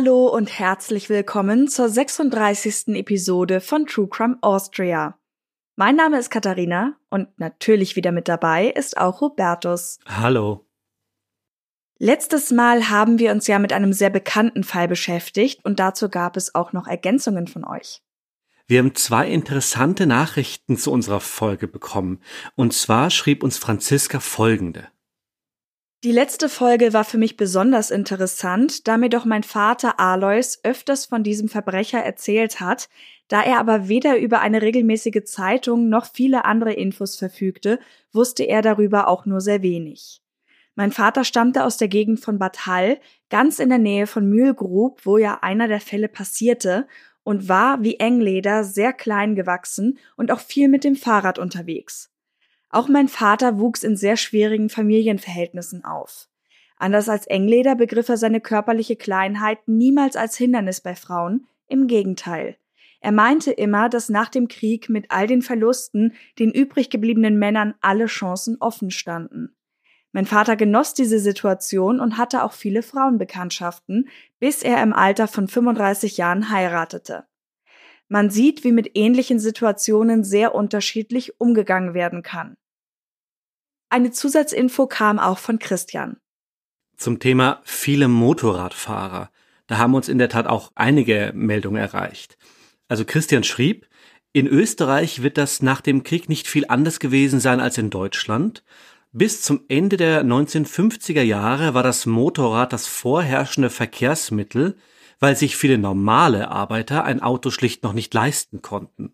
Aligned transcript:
Hallo 0.00 0.28
und 0.28 0.60
herzlich 0.60 1.08
willkommen 1.08 1.66
zur 1.66 1.88
36. 1.88 2.94
Episode 2.94 3.60
von 3.60 3.84
True 3.84 4.06
Crime 4.08 4.38
Austria. 4.42 5.18
Mein 5.74 5.96
Name 5.96 6.20
ist 6.20 6.30
Katharina 6.30 6.94
und 7.10 7.36
natürlich 7.36 7.96
wieder 7.96 8.12
mit 8.12 8.28
dabei 8.28 8.68
ist 8.68 8.96
auch 8.96 9.20
Hubertus. 9.20 9.98
Hallo. 10.06 10.64
Letztes 11.98 12.52
Mal 12.52 12.90
haben 12.90 13.18
wir 13.18 13.32
uns 13.32 13.48
ja 13.48 13.58
mit 13.58 13.72
einem 13.72 13.92
sehr 13.92 14.10
bekannten 14.10 14.62
Fall 14.62 14.86
beschäftigt 14.86 15.64
und 15.64 15.80
dazu 15.80 16.08
gab 16.08 16.36
es 16.36 16.54
auch 16.54 16.72
noch 16.72 16.86
Ergänzungen 16.86 17.48
von 17.48 17.64
euch. 17.64 18.00
Wir 18.68 18.78
haben 18.78 18.94
zwei 18.94 19.28
interessante 19.28 20.06
Nachrichten 20.06 20.76
zu 20.76 20.92
unserer 20.92 21.18
Folge 21.18 21.66
bekommen. 21.66 22.20
Und 22.54 22.72
zwar 22.72 23.10
schrieb 23.10 23.42
uns 23.42 23.58
Franziska 23.58 24.20
folgende. 24.20 24.86
Die 26.04 26.12
letzte 26.12 26.48
Folge 26.48 26.92
war 26.92 27.02
für 27.02 27.18
mich 27.18 27.36
besonders 27.36 27.90
interessant, 27.90 28.86
da 28.86 28.96
mir 28.96 29.08
doch 29.08 29.24
mein 29.24 29.42
Vater 29.42 29.98
Alois 29.98 30.60
öfters 30.62 31.06
von 31.06 31.24
diesem 31.24 31.48
Verbrecher 31.48 31.98
erzählt 31.98 32.60
hat, 32.60 32.88
da 33.26 33.42
er 33.42 33.58
aber 33.58 33.88
weder 33.88 34.16
über 34.16 34.38
eine 34.38 34.62
regelmäßige 34.62 35.24
Zeitung 35.24 35.88
noch 35.88 36.06
viele 36.06 36.44
andere 36.44 36.72
Infos 36.72 37.16
verfügte, 37.16 37.80
wusste 38.12 38.44
er 38.44 38.62
darüber 38.62 39.08
auch 39.08 39.26
nur 39.26 39.40
sehr 39.40 39.62
wenig. 39.62 40.22
Mein 40.76 40.92
Vater 40.92 41.24
stammte 41.24 41.64
aus 41.64 41.78
der 41.78 41.88
Gegend 41.88 42.20
von 42.20 42.38
Bad 42.38 42.66
Hall, 42.66 43.00
ganz 43.28 43.58
in 43.58 43.68
der 43.68 43.78
Nähe 43.78 44.06
von 44.06 44.28
Mühlgrub, 44.28 45.00
wo 45.04 45.18
ja 45.18 45.40
einer 45.42 45.66
der 45.66 45.80
Fälle 45.80 46.06
passierte, 46.06 46.86
und 47.24 47.48
war 47.48 47.82
wie 47.82 47.96
Engleder 47.96 48.62
sehr 48.62 48.92
klein 48.92 49.34
gewachsen 49.34 49.98
und 50.16 50.30
auch 50.30 50.38
viel 50.38 50.68
mit 50.68 50.84
dem 50.84 50.94
Fahrrad 50.94 51.40
unterwegs. 51.40 52.12
Auch 52.70 52.88
mein 52.88 53.08
Vater 53.08 53.58
wuchs 53.58 53.82
in 53.82 53.96
sehr 53.96 54.16
schwierigen 54.16 54.68
Familienverhältnissen 54.68 55.84
auf. 55.84 56.28
Anders 56.76 57.08
als 57.08 57.26
Engleder 57.26 57.74
begriff 57.74 58.08
er 58.08 58.16
seine 58.16 58.40
körperliche 58.40 58.96
Kleinheit 58.96 59.66
niemals 59.66 60.16
als 60.16 60.36
Hindernis 60.36 60.80
bei 60.80 60.94
Frauen, 60.94 61.46
im 61.66 61.86
Gegenteil. 61.86 62.56
Er 63.00 63.12
meinte 63.12 63.52
immer, 63.52 63.88
dass 63.88 64.08
nach 64.08 64.28
dem 64.28 64.48
Krieg 64.48 64.88
mit 64.88 65.10
all 65.10 65.26
den 65.26 65.42
Verlusten 65.42 66.14
den 66.38 66.50
übrig 66.50 66.90
gebliebenen 66.90 67.38
Männern 67.38 67.74
alle 67.80 68.06
Chancen 68.06 68.56
offen 68.60 68.90
standen. 68.90 69.54
Mein 70.12 70.26
Vater 70.26 70.56
genoss 70.56 70.94
diese 70.94 71.20
Situation 71.20 72.00
und 72.00 72.16
hatte 72.16 72.42
auch 72.42 72.52
viele 72.52 72.82
Frauenbekanntschaften, 72.82 74.08
bis 74.40 74.62
er 74.62 74.82
im 74.82 74.92
Alter 74.92 75.28
von 75.28 75.46
35 75.46 76.16
Jahren 76.16 76.50
heiratete. 76.50 77.27
Man 78.08 78.30
sieht, 78.30 78.64
wie 78.64 78.72
mit 78.72 78.92
ähnlichen 78.94 79.38
Situationen 79.38 80.24
sehr 80.24 80.54
unterschiedlich 80.54 81.40
umgegangen 81.40 81.94
werden 81.94 82.22
kann. 82.22 82.56
Eine 83.90 84.10
Zusatzinfo 84.10 84.86
kam 84.86 85.18
auch 85.18 85.38
von 85.38 85.58
Christian. 85.58 86.18
Zum 86.96 87.20
Thema 87.20 87.60
viele 87.64 88.08
Motorradfahrer. 88.08 89.30
Da 89.66 89.78
haben 89.78 89.94
uns 89.94 90.08
in 90.08 90.18
der 90.18 90.28
Tat 90.28 90.46
auch 90.46 90.72
einige 90.74 91.32
Meldungen 91.34 91.80
erreicht. 91.80 92.38
Also 92.88 93.04
Christian 93.04 93.44
schrieb, 93.44 93.86
in 94.32 94.46
Österreich 94.46 95.22
wird 95.22 95.38
das 95.38 95.62
nach 95.62 95.80
dem 95.80 96.02
Krieg 96.02 96.28
nicht 96.28 96.48
viel 96.48 96.66
anders 96.68 97.00
gewesen 97.00 97.40
sein 97.40 97.60
als 97.60 97.78
in 97.78 97.90
Deutschland. 97.90 98.64
Bis 99.12 99.42
zum 99.42 99.62
Ende 99.68 99.96
der 99.96 100.22
1950er 100.22 101.22
Jahre 101.22 101.72
war 101.74 101.82
das 101.82 102.04
Motorrad 102.04 102.72
das 102.72 102.86
vorherrschende 102.86 103.70
Verkehrsmittel, 103.70 104.76
weil 105.20 105.36
sich 105.36 105.56
viele 105.56 105.78
normale 105.78 106.48
Arbeiter 106.50 107.04
ein 107.04 107.22
Auto 107.22 107.50
schlicht 107.50 107.82
noch 107.82 107.92
nicht 107.92 108.12
leisten 108.14 108.62
konnten. 108.62 109.12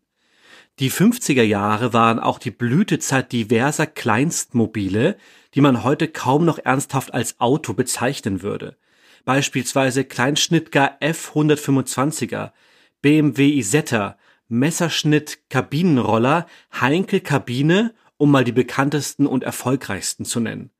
Die 0.80 0.90
50er 0.90 1.42
Jahre 1.42 1.92
waren 1.92 2.18
auch 2.18 2.38
die 2.38 2.50
Blütezeit 2.50 3.30
diverser 3.30 3.86
Kleinstmobile, 3.86 5.16
die 5.54 5.60
man 5.60 5.84
heute 5.84 6.08
kaum 6.08 6.44
noch 6.44 6.58
ernsthaft 6.58 7.14
als 7.14 7.40
Auto 7.40 7.74
bezeichnen 7.74 8.42
würde. 8.42 8.76
Beispielsweise 9.24 10.04
Kleinschnittger 10.04 10.98
F125er, 11.00 12.50
BMW 13.02 13.50
Isetta, 13.50 14.18
Messerschnitt 14.48 15.48
Kabinenroller, 15.48 16.46
Heinkel 16.78 17.20
Kabine, 17.20 17.94
um 18.16 18.30
mal 18.30 18.44
die 18.44 18.52
bekanntesten 18.52 19.26
und 19.26 19.44
erfolgreichsten 19.44 20.24
zu 20.24 20.40
nennen. 20.40 20.70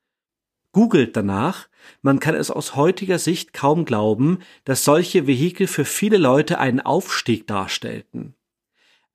Googelt 0.74 1.16
danach, 1.16 1.68
man 2.02 2.18
kann 2.20 2.34
es 2.34 2.50
aus 2.50 2.74
heutiger 2.74 3.18
Sicht 3.18 3.52
kaum 3.52 3.84
glauben, 3.84 4.40
dass 4.64 4.84
solche 4.84 5.26
Vehikel 5.26 5.68
für 5.68 5.84
viele 5.84 6.18
Leute 6.18 6.58
einen 6.58 6.80
Aufstieg 6.80 7.46
darstellten. 7.46 8.34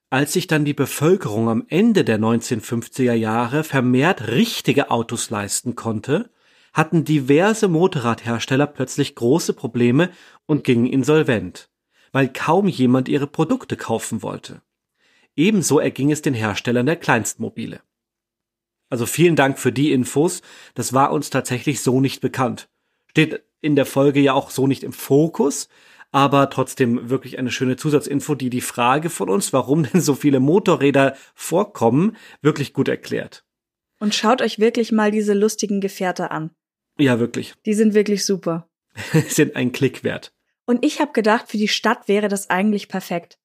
Als 0.10 0.34
sich 0.34 0.48
dann 0.48 0.66
die 0.66 0.74
Bevölkerung 0.74 1.50
am 1.50 1.66
Ende 1.68 2.04
der 2.04 2.18
1950er 2.18 3.14
Jahre 3.14 3.64
vermehrt 3.64 4.30
richtige 4.30 4.90
Autos 4.90 5.30
leisten 5.30 5.76
konnte, 5.76 6.32
hatten 6.74 7.04
diverse 7.04 7.68
Motorradhersteller 7.68 8.66
plötzlich 8.66 9.14
große 9.16 9.54
Probleme 9.54 10.12
und 10.46 10.64
gingen 10.64 10.88
insolvent, 10.88 11.70
weil 12.14 12.32
kaum 12.32 12.70
jemand 12.70 13.10
ihre 13.10 13.28
Produkte 13.28 13.76
kaufen 13.76 14.24
wollte. 14.24 14.62
Ebenso 15.36 15.80
erging 15.80 16.10
es 16.10 16.22
den 16.22 16.34
Herstellern 16.34 16.86
der 16.86 16.96
Kleinstmobile. 16.96 17.82
Also 18.90 19.06
vielen 19.06 19.36
Dank 19.36 19.60
für 19.60 19.72
die 19.72 19.92
Infos. 19.92 20.42
Das 20.74 20.94
war 20.94 21.12
uns 21.12 21.30
tatsächlich 21.30 21.82
so 21.82 22.02
nicht 22.02 22.22
bekannt. 22.22 22.70
Steht 23.08 23.44
in 23.62 23.76
der 23.76 23.86
Folge 23.86 24.20
ja 24.20 24.34
auch 24.34 24.50
so 24.50 24.68
nicht 24.68 24.84
im 24.84 24.94
Fokus, 24.94 25.70
aber 26.12 26.50
trotzdem 26.50 27.10
wirklich 27.10 27.38
eine 27.38 27.52
schöne 27.52 27.76
Zusatzinfo, 27.76 28.36
die 28.36 28.50
die 28.50 28.62
Frage 28.62 29.10
von 29.10 29.30
uns, 29.30 29.54
warum 29.54 29.84
denn 29.92 30.02
so 30.02 30.16
viele 30.16 30.40
Motorräder 30.40 31.16
vorkommen, 31.36 32.18
wirklich 32.42 32.74
gut 32.74 32.88
erklärt. 32.88 33.46
Und 34.00 34.16
schaut 34.16 34.42
euch 34.42 34.60
wirklich 34.60 34.92
mal 34.92 35.12
diese 35.12 35.34
lustigen 35.34 35.82
Gefährte 35.82 36.32
an. 36.32 36.52
Ja, 36.98 37.20
wirklich. 37.20 37.54
Die 37.66 37.74
sind 37.74 37.94
wirklich 37.94 38.26
super. 38.26 38.70
sind 39.28 39.56
ein 39.56 39.72
Klick 39.72 40.04
wert. 40.04 40.34
Und 40.66 40.86
ich 40.86 41.00
habe 41.00 41.12
gedacht, 41.14 41.50
für 41.50 41.58
die 41.58 41.68
Stadt 41.68 42.08
wäre 42.08 42.28
das 42.28 42.50
eigentlich 42.50 42.88
perfekt. 42.88 43.40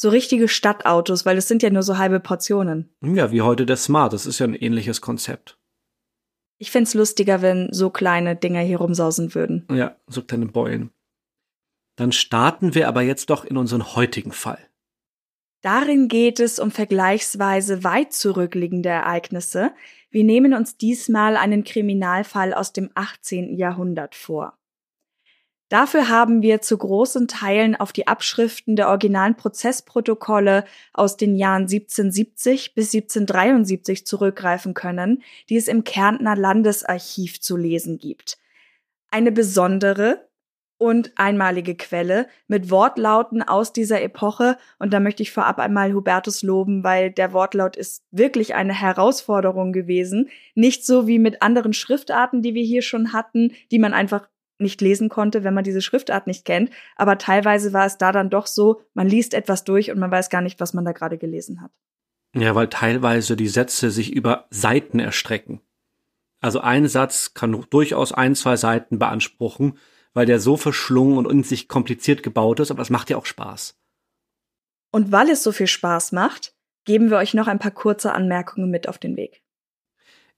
So 0.00 0.10
richtige 0.10 0.46
Stadtautos, 0.46 1.26
weil 1.26 1.36
es 1.38 1.48
sind 1.48 1.60
ja 1.64 1.70
nur 1.70 1.82
so 1.82 1.98
halbe 1.98 2.20
Portionen. 2.20 2.94
Ja, 3.02 3.32
wie 3.32 3.42
heute 3.42 3.66
der 3.66 3.76
Smart, 3.76 4.12
das 4.12 4.26
ist 4.26 4.38
ja 4.38 4.46
ein 4.46 4.54
ähnliches 4.54 5.00
Konzept. 5.00 5.58
Ich 6.58 6.70
find's 6.70 6.94
lustiger, 6.94 7.42
wenn 7.42 7.72
so 7.72 7.90
kleine 7.90 8.36
Dinger 8.36 8.60
hier 8.60 8.78
rumsausen 8.78 9.34
würden. 9.34 9.66
Ja, 9.72 9.96
so 10.06 10.22
kleine 10.22 10.46
Beulen. 10.46 10.90
Dann 11.96 12.12
starten 12.12 12.76
wir 12.76 12.86
aber 12.86 13.02
jetzt 13.02 13.28
doch 13.30 13.44
in 13.44 13.56
unseren 13.56 13.96
heutigen 13.96 14.30
Fall. 14.30 14.60
Darin 15.62 16.06
geht 16.06 16.38
es 16.38 16.60
um 16.60 16.70
vergleichsweise 16.70 17.82
weit 17.82 18.12
zurückliegende 18.12 18.90
Ereignisse. 18.90 19.72
Wir 20.10 20.22
nehmen 20.22 20.54
uns 20.54 20.76
diesmal 20.76 21.36
einen 21.36 21.64
Kriminalfall 21.64 22.54
aus 22.54 22.72
dem 22.72 22.90
18. 22.94 23.56
Jahrhundert 23.56 24.14
vor. 24.14 24.57
Dafür 25.68 26.08
haben 26.08 26.40
wir 26.40 26.62
zu 26.62 26.78
großen 26.78 27.28
Teilen 27.28 27.76
auf 27.76 27.92
die 27.92 28.06
Abschriften 28.06 28.74
der 28.74 28.88
originalen 28.88 29.36
Prozessprotokolle 29.36 30.64
aus 30.94 31.18
den 31.18 31.36
Jahren 31.36 31.62
1770 31.62 32.74
bis 32.74 32.94
1773 32.94 34.06
zurückgreifen 34.06 34.72
können, 34.72 35.22
die 35.50 35.56
es 35.56 35.68
im 35.68 35.84
Kärntner 35.84 36.36
Landesarchiv 36.36 37.40
zu 37.40 37.58
lesen 37.58 37.98
gibt. 37.98 38.38
Eine 39.10 39.30
besondere 39.30 40.28
und 40.78 41.12
einmalige 41.16 41.74
Quelle 41.74 42.28
mit 42.46 42.70
Wortlauten 42.70 43.42
aus 43.42 43.72
dieser 43.72 44.00
Epoche. 44.00 44.56
Und 44.78 44.92
da 44.92 45.00
möchte 45.00 45.22
ich 45.22 45.32
vorab 45.32 45.58
einmal 45.58 45.92
Hubertus 45.92 46.42
loben, 46.42 46.84
weil 46.84 47.10
der 47.10 47.32
Wortlaut 47.32 47.76
ist 47.76 48.04
wirklich 48.10 48.54
eine 48.54 48.72
Herausforderung 48.72 49.72
gewesen. 49.72 50.30
Nicht 50.54 50.86
so 50.86 51.06
wie 51.06 51.18
mit 51.18 51.42
anderen 51.42 51.72
Schriftarten, 51.72 52.42
die 52.42 52.54
wir 52.54 52.62
hier 52.62 52.82
schon 52.82 53.12
hatten, 53.12 53.52
die 53.70 53.80
man 53.80 53.92
einfach 53.92 54.28
nicht 54.58 54.80
lesen 54.80 55.08
konnte, 55.08 55.44
wenn 55.44 55.54
man 55.54 55.64
diese 55.64 55.82
Schriftart 55.82 56.26
nicht 56.26 56.44
kennt. 56.44 56.70
Aber 56.96 57.18
teilweise 57.18 57.72
war 57.72 57.86
es 57.86 57.98
da 57.98 58.12
dann 58.12 58.30
doch 58.30 58.46
so, 58.46 58.82
man 58.94 59.08
liest 59.08 59.34
etwas 59.34 59.64
durch 59.64 59.90
und 59.90 59.98
man 59.98 60.10
weiß 60.10 60.30
gar 60.30 60.42
nicht, 60.42 60.60
was 60.60 60.74
man 60.74 60.84
da 60.84 60.92
gerade 60.92 61.18
gelesen 61.18 61.60
hat. 61.60 61.72
Ja, 62.34 62.54
weil 62.54 62.68
teilweise 62.68 63.36
die 63.36 63.48
Sätze 63.48 63.90
sich 63.90 64.12
über 64.12 64.46
Seiten 64.50 64.98
erstrecken. 64.98 65.60
Also 66.40 66.60
ein 66.60 66.86
Satz 66.86 67.34
kann 67.34 67.64
durchaus 67.70 68.12
ein, 68.12 68.34
zwei 68.34 68.56
Seiten 68.56 68.98
beanspruchen, 68.98 69.78
weil 70.14 70.26
der 70.26 70.40
so 70.40 70.56
verschlungen 70.56 71.18
und 71.18 71.30
in 71.30 71.42
sich 71.42 71.68
kompliziert 71.68 72.22
gebaut 72.22 72.60
ist, 72.60 72.70
aber 72.70 72.82
es 72.82 72.90
macht 72.90 73.10
ja 73.10 73.16
auch 73.16 73.26
Spaß. 73.26 73.76
Und 74.90 75.12
weil 75.12 75.30
es 75.30 75.42
so 75.42 75.52
viel 75.52 75.66
Spaß 75.66 76.12
macht, 76.12 76.54
geben 76.84 77.10
wir 77.10 77.18
euch 77.18 77.34
noch 77.34 77.48
ein 77.48 77.58
paar 77.58 77.70
kurze 77.70 78.12
Anmerkungen 78.12 78.70
mit 78.70 78.88
auf 78.88 78.98
den 78.98 79.16
Weg. 79.16 79.42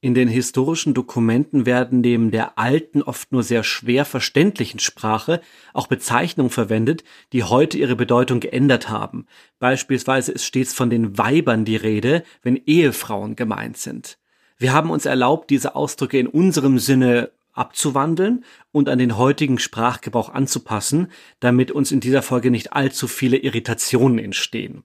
In 0.03 0.15
den 0.15 0.29
historischen 0.29 0.95
Dokumenten 0.95 1.67
werden 1.67 2.01
neben 2.01 2.31
der 2.31 2.59
alten, 2.59 3.03
oft 3.03 3.33
nur 3.33 3.43
sehr 3.43 3.63
schwer 3.63 4.07
verständlichen 4.07 4.81
Sprache 4.81 5.43
auch 5.75 5.89
Bezeichnungen 5.89 6.49
verwendet, 6.49 7.05
die 7.35 7.45
heute 7.45 7.77
ihre 7.77 7.97
Bedeutung 7.97 8.41
geändert 8.41 8.89
haben. 8.89 9.27
Beispielsweise 9.59 10.33
ist 10.33 10.47
stets 10.47 10.73
von 10.73 10.89
den 10.89 11.19
Weibern 11.19 11.67
die 11.67 11.77
Rede, 11.77 12.25
wenn 12.41 12.57
Ehefrauen 12.65 13.37
gemeint 13.37 13.77
sind. 13.77 14.17
Wir 14.57 14.73
haben 14.73 14.91
uns 14.91 15.05
erlaubt, 15.05 15.51
diese 15.51 15.75
Ausdrücke 15.75 16.19
in 16.19 16.29
unserem 16.29 16.79
Sinne 16.79 17.31
abzuwandeln 17.53 18.45
und 18.73 18.89
an 18.89 18.99
den 18.99 19.19
heutigen 19.19 19.59
Sprachgebrauch 19.59 20.31
anzupassen, 20.31 21.09
damit 21.41 21.71
uns 21.73 21.93
in 21.93 22.01
dieser 22.01 22.23
Folge 22.23 22.51
nicht 22.51 22.73
allzu 22.73 23.07
viele 23.07 23.37
Irritationen 23.37 24.19
entstehen. 24.19 24.85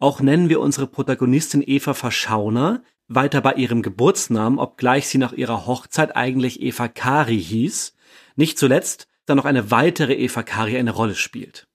Auch 0.00 0.20
nennen 0.20 0.48
wir 0.48 0.60
unsere 0.60 0.88
Protagonistin 0.88 1.62
Eva 1.64 1.94
Verschauner 1.94 2.82
weiter 3.08 3.40
bei 3.40 3.54
ihrem 3.54 3.82
Geburtsnamen, 3.82 4.58
obgleich 4.58 5.08
sie 5.08 5.18
nach 5.18 5.32
ihrer 5.32 5.66
Hochzeit 5.66 6.16
eigentlich 6.16 6.62
Eva 6.62 6.88
Kari 6.88 7.40
hieß. 7.40 7.94
Nicht 8.36 8.58
zuletzt, 8.58 9.08
da 9.26 9.34
noch 9.34 9.44
eine 9.44 9.70
weitere 9.70 10.14
Eva 10.14 10.42
Kari 10.42 10.76
eine 10.76 10.92
Rolle 10.92 11.14
spielt. 11.14 11.66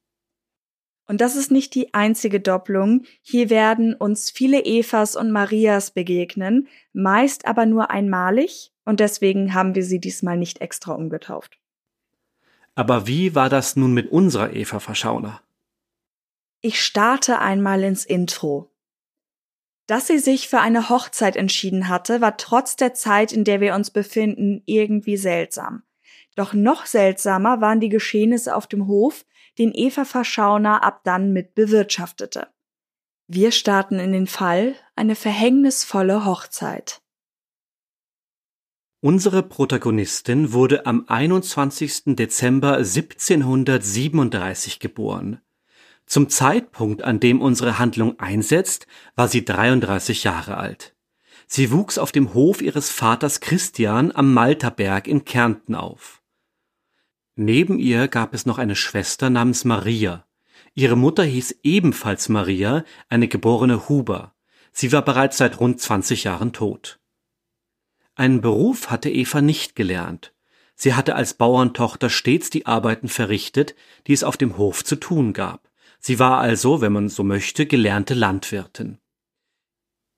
Und 1.06 1.20
das 1.20 1.36
ist 1.36 1.52
nicht 1.52 1.76
die 1.76 1.94
einzige 1.94 2.40
Doppelung. 2.40 3.04
Hier 3.22 3.50
werden 3.50 3.94
uns 3.94 4.30
viele 4.30 4.64
Evas 4.64 5.16
und 5.16 5.32
Marias 5.32 5.92
begegnen, 5.92 6.70
meist 6.94 7.46
aber 7.46 7.66
nur 7.66 7.92
einmalig, 7.92 8.72
und 8.86 9.00
deswegen 9.00 9.54
haben 9.54 9.76
wir 9.76 9.84
sie 9.84 10.00
diesmal 10.00 10.38
nicht 10.38 10.62
extra 10.62 10.94
umgetauft. 10.94 11.60
Aber 12.76 13.06
wie 13.08 13.36
war 13.36 13.50
das 13.50 13.76
nun 13.76 13.94
mit 13.94 14.12
unserer 14.12 14.54
Eva 14.54 14.80
Verschauner? 14.80 15.42
Ich 16.62 16.82
starte 16.82 17.40
einmal 17.40 17.84
ins 17.84 18.06
Intro. 18.06 18.73
Dass 19.86 20.08
sie 20.08 20.20
sich 20.20 20.48
für 20.48 20.60
eine 20.60 20.90
Hochzeit 20.90 21.36
entschieden 21.36 21.90
hatte, 21.90 22.22
war 22.22 22.38
trotz 22.38 22.78
der 22.78 22.94
Zeit, 22.94 23.34
in 23.34 23.44
der 23.44 23.60
wir 23.60 23.76
uns 23.76 23.92
befinden, 23.92 24.64
irgendwie 24.66 25.18
seltsam. 25.18 25.84
Doch 26.36 26.54
noch 26.54 26.86
seltsamer 26.86 27.62
waren 27.62 27.80
die 27.80 27.90
Geschehnisse 27.90 28.56
auf 28.56 28.68
dem 28.68 28.88
Hof, 28.88 29.26
den 29.58 29.72
Eva 29.74 30.06
Verschauner 30.06 30.84
ab 30.84 31.02
dann 31.04 31.34
mit 31.34 31.54
bewirtschaftete. 31.54 32.48
Wir 33.28 33.52
starten 33.52 34.00
in 34.00 34.12
den 34.12 34.28
Fall 34.28 34.76
eine 34.96 35.16
verhängnisvolle 35.16 36.26
Hochzeit. 36.26 37.02
Unsere 39.02 39.44
Protagonistin 39.44 40.54
wurde 40.54 40.86
am 40.86 41.06
21. 41.08 42.16
Dezember 42.16 42.78
1737 42.78 44.80
geboren. 44.80 45.42
Zum 46.06 46.30
Zeitpunkt, 46.30 47.04
an 47.04 47.20
dem 47.20 47.42
unsere 47.42 47.80
Handlung 47.80 48.20
einsetzt, 48.20 48.88
war 49.16 49.28
sie 49.28 49.46
33 49.46 50.24
Jahre 50.24 50.58
alt. 50.58 50.96
Sie 51.48 51.72
wuchs 51.72 51.98
auf 51.98 52.12
dem 52.12 52.34
Hof 52.34 52.62
ihres 52.62 52.90
Vaters 52.90 53.40
Christian 53.40 54.12
am 54.12 54.34
Malterberg 54.34 55.08
in 55.08 55.26
Kärnten 55.26 55.76
auf. 55.76 56.22
Neben 57.36 57.80
ihr 57.80 58.08
gab 58.08 58.34
es 58.34 58.46
noch 58.46 58.58
eine 58.58 58.76
Schwester 58.76 59.30
namens 59.30 59.66
Maria. 59.66 60.26
Ihre 60.76 60.96
Mutter 60.96 61.24
hieß 61.24 61.60
ebenfalls 61.64 62.30
Maria, 62.30 62.84
eine 63.10 63.28
geborene 63.28 63.90
Huber. 63.90 64.34
Sie 64.72 64.92
war 64.92 65.04
bereits 65.04 65.38
seit 65.38 65.60
rund 65.60 65.80
20 65.80 66.24
Jahren 66.24 66.54
tot. 66.54 67.00
Einen 68.16 68.42
Beruf 68.42 68.90
hatte 68.90 69.10
Eva 69.10 69.42
nicht 69.42 69.76
gelernt. 69.76 70.34
Sie 70.76 70.94
hatte 70.94 71.16
als 71.16 71.36
Bauerntochter 71.36 72.10
stets 72.10 72.50
die 72.50 72.66
Arbeiten 72.66 73.08
verrichtet, 73.08 73.76
die 74.08 74.14
es 74.14 74.24
auf 74.24 74.38
dem 74.38 74.58
Hof 74.58 74.84
zu 74.84 74.96
tun 74.96 75.34
gab. 75.34 75.70
Sie 76.06 76.20
war 76.20 76.40
also, 76.40 76.82
wenn 76.82 76.92
man 76.92 77.08
so 77.08 77.24
möchte, 77.24 77.66
gelernte 77.66 78.14
Landwirtin. 78.14 78.98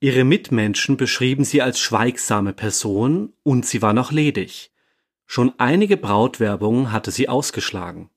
Ihre 0.00 0.24
Mitmenschen 0.24 0.96
beschrieben 0.96 1.44
sie 1.44 1.62
als 1.62 1.78
schweigsame 1.78 2.52
Person 2.52 3.34
und 3.44 3.64
sie 3.66 3.82
war 3.82 3.92
noch 3.92 4.10
ledig. 4.10 4.72
Schon 5.26 5.52
einige 5.58 5.96
Brautwerbungen 5.96 6.90
hatte 6.90 7.12
sie 7.12 7.28
ausgeschlagen. 7.28 8.10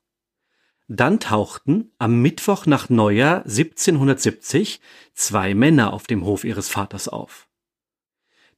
Dann 0.87 1.19
tauchten 1.19 1.91
am 1.99 2.19
Mittwoch 2.23 2.65
nach 2.65 2.89
Neujahr 2.89 3.45
1770 3.45 4.81
zwei 5.13 5.53
Männer 5.53 5.93
auf 5.93 6.07
dem 6.07 6.25
Hof 6.25 6.45
ihres 6.45 6.69
Vaters 6.69 7.07
auf. 7.07 7.47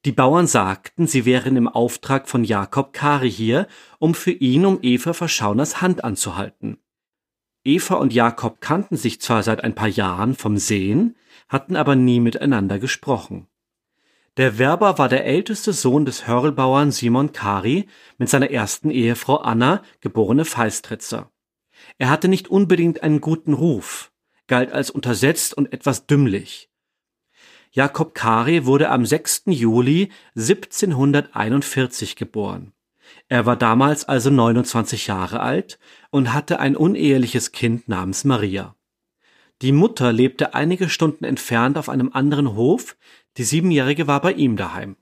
Die 0.05 0.13
Bauern 0.13 0.47
sagten, 0.47 1.05
sie 1.05 1.25
wären 1.25 1.57
im 1.57 1.67
Auftrag 1.67 2.29
von 2.29 2.45
Jakob 2.45 2.93
Kari 2.93 3.29
hier, 3.29 3.67
um 3.99 4.15
für 4.15 4.31
ihn 4.31 4.65
um 4.65 4.79
Eva 4.81 5.11
Verschauners 5.11 5.81
Hand 5.81 6.05
anzuhalten. 6.05 6.80
Eva 7.63 7.95
und 7.95 8.11
Jakob 8.13 8.59
kannten 8.59 8.97
sich 8.97 9.21
zwar 9.21 9.43
seit 9.43 9.63
ein 9.63 9.75
paar 9.75 9.87
Jahren 9.87 10.35
vom 10.35 10.57
Sehen, 10.57 11.15
hatten 11.47 11.75
aber 11.75 11.95
nie 11.95 12.19
miteinander 12.19 12.79
gesprochen. 12.79 13.47
Der 14.37 14.57
Werber 14.57 14.97
war 14.97 15.09
der 15.09 15.25
älteste 15.25 15.73
Sohn 15.73 16.05
des 16.05 16.25
Hörlbauern 16.25 16.91
Simon 16.91 17.33
Kari 17.33 17.87
mit 18.17 18.29
seiner 18.29 18.49
ersten 18.49 18.89
Ehefrau 18.89 19.37
Anna, 19.37 19.83
geborene 19.99 20.45
Feistritzer. 20.45 21.29
Er 21.97 22.09
hatte 22.09 22.29
nicht 22.29 22.47
unbedingt 22.47 23.03
einen 23.03 23.21
guten 23.21 23.53
Ruf, 23.53 24.11
galt 24.47 24.71
als 24.71 24.89
untersetzt 24.89 25.53
und 25.53 25.73
etwas 25.73 26.07
dümmlich. 26.07 26.69
Jakob 27.71 28.15
Kari 28.15 28.65
wurde 28.65 28.89
am 28.89 29.05
6. 29.05 29.43
Juli 29.47 30.11
1741 30.35 32.15
geboren. 32.15 32.73
Er 33.27 33.45
war 33.45 33.55
damals 33.55 34.05
also 34.05 34.29
29 34.29 35.07
Jahre 35.07 35.39
alt 35.39 35.79
und 36.09 36.33
hatte 36.33 36.59
ein 36.59 36.75
uneheliches 36.75 37.51
Kind 37.51 37.87
namens 37.87 38.23
Maria. 38.23 38.75
Die 39.61 39.71
Mutter 39.71 40.11
lebte 40.11 40.53
einige 40.53 40.89
Stunden 40.89 41.23
entfernt 41.23 41.77
auf 41.77 41.87
einem 41.87 42.11
anderen 42.13 42.55
Hof, 42.55 42.97
die 43.37 43.43
Siebenjährige 43.43 44.07
war 44.07 44.21
bei 44.21 44.33
ihm 44.33 44.57
daheim. 44.57 44.97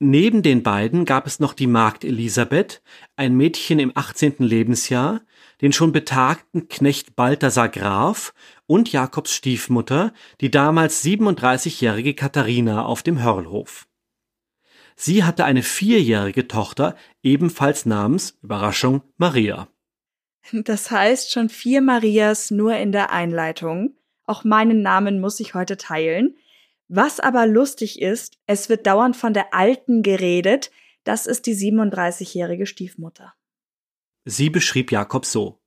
Neben 0.00 0.42
den 0.42 0.62
beiden 0.62 1.04
gab 1.04 1.26
es 1.26 1.40
noch 1.40 1.54
die 1.54 1.66
Magd 1.66 2.04
Elisabeth, 2.04 2.82
ein 3.16 3.36
Mädchen 3.36 3.80
im 3.80 3.90
18. 3.96 4.34
Lebensjahr, 4.38 5.22
den 5.60 5.72
schon 5.72 5.90
betagten 5.90 6.68
Knecht 6.68 7.16
Balthasar 7.16 7.68
Graf 7.68 8.32
und 8.66 8.92
Jakobs 8.92 9.34
Stiefmutter, 9.34 10.12
die 10.40 10.52
damals 10.52 11.04
37-jährige 11.04 12.14
Katharina 12.14 12.84
auf 12.84 13.02
dem 13.02 13.20
Hörlhof. 13.20 13.87
Sie 15.00 15.22
hatte 15.22 15.44
eine 15.44 15.62
vierjährige 15.62 16.48
Tochter, 16.48 16.96
ebenfalls 17.22 17.86
namens, 17.86 18.36
Überraschung, 18.42 19.02
Maria. 19.16 19.68
Das 20.52 20.90
heißt 20.90 21.30
schon 21.30 21.50
vier 21.50 21.82
Marias 21.82 22.50
nur 22.50 22.74
in 22.74 22.90
der 22.90 23.12
Einleitung. 23.12 23.94
Auch 24.26 24.42
meinen 24.42 24.82
Namen 24.82 25.20
muss 25.20 25.38
ich 25.38 25.54
heute 25.54 25.76
teilen. 25.76 26.36
Was 26.88 27.20
aber 27.20 27.46
lustig 27.46 28.02
ist, 28.02 28.38
es 28.46 28.68
wird 28.68 28.88
dauernd 28.88 29.16
von 29.16 29.32
der 29.32 29.54
Alten 29.54 30.02
geredet. 30.02 30.72
Das 31.04 31.26
ist 31.26 31.46
die 31.46 31.54
37-jährige 31.54 32.66
Stiefmutter. 32.66 33.34
Sie 34.24 34.50
beschrieb 34.50 34.90
Jakob 34.90 35.26
so. 35.26 35.60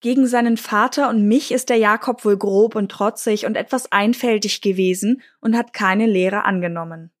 Gegen 0.00 0.26
seinen 0.26 0.56
Vater 0.56 1.08
und 1.08 1.28
mich 1.28 1.52
ist 1.52 1.68
der 1.68 1.76
Jakob 1.76 2.24
wohl 2.24 2.36
grob 2.36 2.74
und 2.74 2.90
trotzig 2.90 3.46
und 3.46 3.56
etwas 3.56 3.92
einfältig 3.92 4.60
gewesen 4.60 5.22
und 5.40 5.56
hat 5.56 5.72
keine 5.72 6.06
Lehre 6.06 6.44
angenommen. 6.44 7.12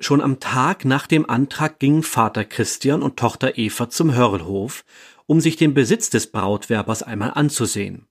Schon 0.00 0.20
am 0.20 0.38
Tag 0.38 0.84
nach 0.84 1.08
dem 1.08 1.28
Antrag 1.28 1.80
gingen 1.80 2.04
Vater 2.04 2.44
Christian 2.44 3.02
und 3.02 3.18
Tochter 3.18 3.58
Eva 3.58 3.90
zum 3.90 4.14
Hörlhof, 4.14 4.84
um 5.26 5.40
sich 5.40 5.56
den 5.56 5.74
Besitz 5.74 6.08
des 6.08 6.30
Brautwerbers 6.30 7.02
einmal 7.02 7.32
anzusehen. 7.32 8.06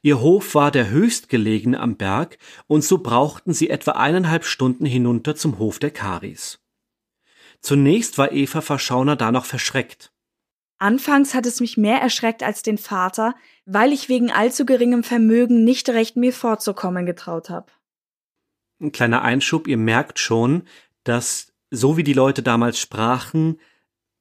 Ihr 0.00 0.20
Hof 0.20 0.54
war 0.54 0.70
der 0.70 0.88
höchstgelegene 0.88 1.78
am 1.78 1.96
Berg, 1.96 2.38
und 2.66 2.82
so 2.82 2.98
brauchten 2.98 3.52
sie 3.52 3.68
etwa 3.68 3.92
eineinhalb 3.92 4.44
Stunden 4.44 4.86
hinunter 4.86 5.36
zum 5.36 5.58
Hof 5.58 5.78
der 5.78 5.90
Karis. 5.90 6.60
Zunächst 7.60 8.18
war 8.18 8.32
Eva 8.32 8.62
Verschauner 8.62 9.14
da 9.14 9.30
noch 9.30 9.44
verschreckt. 9.44 10.12
Anfangs 10.78 11.34
hat 11.34 11.46
es 11.46 11.60
mich 11.60 11.76
mehr 11.76 12.00
erschreckt 12.00 12.42
als 12.42 12.62
den 12.62 12.78
Vater, 12.78 13.36
weil 13.66 13.92
ich 13.92 14.08
wegen 14.08 14.32
allzu 14.32 14.66
geringem 14.66 15.04
Vermögen 15.04 15.62
nicht 15.62 15.88
recht 15.90 16.16
mir 16.16 16.32
vorzukommen 16.32 17.06
getraut 17.06 17.50
habe. 17.50 17.70
Ein 18.80 18.90
kleiner 18.90 19.22
Einschub, 19.22 19.68
ihr 19.68 19.76
merkt 19.76 20.18
schon, 20.18 20.64
dass 21.04 21.52
so 21.70 21.96
wie 21.96 22.04
die 22.04 22.12
Leute 22.12 22.42
damals 22.42 22.78
sprachen, 22.78 23.58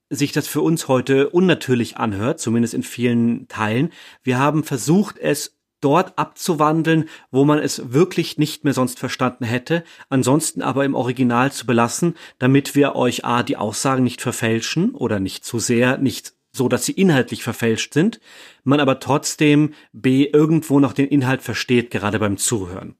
sich 0.09 0.31
das 0.31 0.47
für 0.47 0.61
uns 0.61 0.87
heute 0.87 1.29
unnatürlich 1.29 1.97
anhört, 1.97 2.39
zumindest 2.39 2.73
in 2.73 2.83
vielen 2.83 3.47
Teilen. 3.47 3.91
Wir 4.23 4.39
haben 4.39 4.63
versucht, 4.63 5.17
es 5.17 5.57
dort 5.79 6.17
abzuwandeln, 6.17 7.09
wo 7.31 7.43
man 7.43 7.59
es 7.59 7.91
wirklich 7.91 8.37
nicht 8.37 8.63
mehr 8.63 8.73
sonst 8.73 8.99
verstanden 8.99 9.45
hätte, 9.45 9.83
ansonsten 10.09 10.61
aber 10.61 10.85
im 10.85 10.95
Original 10.95 11.51
zu 11.51 11.65
belassen, 11.65 12.15
damit 12.39 12.75
wir 12.75 12.95
euch 12.95 13.25
a 13.25 13.41
die 13.43 13.57
Aussagen 13.57 14.03
nicht 14.03 14.21
verfälschen 14.21 14.91
oder 14.91 15.19
nicht 15.19 15.43
zu 15.43 15.59
sehr, 15.59 15.97
nicht 15.97 16.33
so, 16.51 16.67
dass 16.67 16.85
sie 16.85 16.91
inhaltlich 16.91 17.43
verfälscht 17.43 17.93
sind, 17.93 18.19
man 18.63 18.79
aber 18.79 18.99
trotzdem 18.99 19.73
b 19.93 20.25
irgendwo 20.25 20.79
noch 20.79 20.93
den 20.93 21.07
Inhalt 21.07 21.41
versteht, 21.41 21.89
gerade 21.91 22.19
beim 22.19 22.37
Zuhören. 22.37 22.95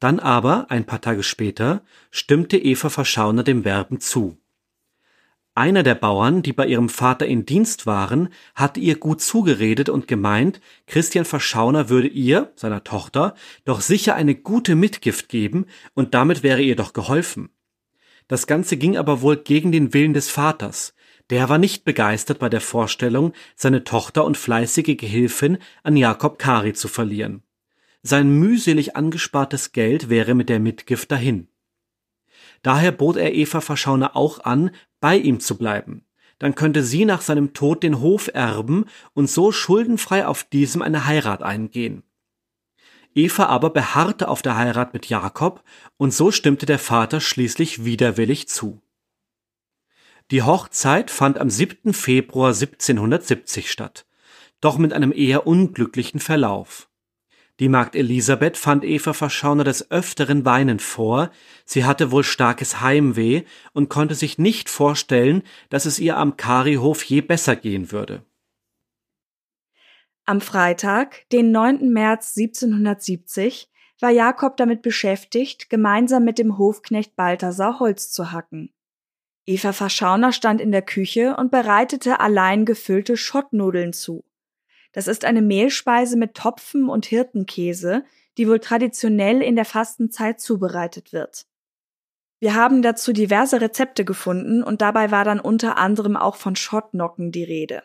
Dann 0.00 0.20
aber, 0.20 0.70
ein 0.70 0.84
paar 0.84 1.00
Tage 1.00 1.22
später, 1.22 1.82
stimmte 2.10 2.58
Eva 2.58 2.90
Verschauner 2.90 3.42
dem 3.42 3.64
Werben 3.64 4.00
zu. 4.00 4.36
Einer 5.56 5.84
der 5.84 5.94
Bauern, 5.94 6.42
die 6.42 6.52
bei 6.52 6.66
ihrem 6.66 6.88
Vater 6.88 7.26
in 7.26 7.46
Dienst 7.46 7.86
waren, 7.86 8.28
hatte 8.56 8.80
ihr 8.80 8.96
gut 8.96 9.20
zugeredet 9.20 9.88
und 9.88 10.08
gemeint, 10.08 10.60
Christian 10.88 11.24
Verschauner 11.24 11.88
würde 11.88 12.08
ihr, 12.08 12.52
seiner 12.56 12.82
Tochter, 12.82 13.36
doch 13.64 13.80
sicher 13.80 14.16
eine 14.16 14.34
gute 14.34 14.74
Mitgift 14.74 15.28
geben 15.28 15.66
und 15.94 16.12
damit 16.12 16.42
wäre 16.42 16.60
ihr 16.60 16.74
doch 16.74 16.92
geholfen. 16.92 17.50
Das 18.26 18.48
Ganze 18.48 18.76
ging 18.76 18.96
aber 18.96 19.20
wohl 19.20 19.36
gegen 19.36 19.70
den 19.70 19.94
Willen 19.94 20.12
des 20.12 20.28
Vaters. 20.28 20.92
Der 21.30 21.48
war 21.48 21.58
nicht 21.58 21.84
begeistert 21.84 22.40
bei 22.40 22.48
der 22.48 22.60
Vorstellung, 22.60 23.32
seine 23.54 23.84
Tochter 23.84 24.24
und 24.24 24.36
fleißige 24.36 24.96
Gehilfin 24.96 25.58
an 25.84 25.96
Jakob 25.96 26.38
Kari 26.38 26.72
zu 26.72 26.88
verlieren. 26.88 27.44
Sein 28.06 28.38
mühselig 28.38 28.96
angespartes 28.96 29.72
Geld 29.72 30.10
wäre 30.10 30.34
mit 30.34 30.50
der 30.50 30.60
Mitgift 30.60 31.10
dahin. 31.10 31.48
Daher 32.60 32.92
bot 32.92 33.16
er 33.16 33.34
Eva 33.34 33.62
Verschauner 33.62 34.14
auch 34.14 34.44
an, 34.44 34.72
bei 35.00 35.16
ihm 35.16 35.40
zu 35.40 35.56
bleiben. 35.56 36.04
Dann 36.38 36.54
könnte 36.54 36.82
sie 36.82 37.06
nach 37.06 37.22
seinem 37.22 37.54
Tod 37.54 37.82
den 37.82 38.00
Hof 38.00 38.30
erben 38.34 38.84
und 39.14 39.30
so 39.30 39.52
schuldenfrei 39.52 40.26
auf 40.26 40.44
diesem 40.44 40.82
eine 40.82 41.06
Heirat 41.06 41.42
eingehen. 41.42 42.02
Eva 43.14 43.46
aber 43.46 43.70
beharrte 43.70 44.28
auf 44.28 44.42
der 44.42 44.58
Heirat 44.58 44.92
mit 44.92 45.06
Jakob, 45.08 45.64
und 45.96 46.12
so 46.12 46.30
stimmte 46.30 46.66
der 46.66 46.78
Vater 46.78 47.22
schließlich 47.22 47.86
widerwillig 47.86 48.48
zu. 48.48 48.82
Die 50.30 50.42
Hochzeit 50.42 51.10
fand 51.10 51.38
am 51.38 51.48
7. 51.48 51.94
Februar 51.94 52.48
1770 52.48 53.70
statt, 53.70 54.04
doch 54.60 54.76
mit 54.76 54.92
einem 54.92 55.12
eher 55.12 55.46
unglücklichen 55.46 56.20
Verlauf. 56.20 56.90
Die 57.60 57.68
Magd 57.68 57.94
Elisabeth 57.94 58.56
fand 58.56 58.84
Eva 58.84 59.12
Verschauner 59.12 59.62
des 59.62 59.90
Öfteren 59.90 60.44
weinend 60.44 60.82
vor, 60.82 61.30
sie 61.64 61.84
hatte 61.84 62.10
wohl 62.10 62.24
starkes 62.24 62.80
Heimweh 62.80 63.44
und 63.72 63.88
konnte 63.88 64.16
sich 64.16 64.38
nicht 64.38 64.68
vorstellen, 64.68 65.44
dass 65.70 65.86
es 65.86 66.00
ihr 66.00 66.16
am 66.16 66.36
Karihof 66.36 67.04
je 67.04 67.20
besser 67.20 67.54
gehen 67.54 67.92
würde. 67.92 68.24
Am 70.24 70.40
Freitag, 70.40 71.28
den 71.30 71.52
9. 71.52 71.92
März 71.92 72.36
1770, 72.36 73.70
war 74.00 74.10
Jakob 74.10 74.56
damit 74.56 74.82
beschäftigt, 74.82 75.70
gemeinsam 75.70 76.24
mit 76.24 76.38
dem 76.38 76.58
Hofknecht 76.58 77.14
Balthasar 77.14 77.78
Holz 77.78 78.10
zu 78.10 78.32
hacken. 78.32 78.72
Eva 79.46 79.72
Verschauner 79.72 80.32
stand 80.32 80.60
in 80.60 80.72
der 80.72 80.82
Küche 80.82 81.36
und 81.36 81.50
bereitete 81.50 82.18
allein 82.18 82.64
gefüllte 82.64 83.16
Schottnudeln 83.16 83.92
zu. 83.92 84.24
Das 84.94 85.08
ist 85.08 85.24
eine 85.24 85.42
Mehlspeise 85.42 86.16
mit 86.16 86.34
Topfen 86.34 86.88
und 86.88 87.04
Hirtenkäse, 87.04 88.04
die 88.38 88.48
wohl 88.48 88.60
traditionell 88.60 89.42
in 89.42 89.56
der 89.56 89.64
Fastenzeit 89.64 90.40
zubereitet 90.40 91.12
wird. 91.12 91.46
Wir 92.40 92.54
haben 92.54 92.80
dazu 92.80 93.12
diverse 93.12 93.60
Rezepte 93.60 94.04
gefunden 94.04 94.62
und 94.62 94.82
dabei 94.82 95.10
war 95.10 95.24
dann 95.24 95.40
unter 95.40 95.78
anderem 95.78 96.16
auch 96.16 96.36
von 96.36 96.56
Schottnocken 96.56 97.32
die 97.32 97.44
Rede. 97.44 97.82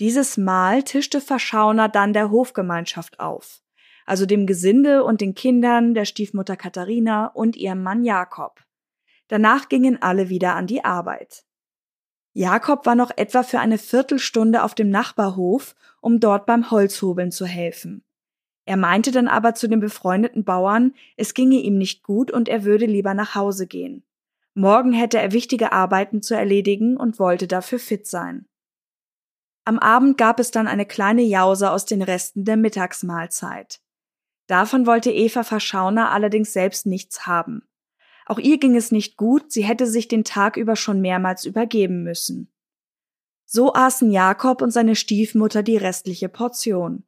Dieses 0.00 0.36
Mal 0.36 0.82
tischte 0.82 1.20
Verschauner 1.20 1.88
dann 1.88 2.12
der 2.12 2.30
Hofgemeinschaft 2.30 3.20
auf, 3.20 3.62
also 4.04 4.26
dem 4.26 4.46
Gesinde 4.46 5.04
und 5.04 5.20
den 5.20 5.36
Kindern 5.36 5.94
der 5.94 6.06
Stiefmutter 6.06 6.56
Katharina 6.56 7.28
und 7.28 7.54
ihrem 7.54 7.82
Mann 7.84 8.02
Jakob. 8.02 8.60
Danach 9.28 9.68
gingen 9.68 10.02
alle 10.02 10.28
wieder 10.28 10.56
an 10.56 10.66
die 10.66 10.84
Arbeit. 10.84 11.44
Jakob 12.34 12.84
war 12.84 12.96
noch 12.96 13.12
etwa 13.16 13.44
für 13.44 13.60
eine 13.60 13.78
Viertelstunde 13.78 14.64
auf 14.64 14.74
dem 14.74 14.90
Nachbarhof, 14.90 15.76
um 16.00 16.18
dort 16.18 16.46
beim 16.46 16.70
Holzhobeln 16.70 17.30
zu 17.30 17.46
helfen. 17.46 18.04
Er 18.66 18.76
meinte 18.76 19.12
dann 19.12 19.28
aber 19.28 19.54
zu 19.54 19.68
den 19.68 19.78
befreundeten 19.78 20.44
Bauern, 20.44 20.94
es 21.16 21.34
ginge 21.34 21.56
ihm 21.56 21.78
nicht 21.78 22.02
gut 22.02 22.30
und 22.30 22.48
er 22.48 22.64
würde 22.64 22.86
lieber 22.86 23.14
nach 23.14 23.34
Hause 23.36 23.66
gehen. 23.66 24.04
Morgen 24.54 24.92
hätte 24.92 25.18
er 25.18 25.32
wichtige 25.32 25.72
Arbeiten 25.72 26.22
zu 26.22 26.34
erledigen 26.34 26.96
und 26.96 27.18
wollte 27.18 27.46
dafür 27.46 27.78
fit 27.78 28.06
sein. 28.06 28.46
Am 29.64 29.78
Abend 29.78 30.18
gab 30.18 30.40
es 30.40 30.50
dann 30.50 30.66
eine 30.66 30.86
kleine 30.86 31.22
Jause 31.22 31.70
aus 31.70 31.86
den 31.86 32.02
Resten 32.02 32.44
der 32.44 32.56
Mittagsmahlzeit. 32.56 33.80
Davon 34.46 34.86
wollte 34.86 35.10
Eva 35.10 35.42
Verschauner 35.42 36.10
allerdings 36.10 36.52
selbst 36.52 36.84
nichts 36.84 37.26
haben. 37.26 37.66
Auch 38.26 38.38
ihr 38.38 38.58
ging 38.58 38.76
es 38.76 38.90
nicht 38.90 39.16
gut, 39.16 39.52
sie 39.52 39.64
hätte 39.64 39.86
sich 39.86 40.08
den 40.08 40.24
Tag 40.24 40.56
über 40.56 40.76
schon 40.76 41.00
mehrmals 41.00 41.44
übergeben 41.44 42.02
müssen. 42.02 42.50
So 43.44 43.74
aßen 43.74 44.10
Jakob 44.10 44.62
und 44.62 44.70
seine 44.70 44.96
Stiefmutter 44.96 45.62
die 45.62 45.76
restliche 45.76 46.28
Portion. 46.28 47.04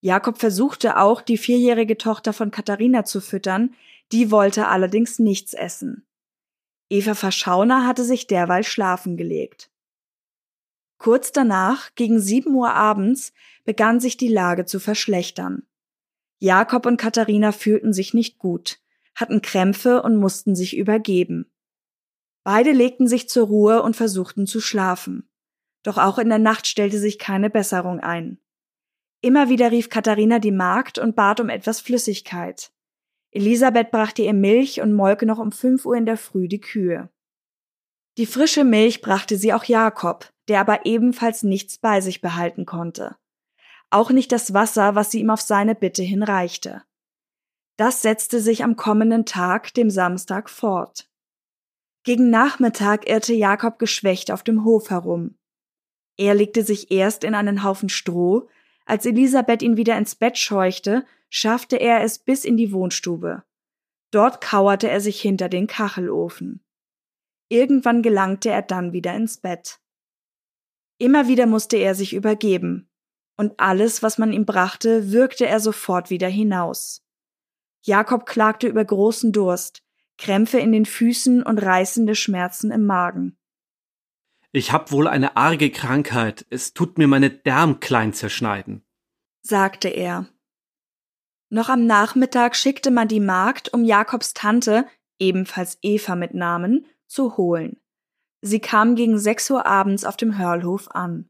Jakob 0.00 0.38
versuchte 0.38 0.98
auch, 0.98 1.22
die 1.22 1.38
vierjährige 1.38 1.96
Tochter 1.96 2.34
von 2.34 2.50
Katharina 2.50 3.04
zu 3.04 3.22
füttern, 3.22 3.74
die 4.12 4.30
wollte 4.30 4.68
allerdings 4.68 5.18
nichts 5.18 5.54
essen. 5.54 6.06
Eva 6.90 7.14
Verschauner 7.14 7.86
hatte 7.86 8.04
sich 8.04 8.26
derweil 8.26 8.64
schlafen 8.64 9.16
gelegt. 9.16 9.70
Kurz 10.98 11.32
danach, 11.32 11.94
gegen 11.94 12.20
sieben 12.20 12.54
Uhr 12.54 12.74
abends, 12.74 13.32
begann 13.64 13.98
sich 13.98 14.18
die 14.18 14.28
Lage 14.28 14.66
zu 14.66 14.78
verschlechtern. 14.78 15.66
Jakob 16.38 16.84
und 16.84 16.98
Katharina 16.98 17.52
fühlten 17.52 17.94
sich 17.94 18.12
nicht 18.12 18.38
gut 18.38 18.83
hatten 19.14 19.42
Krämpfe 19.42 20.02
und 20.02 20.16
mussten 20.16 20.54
sich 20.54 20.76
übergeben. 20.76 21.50
Beide 22.44 22.72
legten 22.72 23.08
sich 23.08 23.28
zur 23.28 23.46
Ruhe 23.46 23.82
und 23.82 23.96
versuchten 23.96 24.46
zu 24.46 24.60
schlafen. 24.60 25.28
Doch 25.82 25.98
auch 25.98 26.18
in 26.18 26.28
der 26.28 26.38
Nacht 26.38 26.66
stellte 26.66 26.98
sich 26.98 27.18
keine 27.18 27.50
Besserung 27.50 28.00
ein. 28.00 28.38
Immer 29.20 29.48
wieder 29.48 29.70
rief 29.70 29.88
Katharina 29.88 30.38
die 30.38 30.50
Magd 30.50 30.98
und 30.98 31.16
bat 31.16 31.40
um 31.40 31.48
etwas 31.48 31.80
Flüssigkeit. 31.80 32.72
Elisabeth 33.30 33.90
brachte 33.90 34.22
ihr 34.22 34.34
Milch 34.34 34.80
und 34.80 34.92
molke 34.92 35.26
noch 35.26 35.38
um 35.38 35.50
fünf 35.50 35.86
Uhr 35.86 35.96
in 35.96 36.06
der 36.06 36.16
Früh 36.16 36.46
die 36.46 36.60
Kühe. 36.60 37.08
Die 38.16 38.26
frische 38.26 38.64
Milch 38.64 39.00
brachte 39.00 39.38
sie 39.38 39.52
auch 39.52 39.64
Jakob, 39.64 40.30
der 40.48 40.60
aber 40.60 40.86
ebenfalls 40.86 41.42
nichts 41.42 41.78
bei 41.78 42.00
sich 42.00 42.20
behalten 42.20 42.66
konnte. 42.66 43.16
Auch 43.90 44.10
nicht 44.10 44.30
das 44.30 44.54
Wasser, 44.54 44.94
was 44.94 45.10
sie 45.10 45.20
ihm 45.20 45.30
auf 45.30 45.40
seine 45.40 45.74
Bitte 45.74 46.02
hinreichte. 46.02 46.82
Das 47.76 48.02
setzte 48.02 48.40
sich 48.40 48.62
am 48.62 48.76
kommenden 48.76 49.26
Tag, 49.26 49.74
dem 49.74 49.90
Samstag, 49.90 50.48
fort. 50.48 51.10
Gegen 52.04 52.30
Nachmittag 52.30 53.08
irrte 53.08 53.34
Jakob 53.34 53.78
geschwächt 53.78 54.30
auf 54.30 54.42
dem 54.42 54.64
Hof 54.64 54.90
herum. 54.90 55.36
Er 56.16 56.34
legte 56.34 56.62
sich 56.62 56.90
erst 56.90 57.24
in 57.24 57.34
einen 57.34 57.64
Haufen 57.64 57.88
Stroh, 57.88 58.48
als 58.84 59.06
Elisabeth 59.06 59.62
ihn 59.62 59.76
wieder 59.76 59.96
ins 59.96 60.14
Bett 60.14 60.38
scheuchte, 60.38 61.04
schaffte 61.30 61.76
er 61.76 62.02
es 62.02 62.18
bis 62.18 62.44
in 62.44 62.56
die 62.56 62.72
Wohnstube. 62.72 63.42
Dort 64.12 64.40
kauerte 64.40 64.88
er 64.88 65.00
sich 65.00 65.20
hinter 65.20 65.48
den 65.48 65.66
Kachelofen. 65.66 66.62
Irgendwann 67.48 68.02
gelangte 68.02 68.50
er 68.50 68.62
dann 68.62 68.92
wieder 68.92 69.14
ins 69.14 69.38
Bett. 69.38 69.80
Immer 70.98 71.26
wieder 71.26 71.46
musste 71.46 71.76
er 71.76 71.94
sich 71.94 72.14
übergeben, 72.14 72.88
und 73.36 73.58
alles, 73.58 74.02
was 74.02 74.18
man 74.18 74.32
ihm 74.32 74.46
brachte, 74.46 75.10
wirkte 75.10 75.46
er 75.46 75.58
sofort 75.58 76.10
wieder 76.10 76.28
hinaus. 76.28 77.03
Jakob 77.86 78.24
klagte 78.24 78.66
über 78.66 78.84
großen 78.84 79.32
Durst, 79.32 79.82
Krämpfe 80.16 80.58
in 80.58 80.72
den 80.72 80.86
Füßen 80.86 81.42
und 81.42 81.58
reißende 81.58 82.14
Schmerzen 82.14 82.70
im 82.70 82.86
Magen. 82.86 83.36
Ich 84.52 84.72
hab 84.72 84.90
wohl 84.90 85.06
eine 85.06 85.36
arge 85.36 85.70
Krankheit, 85.70 86.46
es 86.48 86.72
tut 86.72 86.96
mir 86.96 87.08
meine 87.08 87.30
Darm 87.30 87.80
klein 87.80 88.12
zerschneiden, 88.12 88.86
sagte 89.42 89.88
er. 89.88 90.28
Noch 91.50 91.68
am 91.68 91.86
Nachmittag 91.86 92.56
schickte 92.56 92.90
man 92.90 93.08
die 93.08 93.20
Magd, 93.20 93.72
um 93.74 93.84
Jakobs 93.84 94.32
Tante, 94.32 94.86
ebenfalls 95.18 95.78
Eva 95.82 96.14
mit 96.14 96.32
Namen, 96.32 96.86
zu 97.06 97.36
holen. 97.36 97.80
Sie 98.40 98.60
kam 98.60 98.94
gegen 98.94 99.18
sechs 99.18 99.50
Uhr 99.50 99.66
abends 99.66 100.04
auf 100.04 100.16
dem 100.16 100.38
Hörlhof 100.38 100.90
an. 100.90 101.28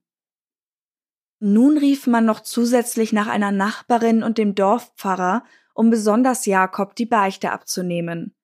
Nun 1.40 1.78
rief 1.78 2.06
man 2.06 2.24
noch 2.24 2.40
zusätzlich 2.40 3.12
nach 3.12 3.26
einer 3.26 3.50
Nachbarin 3.50 4.22
und 4.22 4.38
dem 4.38 4.54
Dorfpfarrer 4.54 5.44
um 5.74 5.90
besonders 5.90 6.46
Jakob 6.46 6.96
die 6.96 7.06
Beichte 7.06 7.52
abzunehmen. 7.52 8.34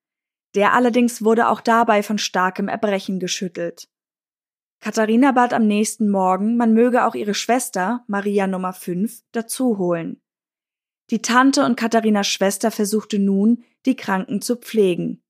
Der 0.54 0.75
allerdings 0.75 1.25
wurde 1.25 1.49
auch 1.49 1.60
dabei 1.60 2.02
von 2.02 2.18
starkem 2.18 2.68
Erbrechen 2.68 3.20
geschüttelt. 3.20 3.88
Katharina 4.80 5.32
bat 5.32 5.52
am 5.52 5.66
nächsten 5.66 6.10
Morgen, 6.10 6.56
man 6.56 6.75
möge 6.75 7.04
auch 7.04 7.14
ihre 7.14 7.34
Schwester, 7.34 8.04
Maria 8.06 8.46
Nummer 8.46 8.72
5, 8.72 9.22
dazu 9.32 9.78
holen. 9.78 10.20
Die 11.10 11.22
Tante 11.22 11.64
und 11.64 11.76
Katharinas 11.76 12.26
Schwester 12.26 12.70
versuchte 12.70 13.18
nun, 13.18 13.64
die 13.84 13.96
Kranken 13.96 14.40
zu 14.40 14.56
pflegen. 14.56 15.22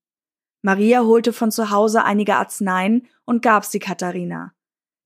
Maria 0.61 1.01
holte 1.01 1.33
von 1.33 1.51
zu 1.51 1.71
Hause 1.71 2.03
einige 2.03 2.35
Arzneien 2.35 3.07
und 3.25 3.41
gab 3.41 3.65
sie 3.65 3.79
Katharina. 3.79 4.53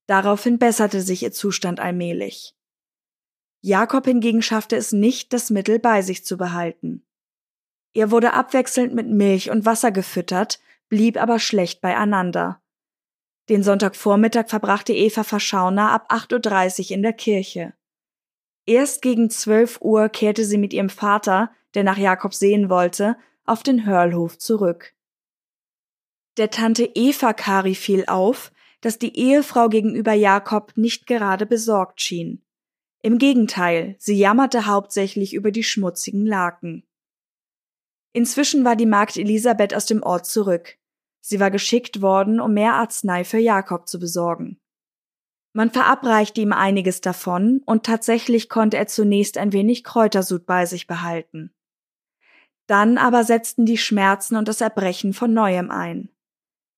Daraufhin 0.05 0.59
besserte 0.59 1.01
sich 1.01 1.23
ihr 1.23 1.31
Zustand 1.31 1.79
allmählich. 1.79 2.55
Jakob 3.65 4.05
hingegen 4.05 4.43
schaffte 4.43 4.75
es 4.75 4.91
nicht, 4.91 5.33
das 5.33 5.49
Mittel 5.49 5.79
bei 5.79 6.03
sich 6.03 6.23
zu 6.23 6.37
behalten. 6.37 7.03
Er 7.95 8.11
wurde 8.11 8.33
abwechselnd 8.33 8.93
mit 8.93 9.09
Milch 9.09 9.49
und 9.49 9.65
Wasser 9.65 9.91
gefüttert, 9.91 10.59
blieb 10.87 11.19
aber 11.19 11.39
schlecht 11.39 11.81
beieinander. 11.81 12.61
Den 13.49 13.63
Sonntagvormittag 13.63 14.49
verbrachte 14.49 14.93
Eva 14.93 15.23
Verschauner 15.23 15.89
ab 15.89 16.13
8.30 16.13 16.83
Uhr 16.83 16.91
in 16.91 17.01
der 17.01 17.13
Kirche. 17.13 17.73
Erst 18.67 19.01
gegen 19.01 19.31
12 19.31 19.81
Uhr 19.81 20.09
kehrte 20.09 20.45
sie 20.45 20.59
mit 20.59 20.71
ihrem 20.71 20.89
Vater, 20.89 21.49
der 21.73 21.83
nach 21.83 21.97
Jakob 21.97 22.35
sehen 22.35 22.69
wollte, 22.69 23.17
auf 23.45 23.63
den 23.63 23.83
Hörlhof 23.87 24.37
zurück. 24.37 24.93
Der 26.37 26.51
Tante 26.51 26.91
Eva 26.93 27.33
Kari 27.33 27.73
fiel 27.73 28.05
auf, 28.05 28.51
dass 28.81 28.99
die 28.99 29.17
Ehefrau 29.17 29.69
gegenüber 29.69 30.13
Jakob 30.13 30.73
nicht 30.75 31.07
gerade 31.07 31.47
besorgt 31.47 31.99
schien. 31.99 32.44
Im 33.05 33.19
Gegenteil, 33.19 33.95
sie 33.99 34.17
jammerte 34.17 34.65
hauptsächlich 34.65 35.35
über 35.35 35.51
die 35.51 35.63
schmutzigen 35.63 36.25
Laken. 36.25 36.87
Inzwischen 38.13 38.65
war 38.65 38.75
die 38.75 38.87
Magd 38.87 39.17
Elisabeth 39.17 39.75
aus 39.75 39.85
dem 39.85 40.01
Ort 40.01 40.25
zurück. 40.25 40.79
Sie 41.21 41.39
war 41.39 41.51
geschickt 41.51 42.01
worden, 42.01 42.39
um 42.39 42.55
mehr 42.55 42.73
Arznei 42.73 43.23
für 43.23 43.37
Jakob 43.37 43.87
zu 43.87 43.99
besorgen. 43.99 44.59
Man 45.53 45.69
verabreichte 45.69 46.41
ihm 46.41 46.51
einiges 46.51 46.99
davon, 46.99 47.61
und 47.67 47.85
tatsächlich 47.85 48.49
konnte 48.49 48.77
er 48.77 48.87
zunächst 48.87 49.37
ein 49.37 49.53
wenig 49.53 49.83
Kräutersud 49.83 50.47
bei 50.47 50.65
sich 50.65 50.87
behalten. 50.87 51.53
Dann 52.65 52.97
aber 52.97 53.23
setzten 53.23 53.67
die 53.67 53.77
Schmerzen 53.77 54.35
und 54.35 54.47
das 54.47 54.61
Erbrechen 54.61 55.13
von 55.13 55.31
neuem 55.31 55.69
ein. 55.69 56.09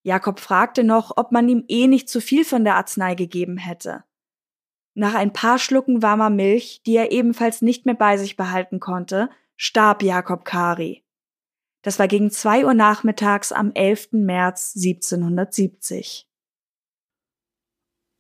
Jakob 0.04 0.42
fragte 0.42 0.84
noch, 0.84 1.16
ob 1.16 1.32
man 1.32 1.48
ihm 1.48 1.64
eh 1.70 1.88
nicht 1.88 2.10
zu 2.10 2.20
viel 2.20 2.44
von 2.44 2.66
der 2.66 2.76
Arznei 2.76 3.16
gegeben 3.16 3.56
hätte. 3.56 4.04
Nach 5.00 5.14
ein 5.14 5.32
paar 5.32 5.60
Schlucken 5.60 6.02
warmer 6.02 6.32
Milch, 6.32 6.82
die 6.88 6.96
er 6.96 7.12
ebenfalls 7.12 7.62
nicht 7.62 7.86
mehr 7.86 7.94
bei 7.94 8.18
sich 8.18 8.36
behalten 8.36 8.80
konnte, 8.80 9.30
starb 9.56 10.02
Jakob 10.02 10.44
Kari. 10.44 11.04
Das 11.84 12.00
war 12.00 12.08
gegen 12.08 12.32
zwei 12.32 12.66
Uhr 12.66 12.74
nachmittags 12.74 13.52
am 13.52 13.72
11. 13.76 14.14
März 14.14 14.74
1770. 14.76 16.28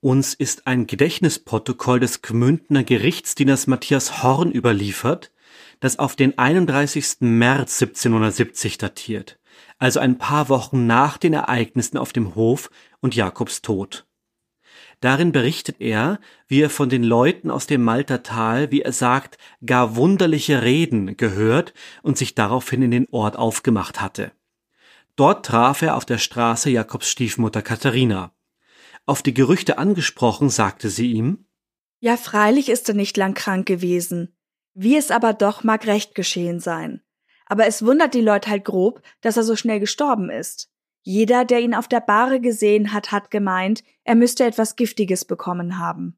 Uns 0.01 0.35
ist 0.35 0.67
ein 0.67 0.85
Gedächtnisprotokoll 0.85 1.99
des 1.99 2.21
Gmündner 2.21 2.83
Gerichtsdieners 2.83 3.65
Matthias 3.65 4.21
Horn 4.21 4.51
überliefert, 4.51 5.31
das 5.79 5.97
auf 5.97 6.15
den 6.15 6.37
31. 6.37 7.21
März 7.21 7.81
1770 7.81 8.77
datiert, 8.77 9.39
also 9.79 9.99
ein 9.99 10.19
paar 10.19 10.47
Wochen 10.49 10.85
nach 10.85 11.17
den 11.17 11.33
Ereignissen 11.33 11.97
auf 11.97 12.13
dem 12.13 12.35
Hof 12.35 12.69
und 12.99 13.15
Jakobs 13.15 13.63
Tod. 13.63 14.06
Darin 14.99 15.31
berichtet 15.31 15.75
er, 15.79 16.19
wie 16.47 16.61
er 16.61 16.71
von 16.71 16.89
den 16.89 17.03
Leuten 17.03 17.51
aus 17.51 17.67
dem 17.67 17.83
Maltertal, 17.83 18.71
wie 18.71 18.81
er 18.81 18.93
sagt, 18.93 19.37
gar 19.65 19.95
wunderliche 19.95 20.63
Reden 20.63 21.17
gehört 21.17 21.73
und 22.01 22.17
sich 22.17 22.33
daraufhin 22.33 22.81
in 22.81 22.91
den 22.91 23.07
Ort 23.11 23.37
aufgemacht 23.37 24.01
hatte. 24.01 24.31
Dort 25.15 25.45
traf 25.45 25.81
er 25.81 25.95
auf 25.95 26.05
der 26.05 26.17
Straße 26.17 26.69
Jakobs 26.69 27.09
Stiefmutter 27.09 27.61
Katharina. 27.61 28.31
Auf 29.05 29.21
die 29.21 29.33
Gerüchte 29.33 29.77
angesprochen, 29.77 30.49
sagte 30.49 30.89
sie 30.89 31.11
ihm 31.11 31.45
Ja, 31.99 32.17
freilich 32.17 32.69
ist 32.69 32.89
er 32.89 32.95
nicht 32.95 33.17
lang 33.17 33.35
krank 33.35 33.67
gewesen. 33.67 34.35
Wie 34.73 34.97
es 34.97 35.11
aber 35.11 35.33
doch 35.33 35.63
mag 35.63 35.85
recht 35.87 36.13
geschehen 36.15 36.59
sein. 36.59 37.01
Aber 37.45 37.65
es 37.65 37.85
wundert 37.85 38.13
die 38.13 38.21
Leute 38.21 38.49
halt 38.49 38.65
grob, 38.65 39.01
dass 39.21 39.37
er 39.37 39.43
so 39.43 39.55
schnell 39.55 39.79
gestorben 39.79 40.29
ist. 40.29 40.69
Jeder, 41.07 41.45
der 41.45 41.61
ihn 41.61 41.73
auf 41.73 41.87
der 41.87 42.01
Bahre 42.01 42.41
gesehen 42.41 42.91
hat, 42.91 43.13
hat 43.13 43.31
gemeint, 43.31 43.81
er 44.03 44.13
müsste 44.13 44.43
etwas 44.43 44.75
Giftiges 44.75 45.23
bekommen 45.23 45.79
haben. 45.79 46.17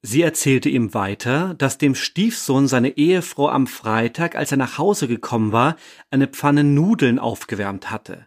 Sie 0.00 0.22
erzählte 0.22 0.70
ihm 0.70 0.94
weiter, 0.94 1.52
dass 1.58 1.76
dem 1.76 1.94
Stiefsohn 1.94 2.66
seine 2.66 2.96
Ehefrau 2.96 3.50
am 3.50 3.66
Freitag, 3.66 4.36
als 4.36 4.52
er 4.52 4.56
nach 4.56 4.78
Hause 4.78 5.06
gekommen 5.06 5.52
war, 5.52 5.76
eine 6.10 6.28
Pfanne 6.28 6.64
Nudeln 6.64 7.18
aufgewärmt 7.18 7.90
hatte. 7.90 8.26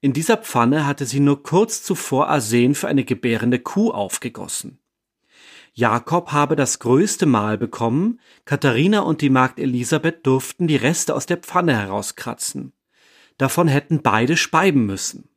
In 0.00 0.12
dieser 0.12 0.38
Pfanne 0.38 0.86
hatte 0.88 1.06
sie 1.06 1.20
nur 1.20 1.44
kurz 1.44 1.84
zuvor 1.84 2.28
Arsen 2.28 2.74
für 2.74 2.88
eine 2.88 3.04
gebärende 3.04 3.60
Kuh 3.60 3.92
aufgegossen. 3.92 4.80
Jakob 5.72 6.32
habe 6.32 6.56
das 6.56 6.80
größte 6.80 7.26
Mahl 7.26 7.58
bekommen, 7.58 8.18
Katharina 8.44 9.02
und 9.02 9.20
die 9.20 9.30
Magd 9.30 9.60
Elisabeth 9.60 10.26
durften 10.26 10.66
die 10.66 10.74
Reste 10.74 11.14
aus 11.14 11.26
der 11.26 11.36
Pfanne 11.36 11.76
herauskratzen. 11.76 12.72
Davon 13.38 13.68
hätten 13.68 14.02
beide 14.02 14.36
speiben 14.36 14.86
müssen. 14.86 15.28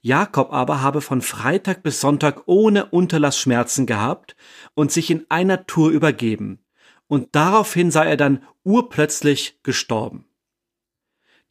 Jakob 0.00 0.52
aber 0.52 0.82
habe 0.82 1.00
von 1.00 1.22
Freitag 1.22 1.82
bis 1.82 2.00
Sonntag 2.00 2.42
ohne 2.46 2.86
Unterlass 2.86 3.38
Schmerzen 3.38 3.86
gehabt 3.86 4.34
und 4.74 4.90
sich 4.90 5.10
in 5.10 5.26
einer 5.28 5.66
Tour 5.66 5.90
übergeben, 5.90 6.58
und 7.06 7.36
daraufhin 7.36 7.90
sei 7.90 8.06
er 8.06 8.16
dann 8.16 8.42
urplötzlich 8.64 9.60
gestorben. 9.62 10.24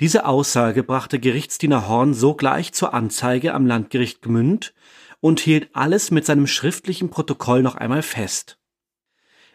Diese 0.02 0.26
Aussage 0.26 0.84
brachte 0.84 1.20
Gerichtsdiener 1.20 1.88
Horn 1.88 2.14
sogleich 2.14 2.74
zur 2.74 2.94
Anzeige 2.94 3.54
am 3.54 3.68
Landgericht 3.68 4.22
Gmünd 4.22 4.74
und 5.20 5.40
hielt 5.40 5.70
alles 5.74 6.12
mit 6.12 6.26
seinem 6.26 6.48
schriftlichen 6.48 7.10
Protokoll 7.10 7.62
noch 7.62 7.76
einmal 7.76 8.02
fest. 8.02 8.58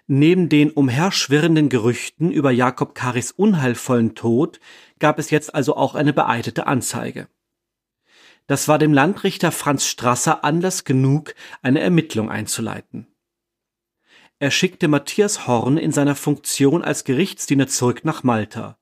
Neben 0.07 0.49
den 0.49 0.71
umherschwirrenden 0.71 1.69
Gerüchten 1.69 2.31
über 2.31 2.53
Jakob 2.53 2.95
Karis 2.95 3.33
unheilvollen 3.33 4.15
Tod 4.15 4.61
gab 4.99 5.19
es 5.19 5.31
jetzt 5.31 5.55
also 5.55 5.77
auch 5.77 5.95
eine 5.95 6.13
beeidete 6.13 6.67
Anzeige. 6.67 7.29
Das 8.47 8.69
war 8.69 8.79
dem 8.79 8.93
Landrichter 8.93 9.51
Franz 9.51 9.87
Strasser 9.87 10.45
Anlass 10.45 10.85
genug, 10.85 11.35
eine 11.63 11.81
Ermittlung 11.81 12.31
einzuleiten. 12.31 13.09
Er 14.39 14.51
schickte 14.51 14.87
Matthias 14.87 15.47
Horn 15.47 15.79
in 15.79 15.93
seiner 15.93 16.15
Funktion 16.15 16.85
als 16.85 17.05
Gerichtsdiener 17.05 17.67
zurück 17.67 18.05
nach 18.05 18.23
Malta. 18.23 18.79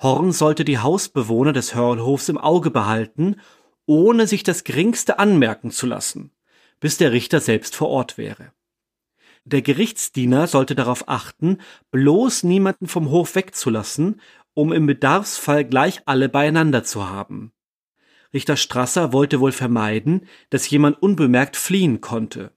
Horn 0.00 0.32
sollte 0.32 0.64
die 0.64 0.78
Hausbewohner 0.78 1.52
des 1.52 1.74
Hörlhofs 1.74 2.28
im 2.28 2.38
Auge 2.38 2.70
behalten, 2.70 3.36
ohne 3.84 4.26
sich 4.26 4.44
das 4.44 4.64
geringste 4.64 5.18
anmerken 5.18 5.70
zu 5.70 5.86
lassen, 5.86 6.30
bis 6.80 6.96
der 6.96 7.12
Richter 7.12 7.40
selbst 7.40 7.76
vor 7.76 7.88
Ort 7.88 8.16
wäre. 8.16 8.52
Der 9.44 9.60
Gerichtsdiener 9.60 10.46
sollte 10.46 10.76
darauf 10.76 11.08
achten, 11.08 11.58
bloß 11.90 12.44
niemanden 12.44 12.86
vom 12.86 13.10
Hof 13.10 13.34
wegzulassen, 13.34 14.20
um 14.54 14.72
im 14.72 14.86
Bedarfsfall 14.86 15.64
gleich 15.64 16.02
alle 16.06 16.28
beieinander 16.28 16.84
zu 16.84 17.08
haben. 17.08 17.52
Richter 18.34 18.56
Strasser 18.56 19.12
wollte 19.12 19.40
wohl 19.40 19.52
vermeiden, 19.52 20.26
dass 20.50 20.70
jemand 20.70 21.02
unbemerkt 21.02 21.56
fliehen 21.56 22.00
konnte. 22.00 22.52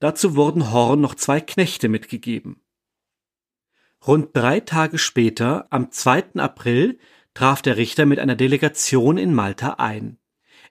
Dazu 0.00 0.34
wurden 0.34 0.72
Horn 0.72 1.00
noch 1.00 1.14
zwei 1.14 1.40
Knechte 1.40 1.88
mitgegeben. 1.88 2.60
Rund 4.06 4.36
drei 4.36 4.60
Tage 4.60 4.98
später, 4.98 5.66
am 5.70 5.90
2. 5.90 6.34
April, 6.36 6.98
traf 7.32 7.62
der 7.62 7.76
Richter 7.76 8.06
mit 8.06 8.18
einer 8.18 8.34
Delegation 8.34 9.16
in 9.16 9.32
Malta 9.32 9.74
ein. 9.78 10.18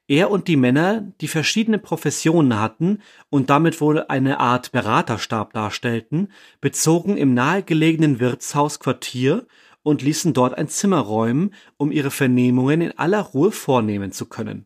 Er 0.07 0.29
und 0.29 0.49
die 0.49 0.57
Männer, 0.57 1.13
die 1.21 1.29
verschiedene 1.29 1.79
Professionen 1.79 2.59
hatten 2.59 3.01
und 3.29 3.49
damit 3.49 3.79
wohl 3.79 4.03
eine 4.03 4.39
Art 4.39 4.73
Beraterstab 4.73 5.53
darstellten, 5.53 6.31
bezogen 6.59 7.15
im 7.15 7.33
nahegelegenen 7.33 8.19
Wirtshaus 8.19 8.79
Quartier 8.79 9.47
und 9.83 10.01
ließen 10.01 10.33
dort 10.33 10.57
ein 10.57 10.69
Zimmer 10.69 10.99
räumen, 10.99 11.53
um 11.77 11.91
ihre 11.91 12.11
Vernehmungen 12.11 12.81
in 12.81 12.97
aller 12.97 13.21
Ruhe 13.21 13.51
vornehmen 13.51 14.11
zu 14.11 14.25
können. 14.25 14.65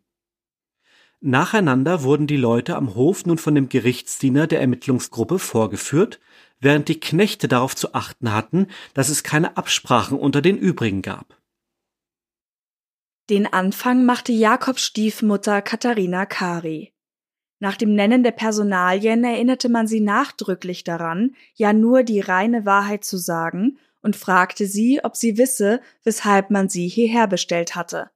Nacheinander 1.19 2.03
wurden 2.03 2.27
die 2.27 2.38
Leute 2.38 2.75
am 2.75 2.93
Hof 2.93 3.25
nun 3.25 3.39
von 3.39 3.56
dem 3.56 3.69
Gerichtsdiener 3.69 4.45
der 4.45 4.62
Ermittlungsgruppe 4.62 5.39
vorgeführt, 5.39 6.19
während 6.60 6.88
die 6.88 6.99
Knechte 6.99 7.47
darauf 7.47 7.75
zu 7.75 7.95
achten 7.95 8.32
hatten, 8.32 8.67
dass 8.93 9.10
es 9.10 9.23
keine 9.23 9.58
Absprachen 9.58 10.17
unter 10.17 10.41
den 10.41 10.58
übrigen 10.58 11.01
gab. 11.01 11.36
Den 13.32 13.51
Anfang 13.51 14.06
machte 14.06 14.32
Jakobs 14.32 14.84
Stiefmutter 14.84 15.62
Katharina 15.62 16.25
Kari. 16.25 16.93
Nach 17.60 17.75
dem 17.75 17.95
Nennen 17.95 18.23
der 18.23 18.32
Personalien 18.32 19.23
erinnerte 19.23 19.69
man 19.69 19.88
sie 19.88 19.99
nachdrücklich 19.99 20.84
daran, 20.84 21.36
ja 21.56 21.73
nur 21.73 22.03
die 22.03 22.19
reine 22.19 22.65
Wahrheit 22.65 23.03
zu 23.03 23.17
sagen 23.17 23.80
und 24.08 24.15
fragte 24.15 24.67
sie, 24.67 25.02
ob 25.04 25.17
sie 25.17 25.38
wisse, 25.38 25.82
weshalb 26.06 26.50
man 26.50 26.70
sie 26.70 26.88
hierher 26.88 27.28
bestellt 27.28 27.76
hatte. 27.76 28.10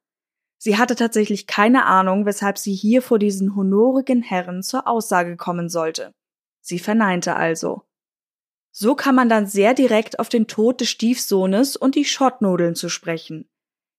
Sie 0.58 0.78
hatte 0.78 0.96
tatsächlich 0.96 1.48
keine 1.48 1.86
Ahnung, 1.86 2.26
weshalb 2.26 2.58
sie 2.58 2.74
hier 2.74 3.02
vor 3.02 3.20
diesen 3.20 3.58
honorigen 3.58 4.22
Herren 4.22 4.64
zur 4.64 4.88
Aussage 4.88 5.36
kommen 5.36 5.68
sollte. 5.68 6.14
Sie 6.62 6.80
verneinte 6.80 7.36
also. 7.36 7.82
So 8.72 8.96
kam 8.96 9.16
man 9.16 9.28
dann 9.28 9.48
sehr 9.48 9.74
direkt 9.74 10.18
auf 10.20 10.30
den 10.30 10.48
Tod 10.48 10.80
des 10.80 10.90
Stiefsohnes 10.90 11.76
und 11.76 11.96
die 11.96 12.06
Schottnudeln 12.06 12.76
zu 12.76 12.88
sprechen. 12.88 13.50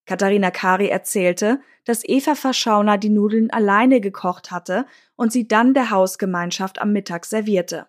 Katharina 0.07 0.50
Kari 0.50 0.88
erzählte, 0.88 1.61
dass 1.85 2.09
Eva 2.09 2.35
Verschauner 2.35 2.96
die 2.96 3.11
Nudeln 3.11 3.50
alleine 3.50 4.00
gekocht 4.00 4.50
hatte 4.50 4.87
und 5.14 5.31
sie 5.31 5.46
dann 5.46 5.74
der 5.74 5.90
Hausgemeinschaft 5.90 6.81
am 6.81 6.94
Mittag 6.94 7.26
servierte. 7.26 7.87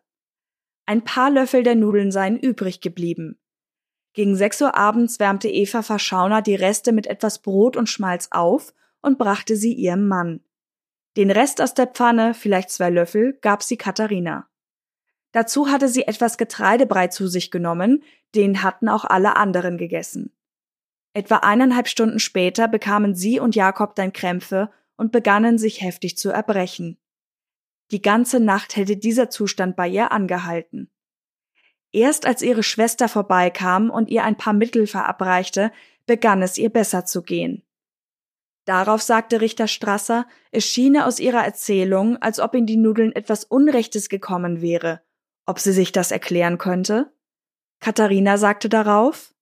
Ein 0.85 1.05
paar 1.05 1.29
Löffel 1.29 1.63
der 1.63 1.75
Nudeln 1.75 2.11
seien 2.11 2.37
übrig 2.37 2.81
geblieben. 2.81 3.39
Gegen 4.13 4.35
sechs 4.35 4.61
Uhr 4.61 4.75
abends 4.75 5.19
wärmte 5.19 5.49
Eva 5.49 5.81
Verschauner 5.81 6.41
die 6.41 6.55
Reste 6.55 6.91
mit 6.91 7.07
etwas 7.07 7.39
Brot 7.39 7.75
und 7.75 7.89
Schmalz 7.89 8.27
auf 8.31 8.73
und 9.01 9.17
brachte 9.17 9.55
sie 9.55 9.73
ihrem 9.73 10.07
Mann. 10.07 10.41
Den 11.17 11.31
Rest 11.31 11.61
aus 11.61 11.73
der 11.73 11.87
Pfanne, 11.87 12.33
vielleicht 12.33 12.69
zwei 12.69 12.89
Löffel, 12.89 13.37
gab 13.41 13.63
sie 13.63 13.77
Katharina. 13.77 14.47
Dazu 15.31 15.67
hatte 15.67 15.87
sie 15.87 16.07
etwas 16.07 16.37
Getreidebrei 16.37 17.07
zu 17.07 17.27
sich 17.27 17.49
genommen, 17.49 18.03
den 18.35 18.61
hatten 18.63 18.87
auch 18.87 19.03
alle 19.03 19.35
anderen 19.35 19.77
gegessen. 19.77 20.31
Etwa 21.13 21.37
eineinhalb 21.37 21.87
Stunden 21.87 22.19
später 22.19 22.67
bekamen 22.67 23.15
sie 23.15 23.39
und 23.39 23.55
Jakob 23.55 23.95
dann 23.95 24.13
Krämpfe 24.13 24.71
und 24.95 25.11
begannen 25.11 25.57
sich 25.57 25.81
heftig 25.81 26.17
zu 26.17 26.29
erbrechen. 26.29 26.97
Die 27.91 28.01
ganze 28.01 28.39
Nacht 28.39 28.75
hätte 28.75 28.97
dieser 28.97 29.29
Zustand 29.29 29.75
bei 29.75 29.87
ihr 29.87 30.11
angehalten. 30.11 30.89
Erst 31.93 32.25
als 32.25 32.41
ihre 32.41 32.63
Schwester 32.63 33.07
vorbeikam 33.07 33.91
und 33.91 34.09
ihr 34.09 34.23
ein 34.23 34.35
paar 34.35 34.53
Mittel 34.53 34.87
verabreichte, 34.87 35.71
begann 36.07 36.41
es 36.41 36.57
ihr 36.57 36.69
besser 36.69 37.05
zu 37.05 37.21
gehen. 37.21 37.63
Darauf 38.65 39.01
sagte 39.01 39.41
Richter 39.41 39.67
Strasser, 39.67 40.25
es 40.51 40.65
schiene 40.65 41.05
aus 41.05 41.19
ihrer 41.19 41.43
Erzählung, 41.45 42.17
als 42.17 42.39
ob 42.39 42.55
in 42.55 42.65
die 42.65 42.77
Nudeln 42.77 43.11
etwas 43.13 43.43
Unrechtes 43.43 44.09
gekommen 44.09 44.61
wäre. 44.61 45.01
Ob 45.45 45.59
sie 45.59 45.73
sich 45.73 45.91
das 45.91 46.11
erklären 46.11 46.57
könnte? 46.57 47.13
Katharina 47.79 48.37
sagte 48.37 48.69
darauf, 48.69 49.33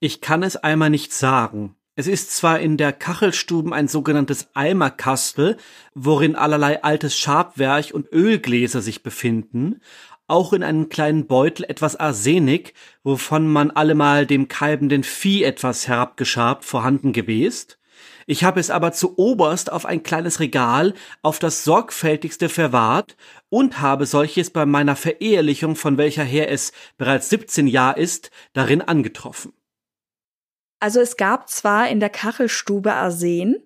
Ich 0.00 0.20
kann 0.20 0.42
es 0.42 0.56
einmal 0.56 0.90
nicht 0.90 1.12
sagen. 1.12 1.74
Es 1.98 2.06
ist 2.06 2.30
zwar 2.30 2.60
in 2.60 2.76
der 2.76 2.92
Kachelstuben 2.92 3.72
ein 3.72 3.88
sogenanntes 3.88 4.50
Eimerkastel, 4.54 5.56
worin 5.94 6.36
allerlei 6.36 6.84
altes 6.84 7.18
Schabwerk 7.18 7.90
und 7.92 8.12
Ölgläser 8.12 8.82
sich 8.82 9.02
befinden, 9.02 9.80
auch 10.28 10.52
in 10.52 10.62
einem 10.62 10.88
kleinen 10.88 11.26
Beutel 11.26 11.64
etwas 11.68 11.96
Arsenik, 11.96 12.74
wovon 13.02 13.48
man 13.48 13.70
allemal 13.70 14.26
dem 14.26 14.46
kalbenden 14.46 15.02
Vieh 15.02 15.42
etwas 15.42 15.88
herabgeschabt 15.88 16.64
vorhanden 16.64 17.12
gewesen. 17.12 17.72
Ich 18.26 18.44
habe 18.44 18.60
es 18.60 18.68
aber 18.68 18.92
zu 18.92 19.18
oberst 19.18 19.72
auf 19.72 19.86
ein 19.86 20.02
kleines 20.02 20.38
Regal 20.38 20.92
auf 21.22 21.38
das 21.38 21.64
sorgfältigste 21.64 22.50
verwahrt 22.50 23.16
und 23.48 23.80
habe 23.80 24.04
solches 24.04 24.50
bei 24.50 24.66
meiner 24.66 24.96
Verehelichung, 24.96 25.76
von 25.76 25.96
welcher 25.96 26.24
her 26.24 26.50
es 26.50 26.72
bereits 26.98 27.30
17 27.30 27.66
Jahr 27.66 27.96
ist, 27.96 28.30
darin 28.52 28.82
angetroffen. 28.82 29.54
Also 30.78 31.00
es 31.00 31.16
gab 31.16 31.48
zwar 31.48 31.88
in 31.88 32.00
der 32.00 32.10
Kachelstube 32.10 32.92
Arsen, 32.92 33.56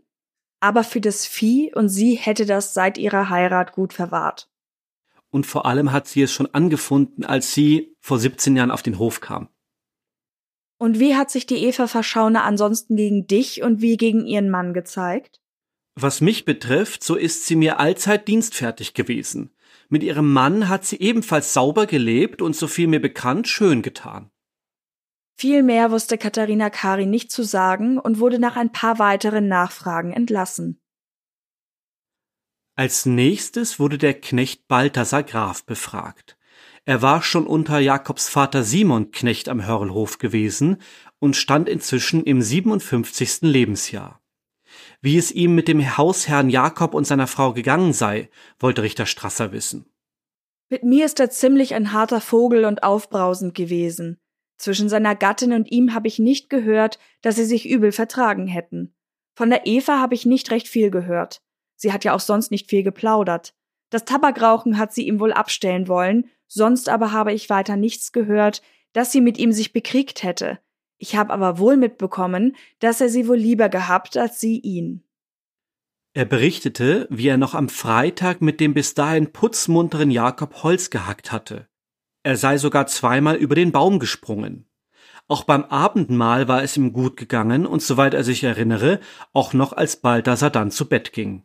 aber 0.60 0.84
für 0.84 1.00
das 1.00 1.26
Vieh 1.26 1.74
und 1.74 1.88
sie 1.88 2.14
hätte 2.14 2.46
das 2.46 2.72
seit 2.72 2.98
ihrer 2.98 3.28
Heirat 3.30 3.72
gut 3.72 3.92
verwahrt. 3.92 4.51
Und 5.32 5.46
vor 5.46 5.64
allem 5.64 5.92
hat 5.92 6.06
sie 6.06 6.22
es 6.22 6.32
schon 6.32 6.46
angefunden, 6.54 7.24
als 7.24 7.54
sie 7.54 7.96
vor 8.00 8.18
17 8.18 8.54
Jahren 8.54 8.70
auf 8.70 8.82
den 8.82 8.98
Hof 8.98 9.20
kam. 9.20 9.48
Und 10.78 11.00
wie 11.00 11.16
hat 11.16 11.30
sich 11.30 11.46
die 11.46 11.64
Eva 11.64 11.86
Verschaune 11.86 12.42
ansonsten 12.42 12.96
gegen 12.96 13.26
dich 13.26 13.62
und 13.62 13.80
wie 13.80 13.96
gegen 13.96 14.26
ihren 14.26 14.50
Mann 14.50 14.74
gezeigt? 14.74 15.40
Was 15.94 16.20
mich 16.20 16.44
betrifft, 16.44 17.02
so 17.02 17.14
ist 17.14 17.46
sie 17.46 17.56
mir 17.56 17.80
allzeit 17.80 18.28
dienstfertig 18.28 18.92
gewesen. 18.92 19.54
Mit 19.88 20.02
ihrem 20.02 20.30
Mann 20.32 20.68
hat 20.68 20.84
sie 20.84 21.00
ebenfalls 21.00 21.54
sauber 21.54 21.86
gelebt 21.86 22.42
und 22.42 22.54
so 22.56 22.66
viel 22.66 22.88
mir 22.88 23.00
bekannt 23.00 23.48
schön 23.48 23.80
getan. 23.80 24.30
Viel 25.38 25.62
mehr 25.62 25.90
wusste 25.90 26.18
Katharina 26.18 26.68
Kari 26.68 27.06
nicht 27.06 27.30
zu 27.30 27.42
sagen 27.42 27.98
und 27.98 28.18
wurde 28.18 28.38
nach 28.38 28.56
ein 28.56 28.72
paar 28.72 28.98
weiteren 28.98 29.48
Nachfragen 29.48 30.12
entlassen. 30.12 30.81
Als 32.74 33.04
nächstes 33.04 33.78
wurde 33.78 33.98
der 33.98 34.14
Knecht 34.14 34.66
Balthasar 34.66 35.22
Graf 35.22 35.64
befragt. 35.64 36.38
Er 36.84 37.02
war 37.02 37.22
schon 37.22 37.46
unter 37.46 37.78
Jakobs 37.78 38.30
Vater 38.30 38.64
Simon 38.64 39.10
Knecht 39.10 39.50
am 39.50 39.66
Hörlhof 39.66 40.16
gewesen 40.18 40.78
und 41.18 41.36
stand 41.36 41.68
inzwischen 41.68 42.24
im 42.24 42.40
57. 42.40 43.42
Lebensjahr. 43.42 44.22
Wie 45.02 45.18
es 45.18 45.30
ihm 45.30 45.54
mit 45.54 45.68
dem 45.68 45.98
Hausherrn 45.98 46.48
Jakob 46.48 46.94
und 46.94 47.06
seiner 47.06 47.26
Frau 47.26 47.52
gegangen 47.52 47.92
sei, 47.92 48.30
wollte 48.58 48.82
Richter 48.82 49.04
Strasser 49.04 49.52
wissen. 49.52 49.84
Mit 50.70 50.82
mir 50.82 51.04
ist 51.04 51.20
er 51.20 51.28
ziemlich 51.28 51.74
ein 51.74 51.92
harter 51.92 52.22
Vogel 52.22 52.64
und 52.64 52.82
aufbrausend 52.82 53.54
gewesen. 53.54 54.18
Zwischen 54.56 54.88
seiner 54.88 55.14
Gattin 55.14 55.52
und 55.52 55.70
ihm 55.70 55.92
habe 55.92 56.08
ich 56.08 56.18
nicht 56.18 56.48
gehört, 56.48 56.98
dass 57.20 57.36
sie 57.36 57.44
sich 57.44 57.68
übel 57.68 57.92
vertragen 57.92 58.46
hätten. 58.46 58.94
Von 59.34 59.50
der 59.50 59.66
Eva 59.66 59.98
habe 59.98 60.14
ich 60.14 60.24
nicht 60.24 60.50
recht 60.50 60.68
viel 60.68 60.90
gehört. 60.90 61.42
Sie 61.82 61.92
hat 61.92 62.04
ja 62.04 62.14
auch 62.14 62.20
sonst 62.20 62.52
nicht 62.52 62.70
viel 62.70 62.84
geplaudert. 62.84 63.54
Das 63.90 64.04
Tabakrauchen 64.04 64.78
hat 64.78 64.92
sie 64.92 65.04
ihm 65.04 65.18
wohl 65.18 65.32
abstellen 65.32 65.88
wollen, 65.88 66.30
sonst 66.46 66.88
aber 66.88 67.10
habe 67.10 67.32
ich 67.32 67.50
weiter 67.50 67.74
nichts 67.74 68.12
gehört, 68.12 68.62
dass 68.92 69.10
sie 69.10 69.20
mit 69.20 69.36
ihm 69.36 69.50
sich 69.50 69.72
bekriegt 69.72 70.22
hätte. 70.22 70.60
Ich 70.98 71.16
habe 71.16 71.32
aber 71.32 71.58
wohl 71.58 71.76
mitbekommen, 71.76 72.54
dass 72.78 73.00
er 73.00 73.08
sie 73.08 73.26
wohl 73.26 73.36
lieber 73.36 73.68
gehabt 73.68 74.16
als 74.16 74.38
sie 74.38 74.60
ihn. 74.60 75.02
Er 76.14 76.24
berichtete, 76.24 77.08
wie 77.10 77.26
er 77.26 77.36
noch 77.36 77.54
am 77.54 77.68
Freitag 77.68 78.42
mit 78.42 78.60
dem 78.60 78.74
bis 78.74 78.94
dahin 78.94 79.32
putzmunteren 79.32 80.12
Jakob 80.12 80.62
Holz 80.62 80.88
gehackt 80.88 81.32
hatte. 81.32 81.66
Er 82.22 82.36
sei 82.36 82.58
sogar 82.58 82.86
zweimal 82.86 83.34
über 83.34 83.56
den 83.56 83.72
Baum 83.72 83.98
gesprungen. 83.98 84.68
Auch 85.26 85.42
beim 85.42 85.64
Abendmahl 85.64 86.46
war 86.46 86.62
es 86.62 86.76
ihm 86.76 86.92
gut 86.92 87.16
gegangen 87.16 87.66
und 87.66 87.82
soweit 87.82 88.14
er 88.14 88.22
sich 88.22 88.44
erinnere, 88.44 89.00
auch 89.32 89.52
noch 89.52 89.72
als 89.72 89.96
Balthasar 89.96 90.50
dann 90.50 90.70
zu 90.70 90.88
Bett 90.88 91.12
ging. 91.12 91.42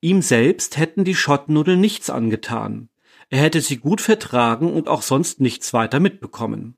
Ihm 0.00 0.22
selbst 0.22 0.76
hätten 0.76 1.04
die 1.04 1.14
Schottnudeln 1.14 1.80
nichts 1.80 2.08
angetan. 2.08 2.88
Er 3.30 3.40
hätte 3.40 3.60
sie 3.60 3.78
gut 3.78 4.00
vertragen 4.00 4.72
und 4.72 4.88
auch 4.88 5.02
sonst 5.02 5.40
nichts 5.40 5.72
weiter 5.72 6.00
mitbekommen. 6.00 6.76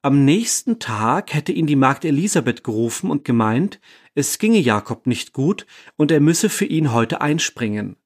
Am 0.00 0.24
nächsten 0.24 0.78
Tag 0.78 1.34
hätte 1.34 1.50
ihn 1.50 1.66
die 1.66 1.76
Magd 1.76 2.04
Elisabeth 2.04 2.62
gerufen 2.62 3.10
und 3.10 3.24
gemeint, 3.24 3.80
es 4.14 4.38
ginge 4.38 4.60
Jakob 4.60 5.08
nicht 5.08 5.32
gut 5.32 5.66
und 5.96 6.12
er 6.12 6.20
müsse 6.20 6.48
für 6.48 6.64
ihn 6.64 6.92
heute 6.92 7.20
einspringen. 7.20 7.96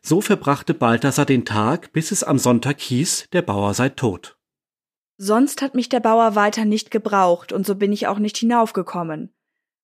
So 0.00 0.20
verbrachte 0.20 0.72
Balthasar 0.72 1.26
den 1.26 1.44
Tag, 1.44 1.92
bis 1.92 2.12
es 2.12 2.22
am 2.22 2.38
Sonntag 2.38 2.80
hieß, 2.80 3.28
der 3.32 3.42
Bauer 3.42 3.74
sei 3.74 3.88
tot. 3.88 4.38
Sonst 5.18 5.62
hat 5.62 5.74
mich 5.74 5.88
der 5.88 6.00
Bauer 6.00 6.36
weiter 6.36 6.64
nicht 6.64 6.92
gebraucht 6.92 7.52
und 7.52 7.66
so 7.66 7.74
bin 7.74 7.92
ich 7.92 8.06
auch 8.06 8.20
nicht 8.20 8.36
hinaufgekommen. 8.36 9.35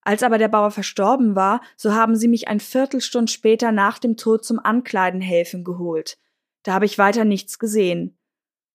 Als 0.03 0.23
aber 0.23 0.39
der 0.39 0.49
Bauer 0.49 0.73
verstorben 0.73 1.37
war, 1.37 1.63
so 1.77 1.95
haben 1.95 2.17
sie 2.17 2.29
mich 2.29 2.49
ein 2.49 2.61
Viertelstund 2.61 3.31
später 3.31 3.71
nach 3.73 3.99
dem 3.99 4.17
Tod 4.17 4.45
zum 4.45 4.59
Ankleiden 4.59 5.21
helfen 5.21 5.65
geholt. 5.65 6.19
Da 6.65 6.75
habe 6.75 6.85
ich 6.85 6.99
weiter 6.99 7.25
nichts 7.25 7.59
gesehen. 7.59 8.19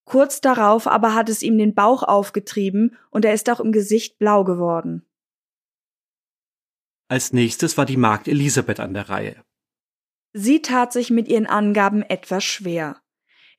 Kurz 0.05 0.39
darauf 0.39 0.87
aber 0.87 1.13
hat 1.15 1.27
es 1.27 1.43
ihm 1.43 1.57
den 1.57 1.75
Bauch 1.75 2.03
aufgetrieben 2.03 2.95
und 3.11 3.25
er 3.25 3.33
ist 3.33 3.49
auch 3.49 3.59
im 3.59 3.73
Gesicht 3.73 4.17
blau 4.19 4.45
geworden. 4.45 5.05
Als 7.09 7.33
nächstes 7.33 7.77
war 7.77 7.85
die 7.85 7.97
Magd 7.97 8.27
Elisabeth 8.27 8.79
an 8.79 8.93
der 8.93 9.09
Reihe. 9.09 9.43
Sie 10.33 10.61
tat 10.61 10.93
sich 10.93 11.09
mit 11.09 11.27
ihren 11.27 11.45
Angaben 11.45 12.03
etwas 12.03 12.43
schwer. 12.43 13.01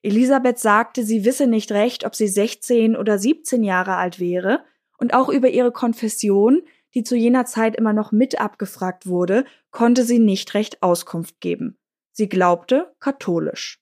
Elisabeth 0.02 0.58
sagte, 0.58 1.02
sie 1.02 1.24
wisse 1.24 1.46
nicht 1.46 1.72
recht, 1.72 2.04
ob 2.04 2.14
sie 2.14 2.28
16 2.28 2.96
oder 2.96 3.18
17 3.18 3.62
Jahre 3.62 3.96
alt 3.96 4.20
wäre, 4.20 4.64
und 4.98 5.14
auch 5.14 5.28
über 5.28 5.48
ihre 5.48 5.72
Konfession, 5.72 6.62
die 6.94 7.02
zu 7.02 7.16
jener 7.16 7.44
Zeit 7.44 7.76
immer 7.76 7.92
noch 7.92 8.12
mit 8.12 8.40
abgefragt 8.40 9.06
wurde, 9.06 9.44
konnte 9.70 10.04
sie 10.04 10.18
nicht 10.18 10.54
recht 10.54 10.82
Auskunft 10.82 11.40
geben. 11.40 11.78
Sie 12.12 12.28
glaubte 12.28 12.94
katholisch. 13.00 13.80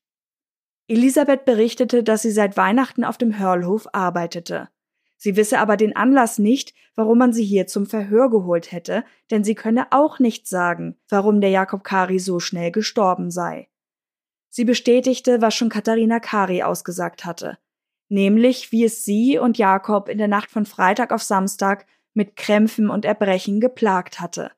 Elisabeth 0.88 1.44
berichtete, 1.44 2.02
dass 2.02 2.22
sie 2.22 2.30
seit 2.30 2.56
Weihnachten 2.56 3.04
auf 3.04 3.18
dem 3.18 3.38
Hörlhof 3.38 3.88
arbeitete. 3.92 4.68
Sie 5.16 5.36
wisse 5.36 5.58
aber 5.58 5.76
den 5.76 5.96
Anlass 5.96 6.38
nicht, 6.38 6.74
warum 6.94 7.18
man 7.18 7.32
sie 7.32 7.44
hier 7.44 7.66
zum 7.66 7.86
Verhör 7.86 8.30
geholt 8.30 8.70
hätte, 8.70 9.04
denn 9.30 9.44
sie 9.44 9.54
könne 9.54 9.88
auch 9.90 10.18
nicht 10.18 10.46
sagen, 10.46 10.96
warum 11.08 11.40
der 11.40 11.50
Jakob 11.50 11.84
Kari 11.84 12.18
so 12.18 12.38
schnell 12.38 12.70
gestorben 12.70 13.30
sei. 13.30 13.68
Sie 14.48 14.64
bestätigte, 14.64 15.40
was 15.40 15.54
schon 15.54 15.68
Katharina 15.68 16.20
Kari 16.20 16.62
ausgesagt 16.62 17.24
hatte, 17.24 17.58
nämlich 18.08 18.72
wie 18.72 18.84
es 18.84 19.04
sie 19.04 19.38
und 19.38 19.58
Jakob 19.58 20.08
in 20.08 20.18
der 20.18 20.28
Nacht 20.28 20.50
von 20.50 20.66
Freitag 20.66 21.12
auf 21.12 21.22
Samstag 21.22 21.86
mit 22.16 22.36
Krämpfen 22.36 22.90
und 22.90 23.04
Erbrechen 23.04 23.60
geplagt 23.60 24.20
hatte. 24.20 24.50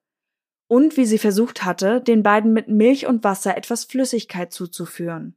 Und 0.68 0.96
wie 0.96 1.06
sie 1.06 1.18
versucht 1.18 1.64
hatte, 1.64 2.00
den 2.00 2.22
beiden 2.22 2.52
mit 2.52 2.68
Milch 2.68 3.06
und 3.06 3.24
Wasser 3.24 3.56
etwas 3.56 3.84
Flüssigkeit 3.84 4.52
zuzuführen. 4.52 5.34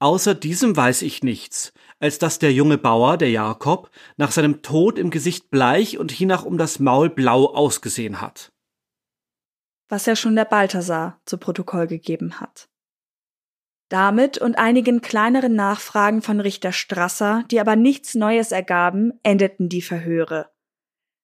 Außer 0.00 0.34
diesem 0.34 0.76
weiß 0.76 1.02
ich 1.02 1.24
nichts, 1.24 1.72
als 1.98 2.18
dass 2.18 2.38
der 2.38 2.52
junge 2.52 2.78
Bauer, 2.78 3.16
der 3.16 3.30
Jakob, 3.30 3.90
nach 4.16 4.30
seinem 4.30 4.62
Tod 4.62 4.96
im 4.96 5.10
Gesicht 5.10 5.50
bleich 5.50 5.98
und 5.98 6.12
hiernach 6.12 6.44
um 6.44 6.56
das 6.56 6.78
Maul 6.78 7.10
blau 7.10 7.46
ausgesehen 7.46 8.20
hat. 8.20 8.52
Was 9.88 10.06
ja 10.06 10.14
schon 10.14 10.36
der 10.36 10.44
Balthasar 10.44 11.20
zu 11.24 11.36
Protokoll 11.38 11.88
gegeben 11.88 12.40
hat. 12.40 12.68
Damit 13.88 14.38
und 14.38 14.58
einigen 14.58 15.00
kleineren 15.00 15.54
Nachfragen 15.54 16.22
von 16.22 16.40
Richter 16.40 16.72
Strasser, 16.72 17.44
die 17.50 17.58
aber 17.58 17.74
nichts 17.74 18.14
Neues 18.14 18.52
ergaben, 18.52 19.18
endeten 19.22 19.68
die 19.68 19.82
Verhöre. 19.82 20.50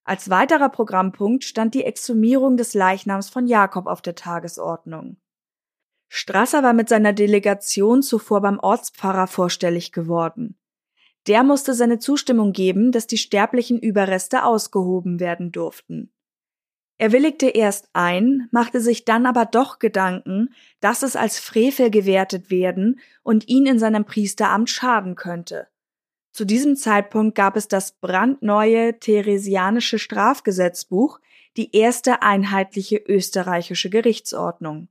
Als 0.04 0.28
weiterer 0.28 0.68
Programmpunkt 0.68 1.44
stand 1.44 1.74
die 1.74 1.84
Exhumierung 1.84 2.58
des 2.58 2.74
Leichnams 2.74 3.30
von 3.30 3.46
Jakob 3.46 3.86
auf 3.86 4.02
der 4.02 4.14
Tagesordnung. 4.14 5.16
Strasser 6.08 6.62
war 6.62 6.74
mit 6.74 6.90
seiner 6.90 7.14
Delegation 7.14 8.02
zuvor 8.02 8.42
beim 8.42 8.58
Ortspfarrer 8.60 9.26
vorstellig 9.26 9.92
geworden. 9.92 10.56
Der 11.26 11.42
musste 11.42 11.72
seine 11.72 11.98
Zustimmung 11.98 12.52
geben, 12.52 12.92
dass 12.92 13.06
die 13.06 13.16
sterblichen 13.16 13.78
Überreste 13.78 14.44
ausgehoben 14.44 15.20
werden 15.20 15.52
durften. 15.52 16.12
Er 16.98 17.10
willigte 17.10 17.48
erst 17.48 17.88
ein, 17.94 18.48
machte 18.52 18.80
sich 18.80 19.04
dann 19.04 19.26
aber 19.26 19.46
doch 19.46 19.78
Gedanken, 19.78 20.54
dass 20.80 21.02
es 21.02 21.16
als 21.16 21.40
Frevel 21.40 21.90
gewertet 21.90 22.50
werden 22.50 23.00
und 23.22 23.48
ihn 23.48 23.66
in 23.66 23.78
seinem 23.78 24.04
Priesteramt 24.04 24.70
schaden 24.70 25.16
könnte. 25.16 25.66
Zu 26.34 26.44
diesem 26.44 26.74
Zeitpunkt 26.74 27.36
gab 27.36 27.54
es 27.54 27.68
das 27.68 27.92
brandneue 27.92 28.98
Theresianische 28.98 30.00
Strafgesetzbuch, 30.00 31.20
die 31.56 31.76
erste 31.76 32.22
einheitliche 32.22 32.96
österreichische 32.96 33.88
Gerichtsordnung. 33.88 34.88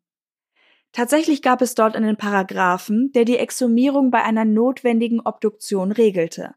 Tatsächlich 0.94 1.42
gab 1.42 1.62
es 1.62 1.76
dort 1.76 1.98
einen 1.98 2.16
Paragraphen, 2.16 3.12
der 3.12 3.26
die 3.26 3.38
Exhumierung 3.38 4.10
bei 4.10 4.24
einer 4.24 4.46
notwendigen 4.46 5.20
Obduktion 5.20 5.92
regelte. 5.92 6.56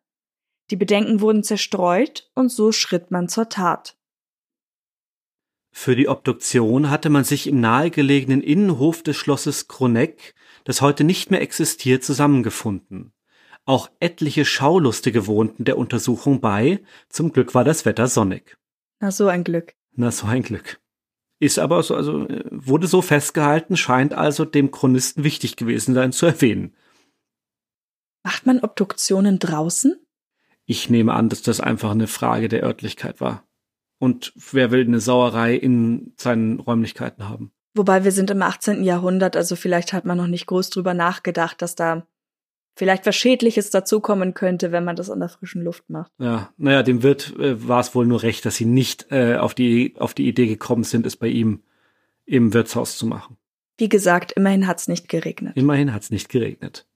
Die 0.70 0.76
Bedenken 0.76 1.20
wurden 1.20 1.42
zerstreut 1.42 2.30
und 2.36 2.52
so 2.52 2.70
schritt 2.70 3.10
man 3.10 3.28
zur 3.28 3.48
Tat. 3.48 3.96
Für 5.72 5.96
die 5.96 6.08
Obduktion 6.08 6.90
hatte 6.90 7.10
man 7.10 7.24
sich 7.24 7.48
im 7.48 7.60
nahegelegenen 7.60 8.40
Innenhof 8.40 9.02
des 9.02 9.16
Schlosses 9.16 9.66
Kroneck, 9.66 10.36
das 10.62 10.80
heute 10.80 11.02
nicht 11.02 11.32
mehr 11.32 11.40
existiert, 11.40 12.04
zusammengefunden. 12.04 13.15
Auch 13.66 13.90
etliche 13.98 14.44
Schaulustige 14.44 15.26
wohnten 15.26 15.64
der 15.64 15.76
Untersuchung 15.76 16.40
bei, 16.40 16.80
zum 17.08 17.32
Glück 17.32 17.54
war 17.54 17.64
das 17.64 17.84
Wetter 17.84 18.06
sonnig. 18.06 18.56
Na, 19.00 19.10
so 19.10 19.26
ein 19.26 19.42
Glück. 19.42 19.74
Na, 19.96 20.12
so 20.12 20.28
ein 20.28 20.42
Glück. 20.42 20.80
Ist 21.40 21.58
aber 21.58 21.82
so, 21.82 21.96
also 21.96 22.26
wurde 22.50 22.86
so 22.86 23.02
festgehalten, 23.02 23.76
scheint 23.76 24.14
also 24.14 24.44
dem 24.44 24.70
Chronisten 24.70 25.24
wichtig 25.24 25.56
gewesen 25.56 25.94
sein 25.94 26.12
zu 26.12 26.26
erwähnen. 26.26 26.74
Macht 28.22 28.46
man 28.46 28.60
Obduktionen 28.60 29.40
draußen? 29.40 30.00
Ich 30.64 30.88
nehme 30.88 31.12
an, 31.12 31.28
dass 31.28 31.42
das 31.42 31.60
einfach 31.60 31.90
eine 31.90 32.06
Frage 32.06 32.48
der 32.48 32.62
Örtlichkeit 32.62 33.20
war. 33.20 33.44
Und 33.98 34.32
wer 34.52 34.70
will 34.70 34.84
eine 34.84 35.00
Sauerei 35.00 35.54
in 35.54 36.14
seinen 36.16 36.60
Räumlichkeiten 36.60 37.28
haben? 37.28 37.52
Wobei 37.74 38.04
wir 38.04 38.12
sind 38.12 38.30
im 38.30 38.42
18. 38.42 38.84
Jahrhundert, 38.84 39.36
also 39.36 39.56
vielleicht 39.56 39.92
hat 39.92 40.04
man 40.04 40.16
noch 40.16 40.26
nicht 40.28 40.46
groß 40.46 40.70
drüber 40.70 40.94
nachgedacht, 40.94 41.60
dass 41.60 41.74
da 41.74 42.06
vielleicht 42.76 43.06
was 43.06 43.16
Schädliches 43.16 43.70
dazukommen 43.70 44.34
könnte, 44.34 44.70
wenn 44.70 44.84
man 44.84 44.94
das 44.94 45.10
an 45.10 45.18
der 45.18 45.30
frischen 45.30 45.62
Luft 45.62 45.88
macht. 45.88 46.12
Ja, 46.18 46.50
naja, 46.58 46.82
dem 46.82 47.02
Wirt 47.02 47.34
äh, 47.38 47.66
war 47.66 47.80
es 47.80 47.94
wohl 47.94 48.06
nur 48.06 48.22
recht, 48.22 48.44
dass 48.44 48.56
sie 48.56 48.66
nicht 48.66 49.10
äh, 49.10 49.36
auf, 49.36 49.54
die, 49.54 49.94
auf 49.98 50.14
die 50.14 50.28
Idee 50.28 50.46
gekommen 50.46 50.84
sind, 50.84 51.06
es 51.06 51.16
bei 51.16 51.28
ihm 51.28 51.62
im 52.26 52.52
Wirtshaus 52.52 52.98
zu 52.98 53.06
machen. 53.06 53.36
Wie 53.78 53.88
gesagt, 53.88 54.32
immerhin 54.32 54.66
hat's 54.66 54.88
nicht 54.88 55.08
geregnet. 55.08 55.56
Immerhin 55.56 55.92
hat's 55.92 56.10
nicht 56.10 56.28
geregnet. 56.28 56.86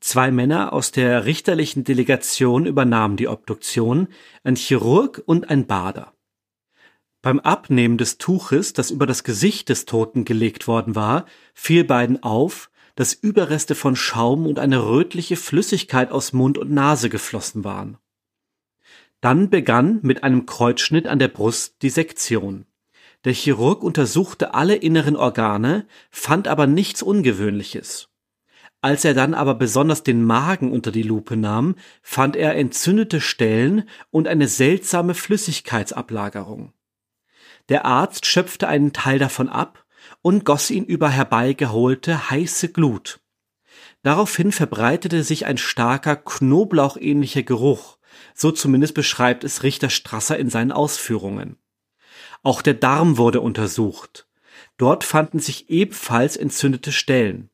Zwei 0.00 0.30
Männer 0.30 0.72
aus 0.72 0.90
der 0.90 1.24
richterlichen 1.24 1.84
Delegation 1.84 2.66
übernahmen 2.66 3.16
die 3.16 3.28
Obduktion, 3.28 4.08
ein 4.42 4.56
Chirurg 4.56 5.22
und 5.24 5.50
ein 5.50 5.66
Bader. 5.66 6.14
Beim 7.22 7.38
Abnehmen 7.38 7.98
des 7.98 8.16
Tuches, 8.16 8.72
das 8.72 8.90
über 8.90 9.06
das 9.06 9.24
Gesicht 9.24 9.68
des 9.68 9.84
Toten 9.84 10.24
gelegt 10.24 10.66
worden 10.66 10.94
war, 10.94 11.26
fiel 11.52 11.84
beiden 11.84 12.22
auf, 12.22 12.69
dass 12.96 13.12
Überreste 13.12 13.74
von 13.74 13.96
Schaum 13.96 14.46
und 14.46 14.58
eine 14.58 14.84
rötliche 14.84 15.36
Flüssigkeit 15.36 16.10
aus 16.10 16.32
Mund 16.32 16.58
und 16.58 16.70
Nase 16.70 17.08
geflossen 17.08 17.64
waren. 17.64 17.98
Dann 19.20 19.50
begann 19.50 20.00
mit 20.02 20.24
einem 20.24 20.46
Kreuzschnitt 20.46 21.06
an 21.06 21.18
der 21.18 21.28
Brust 21.28 21.82
die 21.82 21.90
Sektion. 21.90 22.66
Der 23.24 23.34
Chirurg 23.34 23.82
untersuchte 23.82 24.54
alle 24.54 24.76
inneren 24.76 25.16
Organe, 25.16 25.86
fand 26.10 26.48
aber 26.48 26.66
nichts 26.66 27.02
Ungewöhnliches. 27.02 28.08
Als 28.82 29.04
er 29.04 29.12
dann 29.12 29.34
aber 29.34 29.54
besonders 29.54 30.02
den 30.02 30.24
Magen 30.24 30.72
unter 30.72 30.90
die 30.90 31.02
Lupe 31.02 31.36
nahm, 31.36 31.74
fand 32.02 32.34
er 32.34 32.56
entzündete 32.56 33.20
Stellen 33.20 33.86
und 34.10 34.26
eine 34.26 34.48
seltsame 34.48 35.12
Flüssigkeitsablagerung. 35.12 36.72
Der 37.68 37.84
Arzt 37.84 38.24
schöpfte 38.24 38.68
einen 38.68 38.94
Teil 38.94 39.18
davon 39.18 39.50
ab 39.50 39.84
und 40.22 40.44
goss 40.44 40.70
ihn 40.70 40.84
über 40.84 41.08
herbeigeholte 41.08 42.30
heiße 42.30 42.70
Glut. 42.70 43.20
Daraufhin 44.02 44.52
verbreitete 44.52 45.22
sich 45.22 45.46
ein 45.46 45.58
starker, 45.58 46.16
knoblauchähnlicher 46.16 47.42
Geruch, 47.42 47.98
so 48.34 48.50
zumindest 48.50 48.94
beschreibt 48.94 49.44
es 49.44 49.62
Richter 49.62 49.90
Strasser 49.90 50.38
in 50.38 50.50
seinen 50.50 50.72
Ausführungen. 50.72 51.56
Auch 52.42 52.62
der 52.62 52.74
Darm 52.74 53.18
wurde 53.18 53.40
untersucht. 53.40 54.26
Dort 54.78 55.04
fanden 55.04 55.38
sich 55.38 55.68
ebenfalls 55.68 56.36
entzündete 56.36 56.92
Stellen. 56.92 57.50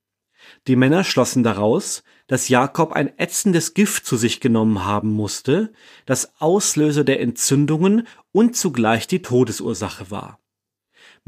Die 0.68 0.76
Männer 0.76 1.02
schlossen 1.02 1.42
daraus, 1.42 2.04
dass 2.28 2.48
Jakob 2.48 2.92
ein 2.92 3.18
ätzendes 3.18 3.74
Gift 3.74 4.06
zu 4.06 4.16
sich 4.16 4.40
genommen 4.40 4.84
haben 4.84 5.10
musste, 5.10 5.72
das 6.06 6.40
Auslöser 6.40 7.04
der 7.04 7.20
Entzündungen 7.20 8.06
und 8.32 8.56
zugleich 8.56 9.06
die 9.06 9.22
Todesursache 9.22 10.10
war. 10.10 10.40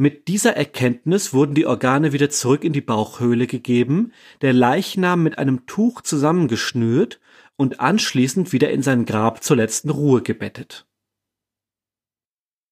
Mit 0.01 0.29
dieser 0.29 0.57
Erkenntnis 0.57 1.35
wurden 1.35 1.57
die 1.57 1.67
Organe 1.67 2.13
wieder 2.13 2.31
zurück 2.31 2.63
in 2.63 2.73
die 2.73 2.81
Bauchhöhle 2.81 3.49
gegeben, 3.49 4.13
der 4.43 4.53
Leichnam 4.53 5.25
mit 5.25 5.39
einem 5.39 5.67
Tuch 5.67 6.03
zusammengeschnürt 6.03 7.19
und 7.57 7.81
anschließend 7.81 8.53
wieder 8.53 8.71
in 8.71 8.81
sein 8.81 9.07
Grab 9.07 9.43
zur 9.43 9.57
letzten 9.57 9.91
Ruhe 9.91 10.23
gebettet. 10.23 10.87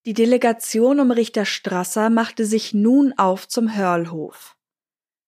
Die 0.05 0.15
Delegation 0.15 1.01
um 1.01 1.11
Richter 1.11 1.47
Strasser 1.47 2.11
machte 2.11 2.47
sich 2.47 2.75
nun 2.75 3.13
auf 3.17 3.49
zum 3.49 3.75
Hörlhof. 3.75 4.57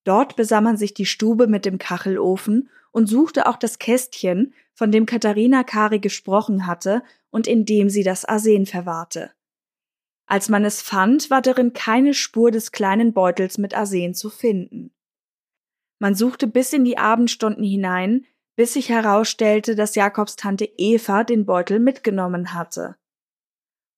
Dort 0.05 0.37
besah 0.37 0.61
man 0.61 0.77
sich 0.77 0.95
die 0.95 1.05
Stube 1.05 1.49
mit 1.49 1.65
dem 1.65 1.79
Kachelofen 1.79 2.71
und 2.93 3.09
suchte 3.09 3.49
auch 3.49 3.57
das 3.57 3.81
Kästchen, 3.81 4.55
von 4.73 4.93
dem 4.93 5.05
Katharina 5.05 5.65
Kari 5.65 5.99
gesprochen 5.99 6.69
hatte 6.69 7.03
und 7.31 7.49
in 7.49 7.65
dem 7.65 7.91
sie 7.91 8.05
das 8.05 8.25
Arsen 8.25 8.67
verwahrte. 8.67 9.33
Als 10.31 10.51
man 10.51 10.67
es 10.67 10.83
fand, 10.83 11.31
war 11.31 11.41
darin 11.41 11.73
keine 11.73 12.13
Spur 12.13 12.51
des 12.51 12.71
kleinen 12.71 13.15
Beutels 13.15 13.57
mit 13.57 13.75
Arsen 13.75 14.15
zu 14.15 14.29
finden. 14.29 14.93
Man 15.99 16.15
suchte 16.15 16.47
bis 16.47 16.75
in 16.75 16.85
die 16.85 16.99
Abendstunden 16.99 17.65
hinein, 17.65 18.27
bis 18.55 18.75
sich 18.75 18.91
herausstellte, 18.91 19.75
dass 19.75 19.95
Jakobs 19.95 20.37
Tante 20.37 20.69
Eva 20.77 21.25
den 21.25 21.47
Beutel 21.47 21.79
mitgenommen 21.79 22.53
hatte. 22.53 22.97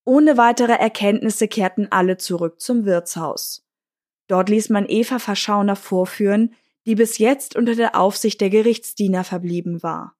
Ohne 0.04 0.36
weitere 0.36 0.74
Erkenntnisse 0.74 1.48
kehrten 1.48 1.88
alle 1.90 2.16
zurück 2.16 2.60
zum 2.60 2.84
Wirtshaus. 2.84 3.66
Dort 4.28 4.48
ließ 4.48 4.68
man 4.68 4.86
Eva 4.88 5.18
Verschauner 5.18 5.74
vorführen, 5.74 6.54
die 6.86 6.94
bis 6.94 7.18
jetzt 7.18 7.56
unter 7.56 7.74
der 7.74 7.98
Aufsicht 7.98 8.40
der 8.40 8.50
Gerichtsdiener 8.50 9.24
verblieben 9.24 9.82
war. 9.82 10.16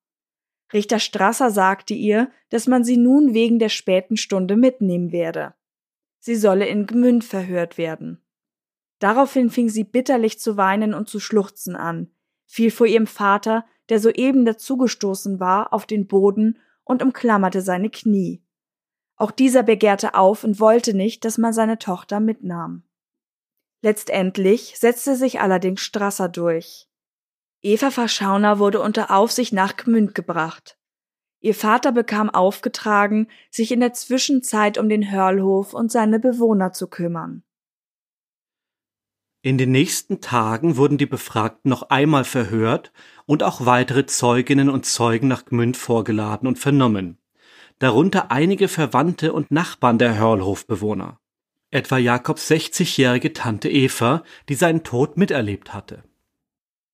Richter 0.72 0.98
Strasser 0.98 1.50
sagte 1.52 1.94
ihr, 1.94 2.30
dass 2.48 2.66
man 2.66 2.82
sie 2.82 2.96
nun 2.96 3.32
wegen 3.32 3.60
der 3.60 3.68
späten 3.68 4.16
Stunde 4.16 4.56
mitnehmen 4.56 5.12
werde 5.12 5.54
sie 6.20 6.36
solle 6.36 6.68
in 6.68 6.86
Gmünd 6.86 7.24
verhört 7.24 7.76
werden. 7.78 8.22
Daraufhin 9.00 9.50
fing 9.50 9.68
sie 9.68 9.84
bitterlich 9.84 10.38
zu 10.38 10.56
weinen 10.56 10.94
und 10.94 11.08
zu 11.08 11.18
schluchzen 11.18 11.74
an, 11.74 12.10
fiel 12.46 12.70
vor 12.70 12.86
ihrem 12.86 13.06
Vater, 13.06 13.64
der 13.88 13.98
soeben 13.98 14.44
dazugestoßen 14.44 15.40
war, 15.40 15.72
auf 15.72 15.86
den 15.86 16.06
Boden 16.06 16.58
und 16.84 17.02
umklammerte 17.02 17.62
seine 17.62 17.90
Knie. 17.90 18.42
Auch 19.16 19.30
dieser 19.30 19.62
begehrte 19.62 20.14
auf 20.14 20.44
und 20.44 20.60
wollte 20.60 20.94
nicht, 20.94 21.24
dass 21.24 21.38
man 21.38 21.52
seine 21.52 21.78
Tochter 21.78 22.20
mitnahm. 22.20 22.84
Letztendlich 23.82 24.78
setzte 24.78 25.16
sich 25.16 25.40
allerdings 25.40 25.80
Strasser 25.80 26.28
durch. 26.28 26.88
Eva 27.62 27.90
Verschauner 27.90 28.58
wurde 28.58 28.80
unter 28.80 29.10
Aufsicht 29.10 29.52
nach 29.52 29.76
Gmünd 29.76 30.14
gebracht. 30.14 30.78
Ihr 31.40 31.54
Vater 31.54 31.90
bekam 31.90 32.28
aufgetragen, 32.28 33.28
sich 33.50 33.72
in 33.72 33.80
der 33.80 33.94
Zwischenzeit 33.94 34.76
um 34.76 34.88
den 34.88 35.10
Hörlhof 35.10 35.72
und 35.72 35.90
seine 35.90 36.20
Bewohner 36.20 36.72
zu 36.72 36.86
kümmern. 36.86 37.42
In 39.42 39.56
den 39.56 39.72
nächsten 39.72 40.20
Tagen 40.20 40.76
wurden 40.76 40.98
die 40.98 41.06
Befragten 41.06 41.70
noch 41.70 41.88
einmal 41.88 42.24
verhört 42.24 42.92
und 43.24 43.42
auch 43.42 43.64
weitere 43.64 44.04
Zeuginnen 44.04 44.68
und 44.68 44.84
Zeugen 44.84 45.28
nach 45.28 45.46
Gmünd 45.46 45.78
vorgeladen 45.78 46.46
und 46.46 46.58
vernommen, 46.58 47.16
darunter 47.78 48.30
einige 48.30 48.68
Verwandte 48.68 49.32
und 49.32 49.50
Nachbarn 49.50 49.96
der 49.96 50.18
Hörlhofbewohner, 50.18 51.18
etwa 51.70 51.96
Jakobs 51.96 52.50
60-jährige 52.50 53.32
Tante 53.32 53.70
Eva, 53.70 54.24
die 54.50 54.56
seinen 54.56 54.82
Tod 54.82 55.16
miterlebt 55.16 55.72
hatte. 55.72 56.04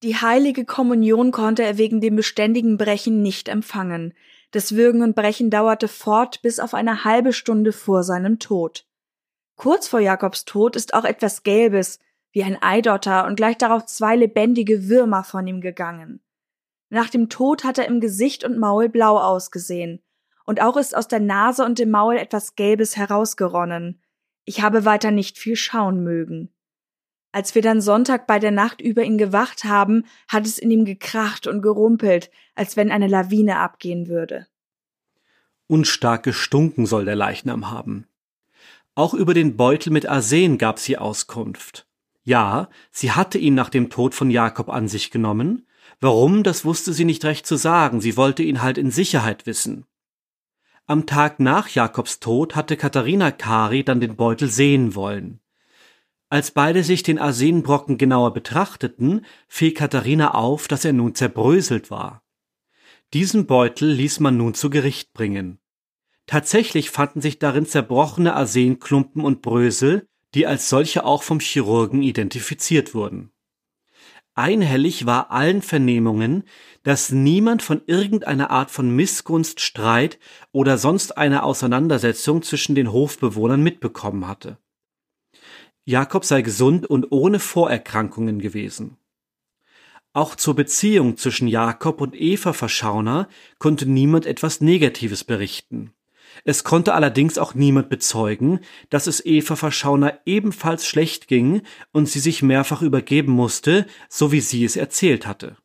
Die 0.05 0.15
heilige 0.15 0.65
Kommunion 0.65 1.33
konnte 1.33 1.65
er 1.65 1.79
wegen 1.79 2.01
dem 2.01 2.15
beständigen 2.15 2.77
Brechen 2.77 3.23
nicht 3.23 3.49
empfangen, 3.49 4.15
das 4.51 4.75
Würgen 4.75 5.03
und 5.03 5.17
Brechen 5.17 5.51
dauerte 5.51 5.89
fort 5.89 6.41
bis 6.43 6.61
auf 6.61 6.75
eine 6.75 7.05
halbe 7.05 7.33
Stunde 7.33 7.73
vor 7.73 8.05
seinem 8.05 8.39
Tod. 8.39 8.87
Kurz 9.57 9.89
vor 9.89 10.01
Jakobs 10.01 10.45
Tod 10.45 10.77
ist 10.77 10.95
auch 10.95 11.05
etwas 11.05 11.43
Gelbes, 11.43 11.99
wie 12.33 12.45
ein 12.45 12.61
Eidotter 12.61 13.27
und 13.27 13.37
gleich 13.37 13.57
darauf 13.57 13.87
zwei 13.87 14.15
lebendige 14.15 14.89
Würmer 14.89 15.25
von 15.25 15.47
ihm 15.47 15.61
gegangen. 15.61 16.21
Nach 16.91 17.09
dem 17.09 17.29
Tod 17.29 17.65
hat 17.65 17.79
er 17.79 17.87
im 17.87 18.01
Gesicht 18.01 18.45
und 18.45 18.59
Maul 18.59 18.89
blau 18.89 19.19
ausgesehen, 19.19 20.03
und 20.45 20.63
auch 20.63 20.77
ist 20.77 20.97
aus 20.97 21.09
der 21.09 21.21
Nase 21.21 21.65
und 21.65 21.79
dem 21.79 21.91
Maul 21.91 22.17
etwas 22.17 22.55
Gelbes 22.55 22.97
herausgeronnen. 22.97 24.01
Ich 24.45 24.63
habe 24.63 24.85
weiter 24.85 25.11
nicht 25.11 25.39
viel 25.39 25.57
schauen 25.57 26.05
mögen. 26.05 26.56
Als 27.37 27.55
wir 27.55 27.61
dann 27.61 27.83
Sonntag 27.83 28.27
bei 28.27 28.39
der 28.39 28.51
Nacht 28.51 28.81
über 28.81 29.05
ihn 29.05 29.19
gewacht 29.19 29.65
haben, 29.65 30.07
hat 30.27 30.47
es 30.47 30.57
in 30.57 30.71
ihm 30.71 30.87
gekracht 30.87 31.47
und 31.47 31.61
gerumpelt, 31.61 32.31
als 32.55 32.79
wenn 32.79 32.91
eine 32.91 33.09
Lawine 33.09 33.59
abgehen 33.59 34.09
würde. 34.09 34.47
Unstark 35.67 36.23
gestunken 36.23 36.87
soll 36.87 37.05
der 37.05 37.15
Leichnam 37.15 37.71
haben. 37.71 38.07
Auch 38.95 39.13
über 39.13 39.35
den 39.35 39.55
Beutel 39.59 39.93
mit 39.93 40.07
Arsen 40.07 40.57
gab 40.57 40.79
sie 40.79 40.97
Auskunft. 40.97 41.87
Ja, 42.25 42.71
sie 42.91 43.13
hatte 43.13 43.37
ihn 43.37 43.55
nach 43.55 43.69
dem 43.69 43.91
Tod 43.91 44.15
von 44.15 44.31
Jakob 44.31 44.71
an 44.71 44.89
sich 44.89 45.11
genommen. 45.11 45.67
Warum, 46.01 46.43
das 46.43 46.65
wusste 46.65 46.95
sie 46.95 47.05
nicht 47.05 47.27
recht 47.27 47.47
zu 47.47 47.57
sagen, 47.57 48.01
sie 48.01 48.17
wollte 48.17 48.45
ihn 48.45 48.63
halt 48.63 48.79
in 48.79 48.91
Sicherheit 48.91 49.45
wissen. 49.45 49.85
Am 50.87 51.05
Tag 51.05 51.39
nach 51.39 51.69
Jakobs 51.69 52.19
Tod 52.19 52.57
hatte 52.57 52.79
Katharina 52.79 53.31
Kari 53.31 53.85
dann 53.85 54.01
den 54.01 54.17
Beutel 54.17 54.49
sehen 54.49 54.95
wollen. 54.95 55.41
Als 56.37 56.51
beide 56.51 56.85
sich 56.85 57.03
den 57.03 57.19
Arsenbrocken 57.19 57.97
genauer 57.97 58.35
betrachteten, 58.35 59.25
fiel 59.49 59.73
Katharina 59.73 60.35
auf, 60.35 60.69
dass 60.69 60.85
er 60.85 60.93
nun 60.93 61.15
zerbröselt 61.15 61.91
war. 61.91 62.23
Diesen 63.15 63.47
Beutel 63.47 63.91
ließ 63.91 64.21
man 64.21 64.37
nun 64.37 64.53
zu 64.53 64.69
Gericht 64.69 65.15
bringen. 65.15 65.61
Tatsächlich 66.27 66.91
fanden 66.91 67.23
sich 67.23 67.39
darin 67.39 67.65
zerbrochene 67.65 68.35
Arsenklumpen 68.35 69.25
und 69.25 69.41
Brösel, 69.41 70.11
die 70.35 70.47
als 70.47 70.69
solche 70.69 71.07
auch 71.07 71.23
vom 71.23 71.41
Chirurgen 71.41 72.03
identifiziert 72.03 72.95
wurden. 72.95 73.33
Einhellig 74.35 75.07
war 75.07 75.31
allen 75.31 75.63
Vernehmungen, 75.63 76.45
dass 76.83 77.13
niemand 77.13 77.63
von 77.63 77.81
irgendeiner 77.87 78.51
Art 78.51 78.71
von 78.71 78.95
Missgunst, 78.95 79.63
Streit 79.63 80.19
oder 80.53 80.77
sonst 80.77 81.17
einer 81.17 81.45
Auseinandersetzung 81.45 82.43
zwischen 82.43 82.75
den 82.75 82.93
Hofbewohnern 82.93 83.63
mitbekommen 83.63 84.29
hatte. 84.29 84.59
Jakob 85.89 86.25
sei 86.25 86.43
gesund 86.43 86.85
und 86.85 87.13
ohne 87.13 87.39
Vorerkrankungen 87.39 88.41
gewesen. 88.41 88.97
Auch 90.13 90.35
zur 90.35 90.57
Beziehung 90.57 91.17
zwischen 91.17 91.47
Jakob 91.47 92.01
und 92.01 92.21
Eva 92.21 92.53
Verschauner 92.53 93.29
konnte 93.61 93.87
niemand 93.87 94.27
etwas 94.27 94.61
Negatives 94.61 95.23
berichten. 95.23 95.93
Es 96.45 96.65
konnte 96.65 96.93
allerdings 96.95 97.39
auch 97.39 97.55
niemand 97.55 97.89
bezeugen, 97.89 98.61
dass 98.91 99.07
es 99.07 99.25
Eva 99.25 99.55
Verschauner 99.55 100.21
ebenfalls 100.27 100.87
schlecht 100.87 101.29
ging 101.29 101.63
und 101.93 102.09
sie 102.09 102.19
sich 102.19 102.43
mehrfach 102.43 102.83
übergeben 102.83 103.31
musste, 103.33 103.87
so 104.09 104.33
wie 104.33 104.41
sie 104.41 104.65
es 104.65 104.75
erzählt 104.75 105.25
hatte. 105.25 105.57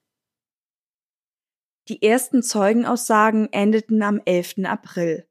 Die 1.88 2.04
ersten 2.04 2.44
Zeugenaussagen 2.44 3.52
endeten 3.52 4.04
am 4.04 4.22
11. 4.24 4.66
April. 4.66 5.26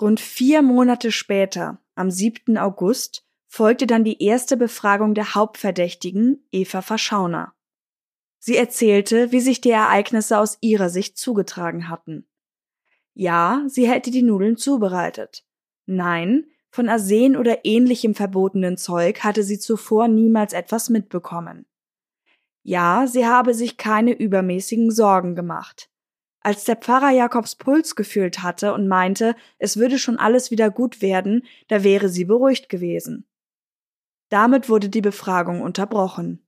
Rund 0.00 0.18
vier 0.18 0.62
Monate 0.62 1.12
später, 1.12 1.80
am 1.94 2.10
7. 2.10 2.58
August, 2.58 3.24
folgte 3.50 3.88
dann 3.88 4.04
die 4.04 4.22
erste 4.22 4.56
Befragung 4.56 5.12
der 5.12 5.34
Hauptverdächtigen, 5.34 6.46
Eva 6.52 6.82
Verschauner. 6.82 7.52
Sie 8.38 8.56
erzählte, 8.56 9.32
wie 9.32 9.40
sich 9.40 9.60
die 9.60 9.72
Ereignisse 9.72 10.38
aus 10.38 10.56
ihrer 10.60 10.88
Sicht 10.88 11.18
zugetragen 11.18 11.88
hatten. 11.88 12.28
Ja, 13.12 13.64
sie 13.66 13.88
hätte 13.90 14.12
die 14.12 14.22
Nudeln 14.22 14.56
zubereitet. 14.56 15.44
Nein, 15.84 16.46
von 16.70 16.88
Arsen 16.88 17.36
oder 17.36 17.64
ähnlichem 17.64 18.14
verbotenen 18.14 18.76
Zeug 18.76 19.24
hatte 19.24 19.42
sie 19.42 19.58
zuvor 19.58 20.06
niemals 20.06 20.52
etwas 20.52 20.88
mitbekommen. 20.88 21.66
Ja, 22.62 23.08
sie 23.08 23.26
habe 23.26 23.52
sich 23.52 23.76
keine 23.76 24.12
übermäßigen 24.12 24.92
Sorgen 24.92 25.34
gemacht. 25.34 25.90
Als 26.40 26.64
der 26.64 26.76
Pfarrer 26.76 27.10
Jakobs 27.10 27.56
Puls 27.56 27.96
gefühlt 27.96 28.44
hatte 28.44 28.72
und 28.74 28.86
meinte, 28.86 29.34
es 29.58 29.76
würde 29.76 29.98
schon 29.98 30.18
alles 30.18 30.52
wieder 30.52 30.70
gut 30.70 31.02
werden, 31.02 31.44
da 31.66 31.82
wäre 31.82 32.08
sie 32.08 32.24
beruhigt 32.24 32.68
gewesen. 32.68 33.26
Damit 34.30 34.68
wurde 34.68 34.88
die 34.88 35.00
Befragung 35.00 35.60
unterbrochen. 35.60 36.46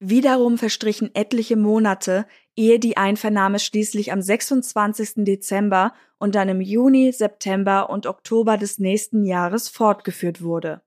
Wiederum 0.00 0.58
verstrichen 0.58 1.12
etliche 1.14 1.56
Monate, 1.56 2.26
ehe 2.54 2.78
die 2.78 2.96
Einvernahme 2.96 3.58
schließlich 3.58 4.12
am 4.12 4.20
26. 4.22 5.24
Dezember 5.24 5.92
und 6.18 6.34
dann 6.34 6.48
im 6.48 6.60
Juni, 6.60 7.12
September 7.12 7.90
und 7.90 8.06
Oktober 8.06 8.56
des 8.56 8.78
nächsten 8.78 9.24
Jahres 9.24 9.68
fortgeführt 9.68 10.42
wurde. 10.42 10.82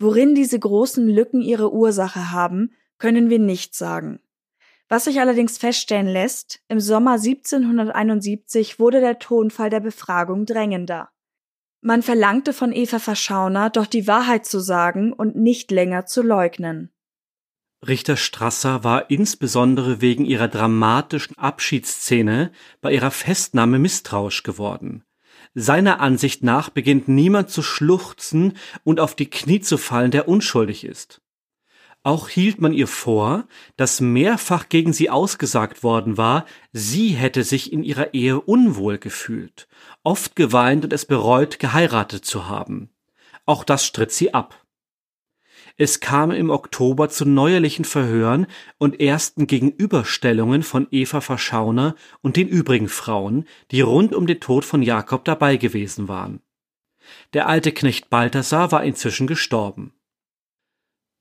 Worin 0.00 0.34
diese 0.34 0.58
großen 0.58 1.08
Lücken 1.08 1.42
ihre 1.42 1.72
Ursache 1.72 2.30
haben, 2.30 2.72
können 2.98 3.30
wir 3.30 3.38
nicht 3.38 3.74
sagen. 3.74 4.20
Was 4.88 5.04
sich 5.04 5.20
allerdings 5.20 5.58
feststellen 5.58 6.06
lässt, 6.06 6.60
im 6.68 6.80
Sommer 6.80 7.12
1771 7.12 8.78
wurde 8.78 9.00
der 9.00 9.18
Tonfall 9.18 9.70
der 9.70 9.80
Befragung 9.80 10.46
drängender. 10.46 11.10
Man 11.80 12.02
verlangte 12.02 12.52
von 12.52 12.72
Eva 12.72 12.98
Verschauner, 12.98 13.70
doch 13.70 13.86
die 13.86 14.06
Wahrheit 14.06 14.46
zu 14.46 14.58
sagen 14.58 15.12
und 15.12 15.36
nicht 15.36 15.70
länger 15.70 16.06
zu 16.06 16.22
leugnen. 16.22 16.90
Richter 17.86 18.16
Strasser 18.16 18.82
war 18.82 19.10
insbesondere 19.10 20.00
wegen 20.00 20.24
ihrer 20.24 20.48
dramatischen 20.48 21.38
Abschiedsszene 21.38 22.50
bei 22.80 22.92
ihrer 22.92 23.12
Festnahme 23.12 23.78
misstrauisch 23.78 24.42
geworden. 24.42 25.04
Seiner 25.54 26.00
Ansicht 26.00 26.42
nach 26.42 26.70
beginnt 26.70 27.06
niemand 27.06 27.50
zu 27.50 27.62
schluchzen 27.62 28.56
und 28.82 28.98
auf 28.98 29.14
die 29.14 29.30
Knie 29.30 29.60
zu 29.60 29.78
fallen, 29.78 30.10
der 30.10 30.28
unschuldig 30.28 30.84
ist. 30.84 31.20
Auch 32.02 32.28
hielt 32.28 32.60
man 32.60 32.72
ihr 32.72 32.86
vor, 32.86 33.46
dass 33.76 34.00
mehrfach 34.00 34.68
gegen 34.68 34.92
sie 34.92 35.10
ausgesagt 35.10 35.82
worden 35.82 36.16
war, 36.16 36.46
sie 36.72 37.10
hätte 37.10 37.44
sich 37.44 37.72
in 37.72 37.82
ihrer 37.82 38.14
Ehe 38.14 38.40
unwohl 38.40 38.98
gefühlt, 38.98 39.68
oft 40.02 40.36
geweint 40.36 40.84
und 40.84 40.92
es 40.92 41.04
bereut, 41.04 41.58
geheiratet 41.58 42.24
zu 42.24 42.48
haben. 42.48 42.90
Auch 43.46 43.64
das 43.64 43.84
stritt 43.84 44.12
sie 44.12 44.34
ab. 44.34 44.64
Es 45.80 46.00
kam 46.00 46.32
im 46.32 46.50
Oktober 46.50 47.08
zu 47.08 47.24
neuerlichen 47.24 47.84
Verhören 47.84 48.48
und 48.78 49.00
ersten 49.00 49.46
Gegenüberstellungen 49.46 50.64
von 50.64 50.88
Eva 50.90 51.20
Verschauner 51.20 51.94
und 52.20 52.36
den 52.36 52.48
übrigen 52.48 52.88
Frauen, 52.88 53.46
die 53.70 53.80
rund 53.80 54.12
um 54.12 54.26
den 54.26 54.40
Tod 54.40 54.64
von 54.64 54.82
Jakob 54.82 55.24
dabei 55.24 55.56
gewesen 55.56 56.08
waren. 56.08 56.40
Der 57.32 57.48
alte 57.48 57.70
Knecht 57.70 58.10
Balthasar 58.10 58.72
war 58.72 58.82
inzwischen 58.82 59.28
gestorben. 59.28 59.94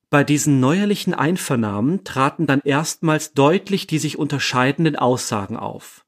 Bei 0.09 0.23
diesen 0.23 0.59
neuerlichen 0.59 1.13
Einvernahmen 1.13 2.03
traten 2.03 2.47
dann 2.47 2.61
erstmals 2.63 3.33
deutlich 3.33 3.85
die 3.85 3.99
sich 3.99 4.17
unterscheidenden 4.17 4.95
Aussagen 4.95 5.57
auf. 5.57 6.06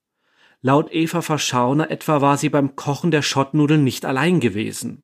Laut 0.62 0.92
Eva 0.92 1.22
Verschauner 1.22 1.90
etwa 1.90 2.20
war 2.20 2.38
sie 2.38 2.50
beim 2.50 2.76
Kochen 2.76 3.12
der 3.12 3.22
Schottnudeln 3.22 3.84
nicht 3.84 4.06
allein 4.06 4.42
gewesen. 4.42 5.04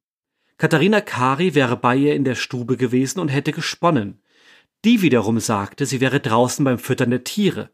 Katharina 0.58 1.02
Kari 1.02 1.56
wäre 1.56 1.78
bei 1.78 1.96
ihr 1.96 2.16
in 2.16 2.26
der 2.26 2.36
Stube 2.36 2.76
gewesen 2.76 3.20
und 3.20 3.30
hätte 3.30 3.54
gesponnen. 3.54 4.22
Die 4.84 5.02
wiederum 5.02 5.40
sagte, 5.40 5.86
sie 5.86 6.02
wäre 6.02 6.20
draußen 6.20 6.64
beim 6.64 6.78
Füttern 6.78 7.10
der 7.10 7.24
Tiere. 7.24 7.70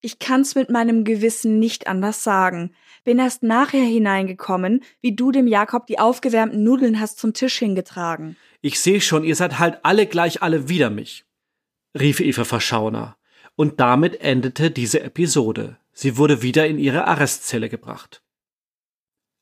Ich 0.00 0.18
kann's 0.18 0.54
mit 0.54 0.70
meinem 0.70 1.04
Gewissen 1.04 1.58
nicht 1.58 1.86
anders 1.86 2.22
sagen. 2.22 2.74
Bin 3.04 3.18
erst 3.18 3.42
nachher 3.42 3.84
hineingekommen, 3.84 4.82
wie 5.00 5.14
du 5.14 5.32
dem 5.32 5.46
Jakob 5.46 5.86
die 5.86 5.98
aufgewärmten 5.98 6.64
Nudeln 6.64 7.00
hast 7.00 7.18
zum 7.18 7.32
Tisch 7.32 7.58
hingetragen. 7.58 8.36
Ich 8.60 8.80
seh 8.80 9.00
schon, 9.00 9.24
ihr 9.24 9.36
seid 9.36 9.58
halt 9.58 9.80
alle 9.82 10.06
gleich 10.06 10.42
alle 10.42 10.68
wider 10.68 10.90
mich, 10.90 11.24
rief 11.98 12.20
Eva 12.20 12.44
Verschauner. 12.44 13.16
Und 13.54 13.80
damit 13.80 14.20
endete 14.20 14.70
diese 14.70 15.00
Episode. 15.00 15.78
Sie 15.98 16.18
wurde 16.18 16.42
wieder 16.42 16.66
in 16.66 16.78
ihre 16.78 17.06
Arrestzelle 17.06 17.70
gebracht. 17.70 18.22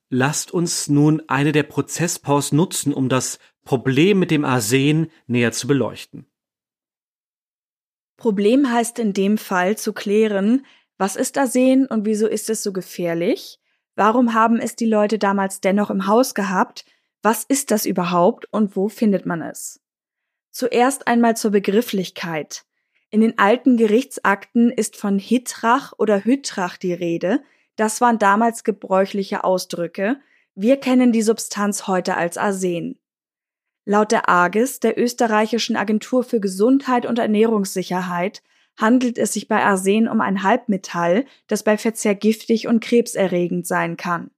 Lasst 0.09 0.53
uns 0.53 0.89
nun 0.89 1.21
eine 1.27 1.51
der 1.51 1.65
Prozesspausen 1.65 2.57
nutzen, 2.57 2.95
um 2.95 3.09
das 3.09 3.41
Problem 3.65 4.21
mit 4.21 4.31
dem 4.31 4.45
Arsen 4.45 5.11
näher 5.27 5.51
zu 5.51 5.67
beleuchten. 5.67 6.31
Problem 8.17 8.71
heißt 8.71 9.01
in 9.01 9.13
dem 9.13 9.37
Fall 9.37 9.77
zu 9.77 9.93
klären, 9.93 10.65
was 10.97 11.17
ist 11.17 11.37
Arsen 11.39 11.87
und 11.87 12.05
wieso 12.05 12.29
ist 12.29 12.49
es 12.49 12.63
so 12.63 12.73
gefährlich? 12.73 13.59
Warum 13.97 14.33
haben 14.33 14.61
es 14.61 14.77
die 14.77 14.87
Leute 14.87 15.19
damals 15.19 15.61
dennoch 15.61 15.91
im 15.91 16.07
Haus 16.07 16.35
gehabt? 16.35 16.85
Was 17.21 17.43
ist 17.43 17.73
das 17.73 17.85
überhaupt 17.85 18.47
und 18.53 18.77
wo 18.77 18.89
findet 18.89 19.27
man 19.27 19.43
es? 19.43 19.81
Zuerst 20.53 21.09
einmal 21.09 21.37
zur 21.37 21.51
Begrifflichkeit. 21.51 22.65
In 23.15 23.21
den 23.21 23.39
alten 23.39 23.77
Gerichtsakten 23.77 24.73
ist 24.73 24.97
von 24.97 25.21
Hitrach 25.21 25.93
oder 25.99 26.25
Hütrach 26.25 26.77
die 26.77 26.93
Rede, 26.93 27.45
das 27.77 28.01
waren 28.01 28.19
damals 28.19 28.65
gebräuchliche 28.65 29.45
Ausdrücke. 29.45 30.17
Wir 30.57 30.79
kennen 30.79 31.13
die 31.13 31.23
Substanz 31.23 31.87
heute 31.87 32.17
als 32.17 32.39
Arsen. 32.39 32.99
Laut 33.85 34.11
der 34.11 34.29
AGES, 34.29 34.81
der 34.81 34.99
österreichischen 34.99 35.77
Agentur 35.77 36.25
für 36.25 36.41
Gesundheit 36.41 37.07
und 37.07 37.21
Ernährungssicherheit, 37.21 38.43
handelt 38.77 39.17
es 39.17 39.33
sich 39.33 39.47
bei 39.47 39.63
Arsen 39.63 40.09
um 40.09 40.21
ein 40.21 40.43
Halbmetall, 40.43 41.25
das 41.47 41.63
bei 41.63 41.79
Verzehr 41.79 42.17
giftig 42.17 42.67
und 42.67 42.83
krebserregend 42.83 43.65
sein 43.65 43.97
kann. 43.97 44.33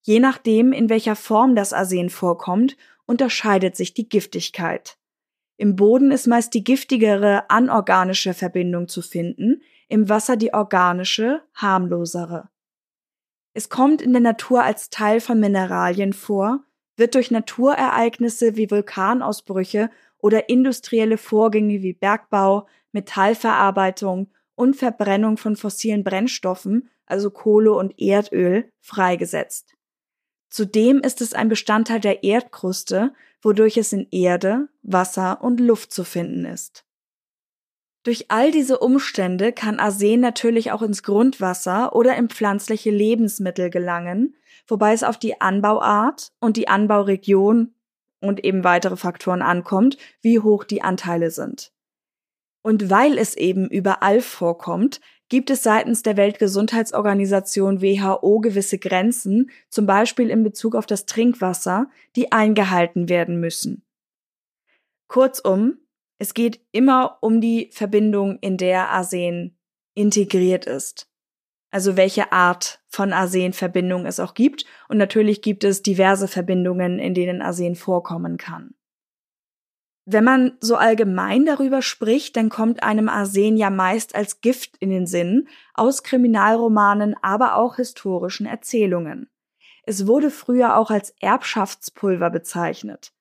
Je 0.00 0.20
nachdem, 0.20 0.72
in 0.72 0.88
welcher 0.88 1.16
Form 1.16 1.54
das 1.54 1.74
Arsen 1.74 2.08
vorkommt, 2.08 2.78
unterscheidet 3.04 3.76
sich 3.76 3.92
die 3.92 4.08
Giftigkeit. 4.08 4.96
Im 5.60 5.76
Boden 5.76 6.10
ist 6.10 6.26
meist 6.26 6.54
die 6.54 6.64
giftigere 6.64 7.50
anorganische 7.50 8.32
Verbindung 8.32 8.88
zu 8.88 9.02
finden, 9.02 9.60
im 9.88 10.08
Wasser 10.08 10.38
die 10.38 10.54
organische, 10.54 11.42
harmlosere. 11.52 12.48
Es 13.52 13.68
kommt 13.68 14.00
in 14.00 14.12
der 14.14 14.22
Natur 14.22 14.62
als 14.62 14.88
Teil 14.88 15.20
von 15.20 15.38
Mineralien 15.38 16.14
vor, 16.14 16.64
wird 16.96 17.14
durch 17.14 17.30
Naturereignisse 17.30 18.56
wie 18.56 18.70
Vulkanausbrüche 18.70 19.90
oder 20.16 20.48
industrielle 20.48 21.18
Vorgänge 21.18 21.82
wie 21.82 21.92
Bergbau, 21.92 22.66
Metallverarbeitung 22.92 24.30
und 24.54 24.76
Verbrennung 24.76 25.36
von 25.36 25.56
fossilen 25.56 26.04
Brennstoffen, 26.04 26.88
also 27.04 27.30
Kohle 27.30 27.74
und 27.74 28.00
Erdöl, 28.00 28.72
freigesetzt. 28.80 29.74
Zudem 30.48 31.00
ist 31.00 31.20
es 31.20 31.34
ein 31.34 31.50
Bestandteil 31.50 32.00
der 32.00 32.24
Erdkruste, 32.24 33.12
wodurch 33.42 33.76
es 33.76 33.92
in 33.92 34.06
Erde, 34.10 34.68
Wasser 34.82 35.42
und 35.42 35.60
Luft 35.60 35.92
zu 35.92 36.04
finden 36.04 36.44
ist. 36.44 36.84
Durch 38.02 38.30
all 38.30 38.50
diese 38.50 38.78
Umstände 38.78 39.52
kann 39.52 39.78
Arsen 39.78 40.20
natürlich 40.20 40.72
auch 40.72 40.80
ins 40.80 41.02
Grundwasser 41.02 41.94
oder 41.94 42.16
in 42.16 42.30
pflanzliche 42.30 42.90
Lebensmittel 42.90 43.68
gelangen, 43.68 44.36
wobei 44.66 44.94
es 44.94 45.02
auf 45.02 45.18
die 45.18 45.40
Anbauart 45.40 46.32
und 46.40 46.56
die 46.56 46.68
Anbauregion 46.68 47.74
und 48.20 48.44
eben 48.44 48.64
weitere 48.64 48.96
Faktoren 48.96 49.42
ankommt, 49.42 49.98
wie 50.22 50.38
hoch 50.38 50.64
die 50.64 50.82
Anteile 50.82 51.30
sind. 51.30 51.72
Und 52.62 52.90
weil 52.90 53.18
es 53.18 53.36
eben 53.36 53.68
überall 53.68 54.20
vorkommt, 54.20 55.00
gibt 55.30 55.48
es 55.48 55.62
seitens 55.62 56.02
der 56.02 56.18
Weltgesundheitsorganisation 56.18 57.80
WHO 57.80 58.40
gewisse 58.40 58.78
Grenzen, 58.78 59.50
zum 59.70 59.86
Beispiel 59.86 60.28
in 60.28 60.42
Bezug 60.42 60.74
auf 60.74 60.84
das 60.84 61.06
Trinkwasser, 61.06 61.88
die 62.16 62.32
eingehalten 62.32 63.08
werden 63.08 63.40
müssen. 63.40 63.82
Kurzum, 65.08 65.78
es 66.18 66.34
geht 66.34 66.60
immer 66.72 67.16
um 67.22 67.40
die 67.40 67.70
Verbindung, 67.72 68.38
in 68.40 68.58
der 68.58 68.90
Arsen 68.90 69.56
integriert 69.94 70.66
ist. 70.66 71.08
Also 71.70 71.96
welche 71.96 72.32
Art 72.32 72.82
von 72.88 73.12
Arsenverbindung 73.12 74.04
es 74.04 74.20
auch 74.20 74.34
gibt. 74.34 74.64
Und 74.88 74.98
natürlich 74.98 75.40
gibt 75.40 75.62
es 75.64 75.82
diverse 75.82 76.26
Verbindungen, 76.26 76.98
in 76.98 77.14
denen 77.14 77.42
Arsen 77.42 77.76
vorkommen 77.76 78.36
kann. 78.36 78.74
Wenn 80.06 80.24
man 80.24 80.56
so 80.60 80.76
allgemein 80.76 81.44
darüber 81.44 81.82
spricht, 81.82 82.36
dann 82.36 82.48
kommt 82.48 82.82
einem 82.82 83.08
Arsen 83.08 83.56
ja 83.56 83.70
meist 83.70 84.14
als 84.14 84.40
Gift 84.40 84.76
in 84.78 84.90
den 84.90 85.06
Sinn, 85.06 85.48
aus 85.74 86.02
Kriminalromanen, 86.02 87.14
aber 87.22 87.56
auch 87.56 87.76
historischen 87.76 88.46
Erzählungen. 88.46 89.28
Es 89.84 90.06
wurde 90.06 90.30
früher 90.30 90.76
auch 90.76 90.90
als 90.90 91.14
Erbschaftspulver 91.20 92.30
bezeichnet. 92.30 93.12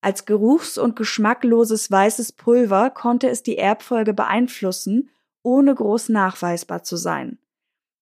Als 0.00 0.24
geruchs- 0.24 0.78
und 0.78 0.94
geschmackloses 0.94 1.90
weißes 1.90 2.32
Pulver 2.32 2.90
konnte 2.90 3.28
es 3.28 3.42
die 3.42 3.58
Erbfolge 3.58 4.14
beeinflussen, 4.14 5.10
ohne 5.42 5.74
groß 5.74 6.10
nachweisbar 6.10 6.82
zu 6.82 6.96
sein. 6.96 7.38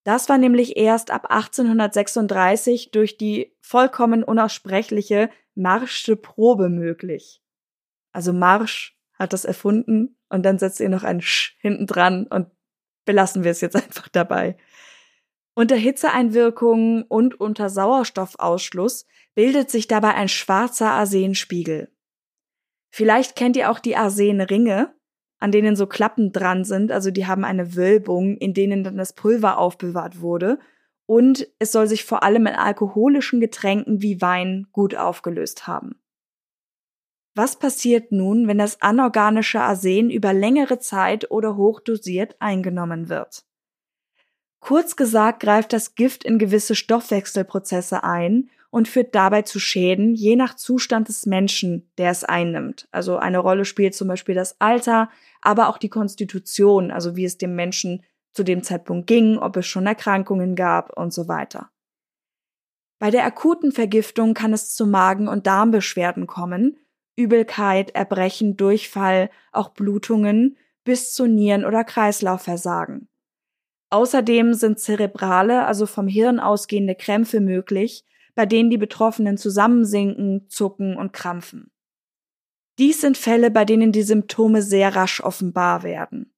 Das 0.03 0.29
war 0.29 0.37
nämlich 0.37 0.77
erst 0.77 1.11
ab 1.11 1.31
1836 1.31 2.91
durch 2.91 3.17
die 3.17 3.57
vollkommen 3.61 4.23
unaussprechliche 4.23 5.31
Marsche 5.55 6.17
Probe 6.17 6.69
möglich. 6.69 7.44
Also 8.15 8.33
Marsch 8.33 8.97
hat 9.19 9.33
das 9.33 9.45
erfunden 9.45 10.17
und 10.31 10.45
dann 10.45 10.59
setzt 10.59 10.81
ihr 10.81 10.89
noch 10.89 11.03
ein 11.03 11.21
Sch 11.21 11.57
hinten 11.61 11.87
dran 11.87 12.27
und 12.27 12.47
belassen 13.05 13.45
wir 13.45 13.51
es 13.51 13.61
jetzt 13.61 13.77
einfach 13.85 14.09
dabei. 14.09 14.57
Unter 15.55 15.77
Hitzeeinwirkungen 15.77 17.03
und 17.03 17.39
unter 17.39 17.69
Sauerstoffausschluss 17.69 19.07
bildet 19.35 19.71
sich 19.71 19.87
dabei 19.87 20.15
ein 20.15 20.29
schwarzer 20.29 20.91
Arsenspiegel. 20.91 21.91
Vielleicht 22.91 23.37
kennt 23.37 23.57
ihr 23.57 23.71
auch 23.71 23.81
die 23.81 23.97
Arsenringe, 23.97 24.95
an 25.39 25.53
denen 25.53 25.77
so 25.77 25.87
Klappen 25.87 26.33
dran 26.33 26.65
sind, 26.65 26.91
also 26.91 27.11
die 27.11 27.27
haben 27.27 27.45
eine 27.45 27.75
Wölbung, 27.77 28.37
in 28.37 28.55
denen 28.55 28.85
dann 28.85 28.97
das 28.97 29.13
Pulver 29.13 29.59
aufbewahrt 29.59 30.21
wurde. 30.21 30.59
Und 31.07 31.49
es 31.59 31.71
soll 31.71 31.87
sich 31.87 32.05
vor 32.05 32.23
allem 32.23 32.47
in 32.47 32.55
alkoholischen 32.55 33.41
Getränken 33.41 34.01
wie 34.01 34.21
Wein 34.21 34.69
gut 34.73 34.95
aufgelöst 34.95 35.67
haben. 35.67 36.01
Was 37.37 37.59
passiert 37.59 38.13
nun, 38.13 38.47
wenn 38.47 38.59
das 38.59 38.81
anorganische 38.81 39.61
Arsen 39.61 40.09
über 40.09 40.33
längere 40.33 40.79
Zeit 40.79 41.33
oder 41.33 41.57
hochdosiert 41.57 42.37
eingenommen 42.39 43.09
wird? 43.09 43.45
Kurz 44.61 44.95
gesagt 44.95 45.41
greift 45.41 45.73
das 45.73 45.97
Gift 45.97 46.25
in 46.25 46.39
gewisse 46.39 46.77
Stoffwechselprozesse 46.77 48.05
ein 48.05 48.51
und 48.71 48.89
führt 48.89 49.15
dabei 49.15 49.43
zu 49.43 49.59
Schäden, 49.59 50.15
je 50.15 50.37
nach 50.37 50.55
Zustand 50.55 51.09
des 51.09 51.27
Menschen, 51.27 51.91
der 51.99 52.11
es 52.11 52.25
einnimmt. 52.25 52.89
Also 52.93 53.17
eine 53.17 53.39
Rolle 53.39 53.65
spielt 53.65 53.95
zum 53.95 54.09
Beispiel 54.09 54.35
das 54.35 54.61
Alter, 54.61 55.11
aber 55.43 55.69
auch 55.69 55.79
die 55.79 55.91
Konstitution, 55.91 56.91
also 56.91 57.15
wie 57.17 57.25
es 57.25 57.37
dem 57.37 57.57
Menschen 57.57 58.05
zu 58.33 58.43
dem 58.43 58.63
Zeitpunkt 58.63 59.07
ging, 59.07 59.39
ob 59.39 59.57
es 59.57 59.67
schon 59.67 59.87
Erkrankungen 59.87 60.55
gab 60.55 60.97
und 60.97 61.13
so 61.13 61.29
weiter. 61.29 61.71
Bei 62.99 63.11
der 63.11 63.25
akuten 63.27 63.71
Vergiftung 63.71 64.35
kann 64.35 64.53
es 64.53 64.75
zu 64.75 64.87
Magen- 64.87 65.29
und 65.29 65.47
Darmbeschwerden 65.47 66.27
kommen, 66.27 66.79
Übelkeit, 67.17 67.95
Erbrechen, 67.95 68.57
Durchfall, 68.57 69.31
auch 69.53 69.71
Blutungen 69.71 70.57
bis 70.85 71.13
zu 71.13 71.27
Nieren- 71.27 71.65
oder 71.65 71.85
Kreislaufversagen. 71.85 73.09
Außerdem 73.91 74.55
sind 74.55 74.81
zerebrale, 74.81 75.67
also 75.67 75.87
vom 75.87 76.09
Hirn 76.09 76.41
ausgehende 76.41 76.95
Krämpfe 76.95 77.41
möglich, 77.41 78.05
bei 78.35 78.47
denen 78.47 78.71
die 78.71 78.79
Betroffenen 78.79 79.37
zusammensinken, 79.37 80.49
zucken 80.49 80.97
und 80.97 81.13
krampfen. 81.13 81.71
Dies 82.79 83.01
sind 83.01 83.17
Fälle, 83.17 83.53
bei 83.53 83.65
denen 83.65 83.93
die 83.93 84.03
Symptome 84.03 84.63
sehr 84.63 84.97
rasch 84.97 85.21
offenbar 85.21 85.85
werden. 85.85 86.33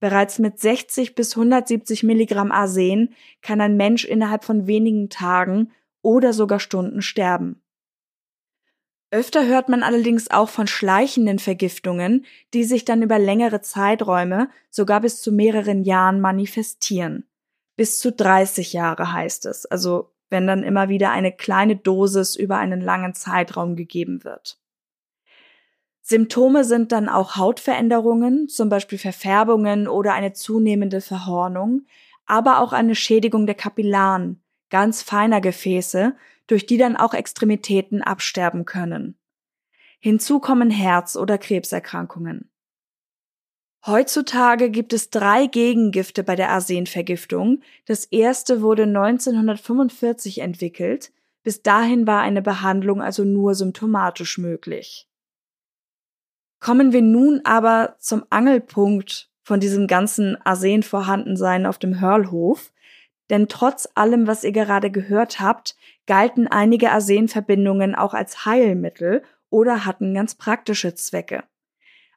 Bereits 0.00 0.38
mit 0.38 0.60
60 0.60 1.14
bis 1.14 1.34
170 1.34 2.02
Milligramm 2.02 2.52
Arsen 2.52 3.14
kann 3.40 3.60
ein 3.60 3.76
Mensch 3.76 4.04
innerhalb 4.04 4.44
von 4.44 4.66
wenigen 4.66 5.08
Tagen 5.08 5.72
oder 6.02 6.32
sogar 6.32 6.60
Stunden 6.60 7.02
sterben. 7.02 7.62
Öfter 9.10 9.46
hört 9.46 9.70
man 9.70 9.82
allerdings 9.82 10.30
auch 10.30 10.50
von 10.50 10.66
schleichenden 10.66 11.38
Vergiftungen, 11.38 12.26
die 12.52 12.64
sich 12.64 12.84
dann 12.84 13.02
über 13.02 13.18
längere 13.18 13.62
Zeiträume, 13.62 14.50
sogar 14.70 15.00
bis 15.00 15.22
zu 15.22 15.32
mehreren 15.32 15.82
Jahren 15.82 16.20
manifestieren. 16.20 17.24
Bis 17.76 17.98
zu 17.98 18.12
30 18.12 18.74
Jahre 18.74 19.12
heißt 19.12 19.46
es, 19.46 19.64
also 19.64 20.10
wenn 20.28 20.46
dann 20.46 20.62
immer 20.62 20.90
wieder 20.90 21.10
eine 21.10 21.32
kleine 21.32 21.76
Dosis 21.76 22.36
über 22.36 22.58
einen 22.58 22.82
langen 22.82 23.14
Zeitraum 23.14 23.76
gegeben 23.76 24.24
wird. 24.24 24.60
Symptome 26.02 26.64
sind 26.64 26.92
dann 26.92 27.08
auch 27.08 27.36
Hautveränderungen, 27.36 28.48
zum 28.48 28.68
Beispiel 28.68 28.98
Verfärbungen 28.98 29.88
oder 29.88 30.12
eine 30.12 30.32
zunehmende 30.32 31.00
Verhornung, 31.00 31.86
aber 32.26 32.60
auch 32.60 32.72
eine 32.72 32.94
Schädigung 32.94 33.46
der 33.46 33.54
Kapillaren, 33.54 34.42
ganz 34.70 35.02
feiner 35.02 35.40
Gefäße, 35.40 36.14
durch 36.48 36.66
die 36.66 36.76
dann 36.76 36.96
auch 36.96 37.14
Extremitäten 37.14 38.02
absterben 38.02 38.64
können. 38.64 39.16
Hinzu 40.00 40.40
kommen 40.40 40.70
Herz- 40.70 41.16
oder 41.16 41.38
Krebserkrankungen. 41.38 42.50
Heutzutage 43.86 44.70
gibt 44.70 44.92
es 44.92 45.10
drei 45.10 45.46
Gegengifte 45.46 46.24
bei 46.24 46.34
der 46.34 46.50
Arsenvergiftung. 46.50 47.60
Das 47.86 48.04
erste 48.04 48.60
wurde 48.60 48.82
1945 48.82 50.38
entwickelt. 50.38 51.12
Bis 51.42 51.62
dahin 51.62 52.06
war 52.06 52.20
eine 52.20 52.42
Behandlung 52.42 53.00
also 53.00 53.24
nur 53.24 53.54
symptomatisch 53.54 54.38
möglich. 54.38 55.08
Kommen 56.60 56.92
wir 56.92 57.02
nun 57.02 57.40
aber 57.44 57.94
zum 57.98 58.24
Angelpunkt 58.30 59.30
von 59.42 59.60
diesem 59.60 59.86
ganzen 59.86 60.36
Arsen-Vorhandensein 60.44 61.64
auf 61.64 61.78
dem 61.78 62.00
Hörlhof. 62.00 62.72
Denn 63.30 63.48
trotz 63.48 63.88
allem, 63.94 64.26
was 64.26 64.44
ihr 64.44 64.52
gerade 64.52 64.90
gehört 64.90 65.40
habt, 65.40 65.76
galten 66.06 66.46
einige 66.46 66.90
Arsenverbindungen 66.90 67.94
auch 67.94 68.14
als 68.14 68.46
Heilmittel 68.46 69.22
oder 69.50 69.84
hatten 69.84 70.14
ganz 70.14 70.34
praktische 70.34 70.94
Zwecke. 70.94 71.44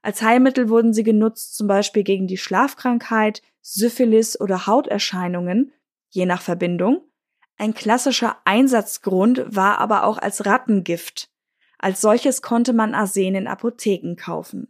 Als 0.01 0.21
Heilmittel 0.21 0.69
wurden 0.69 0.93
sie 0.93 1.03
genutzt 1.03 1.55
zum 1.55 1.67
Beispiel 1.67 2.03
gegen 2.03 2.27
die 2.27 2.37
Schlafkrankheit, 2.37 3.41
Syphilis 3.61 4.39
oder 4.39 4.65
Hauterscheinungen, 4.65 5.71
je 6.09 6.25
nach 6.25 6.41
Verbindung. 6.41 7.01
Ein 7.57 7.73
klassischer 7.73 8.37
Einsatzgrund 8.43 9.43
war 9.47 9.77
aber 9.77 10.05
auch 10.05 10.17
als 10.17 10.45
Rattengift. 10.45 11.29
Als 11.77 12.01
solches 12.01 12.41
konnte 12.41 12.73
man 12.73 12.95
Arsen 12.95 13.35
in 13.35 13.47
Apotheken 13.47 14.15
kaufen. 14.15 14.67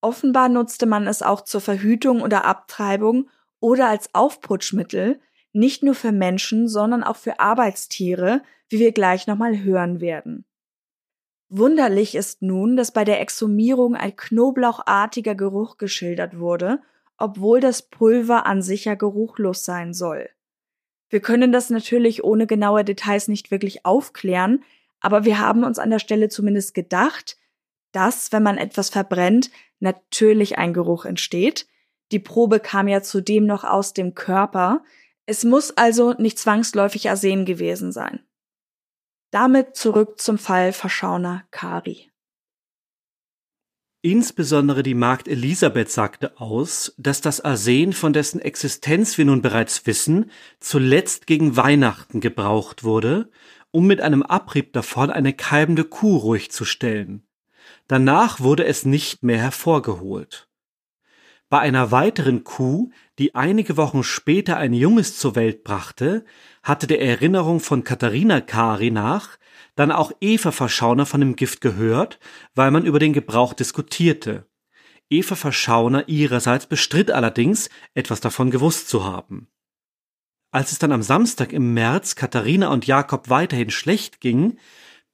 Offenbar 0.00 0.48
nutzte 0.48 0.86
man 0.86 1.06
es 1.06 1.22
auch 1.22 1.42
zur 1.42 1.60
Verhütung 1.60 2.22
oder 2.22 2.44
Abtreibung 2.44 3.28
oder 3.60 3.88
als 3.88 4.14
Aufputschmittel, 4.14 5.20
nicht 5.52 5.82
nur 5.82 5.94
für 5.94 6.12
Menschen, 6.12 6.68
sondern 6.68 7.02
auch 7.02 7.16
für 7.16 7.40
Arbeitstiere, 7.40 8.42
wie 8.68 8.78
wir 8.78 8.92
gleich 8.92 9.26
nochmal 9.26 9.62
hören 9.62 10.00
werden. 10.00 10.44
Wunderlich 11.48 12.14
ist 12.14 12.42
nun, 12.42 12.76
dass 12.76 12.92
bei 12.92 13.04
der 13.04 13.20
Exhumierung 13.20 13.94
ein 13.94 14.16
knoblauchartiger 14.16 15.34
Geruch 15.34 15.78
geschildert 15.78 16.38
wurde, 16.38 16.80
obwohl 17.18 17.60
das 17.60 17.82
Pulver 17.82 18.46
an 18.46 18.62
sich 18.62 18.84
ja 18.84 18.94
geruchlos 18.94 19.64
sein 19.64 19.94
soll. 19.94 20.28
Wir 21.08 21.20
können 21.20 21.52
das 21.52 21.70
natürlich 21.70 22.24
ohne 22.24 22.46
genaue 22.46 22.84
Details 22.84 23.28
nicht 23.28 23.50
wirklich 23.50 23.86
aufklären, 23.86 24.64
aber 25.00 25.24
wir 25.24 25.38
haben 25.38 25.62
uns 25.62 25.78
an 25.78 25.90
der 25.90 26.00
Stelle 26.00 26.28
zumindest 26.28 26.74
gedacht, 26.74 27.38
dass, 27.92 28.32
wenn 28.32 28.42
man 28.42 28.58
etwas 28.58 28.90
verbrennt, 28.90 29.50
natürlich 29.78 30.58
ein 30.58 30.74
Geruch 30.74 31.04
entsteht, 31.04 31.66
die 32.12 32.18
Probe 32.18 32.60
kam 32.60 32.88
ja 32.88 33.02
zudem 33.02 33.46
noch 33.46 33.64
aus 33.64 33.92
dem 33.92 34.14
Körper. 34.14 34.84
Es 35.26 35.44
muss 35.44 35.76
also 35.76 36.14
nicht 36.18 36.38
zwangsläufig 36.38 37.10
Arsen 37.10 37.44
gewesen 37.44 37.92
sein. 37.92 38.20
Damit 39.30 39.76
zurück 39.76 40.20
zum 40.20 40.38
Fall 40.38 40.72
Verschauner 40.72 41.44
Kari. 41.50 42.10
Insbesondere 44.02 44.84
die 44.84 44.94
Magd 44.94 45.26
Elisabeth 45.26 45.90
sagte 45.90 46.40
aus, 46.40 46.94
dass 46.96 47.20
das 47.20 47.40
Arsen, 47.40 47.92
von 47.92 48.12
dessen 48.12 48.40
Existenz 48.40 49.18
wir 49.18 49.24
nun 49.24 49.42
bereits 49.42 49.84
wissen, 49.84 50.30
zuletzt 50.60 51.26
gegen 51.26 51.56
Weihnachten 51.56 52.20
gebraucht 52.20 52.84
wurde, 52.84 53.30
um 53.72 53.88
mit 53.88 54.00
einem 54.00 54.22
Abrieb 54.22 54.72
davon 54.74 55.10
eine 55.10 55.32
keimende 55.32 55.82
Kuh 55.82 56.18
ruhig 56.18 56.52
zu 56.52 56.64
stellen. 56.64 57.26
Danach 57.88 58.38
wurde 58.38 58.64
es 58.64 58.84
nicht 58.84 59.24
mehr 59.24 59.38
hervorgeholt. 59.38 60.48
Bei 61.48 61.60
einer 61.60 61.90
weiteren 61.92 62.44
Kuh, 62.44 62.90
die 63.18 63.34
einige 63.34 63.76
Wochen 63.76 64.02
später 64.02 64.56
ein 64.56 64.72
Junges 64.72 65.18
zur 65.18 65.36
Welt 65.36 65.62
brachte, 65.62 66.24
hatte 66.62 66.86
der 66.86 67.00
Erinnerung 67.00 67.60
von 67.60 67.84
Katharina 67.84 68.40
Kari 68.40 68.90
nach 68.90 69.38
dann 69.76 69.92
auch 69.92 70.10
Eva 70.20 70.50
Verschauner 70.50 71.06
von 71.06 71.20
dem 71.20 71.36
Gift 71.36 71.60
gehört, 71.60 72.18
weil 72.54 72.70
man 72.70 72.84
über 72.84 72.98
den 72.98 73.12
Gebrauch 73.12 73.52
diskutierte. 73.52 74.46
Eva 75.08 75.36
Verschauner 75.36 76.08
ihrerseits 76.08 76.66
bestritt 76.66 77.12
allerdings, 77.12 77.68
etwas 77.94 78.20
davon 78.20 78.50
gewusst 78.50 78.88
zu 78.88 79.04
haben. 79.04 79.48
Als 80.50 80.72
es 80.72 80.78
dann 80.78 80.92
am 80.92 81.02
Samstag 81.02 81.52
im 81.52 81.74
März 81.74 82.16
Katharina 82.16 82.68
und 82.68 82.86
Jakob 82.86 83.28
weiterhin 83.28 83.70
schlecht 83.70 84.20
ging, 84.20 84.58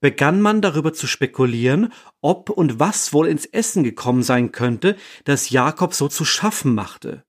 begann 0.02 0.42
man 0.42 0.60
darüber 0.60 0.92
zu 0.92 1.06
spekulieren, 1.06 1.92
ob 2.20 2.50
und 2.50 2.78
was 2.78 3.14
wohl 3.14 3.28
ins 3.28 3.46
Essen 3.46 3.84
gekommen 3.84 4.22
sein 4.22 4.52
könnte, 4.52 4.96
das 5.24 5.48
Jakob 5.48 5.94
so 5.94 6.08
zu 6.08 6.26
schaffen 6.26 6.74
machte. 6.74 7.24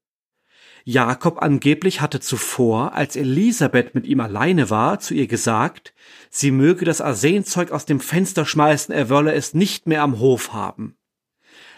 Jakob 0.84 1.41
angeblich 1.41 2.01
hatte 2.01 2.19
zuvor, 2.19 2.93
als 2.93 3.15
Elisabeth 3.15 3.95
mit 3.95 4.05
ihm 4.05 4.19
alleine 4.19 4.69
war, 4.69 4.99
zu 4.99 5.13
ihr 5.13 5.28
gesagt, 5.28 5.93
sie 6.30 6.51
möge 6.51 6.84
das 6.84 6.99
Arsenzeug 6.99 7.71
aus 7.71 7.86
dem 7.86 8.01
Fenster 8.01 8.45
schmeißen, 8.45 8.93
er 8.93 9.07
wolle 9.07 9.34
es 9.34 9.53
nicht 9.53 9.88
mehr 9.88 10.01
am 10.01 10.19
Hof 10.19 10.51
haben. 10.51 10.97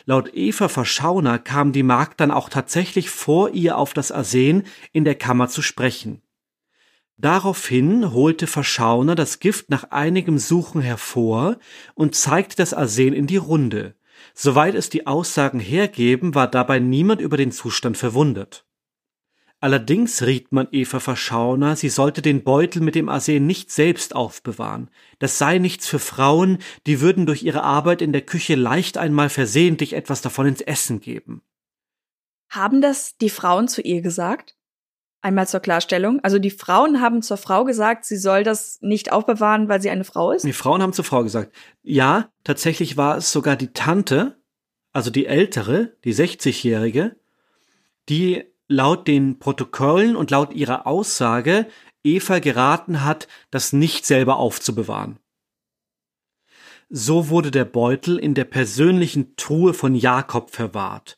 Laut 0.05 0.33
Eva 0.33 0.69
Verschauner 0.69 1.39
kam 1.39 1.73
die 1.73 1.83
Magd 1.83 2.19
dann 2.21 2.31
auch 2.31 2.47
tatsächlich 2.47 3.09
vor 3.09 3.49
ihr 3.51 3.77
auf 3.77 3.93
das 3.93 4.11
Arsen 4.11 4.63
in 4.93 5.03
der 5.03 5.15
Kammer 5.15 5.49
zu 5.49 5.61
sprechen. 5.61 6.21
Daraufhin 7.17 8.11
holte 8.11 8.45
Verschauner 8.45 9.15
das 9.15 9.39
Gift 9.39 9.69
nach 9.69 9.85
einigem 9.91 10.37
Suchen 10.37 10.81
hervor 10.81 11.57
und 11.93 12.13
zeigte 12.15 12.57
das 12.57 12.73
Arsen 12.73 13.13
in 13.13 13.25
die 13.25 13.37
Runde. 13.37 13.95
Soweit 14.33 14.75
es 14.75 14.89
die 14.89 15.07
Aussagen 15.07 15.59
hergeben, 15.59 16.35
war 16.35 16.49
dabei 16.49 16.79
niemand 16.79 17.21
über 17.21 17.37
den 17.37 17.51
Zustand 17.51 17.97
verwundert. 17.97 18.65
Allerdings 19.61 20.21
riet 20.21 20.51
man 20.51 20.67
Eva 20.71 20.99
Verschauner, 20.99 21.77
sie 21.77 21.89
sollte 21.89 22.21
den 22.21 22.43
Beutel 22.43 22.81
mit 22.81 22.95
dem 22.95 23.07
Arsen 23.07 23.47
nicht 23.47 23.71
selbst 23.71 24.13
aufbewahren. 24.13 24.91
Das 25.17 25.37
sei 25.37 25.57
nichts 25.57 25.87
für 25.87 25.99
Frauen, 25.99 26.59
die 26.85 26.99
würden 26.99 27.25
durch 27.25 27.43
ihre 27.43 27.63
Arbeit 27.63 28.01
in 28.01 28.11
der 28.11 28.21
Küche 28.21 28.55
leicht 28.55 28.97
einmal 28.97 29.29
versehentlich 29.29 29.93
etwas 29.93 30.21
davon 30.21 30.47
ins 30.47 30.61
Essen 30.61 30.99
geben. 30.99 31.41
Haben 32.49 32.81
das 32.81 33.17
die 33.17 33.29
Frauen 33.29 33.67
zu 33.67 33.81
ihr 33.81 34.01
gesagt? 34.01 34.55
Einmal 35.25 35.47
zur 35.47 35.59
Klarstellung. 35.59 36.19
Also 36.23 36.37
die 36.37 36.51
Frauen 36.51 37.01
haben 37.01 37.23
zur 37.23 37.37
Frau 37.37 37.63
gesagt, 37.65 38.05
sie 38.05 38.15
soll 38.15 38.43
das 38.43 38.77
nicht 38.81 39.11
aufbewahren, 39.11 39.67
weil 39.67 39.81
sie 39.81 39.89
eine 39.89 40.03
Frau 40.03 40.29
ist? 40.29 40.45
Die 40.45 40.53
Frauen 40.53 40.83
haben 40.83 40.93
zur 40.93 41.03
Frau 41.03 41.23
gesagt. 41.23 41.51
Ja, 41.81 42.29
tatsächlich 42.43 42.95
war 42.95 43.17
es 43.17 43.31
sogar 43.31 43.55
die 43.55 43.73
Tante, 43.73 44.39
also 44.93 45.09
die 45.09 45.25
ältere, 45.25 45.97
die 46.03 46.13
60-jährige, 46.13 47.15
die 48.07 48.43
laut 48.67 49.07
den 49.07 49.39
Protokollen 49.39 50.15
und 50.15 50.29
laut 50.29 50.53
ihrer 50.53 50.85
Aussage 50.85 51.65
Eva 52.03 52.37
geraten 52.37 53.03
hat, 53.03 53.27
das 53.49 53.73
nicht 53.73 54.05
selber 54.05 54.37
aufzubewahren. 54.37 55.17
So 56.87 57.29
wurde 57.29 57.49
der 57.49 57.65
Beutel 57.65 58.19
in 58.19 58.35
der 58.35 58.45
persönlichen 58.45 59.35
Truhe 59.37 59.73
von 59.73 59.95
Jakob 59.95 60.51
verwahrt. 60.51 61.17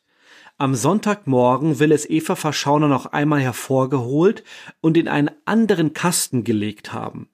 Am 0.60 0.74
Sonntagmorgen 0.74 1.78
will 1.78 1.92
es 1.92 2.10
Eva 2.10 2.34
Verschauner 2.34 2.88
noch 2.88 3.06
einmal 3.06 3.40
hervorgeholt 3.40 4.42
und 4.80 4.96
in 4.96 5.06
einen 5.06 5.30
anderen 5.44 5.92
Kasten 5.92 6.42
gelegt 6.42 6.92
haben. 6.92 7.28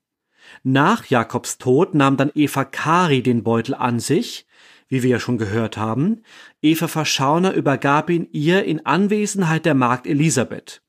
Nach 0.63 1.07
Jakobs 1.07 1.57
Tod 1.57 1.95
nahm 1.95 2.19
dann 2.19 2.31
Eva 2.35 2.67
Kari 2.67 3.23
den 3.23 3.43
Beutel 3.43 3.75
an 3.75 3.99
sich, 3.99 4.47
wie 4.89 5.03
wir 5.03 5.09
ja 5.09 5.21
schon 5.21 5.39
gehört 5.39 5.79
haben. 5.79 6.21
Eva 6.61 6.87
Verschauner 6.87 7.55
übergab 7.55 8.11
ihn 8.11 8.29
ihr 8.33 8.65
in 8.65 8.85
Anwesenheit 8.85 9.65
der 9.65 9.75
Magd 9.75 10.07
Elisabeth. 10.07 10.83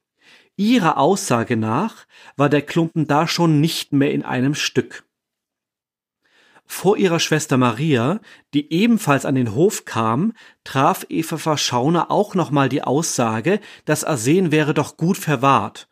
Ihrer 0.58 0.98
Aussage 0.98 1.56
nach 1.56 2.06
war 2.36 2.50
der 2.50 2.64
Klumpen 2.64 3.08
da 3.08 3.30
schon 3.30 3.62
nicht 3.62 3.94
mehr 3.94 4.12
in 4.12 4.24
einem 4.24 4.56
Stück. 4.56 5.06
Vor 6.66 6.98
ihrer 6.98 7.20
Schwester 7.20 7.58
Maria, 7.58 8.20
die 8.54 8.74
ebenfalls 8.74 9.26
an 9.26 9.36
den 9.36 9.54
Hof 9.54 9.86
kam, 9.86 10.34
traf 10.64 11.06
Eva 11.10 11.38
Verschauner 11.38 12.10
auch 12.10 12.34
nochmal 12.34 12.70
die 12.70 12.82
Aussage, 12.82 13.60
das 13.86 14.04
Arsen 14.04 14.52
wäre 14.52 14.74
doch 14.74 14.98
gut 14.98 15.18
verwahrt. 15.18 15.88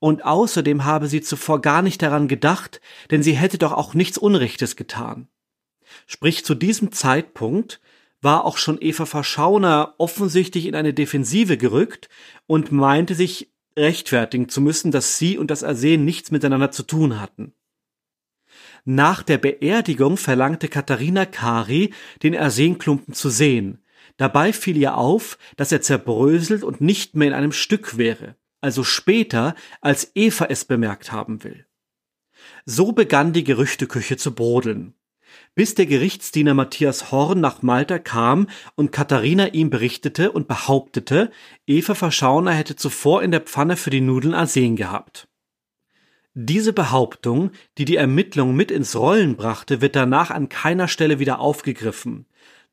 Und 0.00 0.24
außerdem 0.24 0.84
habe 0.84 1.08
sie 1.08 1.22
zuvor 1.22 1.60
gar 1.60 1.82
nicht 1.82 2.02
daran 2.02 2.28
gedacht, 2.28 2.80
denn 3.10 3.22
sie 3.22 3.32
hätte 3.32 3.58
doch 3.58 3.72
auch 3.72 3.94
nichts 3.94 4.18
Unrechtes 4.18 4.76
getan. 4.76 5.28
Sprich, 6.06 6.44
zu 6.44 6.54
diesem 6.54 6.92
Zeitpunkt 6.92 7.80
war 8.20 8.44
auch 8.44 8.58
schon 8.58 8.78
Eva 8.80 9.06
Verschauner 9.06 9.94
offensichtlich 9.98 10.66
in 10.66 10.74
eine 10.74 10.92
Defensive 10.92 11.56
gerückt 11.56 12.08
und 12.46 12.70
meinte 12.70 13.14
sich 13.14 13.50
rechtfertigen 13.76 14.48
zu 14.48 14.60
müssen, 14.60 14.90
dass 14.90 15.18
sie 15.18 15.38
und 15.38 15.50
das 15.50 15.64
Arsen 15.64 16.04
nichts 16.04 16.30
miteinander 16.30 16.70
zu 16.70 16.82
tun 16.82 17.20
hatten. 17.20 17.54
Nach 18.90 19.22
der 19.22 19.36
Beerdigung 19.36 20.16
verlangte 20.16 20.68
Katharina 20.68 21.26
Kari, 21.26 21.92
den 22.22 22.34
Arsenklumpen 22.34 23.12
zu 23.12 23.28
sehen. 23.28 23.82
Dabei 24.16 24.50
fiel 24.54 24.78
ihr 24.78 24.96
auf, 24.96 25.36
dass 25.58 25.72
er 25.72 25.82
zerbröselt 25.82 26.64
und 26.64 26.80
nicht 26.80 27.14
mehr 27.14 27.28
in 27.28 27.34
einem 27.34 27.52
Stück 27.52 27.98
wäre, 27.98 28.36
also 28.62 28.84
später, 28.84 29.54
als 29.82 30.12
Eva 30.14 30.46
es 30.46 30.64
bemerkt 30.64 31.12
haben 31.12 31.44
will. 31.44 31.66
So 32.64 32.92
begann 32.92 33.34
die 33.34 33.44
Gerüchteküche 33.44 34.16
zu 34.16 34.34
brodeln. 34.34 34.94
Bis 35.54 35.74
der 35.74 35.84
Gerichtsdiener 35.84 36.54
Matthias 36.54 37.12
Horn 37.12 37.42
nach 37.42 37.60
Malta 37.60 37.98
kam 37.98 38.48
und 38.74 38.90
Katharina 38.90 39.48
ihm 39.48 39.68
berichtete 39.68 40.32
und 40.32 40.48
behauptete, 40.48 41.30
Eva 41.66 41.94
Verschauner 41.94 42.52
hätte 42.52 42.74
zuvor 42.74 43.22
in 43.22 43.32
der 43.32 43.42
Pfanne 43.42 43.76
für 43.76 43.90
die 43.90 44.00
Nudeln 44.00 44.32
Arsen 44.32 44.76
gehabt. 44.76 45.28
Diese 46.40 46.72
Behauptung, 46.72 47.50
die 47.78 47.84
die 47.84 47.96
Ermittlung 47.96 48.54
mit 48.54 48.70
ins 48.70 48.94
Rollen 48.94 49.34
brachte, 49.34 49.80
wird 49.80 49.96
danach 49.96 50.30
an 50.30 50.48
keiner 50.48 50.86
Stelle 50.86 51.18
wieder 51.18 51.40
aufgegriffen. 51.40 52.26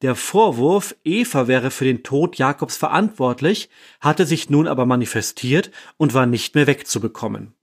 Der 0.03 0.13
Vorwurf, 0.13 0.95
Eva 1.03 1.47
wäre 1.47 1.71
für 1.71 1.85
den 1.85 2.03
Tod 2.03 2.37
Jakobs 2.37 2.77
verantwortlich, 2.77 3.71
hatte 3.99 4.27
sich 4.27 4.51
nun 4.51 4.67
aber 4.67 4.85
manifestiert 4.85 5.71
und 5.97 6.13
war 6.13 6.27
nicht 6.27 6.53
mehr 6.53 6.67
wegzubekommen. 6.67 7.55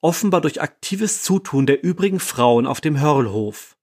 Offenbar 0.00 0.40
durch 0.40 0.60
aktives 0.60 1.22
Zutun 1.22 1.66
der 1.66 1.84
übrigen 1.84 2.18
Frauen 2.18 2.66
auf 2.66 2.80
dem 2.80 2.98
Hörlhof. 2.98 3.76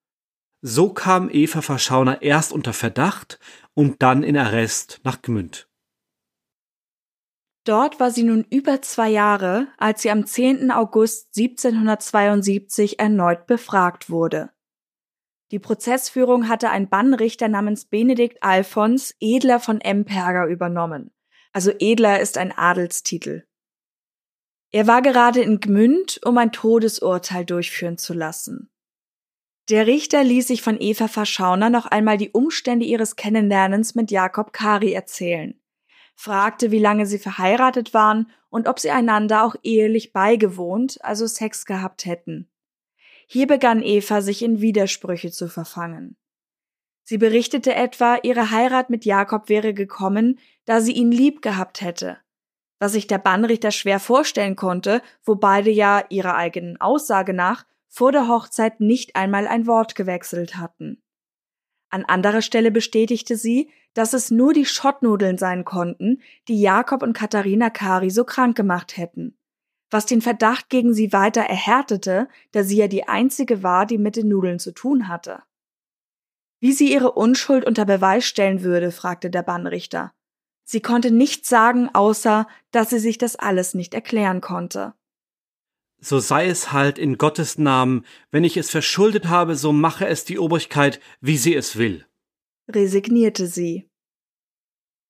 So 0.62 0.90
kam 0.90 1.30
Eva 1.32 1.62
Verschauner 1.62 2.22
erst 2.22 2.52
unter 2.52 2.74
Verdacht 2.74 3.40
und 3.74 4.04
dann 4.04 4.24
in 4.24 4.36
Arrest 4.36 5.00
nach 5.06 5.22
Gmünd. 5.22 5.70
Dort 7.64 8.00
war 8.00 8.10
sie 8.10 8.24
nun 8.24 8.44
über 8.50 8.82
zwei 8.82 9.10
Jahre, 9.10 9.68
als 9.78 10.02
sie 10.02 10.10
am 10.10 10.26
10. 10.26 10.72
August 10.72 11.38
1772 11.38 12.98
erneut 13.00 13.46
befragt 13.46 14.10
wurde. 14.10 14.50
Die 15.52 15.60
Prozessführung 15.60 16.48
hatte 16.48 16.72
ein 16.72 16.90
Bannrichter 16.90 17.50
namens 17.50 17.86
Benedikt 17.86 18.42
Alfons 18.42 19.16
Edler 19.20 19.60
von 19.60 19.80
Emperger 19.80 20.48
übernommen. 20.48 21.12
Also 21.54 21.72
Edler 21.78 22.20
ist 22.20 22.38
ein 22.38 22.52
Adelstitel. 22.52 23.46
Er 24.72 24.88
war 24.88 25.02
gerade 25.02 25.42
in 25.42 25.60
Gmünd, 25.60 26.22
um 26.26 26.38
ein 26.38 26.54
Todesurteil 26.54 27.46
durchführen 27.46 27.98
zu 27.98 28.14
lassen. 28.14 28.72
Der 29.70 29.86
Richter 29.86 30.24
ließ 30.24 30.48
sich 30.48 30.62
von 30.62 30.80
Eva 30.80 31.08
Verschauner 31.08 31.70
noch 31.70 31.86
einmal 31.86 32.18
die 32.18 32.32
Umstände 32.32 32.86
ihres 32.86 33.18
Kennenlernens 33.18 33.94
mit 33.94 34.10
Jakob 34.10 34.54
Kari 34.54 34.94
erzählen 34.94 35.61
fragte, 36.22 36.70
wie 36.70 36.80
lange 36.80 37.08
sie 37.08 37.18
verheiratet 37.18 37.94
waren 37.96 38.32
und 38.50 38.68
ob 38.68 38.80
sie 38.80 38.92
einander 38.92 39.44
auch 39.44 39.56
ehelich 39.64 40.14
beigewohnt, 40.14 41.04
also 41.04 41.26
Sex 41.26 41.66
gehabt 41.66 42.06
hätten. 42.06 42.48
Hier 43.26 43.48
begann 43.48 43.82
Eva 43.82 44.22
sich 44.22 44.44
in 44.44 44.62
Widersprüche 44.62 45.32
zu 45.32 45.48
verfangen. 45.48 46.18
Sie 47.04 47.18
berichtete 47.18 47.74
etwa, 47.74 48.20
ihre 48.22 48.52
Heirat 48.52 48.92
mit 48.92 49.04
Jakob 49.04 49.50
wäre 49.50 49.74
gekommen, 49.74 50.38
da 50.66 50.80
sie 50.80 50.92
ihn 50.92 51.12
lieb 51.12 51.42
gehabt 51.42 51.82
hätte, 51.82 52.18
was 52.78 52.92
sich 52.92 53.08
der 53.08 53.18
Bannrichter 53.18 53.72
schwer 53.72 54.00
vorstellen 54.00 54.56
konnte, 54.56 55.02
wo 55.26 55.36
beide 55.36 55.72
ja 55.72 56.04
ihrer 56.10 56.36
eigenen 56.36 56.80
Aussage 56.80 57.34
nach 57.34 57.66
vor 57.88 58.12
der 58.12 58.28
Hochzeit 58.28 58.80
nicht 58.80 59.16
einmal 59.16 59.48
ein 59.48 59.66
Wort 59.66 59.96
gewechselt 59.96 60.58
hatten. 60.58 61.02
An 61.92 62.06
anderer 62.06 62.42
Stelle 62.42 62.72
bestätigte 62.72 63.36
sie, 63.36 63.70
dass 63.94 64.14
es 64.14 64.32
nur 64.32 64.54
die 64.54 64.66
Schottnudeln 64.66 65.38
sein 65.38 65.66
konnten, 65.66 66.22
die 66.48 66.60
Jakob 66.60 67.04
und 67.04 67.14
Katharina 67.14 67.70
Kari 67.70 68.10
so 68.10 68.24
krank 68.24 68.56
gemacht 68.56 68.96
hätten. 68.96 69.38
Was 69.90 70.06
den 70.06 70.22
Verdacht 70.22 70.70
gegen 70.70 70.94
sie 70.94 71.12
weiter 71.12 71.42
erhärtete, 71.42 72.30
da 72.54 72.64
sie 72.64 72.78
ja 72.78 72.88
die 72.88 73.10
einzige 73.10 73.62
war, 73.62 73.86
die 73.86 73.98
mit 73.98 74.16
den 74.16 74.30
Nudeln 74.30 74.58
zu 74.58 74.74
tun 74.74 75.10
hatte. 75.10 75.44
Wie 76.62 76.72
sie 76.72 76.94
ihre 76.94 77.12
Unschuld 77.12 77.66
unter 77.66 77.86
Beweis 77.86 78.26
stellen 78.26 78.64
würde, 78.64 78.92
fragte 78.92 79.30
der 79.30 79.44
Bannrichter. 79.44 80.14
Sie 80.64 80.80
konnte 80.80 81.12
nichts 81.12 81.50
sagen, 81.50 81.90
außer, 81.94 82.48
dass 82.72 82.92
sie 82.92 83.00
sich 83.00 83.18
das 83.18 83.36
alles 83.36 83.74
nicht 83.74 83.94
erklären 83.94 84.40
konnte 84.40 84.94
so 86.02 86.20
sei 86.20 86.48
es 86.48 86.72
halt 86.72 86.98
in 86.98 87.18
Gottes 87.18 87.58
Namen, 87.58 88.06
wenn 88.32 88.44
ich 88.44 88.58
es 88.58 88.70
verschuldet 88.72 89.28
habe, 89.28 89.56
so 89.56 89.72
mache 89.72 90.08
es 90.08 90.26
die 90.26 90.40
Obrigkeit, 90.40 91.00
wie 91.22 91.38
sie 91.38 91.56
es 91.56 91.78
will. 91.78 92.06
Resignierte 92.68 93.48
sie. 93.48 93.88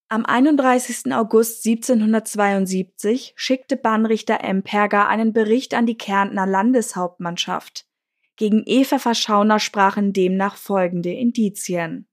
Am 0.10 0.26
31. 0.26 1.14
August 1.14 1.66
1772 1.66 3.34
schickte 3.38 3.78
Bahnrichter 3.78 4.44
Emperger 4.44 5.08
einen 5.08 5.32
Bericht 5.32 5.74
an 5.74 5.86
die 5.86 5.98
Kärntner 5.98 6.46
Landeshauptmannschaft. 6.46 7.88
Gegen 8.36 8.64
Eva 8.66 9.00
Verschauner 9.00 9.60
sprachen 9.60 10.12
demnach 10.12 10.58
folgende 10.58 11.14
Indizien. 11.14 12.10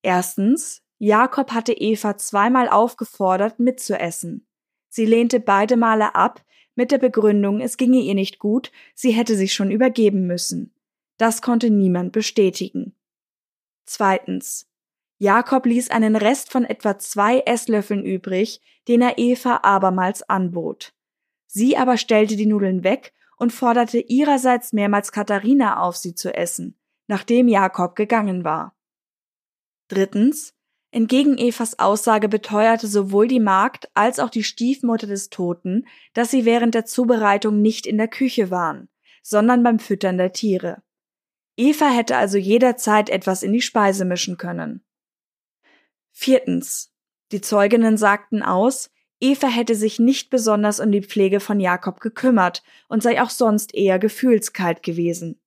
Erstens, 0.00 0.82
Jakob 0.98 1.52
hatte 1.52 1.74
Eva 1.74 2.16
zweimal 2.16 2.70
aufgefordert, 2.70 3.58
mitzuessen. 3.58 4.46
Sie 4.88 5.04
lehnte 5.04 5.40
beide 5.40 5.76
Male 5.76 6.14
ab, 6.14 6.42
mit 6.76 6.92
der 6.92 6.98
Begründung, 6.98 7.60
es 7.60 7.76
ginge 7.76 7.98
ihr 7.98 8.14
nicht 8.14 8.38
gut, 8.38 8.70
sie 8.94 9.10
hätte 9.10 9.34
sich 9.34 9.52
schon 9.52 9.70
übergeben 9.70 10.26
müssen. 10.26 10.72
Das 11.16 11.42
konnte 11.42 11.70
niemand 11.70 12.12
bestätigen. 12.12 12.94
Zweitens. 13.84 14.68
Jakob 15.18 15.64
ließ 15.64 15.90
einen 15.90 16.14
Rest 16.14 16.52
von 16.52 16.64
etwa 16.64 16.98
zwei 16.98 17.40
Esslöffeln 17.40 18.04
übrig, 18.04 18.60
den 18.86 19.00
er 19.00 19.16
Eva 19.16 19.60
abermals 19.62 20.28
anbot. 20.28 20.92
Sie 21.46 21.76
aber 21.76 21.96
stellte 21.96 22.36
die 22.36 22.46
Nudeln 22.46 22.84
weg 22.84 23.14
und 23.38 23.52
forderte 23.52 23.98
ihrerseits 23.98 24.72
mehrmals 24.72 25.12
Katharina 25.12 25.80
auf, 25.80 25.96
sie 25.96 26.14
zu 26.14 26.34
essen, 26.34 26.78
nachdem 27.06 27.48
Jakob 27.48 27.96
gegangen 27.96 28.44
war. 28.44 28.76
Drittens. 29.88 30.52
Entgegen 30.90 31.36
Evas 31.36 31.78
Aussage 31.78 32.28
beteuerte 32.28 32.86
sowohl 32.86 33.28
die 33.28 33.40
Magd 33.40 33.90
als 33.94 34.18
auch 34.18 34.30
die 34.30 34.44
Stiefmutter 34.44 35.06
des 35.06 35.28
Toten, 35.28 35.86
dass 36.14 36.30
sie 36.30 36.44
während 36.44 36.74
der 36.74 36.86
Zubereitung 36.86 37.60
nicht 37.60 37.86
in 37.86 37.98
der 37.98 38.08
Küche 38.08 38.50
waren, 38.50 38.88
sondern 39.22 39.62
beim 39.62 39.78
Füttern 39.78 40.16
der 40.16 40.32
Tiere. 40.32 40.82
Eva 41.56 41.88
hätte 41.88 42.16
also 42.16 42.38
jederzeit 42.38 43.08
etwas 43.08 43.42
in 43.42 43.52
die 43.52 43.62
Speise 43.62 44.04
mischen 44.04 44.36
können. 44.36 44.84
Viertens. 46.12 46.92
Die 47.32 47.40
Zeuginnen 47.40 47.96
sagten 47.96 48.42
aus, 48.42 48.90
Eva 49.20 49.48
hätte 49.48 49.74
sich 49.74 49.98
nicht 49.98 50.30
besonders 50.30 50.80
um 50.80 50.92
die 50.92 51.02
Pflege 51.02 51.40
von 51.40 51.58
Jakob 51.58 52.00
gekümmert 52.00 52.62
und 52.88 53.02
sei 53.02 53.22
auch 53.22 53.30
sonst 53.30 53.74
eher 53.74 53.98
gefühlskalt 53.98 54.82
gewesen. 54.82 55.40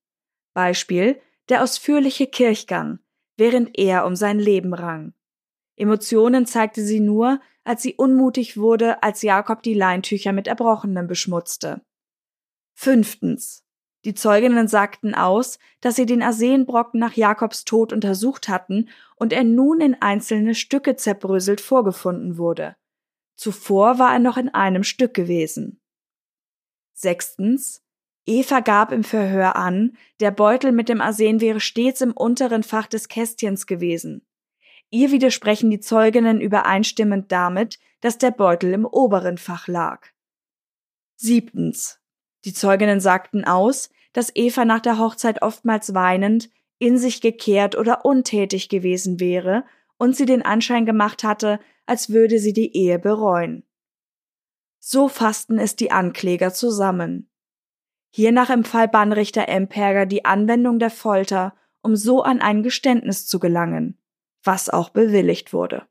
Beispiel 0.53 1.21
der 1.49 1.63
ausführliche 1.63 2.27
Kirchgang, 2.27 2.99
während 3.37 3.77
er 3.77 4.05
um 4.05 4.15
sein 4.15 4.39
Leben 4.39 4.73
rang. 4.73 5.13
Emotionen 5.79 6.45
zeigte 6.45 6.83
sie 6.83 6.99
nur, 6.99 7.39
als 7.63 7.81
sie 7.81 7.95
unmutig 7.95 8.57
wurde, 8.57 9.01
als 9.01 9.21
Jakob 9.21 9.63
die 9.63 9.73
Leintücher 9.73 10.33
mit 10.33 10.47
Erbrochenem 10.47 11.07
beschmutzte. 11.07 11.81
Fünftens. 12.73 13.63
Die 14.03 14.13
Zeuginnen 14.13 14.67
sagten 14.67 15.15
aus, 15.15 15.57
dass 15.79 15.95
sie 15.95 16.05
den 16.05 16.21
Arsenbrocken 16.21 16.99
nach 16.99 17.13
Jakobs 17.13 17.63
Tod 17.63 17.93
untersucht 17.93 18.49
hatten 18.49 18.89
und 19.15 19.31
er 19.31 19.45
nun 19.45 19.79
in 19.79 20.01
einzelne 20.01 20.53
Stücke 20.53 20.97
zerbröselt 20.97 21.61
vorgefunden 21.61 22.37
wurde. 22.37 22.75
Zuvor 23.35 23.99
war 23.99 24.13
er 24.13 24.19
noch 24.19 24.35
in 24.35 24.49
einem 24.49 24.83
Stück 24.83 25.13
gewesen. 25.13 25.81
Sechstens. 26.93 27.83
Eva 28.25 28.59
gab 28.59 28.91
im 28.91 29.05
Verhör 29.05 29.55
an, 29.55 29.97
der 30.19 30.31
Beutel 30.31 30.73
mit 30.73 30.89
dem 30.89 30.99
Arsen 30.99 31.39
wäre 31.39 31.61
stets 31.61 32.01
im 32.01 32.11
unteren 32.11 32.63
Fach 32.63 32.87
des 32.87 33.07
Kästchens 33.07 33.65
gewesen. 33.65 34.25
Ihr 34.91 35.11
widersprechen 35.11 35.69
die 35.69 35.79
Zeuginnen 35.79 36.41
übereinstimmend 36.41 37.31
damit, 37.31 37.79
dass 38.01 38.17
der 38.17 38.31
Beutel 38.31 38.73
im 38.73 38.85
oberen 38.85 39.37
Fach 39.37 39.67
lag. 39.67 40.07
Siebtens. 41.15 41.99
Die 42.45 42.53
Zeuginnen 42.53 42.99
sagten 42.99 43.43
aus, 43.43 43.89
dass 44.13 44.31
Eva 44.35 44.65
nach 44.65 44.79
der 44.79 44.97
Hochzeit 44.97 45.41
oftmals 45.41 45.93
weinend, 45.93 46.49
in 46.79 46.97
sich 46.97 47.21
gekehrt 47.21 47.77
oder 47.77 48.05
untätig 48.05 48.69
gewesen 48.69 49.19
wäre 49.19 49.65
und 49.97 50.15
sie 50.15 50.25
den 50.25 50.41
Anschein 50.41 50.85
gemacht 50.85 51.23
hatte, 51.23 51.59
als 51.85 52.09
würde 52.09 52.39
sie 52.39 52.53
die 52.53 52.75
Ehe 52.75 52.97
bereuen. 52.97 53.63
So 54.79 55.09
fassten 55.09 55.59
es 55.59 55.75
die 55.75 55.91
Ankläger 55.91 56.53
zusammen. 56.53 57.29
Hiernach 58.11 58.49
empfahl 58.49 58.87
Bannrichter 58.87 59.49
Emperger 59.49 60.05
die 60.05 60.25
Anwendung 60.25 60.79
der 60.79 60.89
Folter, 60.89 61.53
um 61.81 61.95
so 61.95 62.23
an 62.23 62.41
ein 62.41 62.63
Geständnis 62.63 63.27
zu 63.27 63.39
gelangen, 63.39 63.98
was 64.43 64.69
auch 64.69 64.89
bewilligt 64.89 65.53
wurde. 65.53 65.87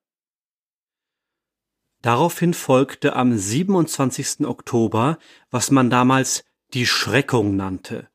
Daraufhin 2.02 2.54
folgte 2.54 3.16
am 3.16 3.36
27. 3.36 4.46
Oktober, 4.46 5.18
was 5.50 5.70
man 5.70 5.90
damals 5.90 6.44
die 6.72 6.86
Schreckung 6.86 7.56
nannte. 7.56 8.08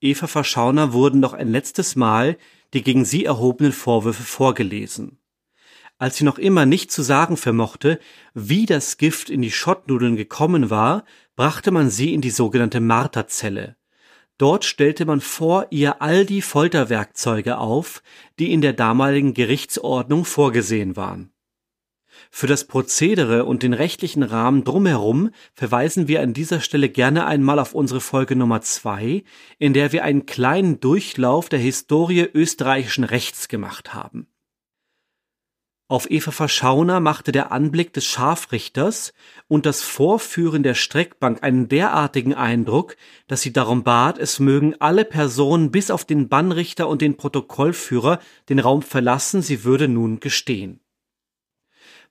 Eva 0.00 0.26
Verschauner 0.26 0.92
wurden 0.92 1.20
noch 1.20 1.32
ein 1.32 1.48
letztes 1.48 1.96
Mal 1.96 2.36
die 2.74 2.82
gegen 2.82 3.04
sie 3.04 3.24
erhobenen 3.24 3.72
Vorwürfe 3.72 4.24
vorgelesen. 4.24 5.18
Als 5.96 6.16
sie 6.16 6.24
noch 6.24 6.38
immer 6.38 6.66
nicht 6.66 6.90
zu 6.90 7.02
sagen 7.02 7.36
vermochte, 7.36 8.00
wie 8.34 8.66
das 8.66 8.98
Gift 8.98 9.30
in 9.30 9.42
die 9.42 9.52
Schottnudeln 9.52 10.16
gekommen 10.16 10.70
war, 10.70 11.04
brachte 11.36 11.70
man 11.70 11.88
sie 11.88 12.12
in 12.12 12.20
die 12.20 12.30
sogenannte 12.30 12.80
Marterzelle. 12.80 13.76
Dort 14.38 14.64
stellte 14.64 15.04
man 15.04 15.20
vor 15.20 15.68
ihr 15.70 16.02
all 16.02 16.26
die 16.26 16.42
Folterwerkzeuge 16.42 17.58
auf, 17.58 18.02
die 18.38 18.52
in 18.52 18.60
der 18.60 18.72
damaligen 18.72 19.32
Gerichtsordnung 19.32 20.24
vorgesehen 20.24 20.96
waren. 20.96 21.30
Für 22.30 22.46
das 22.46 22.66
Prozedere 22.66 23.44
und 23.44 23.62
den 23.62 23.72
rechtlichen 23.72 24.22
Rahmen 24.22 24.64
drumherum 24.64 25.30
verweisen 25.52 26.08
wir 26.08 26.20
an 26.20 26.32
dieser 26.32 26.60
Stelle 26.60 26.88
gerne 26.88 27.26
einmal 27.26 27.58
auf 27.58 27.74
unsere 27.74 28.00
Folge 28.00 28.36
Nummer 28.36 28.60
zwei, 28.60 29.24
in 29.58 29.72
der 29.72 29.92
wir 29.92 30.04
einen 30.04 30.26
kleinen 30.26 30.80
Durchlauf 30.80 31.48
der 31.48 31.58
Historie 31.58 32.28
österreichischen 32.32 33.04
Rechts 33.04 33.48
gemacht 33.48 33.94
haben. 33.94 34.26
Auf 35.86 36.10
Eva 36.10 36.30
Verschauner 36.30 36.98
machte 37.00 37.30
der 37.30 37.52
Anblick 37.52 37.92
des 37.92 38.06
Scharfrichters 38.06 39.12
und 39.48 39.66
das 39.66 39.82
Vorführen 39.82 40.62
der 40.62 40.74
Streckbank 40.74 41.42
einen 41.42 41.68
derartigen 41.68 42.32
Eindruck, 42.32 42.96
dass 43.26 43.42
sie 43.42 43.52
darum 43.52 43.84
bat, 43.84 44.18
es 44.18 44.38
mögen 44.38 44.74
alle 44.80 45.04
Personen 45.04 45.70
bis 45.70 45.90
auf 45.90 46.06
den 46.06 46.30
Bannrichter 46.30 46.88
und 46.88 47.02
den 47.02 47.18
Protokollführer 47.18 48.18
den 48.48 48.60
Raum 48.60 48.80
verlassen, 48.80 49.42
sie 49.42 49.62
würde 49.64 49.86
nun 49.86 50.20
gestehen. 50.20 50.80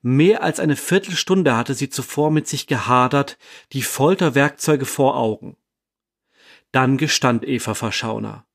Mehr 0.04 0.44
als 0.44 0.60
eine 0.60 0.76
Viertelstunde 0.76 1.56
hatte 1.56 1.74
sie 1.74 1.90
zuvor 1.90 2.30
mit 2.30 2.48
sich 2.48 2.68
gehadert, 2.68 3.40
die 3.72 3.82
Folterwerkzeuge 3.82 4.86
vor 4.86 5.18
Augen. 5.18 5.58
Dann 6.72 6.98
gestand 6.98 7.48
Eva 7.48 7.74
Verschauner. 7.74 8.46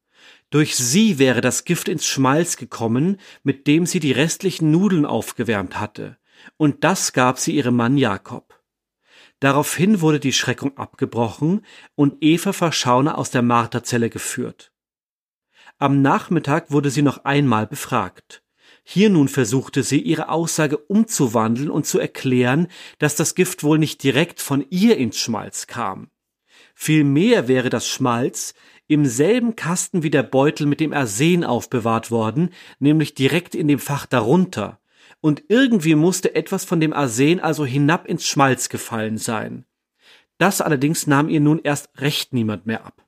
Durch 0.51 0.77
sie 0.77 1.19
wäre 1.19 1.41
das 1.41 1.65
Gift 1.65 1.89
ins 1.89 2.07
Schmalz 2.07 2.57
gekommen, 2.57 3.19
mit 3.43 3.67
dem 3.67 3.85
sie 3.85 4.01
die 4.01 4.13
restlichen 4.13 4.71
Nudeln 4.71 5.05
aufgewärmt 5.05 5.79
hatte, 5.79 6.17
und 6.57 6.85
das 6.85 7.13
gab 7.13 7.39
sie 7.39 7.55
ihrem 7.55 7.77
Mann 7.77 7.99
Jakob. 7.99 8.59
Daraufhin 9.41 10.01
wurde 10.01 10.21
die 10.21 10.33
Schreckung 10.33 10.77
abgebrochen 10.77 11.65
und 11.95 12.17
Eva 12.21 12.53
Verschauner 12.53 13.19
aus 13.19 13.31
der 13.31 13.43
Marterzelle 13.43 14.11
geführt. 14.11 14.73
Am 15.79 16.03
Nachmittag 16.03 16.73
wurde 16.73 16.91
sie 16.91 17.03
noch 17.03 17.25
einmal 17.25 17.67
befragt. 17.67 18.43
Hier 18.83 19.11
nun 19.11 19.29
versuchte 19.29 19.83
sie, 19.83 20.01
ihre 20.01 20.31
Aussage 20.31 20.79
umzuwandeln 20.79 21.71
und 21.71 21.87
zu 21.87 21.99
erklären, 21.99 22.69
dass 22.99 23.15
das 23.15 23.35
Gift 23.35 23.63
wohl 23.63 23.79
nicht 23.79 24.03
direkt 24.03 24.41
von 24.41 24.65
ihr 24.71 24.97
ins 24.97 25.19
Schmalz 25.19 25.67
kam. 25.67 26.11
Vielmehr 26.75 27.49
wäre 27.49 27.71
das 27.71 27.87
Schmalz 27.87 28.55
im 28.89 29.07
selben 29.07 29.55
Kasten 29.55 30.03
wie 30.03 30.11
der 30.11 30.23
Beutel 30.23 30.67
mit 30.67 30.81
dem 30.81 30.93
Arsen 30.93 31.45
aufbewahrt 31.45 32.11
worden, 32.11 32.51
nämlich 32.81 33.15
direkt 33.15 33.55
in 33.55 33.69
dem 33.69 33.79
Fach 33.79 34.07
darunter. 34.07 34.81
Und 35.21 35.45
irgendwie 35.49 35.95
musste 35.95 36.35
etwas 36.35 36.65
von 36.65 36.81
dem 36.81 36.93
Arsen 36.93 37.41
also 37.41 37.65
hinab 37.65 38.07
ins 38.07 38.27
Schmalz 38.27 38.69
gefallen 38.69 39.19
sein. 39.19 39.65
Das 40.39 40.61
allerdings 40.61 41.07
nahm 41.07 41.29
ihr 41.29 41.41
nun 41.41 41.61
erst 41.63 41.91
recht 42.01 42.33
niemand 42.33 42.67
mehr 42.67 42.85
ab. 42.85 43.05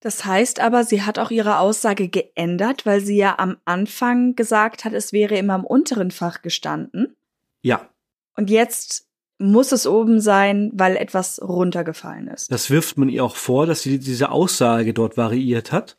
Das 0.00 0.24
heißt 0.24 0.60
aber, 0.60 0.84
sie 0.84 1.02
hat 1.02 1.18
auch 1.18 1.32
ihre 1.32 1.58
Aussage 1.58 2.08
geändert, 2.08 2.86
weil 2.86 3.00
sie 3.00 3.16
ja 3.16 3.38
am 3.38 3.56
Anfang 3.64 4.36
gesagt 4.36 4.84
hat, 4.84 4.92
es 4.92 5.12
wäre 5.12 5.36
immer 5.36 5.56
im 5.56 5.64
unteren 5.64 6.12
Fach 6.12 6.40
gestanden. 6.40 7.16
Ja. 7.62 7.90
Und 8.36 8.48
jetzt 8.48 9.07
muss 9.38 9.72
es 9.72 9.86
oben 9.86 10.20
sein, 10.20 10.70
weil 10.74 10.96
etwas 10.96 11.40
runtergefallen 11.40 12.28
ist. 12.28 12.50
Das 12.50 12.70
wirft 12.70 12.98
man 12.98 13.08
ihr 13.08 13.24
auch 13.24 13.36
vor, 13.36 13.66
dass 13.66 13.82
sie 13.82 13.98
diese 13.98 14.30
Aussage 14.30 14.92
dort 14.92 15.16
variiert 15.16 15.72
hat. 15.72 15.96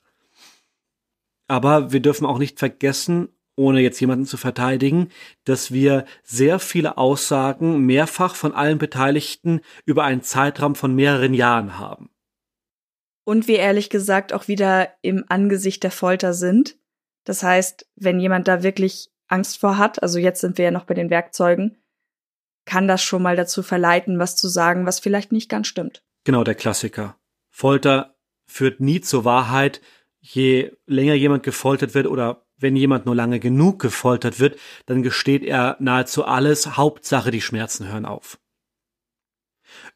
Aber 1.47 1.91
wir 1.91 2.01
dürfen 2.01 2.25
auch 2.25 2.37
nicht 2.37 2.59
vergessen, 2.59 3.29
ohne 3.55 3.81
jetzt 3.81 3.99
jemanden 3.99 4.25
zu 4.25 4.37
verteidigen, 4.37 5.09
dass 5.45 5.71
wir 5.71 6.05
sehr 6.23 6.59
viele 6.59 6.97
Aussagen 6.97 7.85
mehrfach 7.85 8.35
von 8.35 8.53
allen 8.53 8.77
Beteiligten 8.77 9.61
über 9.85 10.03
einen 10.03 10.21
Zeitraum 10.21 10.75
von 10.75 10.93
mehreren 10.93 11.33
Jahren 11.33 11.79
haben 11.79 12.09
und 13.29 13.47
wir 13.47 13.59
ehrlich 13.59 13.91
gesagt 13.91 14.33
auch 14.33 14.47
wieder 14.47 14.89
im 15.03 15.23
Angesicht 15.29 15.83
der 15.83 15.91
Folter 15.91 16.33
sind. 16.33 16.79
Das 17.25 17.43
heißt, 17.43 17.87
wenn 17.95 18.19
jemand 18.19 18.47
da 18.47 18.63
wirklich 18.63 19.11
Angst 19.27 19.59
vor 19.59 19.77
hat, 19.77 20.01
also 20.01 20.17
jetzt 20.17 20.41
sind 20.41 20.57
wir 20.57 20.65
ja 20.65 20.71
noch 20.71 20.85
bei 20.85 20.95
den 20.95 21.11
Werkzeugen, 21.11 21.77
kann 22.69 22.87
das 22.87 23.01
schon 23.01 23.23
mal 23.23 23.35
dazu 23.35 23.63
verleiten, 23.63 24.19
was 24.19 24.35
zu 24.35 24.47
sagen, 24.47 24.85
was 24.85 24.99
vielleicht 24.99 25.31
nicht 25.31 25.49
ganz 25.49 25.67
stimmt. 25.67 26.03
Genau, 26.23 26.43
der 26.43 26.53
Klassiker. 26.53 27.17
Folter 27.49 28.15
führt 28.45 28.79
nie 28.79 29.01
zur 29.01 29.25
Wahrheit. 29.25 29.81
Je 30.21 30.71
länger 30.85 31.15
jemand 31.15 31.41
gefoltert 31.41 31.95
wird 31.95 32.05
oder 32.05 32.45
wenn 32.57 32.75
jemand 32.75 33.07
nur 33.07 33.15
lange 33.15 33.39
genug 33.39 33.79
gefoltert 33.79 34.39
wird, 34.39 34.59
dann 34.85 35.01
gesteht 35.01 35.43
er 35.43 35.77
nahezu 35.79 36.25
alles. 36.25 36.77
Hauptsache, 36.77 37.31
die 37.31 37.41
Schmerzen 37.41 37.87
hören 37.87 38.05
auf. 38.05 38.37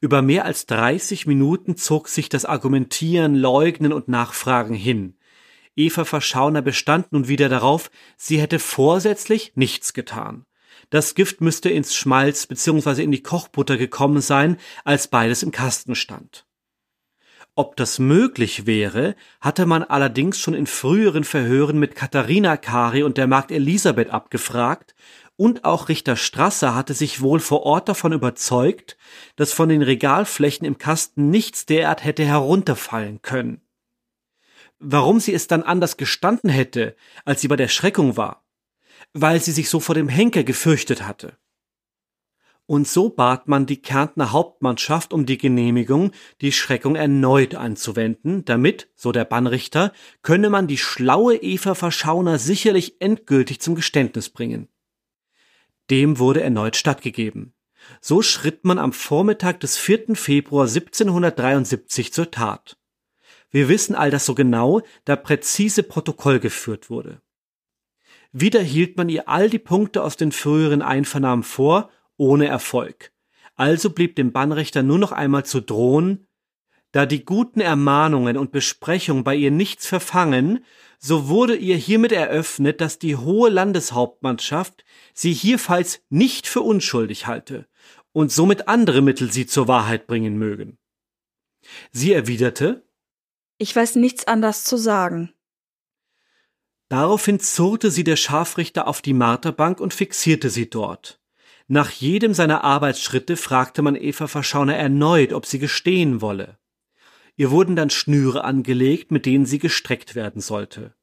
Über 0.00 0.20
mehr 0.20 0.44
als 0.44 0.66
30 0.66 1.26
Minuten 1.26 1.76
zog 1.76 2.08
sich 2.08 2.28
das 2.28 2.44
Argumentieren, 2.44 3.36
Leugnen 3.36 3.92
und 3.92 4.08
Nachfragen 4.08 4.74
hin. 4.74 5.16
Eva 5.76 6.04
Verschauner 6.04 6.62
bestand 6.62 7.12
nun 7.12 7.28
wieder 7.28 7.48
darauf, 7.48 7.90
sie 8.16 8.40
hätte 8.40 8.58
vorsätzlich 8.58 9.52
nichts 9.54 9.92
getan. 9.92 10.44
Das 10.90 11.14
Gift 11.14 11.40
müsste 11.40 11.70
ins 11.70 11.94
Schmalz 11.94 12.46
bzw. 12.46 13.02
in 13.02 13.12
die 13.12 13.22
Kochbutter 13.22 13.76
gekommen 13.76 14.20
sein, 14.20 14.58
als 14.84 15.08
beides 15.08 15.42
im 15.42 15.50
Kasten 15.50 15.94
stand. 15.94 16.46
Ob 17.56 17.76
das 17.76 18.00
möglich 18.00 18.66
wäre, 18.66 19.14
hatte 19.40 19.64
man 19.64 19.84
allerdings 19.84 20.40
schon 20.40 20.54
in 20.54 20.66
früheren 20.66 21.22
Verhören 21.22 21.78
mit 21.78 21.94
Katharina 21.94 22.56
Kari 22.56 23.04
und 23.04 23.16
der 23.16 23.28
Magd 23.28 23.52
Elisabeth 23.52 24.10
abgefragt, 24.10 24.94
und 25.36 25.64
auch 25.64 25.88
Richter 25.88 26.14
Strasser 26.14 26.74
hatte 26.76 26.94
sich 26.94 27.20
wohl 27.20 27.40
vor 27.40 27.64
Ort 27.64 27.88
davon 27.88 28.12
überzeugt, 28.12 28.96
dass 29.34 29.52
von 29.52 29.68
den 29.68 29.82
Regalflächen 29.82 30.64
im 30.64 30.78
Kasten 30.78 31.30
nichts 31.30 31.66
derart 31.66 32.04
hätte 32.04 32.24
herunterfallen 32.24 33.20
können. 33.20 33.60
Warum 34.78 35.18
sie 35.18 35.34
es 35.34 35.46
dann 35.48 35.62
anders 35.62 35.96
gestanden 35.96 36.50
hätte, 36.50 36.94
als 37.24 37.40
sie 37.40 37.48
bei 37.48 37.56
der 37.56 37.68
Schreckung 37.68 38.16
war? 38.16 38.43
Weil 39.12 39.40
sie 39.40 39.52
sich 39.52 39.68
so 39.68 39.80
vor 39.80 39.94
dem 39.94 40.08
Henker 40.08 40.44
gefürchtet 40.44 41.06
hatte. 41.06 41.36
Und 42.66 42.88
so 42.88 43.10
bat 43.10 43.46
man 43.46 43.66
die 43.66 43.82
Kärntner 43.82 44.32
Hauptmannschaft 44.32 45.12
um 45.12 45.26
die 45.26 45.36
Genehmigung, 45.36 46.12
die 46.40 46.50
Schreckung 46.50 46.96
erneut 46.96 47.54
anzuwenden, 47.54 48.46
damit, 48.46 48.88
so 48.94 49.12
der 49.12 49.26
Bannrichter, 49.26 49.92
könne 50.22 50.48
man 50.48 50.66
die 50.66 50.78
schlaue 50.78 51.36
Eva 51.36 51.74
Verschauner 51.74 52.38
sicherlich 52.38 53.02
endgültig 53.02 53.60
zum 53.60 53.74
Geständnis 53.74 54.30
bringen. 54.30 54.68
Dem 55.90 56.18
wurde 56.18 56.42
erneut 56.42 56.76
stattgegeben. 56.76 57.52
So 58.00 58.22
schritt 58.22 58.64
man 58.64 58.78
am 58.78 58.94
Vormittag 58.94 59.60
des 59.60 59.76
4. 59.76 60.16
Februar 60.16 60.66
1773 60.66 62.14
zur 62.14 62.30
Tat. 62.30 62.78
Wir 63.50 63.68
wissen 63.68 63.94
all 63.94 64.10
das 64.10 64.24
so 64.24 64.34
genau, 64.34 64.80
da 65.04 65.16
präzise 65.16 65.82
Protokoll 65.82 66.40
geführt 66.40 66.88
wurde. 66.88 67.20
Wieder 68.36 68.60
hielt 68.60 68.96
man 68.96 69.08
ihr 69.08 69.28
all 69.28 69.48
die 69.48 69.60
Punkte 69.60 70.02
aus 70.02 70.16
den 70.16 70.32
früheren 70.32 70.82
Einvernahmen 70.82 71.44
vor 71.44 71.88
ohne 72.16 72.48
Erfolg. 72.48 73.12
Also 73.54 73.90
blieb 73.90 74.16
dem 74.16 74.32
Bannrichter 74.32 74.82
nur 74.82 74.98
noch 74.98 75.12
einmal 75.12 75.46
zu 75.46 75.60
drohen, 75.60 76.26
da 76.90 77.06
die 77.06 77.24
guten 77.24 77.60
Ermahnungen 77.60 78.36
und 78.36 78.50
Besprechungen 78.50 79.22
bei 79.22 79.36
ihr 79.36 79.52
nichts 79.52 79.86
verfangen, 79.86 80.64
so 80.98 81.28
wurde 81.28 81.54
ihr 81.54 81.76
hiermit 81.76 82.10
eröffnet, 82.10 82.80
dass 82.80 82.98
die 82.98 83.14
hohe 83.14 83.50
Landeshauptmannschaft 83.50 84.84
sie 85.12 85.32
hierfalls 85.32 86.02
nicht 86.08 86.48
für 86.48 86.62
unschuldig 86.62 87.28
halte 87.28 87.68
und 88.10 88.32
somit 88.32 88.66
andere 88.66 89.00
Mittel 89.00 89.30
sie 89.30 89.46
zur 89.46 89.68
Wahrheit 89.68 90.08
bringen 90.08 90.38
mögen. 90.38 90.78
Sie 91.92 92.12
erwiderte 92.12 92.84
Ich 93.58 93.76
weiß 93.76 93.94
nichts 93.94 94.26
anders 94.26 94.64
zu 94.64 94.76
sagen. 94.76 95.32
Daraufhin 96.88 97.40
zurrte 97.40 97.90
sie 97.90 98.04
der 98.04 98.16
Scharfrichter 98.16 98.86
auf 98.86 99.02
die 99.02 99.14
Marterbank 99.14 99.80
und 99.80 99.94
fixierte 99.94 100.50
sie 100.50 100.68
dort. 100.68 101.20
Nach 101.66 101.90
jedem 101.90 102.34
seiner 102.34 102.62
Arbeitsschritte 102.62 103.36
fragte 103.36 103.80
man 103.80 103.96
Eva 103.96 104.26
Verschauner 104.26 104.76
erneut, 104.76 105.32
ob 105.32 105.46
sie 105.46 105.58
gestehen 105.58 106.20
wolle. 106.20 106.58
Ihr 107.36 107.50
wurden 107.50 107.74
dann 107.74 107.90
Schnüre 107.90 108.44
angelegt, 108.44 109.10
mit 109.10 109.26
denen 109.26 109.46
sie 109.46 109.58
gestreckt 109.58 110.14
werden 110.14 110.40
sollte. 110.40 110.94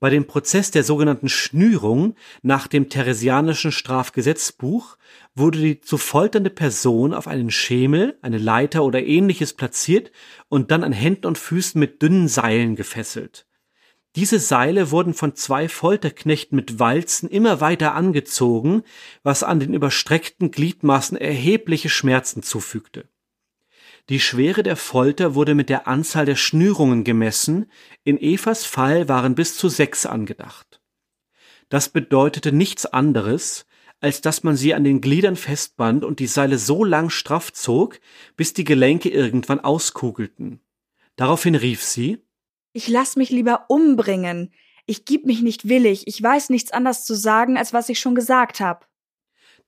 Bei 0.00 0.08
dem 0.08 0.26
Prozess 0.26 0.70
der 0.70 0.82
sogenannten 0.82 1.28
Schnürung 1.28 2.14
nach 2.40 2.66
dem 2.66 2.88
Theresianischen 2.88 3.70
Strafgesetzbuch 3.70 4.96
wurde 5.34 5.58
die 5.58 5.80
zu 5.82 5.98
folternde 5.98 6.48
Person 6.48 7.12
auf 7.12 7.28
einen 7.28 7.50
Schemel, 7.50 8.18
eine 8.22 8.38
Leiter 8.38 8.82
oder 8.82 9.04
ähnliches 9.04 9.52
platziert 9.52 10.10
und 10.48 10.70
dann 10.70 10.84
an 10.84 10.92
Händen 10.92 11.26
und 11.26 11.36
Füßen 11.36 11.78
mit 11.78 12.00
dünnen 12.00 12.28
Seilen 12.28 12.76
gefesselt. 12.76 13.46
Diese 14.16 14.40
Seile 14.40 14.90
wurden 14.90 15.14
von 15.14 15.36
zwei 15.36 15.68
Folterknechten 15.68 16.56
mit 16.56 16.80
Walzen 16.80 17.28
immer 17.28 17.60
weiter 17.60 17.94
angezogen, 17.94 18.82
was 19.22 19.44
an 19.44 19.60
den 19.60 19.72
überstreckten 19.72 20.50
Gliedmaßen 20.50 21.16
erhebliche 21.16 21.88
Schmerzen 21.88 22.42
zufügte. 22.42 23.08
Die 24.08 24.18
Schwere 24.18 24.64
der 24.64 24.76
Folter 24.76 25.36
wurde 25.36 25.54
mit 25.54 25.68
der 25.68 25.86
Anzahl 25.86 26.26
der 26.26 26.34
Schnürungen 26.34 27.04
gemessen, 27.04 27.70
in 28.02 28.20
Evas 28.20 28.64
Fall 28.64 29.08
waren 29.08 29.36
bis 29.36 29.56
zu 29.56 29.68
sechs 29.68 30.06
angedacht. 30.06 30.80
Das 31.68 31.88
bedeutete 31.88 32.50
nichts 32.50 32.86
anderes, 32.86 33.66
als 34.00 34.22
dass 34.22 34.42
man 34.42 34.56
sie 34.56 34.74
an 34.74 34.82
den 34.82 35.00
Gliedern 35.00 35.36
festband 35.36 36.04
und 36.04 36.18
die 36.18 36.26
Seile 36.26 36.58
so 36.58 36.82
lang 36.82 37.10
straff 37.10 37.52
zog, 37.52 38.00
bis 38.36 38.54
die 38.54 38.64
Gelenke 38.64 39.10
irgendwann 39.10 39.60
auskugelten. 39.60 40.60
Daraufhin 41.14 41.54
rief 41.54 41.84
sie 41.84 42.18
ich 42.72 42.88
lass 42.88 43.16
mich 43.16 43.30
lieber 43.30 43.66
umbringen. 43.68 44.52
Ich 44.86 45.04
gib 45.04 45.26
mich 45.26 45.42
nicht 45.42 45.68
willig. 45.68 46.06
Ich 46.06 46.22
weiß 46.22 46.50
nichts 46.50 46.72
anders 46.72 47.04
zu 47.04 47.14
sagen, 47.14 47.56
als 47.56 47.72
was 47.72 47.88
ich 47.88 48.00
schon 48.00 48.14
gesagt 48.14 48.60
hab. 48.60 48.88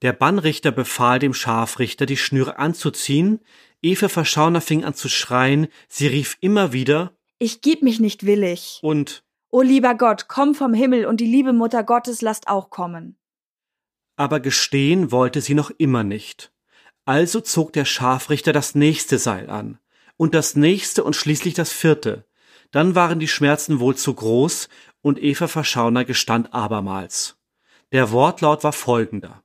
Der 0.02 0.12
Bannrichter 0.12 0.72
befahl 0.72 1.18
dem 1.18 1.32
Scharfrichter, 1.32 2.06
die 2.06 2.16
Schnüre 2.16 2.58
anzuziehen. 2.58 3.40
Eva 3.82 4.08
Verschauner 4.08 4.60
fing 4.60 4.84
an 4.84 4.94
zu 4.94 5.08
schreien. 5.08 5.68
Sie 5.88 6.08
rief 6.08 6.36
immer 6.40 6.72
wieder, 6.72 7.16
Ich 7.38 7.60
gib 7.60 7.82
mich 7.82 8.00
nicht 8.00 8.26
willig. 8.26 8.80
Und, 8.82 9.22
O 9.50 9.62
lieber 9.62 9.94
Gott, 9.94 10.28
komm 10.28 10.54
vom 10.54 10.74
Himmel 10.74 11.06
und 11.06 11.20
die 11.20 11.26
liebe 11.26 11.52
Mutter 11.52 11.84
Gottes 11.84 12.22
lasst 12.22 12.48
auch 12.48 12.70
kommen. 12.70 13.16
Aber 14.16 14.40
gestehen 14.40 15.12
wollte 15.12 15.40
sie 15.40 15.54
noch 15.54 15.70
immer 15.70 16.04
nicht. 16.04 16.52
Also 17.04 17.40
zog 17.40 17.72
der 17.72 17.84
Scharfrichter 17.84 18.52
das 18.52 18.74
nächste 18.74 19.18
Seil 19.18 19.50
an. 19.50 19.78
Und 20.16 20.34
das 20.34 20.56
nächste 20.56 21.04
und 21.04 21.16
schließlich 21.16 21.54
das 21.54 21.72
vierte. 21.72 22.24
Dann 22.72 22.94
waren 22.94 23.20
die 23.20 23.28
Schmerzen 23.28 23.78
wohl 23.78 23.94
zu 23.94 24.12
groß 24.12 24.68
und 25.02 25.22
Eva 25.22 25.46
Verschauner 25.46 26.04
gestand 26.04 26.52
abermals. 26.52 27.36
Der 27.92 28.10
Wortlaut 28.10 28.64
war 28.64 28.72
folgender. 28.72 29.42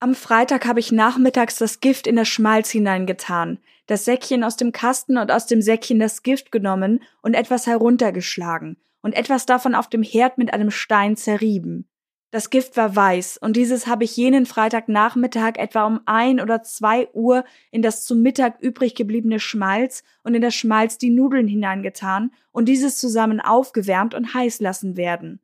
Am 0.00 0.14
Freitag 0.14 0.66
habe 0.66 0.80
ich 0.80 0.92
nachmittags 0.92 1.56
das 1.56 1.80
Gift 1.80 2.06
in 2.06 2.16
das 2.16 2.28
Schmalz 2.28 2.70
hineingetan, 2.70 3.58
das 3.86 4.04
Säckchen 4.04 4.44
aus 4.44 4.56
dem 4.56 4.72
Kasten 4.72 5.18
und 5.18 5.30
aus 5.30 5.46
dem 5.46 5.62
Säckchen 5.62 6.00
das 6.00 6.22
Gift 6.22 6.52
genommen 6.52 7.02
und 7.22 7.34
etwas 7.34 7.66
heruntergeschlagen 7.66 8.76
und 9.02 9.12
etwas 9.12 9.46
davon 9.46 9.74
auf 9.74 9.88
dem 9.88 10.02
Herd 10.02 10.38
mit 10.38 10.52
einem 10.52 10.70
Stein 10.70 11.16
zerrieben. 11.16 11.89
Das 12.32 12.50
Gift 12.50 12.76
war 12.76 12.94
weiß, 12.94 13.38
und 13.38 13.56
dieses 13.56 13.88
habe 13.88 14.04
ich 14.04 14.16
jenen 14.16 14.46
Freitagnachmittag 14.46 15.56
etwa 15.56 15.84
um 15.84 16.00
ein 16.06 16.40
oder 16.40 16.62
zwei 16.62 17.08
Uhr 17.12 17.44
in 17.72 17.82
das 17.82 18.04
zum 18.04 18.22
Mittag 18.22 18.60
übrig 18.60 18.94
gebliebene 18.94 19.40
Schmalz 19.40 20.04
und 20.22 20.34
in 20.34 20.42
das 20.42 20.54
Schmalz 20.54 20.96
die 20.96 21.10
Nudeln 21.10 21.48
hineingetan 21.48 22.30
und 22.52 22.66
dieses 22.66 22.98
zusammen 22.98 23.40
aufgewärmt 23.40 24.14
und 24.14 24.32
heiß 24.32 24.60
lassen 24.60 24.96
werden. 24.96 25.40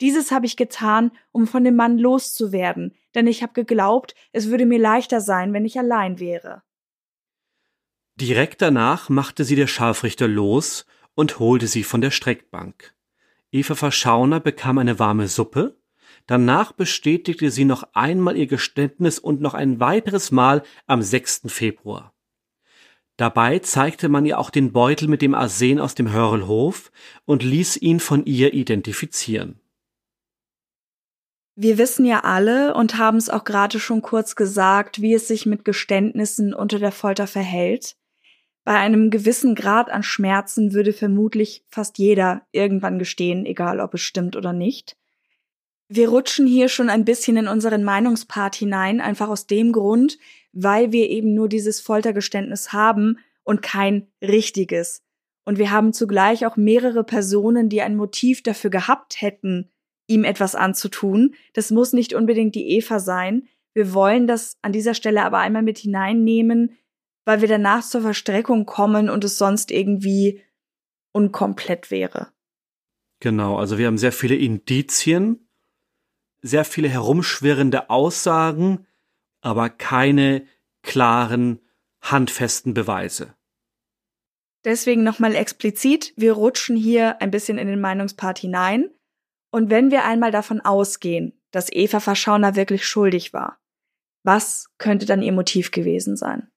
Dieses 0.00 0.30
habe 0.30 0.46
ich 0.46 0.56
getan, 0.56 1.12
um 1.32 1.46
von 1.46 1.64
dem 1.64 1.76
Mann 1.76 1.98
loszuwerden, 1.98 2.94
denn 3.14 3.26
ich 3.26 3.42
habe 3.42 3.52
geglaubt, 3.52 4.14
es 4.32 4.48
würde 4.48 4.64
mir 4.64 4.78
leichter 4.78 5.20
sein, 5.20 5.52
wenn 5.52 5.66
ich 5.66 5.78
allein 5.78 6.18
wäre. 6.18 6.62
Direkt 8.16 8.62
danach 8.62 9.10
machte 9.10 9.44
sie 9.44 9.54
der 9.54 9.66
Scharfrichter 9.66 10.28
los 10.28 10.86
und 11.14 11.38
holte 11.38 11.66
sie 11.66 11.84
von 11.84 12.00
der 12.00 12.10
Streckbank. 12.10 12.94
Eva 13.50 13.74
Verschauner 13.74 14.40
bekam 14.40 14.78
eine 14.78 14.98
warme 14.98 15.28
Suppe, 15.28 15.76
Danach 16.26 16.72
bestätigte 16.72 17.50
sie 17.50 17.64
noch 17.64 17.84
einmal 17.94 18.36
ihr 18.36 18.46
Geständnis 18.46 19.18
und 19.18 19.40
noch 19.40 19.54
ein 19.54 19.80
weiteres 19.80 20.30
Mal 20.30 20.62
am 20.86 21.02
6. 21.02 21.42
Februar. 21.46 22.12
Dabei 23.16 23.58
zeigte 23.58 24.08
man 24.08 24.24
ihr 24.24 24.38
auch 24.38 24.50
den 24.50 24.72
Beutel 24.72 25.08
mit 25.08 25.22
dem 25.22 25.34
Arsen 25.34 25.78
aus 25.78 25.94
dem 25.94 26.12
Hörlhof 26.12 26.90
und 27.24 27.42
ließ 27.42 27.76
ihn 27.76 28.00
von 28.00 28.24
ihr 28.24 28.54
identifizieren. 28.54 29.60
Wir 31.54 31.76
wissen 31.76 32.06
ja 32.06 32.20
alle 32.20 32.74
und 32.74 32.96
haben 32.96 33.18
es 33.18 33.28
auch 33.28 33.44
gerade 33.44 33.78
schon 33.78 34.00
kurz 34.00 34.36
gesagt, 34.36 35.02
wie 35.02 35.12
es 35.12 35.28
sich 35.28 35.44
mit 35.44 35.66
Geständnissen 35.66 36.54
unter 36.54 36.78
der 36.78 36.92
Folter 36.92 37.26
verhält. 37.26 37.96
Bei 38.64 38.78
einem 38.78 39.10
gewissen 39.10 39.54
Grad 39.54 39.90
an 39.90 40.02
Schmerzen 40.02 40.72
würde 40.72 40.92
vermutlich 40.92 41.64
fast 41.68 41.98
jeder 41.98 42.46
irgendwann 42.52 42.98
gestehen, 42.98 43.44
egal 43.44 43.80
ob 43.80 43.92
es 43.94 44.00
stimmt 44.00 44.34
oder 44.34 44.52
nicht. 44.52 44.96
Wir 45.94 46.08
rutschen 46.08 46.46
hier 46.46 46.70
schon 46.70 46.88
ein 46.88 47.04
bisschen 47.04 47.36
in 47.36 47.48
unseren 47.48 47.84
Meinungspart 47.84 48.54
hinein, 48.54 49.02
einfach 49.02 49.28
aus 49.28 49.46
dem 49.46 49.72
Grund, 49.72 50.16
weil 50.54 50.90
wir 50.90 51.10
eben 51.10 51.34
nur 51.34 51.50
dieses 51.50 51.82
Foltergeständnis 51.82 52.72
haben 52.72 53.18
und 53.42 53.60
kein 53.60 54.06
richtiges. 54.22 55.02
Und 55.44 55.58
wir 55.58 55.70
haben 55.70 55.92
zugleich 55.92 56.46
auch 56.46 56.56
mehrere 56.56 57.04
Personen, 57.04 57.68
die 57.68 57.82
ein 57.82 57.94
Motiv 57.94 58.42
dafür 58.42 58.70
gehabt 58.70 59.20
hätten, 59.20 59.70
ihm 60.06 60.24
etwas 60.24 60.54
anzutun. 60.54 61.34
Das 61.52 61.70
muss 61.70 61.92
nicht 61.92 62.14
unbedingt 62.14 62.54
die 62.54 62.70
Eva 62.70 62.98
sein. 62.98 63.46
Wir 63.74 63.92
wollen 63.92 64.26
das 64.26 64.56
an 64.62 64.72
dieser 64.72 64.94
Stelle 64.94 65.22
aber 65.22 65.40
einmal 65.40 65.62
mit 65.62 65.76
hineinnehmen, 65.76 66.78
weil 67.26 67.42
wir 67.42 67.48
danach 67.48 67.82
zur 67.84 68.00
Verstreckung 68.00 68.64
kommen 68.64 69.10
und 69.10 69.24
es 69.24 69.36
sonst 69.36 69.70
irgendwie 69.70 70.40
unkomplett 71.12 71.90
wäre. 71.90 72.28
Genau, 73.20 73.58
also 73.58 73.76
wir 73.76 73.88
haben 73.88 73.98
sehr 73.98 74.10
viele 74.10 74.36
Indizien, 74.36 75.41
sehr 76.42 76.64
viele 76.64 76.88
herumschwirrende 76.88 77.88
Aussagen, 77.88 78.86
aber 79.40 79.70
keine 79.70 80.46
klaren, 80.82 81.60
handfesten 82.02 82.74
Beweise. 82.74 83.34
Deswegen 84.64 85.02
nochmal 85.02 85.34
explizit, 85.34 86.12
wir 86.16 86.34
rutschen 86.34 86.76
hier 86.76 87.20
ein 87.20 87.30
bisschen 87.30 87.58
in 87.58 87.68
den 87.68 87.80
Meinungspart 87.80 88.38
hinein. 88.38 88.90
Und 89.50 89.70
wenn 89.70 89.90
wir 89.90 90.04
einmal 90.04 90.30
davon 90.30 90.60
ausgehen, 90.60 91.32
dass 91.50 91.70
Eva 91.70 92.00
Verschauner 92.00 92.56
wirklich 92.56 92.86
schuldig 92.86 93.32
war, 93.32 93.58
was 94.24 94.68
könnte 94.78 95.04
dann 95.06 95.22
ihr 95.22 95.32
Motiv 95.32 95.72
gewesen 95.72 96.16
sein? 96.16 96.48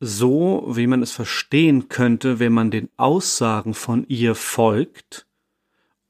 So, 0.00 0.64
wie 0.68 0.88
man 0.88 1.00
es 1.00 1.12
verstehen 1.12 1.88
könnte, 1.88 2.40
wenn 2.40 2.52
man 2.52 2.72
den 2.72 2.90
Aussagen 2.96 3.72
von 3.72 4.04
ihr 4.08 4.34
folgt 4.34 5.28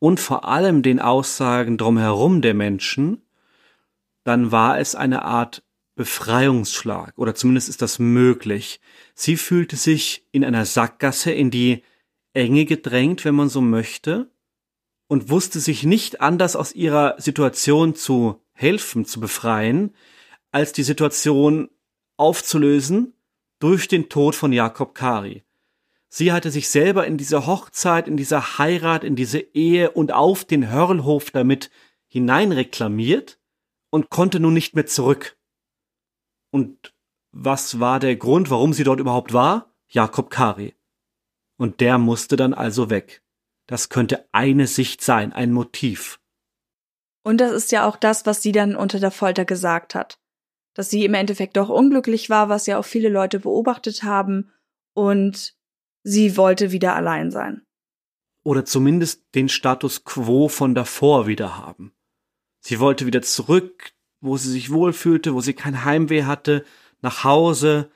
und 0.03 0.19
vor 0.19 0.49
allem 0.49 0.83
den 0.83 0.99
Aussagen 0.99 1.79
drumherum 1.79 2.43
der 2.43 2.55
Menschen, 2.55 3.23
dann 4.25 4.51
war 4.51 4.81
es 4.81 4.97
eine 4.97 5.23
Art 5.23 5.63
Befreiungsschlag, 5.95 7.17
oder 7.17 7.37
zumindest 7.37 7.69
ist 7.69 7.83
das 7.83 8.01
möglich. 8.01 8.81
Sie 9.15 9.37
fühlte 9.37 9.77
sich 9.77 10.27
in 10.33 10.45
einer 10.45 10.65
Sackgasse 10.65 11.31
in 11.31 11.53
die 11.53 11.85
Enge 12.33 12.65
gedrängt, 12.65 13.25
wenn 13.25 13.37
man 13.37 13.49
so 13.49 13.61
möchte, 13.61 14.29
und 15.07 15.31
wusste 15.31 15.61
sich 15.61 15.85
nicht 15.85 16.21
anders 16.21 16.57
aus 16.57 16.75
ihrer 16.75 17.15
Situation 17.19 17.95
zu 17.95 18.43
helfen, 18.55 19.05
zu 19.05 19.21
befreien, 19.21 19.95
als 20.51 20.73
die 20.73 20.83
Situation 20.83 21.71
aufzulösen 22.17 23.15
durch 23.61 23.87
den 23.87 24.09
Tod 24.09 24.35
von 24.35 24.53
Jakob 24.53 24.97
Kari. 24.97 25.45
Sie 26.15 26.31
hatte 26.31 26.51
sich 26.51 26.69
selber 26.69 27.07
in 27.07 27.17
diese 27.17 27.47
Hochzeit, 27.47 28.07
in 28.07 28.19
diese 28.19 28.59
Heirat, 28.59 29.03
in 29.03 29.17
diese 29.17 29.39
Ehe 29.39 29.93
und 29.93 30.13
auf 30.13 30.45
den 30.45 30.69
Hörlhof 30.69 31.31
damit 31.31 31.71
hineinreklamiert 32.07 33.41
und 33.89 34.11
konnte 34.11 34.39
nun 34.39 34.53
nicht 34.53 34.75
mehr 34.75 34.85
zurück. 34.85 35.39
Und 36.51 36.95
was 37.31 37.81
war 37.81 37.99
der 37.99 38.17
Grund, 38.17 38.51
warum 38.51 38.75
sie 38.75 38.85
dort 38.85 39.01
überhaupt 39.01 39.33
war? 39.33 39.75
Jakob 39.89 40.29
Kari. 40.29 40.77
Und 41.57 41.81
der 41.81 41.97
musste 41.97 42.37
dann 42.37 42.53
also 42.53 42.91
weg. 42.91 43.23
Das 43.67 43.89
könnte 43.89 44.29
eine 44.33 44.67
Sicht 44.67 45.01
sein, 45.01 45.33
ein 45.33 45.51
Motiv. 45.51 46.21
Und 47.23 47.41
das 47.41 47.53
ist 47.53 47.73
ja 47.73 47.89
auch 47.89 47.97
das, 47.97 48.27
was 48.27 48.43
sie 48.43 48.53
dann 48.53 48.77
unter 48.77 49.01
der 49.01 49.13
Folter 49.13 49.47
gesagt 49.47 49.95
hat. 49.95 50.21
Dass 50.75 50.91
sie 50.91 51.07
im 51.07 51.15
Endeffekt 51.15 51.57
doch 51.57 51.71
unglücklich 51.71 52.29
war, 52.29 52.51
was 52.51 52.67
ja 52.67 52.79
auch 52.79 52.85
viele 52.85 53.09
Leute 53.09 53.41
beobachtet 53.41 54.03
haben, 54.03 54.53
und 54.95 55.57
sie 56.03 56.37
wollte 56.37 56.73
wieder 56.73 56.95
allein 56.95 57.31
sein. 57.31 57.63
Oder 58.45 58.65
zumindest 58.65 59.35
den 59.35 59.49
Status 59.49 60.05
quo 60.05 60.49
von 60.49 60.75
davor 60.75 61.27
wieder 61.27 61.59
haben. 61.59 61.93
Sie 62.61 62.81
wollte 62.81 63.07
wieder 63.07 63.23
zurück 63.23 63.93
wo 64.23 64.37
sie 64.37 64.51
sich 64.51 64.73
wohlfühlte, 64.73 65.35
wo 65.35 65.41
sie 65.41 65.53
kein 65.53 65.85
Heimweh 65.85 66.23
hatte, 66.23 66.65
nach 67.03 67.25
Hause. 67.25 67.91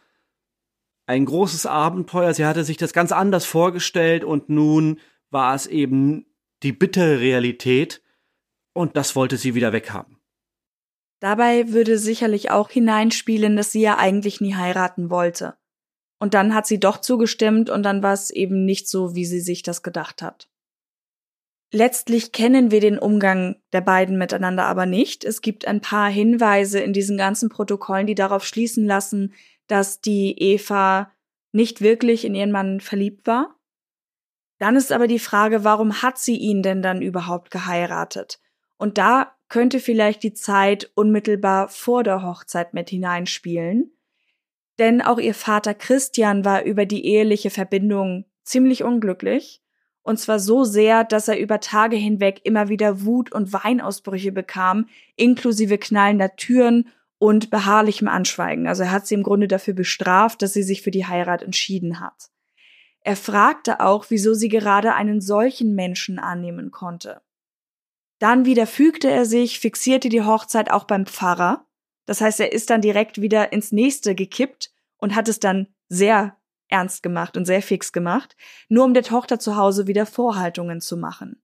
Ein 1.07 1.24
großes 1.24 1.66
Abenteuer. 1.66 2.34
Sie 2.34 2.44
hatte 2.44 2.64
sich 2.64 2.76
das 2.76 2.92
ganz 2.92 3.12
anders 3.12 3.46
vorgestellt 3.46 4.24
und 4.24 4.50
nun 4.50 5.00
war 5.30 5.54
es 5.54 5.68
eben 5.68 6.26
die 6.62 6.72
bittere 6.72 7.20
Realität 7.20 8.02
und 8.74 8.96
das 8.96 9.14
wollte 9.14 9.36
sie 9.36 9.54
wieder 9.54 9.72
weghaben. 9.72 10.18
Dabei 11.20 11.72
würde 11.72 11.96
sicherlich 11.96 12.50
auch 12.50 12.70
hineinspielen, 12.70 13.57
dass 13.57 13.72
sie 13.72 13.80
ja 13.80 13.96
eigentlich 13.96 14.40
nie 14.40 14.54
heiraten 14.54 15.09
wollte. 15.09 15.57
Und 16.18 16.34
dann 16.34 16.54
hat 16.54 16.66
sie 16.66 16.80
doch 16.80 16.98
zugestimmt 16.98 17.68
und 17.68 17.82
dann 17.82 18.02
war 18.02 18.12
es 18.12 18.30
eben 18.30 18.64
nicht 18.64 18.88
so, 18.88 19.14
wie 19.14 19.26
sie 19.26 19.40
sich 19.40 19.62
das 19.62 19.82
gedacht 19.82 20.22
hat. 20.22 20.48
Letztlich 21.72 22.32
kennen 22.32 22.70
wir 22.70 22.80
den 22.80 22.98
Umgang 22.98 23.56
der 23.72 23.80
beiden 23.80 24.16
miteinander 24.16 24.64
aber 24.64 24.86
nicht. 24.86 25.24
Es 25.24 25.42
gibt 25.42 25.66
ein 25.66 25.80
paar 25.80 26.08
Hinweise 26.08 26.80
in 26.80 26.92
diesen 26.92 27.18
ganzen 27.18 27.48
Protokollen, 27.48 28.06
die 28.06 28.14
darauf 28.14 28.46
schließen 28.46 28.86
lassen, 28.86 29.34
dass 29.66 30.00
die 30.00 30.38
Eva 30.38 31.10
nicht 31.52 31.80
wirklich 31.80 32.24
in 32.24 32.34
ihren 32.34 32.52
Mann 32.52 32.80
verliebt 32.80 33.26
war. 33.26 33.56
Dann 34.58 34.76
ist 34.76 34.92
aber 34.92 35.06
die 35.06 35.18
Frage, 35.18 35.64
warum 35.64 36.02
hat 36.02 36.18
sie 36.18 36.36
ihn 36.36 36.62
denn 36.62 36.82
dann 36.82 37.02
überhaupt 37.02 37.50
geheiratet? 37.50 38.40
Und 38.78 38.96
da 38.96 39.36
könnte 39.48 39.80
vielleicht 39.80 40.22
die 40.22 40.34
Zeit 40.34 40.90
unmittelbar 40.94 41.68
vor 41.68 42.04
der 42.04 42.22
Hochzeit 42.22 42.74
mit 42.74 42.90
hineinspielen. 42.90 43.95
Denn 44.79 45.01
auch 45.01 45.18
ihr 45.18 45.35
Vater 45.35 45.74
Christian 45.74 46.45
war 46.45 46.64
über 46.64 46.87
die 46.87 47.07
eheliche 47.07 47.51
Verbindung 47.51 48.24
ziemlich 48.45 48.85
unglücklich 48.85 49.62
und 50.07 50.20
zwar 50.20 50.39
so 50.39 50.62
sehr, 50.62 51.03
dass 51.03 51.27
er 51.27 51.37
über 51.37 51.59
Tage 51.59 51.97
hinweg 51.97 52.41
immer 52.45 52.68
wieder 52.68 53.05
Wut- 53.05 53.33
und 53.33 53.53
Weinausbrüche 53.53 54.31
bekam, 54.31 54.89
inklusive 55.16 55.79
knallender 55.79 56.37
Türen 56.37 56.89
und 57.18 57.51
beharrlichem 57.51 58.07
Anschweigen. 58.07 58.68
Also 58.68 58.85
er 58.85 58.93
hat 58.93 59.09
sie 59.09 59.16
im 59.16 59.24
Grunde 59.24 59.49
dafür 59.49 59.74
bestraft, 59.74 60.43
dass 60.43 60.53
sie 60.53 60.62
sich 60.62 60.83
für 60.83 60.93
die 60.93 61.07
Heirat 61.07 61.43
entschieden 61.43 61.99
hat. 61.99 62.31
Er 63.01 63.16
fragte 63.16 63.81
auch, 63.81 64.07
wieso 64.09 64.33
sie 64.35 64.49
gerade 64.49 64.95
einen 64.95 65.20
solchen 65.20 65.74
Menschen 65.74 66.20
annehmen 66.20 66.70
konnte. 66.70 67.20
Dann 68.20 68.45
wieder 68.45 68.68
fügte 68.68 69.11
er 69.11 69.24
sich, 69.27 69.59
fixierte 69.59 70.09
die 70.09 70.22
Hochzeit 70.22 70.70
auch 70.70 70.85
beim 70.85 71.07
Pfarrer. 71.07 71.66
Das 72.07 72.20
heißt, 72.20 72.40
er 72.40 72.52
ist 72.52 72.70
dann 72.70 72.80
direkt 72.80 73.20
wieder 73.20 73.52
ins 73.52 73.72
nächste 73.72 74.14
gekippt 74.14 74.72
und 74.96 75.14
hat 75.14 75.28
es 75.28 75.40
dann 75.40 75.66
sehr 75.88 76.36
ernst 76.68 77.02
gemacht 77.02 77.36
und 77.36 77.44
sehr 77.44 77.62
fix 77.62 77.92
gemacht, 77.92 78.36
nur 78.68 78.84
um 78.84 78.94
der 78.94 79.02
Tochter 79.02 79.38
zu 79.38 79.57
Hause 79.57 79.86
wieder 79.86 80.07
Vorhaltungen 80.07 80.80
zu 80.80 80.96
machen. 80.96 81.42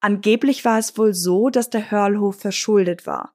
Angeblich 0.00 0.64
war 0.64 0.78
es 0.78 0.98
wohl 0.98 1.14
so, 1.14 1.48
dass 1.48 1.70
der 1.70 1.90
Hörlhof 1.90 2.38
verschuldet 2.38 3.06
war. 3.06 3.34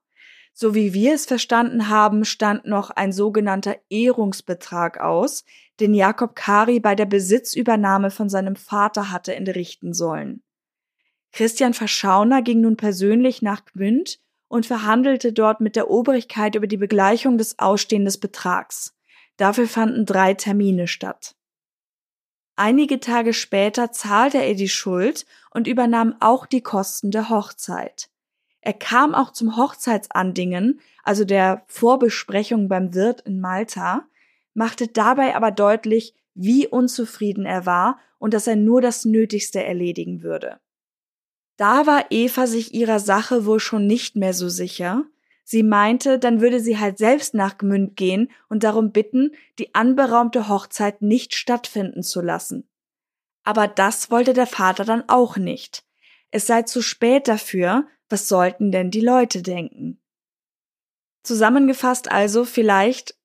So 0.54 0.76
wie 0.76 0.94
wir 0.94 1.14
es 1.14 1.26
verstanden 1.26 1.90
haben, 1.90 2.26
stand 2.26 2.66
noch 2.66 2.90
ein 2.90 3.12
sogenannter 3.12 3.78
Ehrungsbetrag 3.90 5.00
aus, 5.00 5.46
den 5.80 5.94
Jakob 5.94 6.36
Kari 6.36 6.80
bei 6.80 6.96
der 6.96 7.06
Besitzübernahme 7.06 8.12
von 8.12 8.30
seinem 8.30 8.56
Vater 8.56 9.12
hatte 9.12 9.34
entrichten 9.36 9.94
sollen. 9.94 10.44
Christian 11.32 11.74
Verschauner 11.74 12.42
ging 12.42 12.62
nun 12.62 12.76
persönlich 12.76 13.42
nach 13.42 13.64
Gmünd 13.66 14.20
und 14.50 14.66
verhandelte 14.66 15.32
dort 15.32 15.62
mit 15.62 15.78
der 15.78 15.90
Obrigkeit 15.90 16.56
über 16.56 16.68
die 16.68 16.78
Begleichung 16.78 17.38
des 17.38 17.58
ausstehenden 17.60 18.20
Betrags. 18.20 18.98
Dafür 19.38 19.68
fanden 19.68 20.06
drei 20.06 20.34
Termine 20.34 20.88
statt. 20.88 21.36
Einige 22.58 23.00
Tage 23.00 23.32
später 23.32 23.94
zahlte 23.94 24.40
er 24.40 24.56
die 24.56 24.68
Schuld 24.68 25.26
und 25.52 25.66
übernahm 25.66 26.16
auch 26.20 26.46
die 26.46 26.62
Kosten 26.62 27.10
der 27.10 27.30
Hochzeit. 27.30 28.10
Er 28.60 28.74
kam 28.74 29.16
auch 29.16 29.32
zum 29.32 29.56
Hochzeitsandingen, 29.56 30.82
also 31.04 31.24
der 31.24 31.64
Vorbesprechung 31.68 32.68
beim 32.68 32.94
Wirt 32.94 33.22
in 33.22 33.40
Malta, 33.40 34.06
machte 34.54 34.90
dabei 34.90 35.36
aber 35.36 35.52
deutlich, 35.52 36.14
wie 36.34 36.68
unzufrieden 36.68 37.46
er 37.46 37.66
war 37.66 37.98
und 38.18 38.34
dass 38.34 38.48
er 38.48 38.58
nur 38.58 38.82
das 38.82 39.06
Nötigste 39.06 39.64
erledigen 39.64 40.22
würde. 40.22 40.60
Da 41.60 41.86
war 41.86 42.06
Eva 42.10 42.48
sich 42.48 42.74
ihrer 42.74 43.00
Sache 43.00 43.46
wohl 43.46 43.60
schon 43.60 43.86
nicht 43.86 44.16
mehr 44.16 44.34
so 44.34 44.48
sicher, 44.48 45.06
Sie 45.52 45.64
meinte, 45.64 46.20
dann 46.20 46.42
würde 46.42 46.60
sie 46.60 46.78
halt 46.78 47.00
selbst 47.00 47.34
nach 47.34 47.58
Gmünd 47.58 47.96
gehen 47.96 48.30
und 48.50 48.64
darum 48.64 48.92
bitten, 48.92 49.32
die 49.58 49.74
anberaumte 49.74 50.48
Hochzeit 50.48 51.02
nicht 51.02 51.34
stattfinden 51.34 52.04
zu 52.04 52.22
lassen. 52.22 52.70
Aber 53.44 53.68
das 53.68 54.12
wollte 54.12 54.34
der 54.34 54.46
Vater 54.46 54.86
dann 54.86 55.10
auch 55.10 55.38
nicht. 55.38 55.84
Es 56.30 56.46
sei 56.46 56.62
zu 56.62 56.84
spät 56.84 57.28
dafür, 57.28 57.88
was 58.10 58.28
sollten 58.28 58.72
denn 58.72 58.92
die 58.92 59.02
Leute 59.02 59.42
denken? 59.42 60.00
Zusammengefasst 61.24 62.12
also, 62.12 62.46
vielleicht 62.46 63.18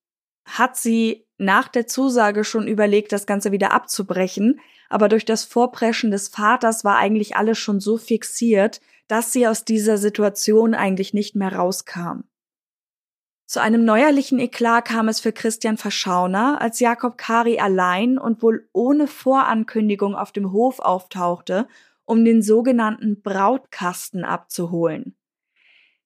hat 0.46 0.78
sie 0.78 1.23
nach 1.38 1.68
der 1.68 1.86
Zusage 1.86 2.44
schon 2.44 2.68
überlegt, 2.68 3.12
das 3.12 3.26
Ganze 3.26 3.52
wieder 3.52 3.72
abzubrechen, 3.72 4.60
aber 4.88 5.08
durch 5.08 5.24
das 5.24 5.44
Vorpreschen 5.44 6.10
des 6.10 6.28
Vaters 6.28 6.84
war 6.84 6.96
eigentlich 6.96 7.36
alles 7.36 7.58
schon 7.58 7.80
so 7.80 7.98
fixiert, 7.98 8.80
dass 9.08 9.32
sie 9.32 9.46
aus 9.46 9.64
dieser 9.64 9.98
Situation 9.98 10.74
eigentlich 10.74 11.14
nicht 11.14 11.34
mehr 11.34 11.54
rauskam. 11.54 12.22
Zu 13.46 13.60
einem 13.60 13.84
neuerlichen 13.84 14.38
Eklat 14.38 14.86
kam 14.86 15.08
es 15.08 15.20
für 15.20 15.32
Christian 15.32 15.76
Verschauner, 15.76 16.60
als 16.60 16.80
Jakob 16.80 17.18
Kari 17.18 17.58
allein 17.58 18.18
und 18.18 18.42
wohl 18.42 18.68
ohne 18.72 19.06
Vorankündigung 19.06 20.14
auf 20.14 20.32
dem 20.32 20.50
Hof 20.52 20.78
auftauchte, 20.78 21.68
um 22.06 22.24
den 22.24 22.42
sogenannten 22.42 23.20
Brautkasten 23.22 24.24
abzuholen. 24.24 25.14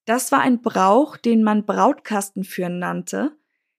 Das 0.05 0.33
war 0.33 0.41
ein 0.41 0.63
Brauch, 0.63 1.17
den 1.17 1.43
man 1.43 1.65
Brautkastenführen 1.65 2.79
nannte. 2.79 3.37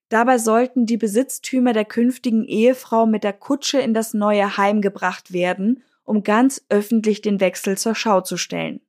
Dabei 0.10 0.40
sollten 0.40 0.88
die 0.88 0.98
Besitztümer 0.98 1.72
der 1.72 1.86
künftigen 1.86 2.44
Ehefrau 2.44 3.06
mit 3.06 3.24
der 3.24 3.34
Kutsche 3.34 3.80
in 3.80 3.94
das 3.94 4.16
neue 4.16 4.58
Heim 4.58 4.82
gebracht 4.82 5.32
werden, 5.32 5.84
um 6.04 6.24
ganz 6.24 6.66
öffentlich 6.70 7.22
den 7.22 7.40
Wechsel 7.40 7.78
zur 7.78 7.94
Schau 7.94 8.22
zu 8.22 8.36
stellen. 8.36 8.82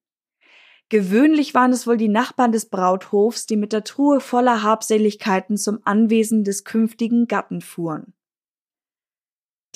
Gewöhnlich 0.88 1.54
waren 1.54 1.72
es 1.72 1.86
wohl 1.86 1.98
die 1.98 2.08
Nachbarn 2.08 2.50
des 2.50 2.66
Brauthofs, 2.66 3.46
die 3.46 3.56
mit 3.56 3.72
der 3.72 3.84
Truhe 3.84 4.20
voller 4.20 4.62
Habseligkeiten 4.62 5.56
zum 5.56 5.80
Anwesen 5.84 6.42
des 6.42 6.64
künftigen 6.64 7.28
Gatten 7.28 7.60
fuhren. 7.60 8.14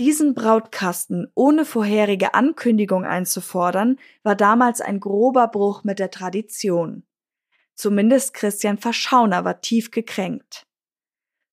Diesen 0.01 0.34
Brautkasten 0.34 1.30
ohne 1.34 1.64
vorherige 1.64 2.34
Ankündigung 2.34 3.05
einzufordern, 3.05 4.01
war 4.24 4.34
damals 4.34 4.80
ein 4.80 4.99
grober 4.99 5.47
Bruch 5.47 5.84
mit 5.84 6.01
der 6.01 6.11
Tradition. 6.11 7.05
Zumindest 7.76 8.34
Christian 8.34 8.78
Verschauner 8.78 9.45
war 9.45 9.61
tief 9.61 9.92
gekränkt. 9.92 10.66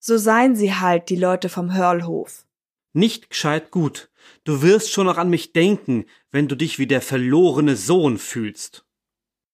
So 0.03 0.17
seien 0.17 0.55
sie 0.55 0.73
halt, 0.73 1.09
die 1.09 1.15
Leute 1.15 1.47
vom 1.47 1.75
Hörlhof. 1.75 2.45
Nicht 2.91 3.29
gescheit 3.29 3.69
gut. 3.69 4.09
Du 4.43 4.63
wirst 4.63 4.91
schon 4.91 5.05
noch 5.05 5.17
an 5.17 5.29
mich 5.29 5.53
denken, 5.53 6.05
wenn 6.31 6.47
du 6.47 6.55
dich 6.55 6.79
wie 6.79 6.87
der 6.87 7.01
verlorene 7.01 7.75
Sohn 7.75 8.17
fühlst, 8.17 8.85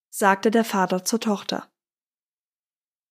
sagte 0.09 0.49
der 0.49 0.63
Vater 0.63 1.03
zur 1.03 1.19
Tochter. 1.19 1.69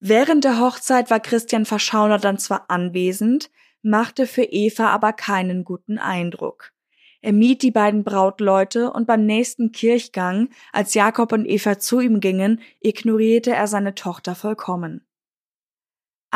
Während 0.00 0.44
der 0.44 0.60
Hochzeit 0.60 1.10
war 1.10 1.20
Christian 1.20 1.66
Verschauner 1.66 2.18
dann 2.18 2.38
zwar 2.38 2.70
anwesend, 2.70 3.50
machte 3.82 4.26
für 4.26 4.44
Eva 4.44 4.88
aber 4.88 5.12
keinen 5.12 5.64
guten 5.64 5.98
Eindruck. 5.98 6.72
Er 7.20 7.32
mied 7.32 7.62
die 7.62 7.70
beiden 7.70 8.02
Brautleute 8.02 8.92
und 8.92 9.06
beim 9.06 9.26
nächsten 9.26 9.72
Kirchgang, 9.72 10.48
als 10.72 10.94
Jakob 10.94 11.32
und 11.32 11.46
Eva 11.46 11.78
zu 11.78 12.00
ihm 12.00 12.20
gingen, 12.20 12.60
ignorierte 12.80 13.52
er 13.52 13.66
seine 13.66 13.94
Tochter 13.94 14.34
vollkommen. 14.34 15.05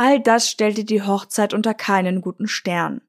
All 0.02 0.18
das 0.18 0.48
stellte 0.48 0.86
die 0.86 1.02
Hochzeit 1.02 1.52
unter 1.52 1.74
keinen 1.74 2.22
guten 2.22 2.48
Stern. 2.48 3.02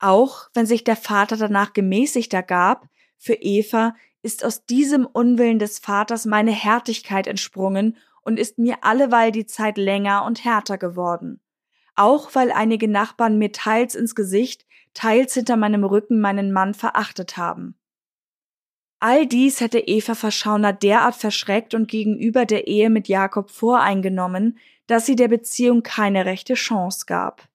Auch 0.00 0.48
wenn 0.52 0.66
sich 0.66 0.82
der 0.82 0.96
Vater 0.96 1.36
danach 1.36 1.74
gemäßigter 1.74 2.42
gab, 2.42 2.88
für 3.18 3.34
Eva 3.34 3.94
ist 4.20 4.44
aus 4.44 4.66
diesem 4.66 5.06
Unwillen 5.06 5.60
des 5.60 5.78
Vaters 5.78 6.26
meine 6.26 6.50
Härtigkeit 6.50 7.28
entsprungen 7.28 7.98
und 8.22 8.36
ist 8.36 8.58
mir 8.58 8.82
alleweil 8.82 9.30
die 9.30 9.46
Zeit 9.46 9.78
länger 9.78 10.24
und 10.24 10.44
härter 10.44 10.76
geworden. 10.76 11.40
Auch 11.94 12.34
weil 12.34 12.50
einige 12.50 12.88
Nachbarn 12.88 13.38
mir 13.38 13.52
teils 13.52 13.94
ins 13.94 14.16
Gesicht, 14.16 14.66
teils 14.94 15.34
hinter 15.34 15.56
meinem 15.56 15.84
Rücken 15.84 16.20
meinen 16.20 16.50
Mann 16.50 16.74
verachtet 16.74 17.36
haben. 17.36 17.78
All 18.98 19.24
dies 19.28 19.60
hätte 19.60 19.78
Eva 19.78 20.16
Verschauner 20.16 20.72
derart 20.72 21.14
verschreckt 21.14 21.74
und 21.74 21.86
gegenüber 21.86 22.44
der 22.44 22.66
Ehe 22.66 22.90
mit 22.90 23.06
Jakob 23.06 23.50
voreingenommen, 23.50 24.58
dass 24.88 25.06
sie 25.06 25.14
der 25.14 25.28
Beziehung 25.28 25.84
keine 25.84 26.24
rechte 26.26 26.54
Chance 26.54 27.04
gab. 27.06 27.48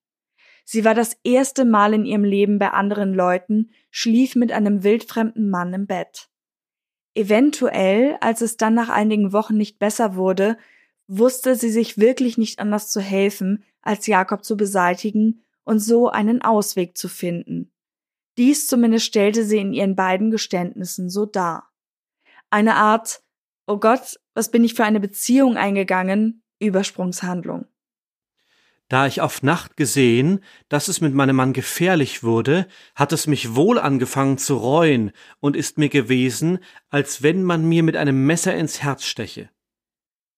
Sie 0.64 0.86
war 0.86 0.94
das 0.94 1.18
erste 1.24 1.66
Mal 1.66 1.94
in 1.94 2.06
ihrem 2.06 2.24
Leben 2.24 2.58
bei 2.58 2.70
anderen 2.72 3.14
Leuten, 3.14 3.72
schlief 3.92 4.36
mit 4.36 4.54
einem 4.54 4.84
wildfremden 4.84 5.50
Mann 5.50 5.74
im 5.74 5.88
Bett. 5.88 6.30
Eventuell, 7.16 8.18
als 8.22 8.42
es 8.42 8.56
dann 8.56 8.74
nach 8.74 8.90
einigen 8.90 9.34
Wochen 9.34 9.58
nicht 9.58 9.78
besser 9.78 10.16
wurde, 10.16 10.58
wusste 11.08 11.56
sie 11.56 11.70
sich 11.70 11.98
wirklich 11.98 12.38
nicht 12.38 12.60
anders 12.60 12.90
zu 12.90 13.02
helfen, 13.02 13.64
als 13.82 14.08
Jakob 14.08 14.46
zu 14.46 14.56
beseitigen 14.56 15.44
und 15.64 15.80
so 15.80 16.10
einen 16.10 16.42
Ausweg 16.42 16.98
zu 16.98 17.10
finden. 17.10 17.72
Dies 18.38 18.68
zumindest 18.68 19.06
stellte 19.06 19.44
sie 19.44 19.58
in 19.58 19.74
ihren 19.74 19.96
beiden 19.96 20.32
Geständnissen 20.32 21.10
so 21.10 21.26
dar. 21.26 21.72
Eine 22.50 22.76
Art, 22.76 23.22
oh 23.68 23.78
Gott, 23.78 24.20
was 24.34 24.50
bin 24.50 24.64
ich 24.64 24.74
für 24.74 24.86
eine 24.86 25.00
Beziehung 25.00 25.58
eingegangen, 25.58 26.43
Übersprungshandlung. 26.66 27.66
Da 28.90 29.08
ich 29.08 29.22
auf 29.22 29.42
Nacht 29.42 29.78
gesehen, 29.78 30.44
dass 30.70 30.88
es 30.88 31.02
mit 31.02 31.14
meinem 31.14 31.36
Mann 31.36 31.54
gefährlich 31.54 32.22
wurde, 32.24 32.68
hat 32.96 33.12
es 33.12 33.28
mich 33.28 33.56
wohl 33.56 33.80
angefangen 33.80 34.38
zu 34.38 34.56
reuen 34.58 35.12
und 35.40 35.56
ist 35.56 35.78
mir 35.78 35.90
gewesen, 35.90 36.60
als 36.90 37.24
wenn 37.24 37.44
man 37.44 37.68
mir 37.68 37.82
mit 37.82 37.96
einem 37.96 38.26
Messer 38.26 38.54
ins 38.54 38.84
Herz 38.84 39.06
steche. 39.06 39.50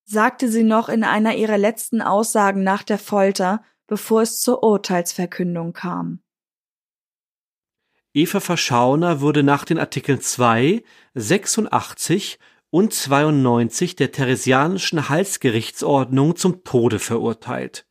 Sagte 0.06 0.50
sie 0.50 0.64
noch 0.64 0.88
in 0.88 1.04
einer 1.04 1.36
ihrer 1.36 1.58
letzten 1.58 2.02
Aussagen 2.02 2.64
nach 2.64 2.84
der 2.84 3.00
Folter, 3.00 3.64
bevor 3.88 4.22
es 4.22 4.40
zur 4.40 4.64
Urteilsverkündung 4.64 5.74
kam. 5.74 6.20
Eva 8.14 8.40
Verschauner 8.40 9.20
wurde 9.20 9.44
nach 9.44 9.66
den 9.66 9.78
Artikeln 9.78 10.22
2, 10.22 10.84
86 11.16 12.40
und 12.76 12.94
92 12.94 13.96
der 13.96 14.12
Theresianischen 14.12 15.08
Halsgerichtsordnung 15.08 16.36
zum 16.36 16.66
Tode 16.66 17.00
verurteilt. 17.00 17.88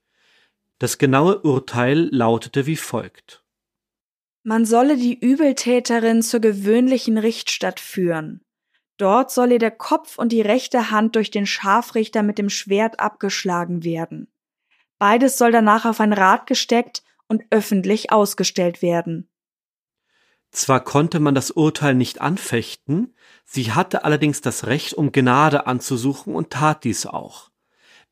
Das 0.79 0.99
genaue 0.99 1.41
Urteil 1.41 2.11
lautete 2.13 2.67
wie 2.67 2.77
folgt. 2.77 3.43
Man 4.43 4.67
solle 4.67 4.99
die 4.99 5.19
Übeltäterin 5.19 6.21
zur 6.21 6.41
gewöhnlichen 6.41 7.17
Richtstatt 7.17 7.81
führen. 7.81 8.45
Dort 8.99 9.31
soll 9.31 9.53
ihr 9.53 9.59
der 9.59 9.71
Kopf 9.71 10.19
und 10.19 10.33
die 10.33 10.43
rechte 10.43 10.91
Hand 10.91 11.17
durch 11.17 11.31
den 11.31 11.47
Scharfrichter 11.47 12.23
mit 12.23 12.37
dem 12.37 12.51
Schwert 12.51 13.01
abgeschlagen 13.01 13.85
werden. 13.85 14.31
Beides 14.99 15.39
soll 15.39 15.51
danach 15.51 15.87
auf 15.87 15.99
ein 15.99 16.13
Rad 16.13 16.47
gesteckt 16.47 17.03
und 17.27 17.43
öffentlich 17.49 18.13
ausgestellt 18.13 18.83
werden. 18.83 19.31
Zwar 20.55 20.85
konnte 20.85 21.19
man 21.19 21.35
das 21.35 21.51
Urteil 21.51 21.97
nicht 21.97 22.21
anfechten, 22.21 23.13
sie 23.45 23.73
hatte 23.73 24.05
allerdings 24.05 24.41
das 24.41 24.69
Recht, 24.69 24.95
um 24.95 25.11
Gnade 25.11 25.67
anzusuchen 25.67 26.33
und 26.33 26.51
tat 26.51 26.85
dies 26.85 27.07
auch. 27.07 27.51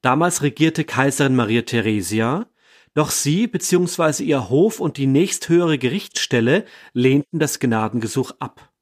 Damals 0.00 0.42
regierte 0.42 0.82
Kaiserin 0.82 1.36
Maria 1.36 1.62
Theresia, 1.62 2.48
doch 2.94 3.10
sie 3.10 3.46
bzw. 3.46 4.24
ihr 4.24 4.48
Hof 4.48 4.80
und 4.80 4.96
die 4.96 5.06
nächsthöhere 5.06 5.78
Gerichtsstelle 5.78 6.64
lehnten 6.92 7.38
das 7.38 7.60
Gnadengesuch 7.60 8.32
ab. 8.40 8.72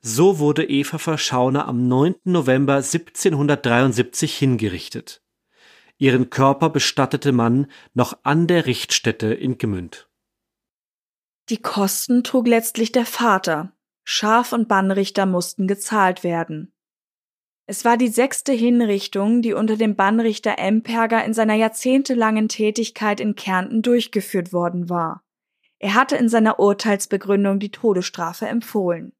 So 0.00 0.40
wurde 0.40 0.68
Eva 0.68 0.98
Verschauner 0.98 1.68
am 1.68 1.86
9. 1.86 2.16
November 2.24 2.78
1773 2.78 4.36
hingerichtet. 4.36 5.22
Ihren 5.98 6.30
Körper 6.30 6.70
bestattete 6.70 7.30
man 7.30 7.70
noch 7.94 8.18
an 8.24 8.48
der 8.48 8.66
Richtstätte 8.66 9.32
in 9.32 9.56
Gmünd. 9.56 10.05
Die 11.48 11.62
Kosten 11.62 12.24
trug 12.24 12.48
letztlich 12.48 12.90
der 12.90 13.06
Vater. 13.06 13.72
Schaf 14.02 14.52
und 14.52 14.66
Bannrichter 14.66 15.26
mussten 15.26 15.68
gezahlt 15.68 16.24
werden. 16.24 16.72
Es 17.66 17.84
war 17.84 17.96
die 17.96 18.08
sechste 18.08 18.52
Hinrichtung, 18.52 19.42
die 19.42 19.52
unter 19.52 19.76
dem 19.76 19.94
Bannrichter 19.96 20.58
Emperger 20.58 21.24
in 21.24 21.34
seiner 21.34 21.54
jahrzehntelangen 21.54 22.48
Tätigkeit 22.48 23.20
in 23.20 23.36
Kärnten 23.36 23.82
durchgeführt 23.82 24.52
worden 24.52 24.88
war. 24.88 25.22
Er 25.78 25.94
hatte 25.94 26.16
in 26.16 26.28
seiner 26.28 26.58
Urteilsbegründung 26.58 27.58
die 27.60 27.70
Todesstrafe 27.70 28.46
empfohlen. 28.46 29.12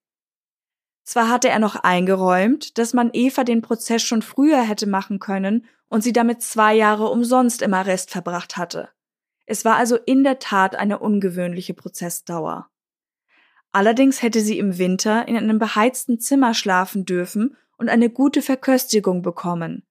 Zwar 1.05 1.29
hatte 1.29 1.49
er 1.49 1.61
noch 1.61 1.77
eingeräumt, 1.77 2.79
dass 2.79 2.93
man 2.93 3.11
Eva 3.13 3.45
den 3.45 3.63
Prozess 3.63 4.03
schon 4.03 4.23
früher 4.23 4.63
hätte 4.63 4.89
machen 4.89 5.21
können 5.21 5.67
und 5.89 6.03
sie 6.03 6.13
damit 6.13 6.43
zwei 6.43 6.75
Jahre 6.75 7.09
umsonst 7.09 7.63
im 7.63 7.75
Arrest 7.75 8.11
verbracht 8.11 8.57
hatte. 8.57 8.89
Es 9.47 9.65
war 9.65 9.77
also 9.77 9.97
in 9.97 10.25
der 10.25 10.39
Tat 10.39 10.77
eine 10.77 10.99
ungewöhnliche 10.99 11.73
Prozessdauer. 11.73 12.69
Allerdings 13.73 14.23
hätte 14.23 14.41
sie 14.41 14.59
im 14.59 14.79
Winter 14.79 15.29
in 15.29 15.37
einem 15.37 15.59
beheizten 15.59 16.19
Zimmer 16.19 16.55
schlafen 16.55 17.05
dürfen 17.05 17.57
und 17.77 17.89
eine 17.89 18.11
gute 18.11 18.43
Verköstigung 18.43 19.23
bekommen. 19.23 19.87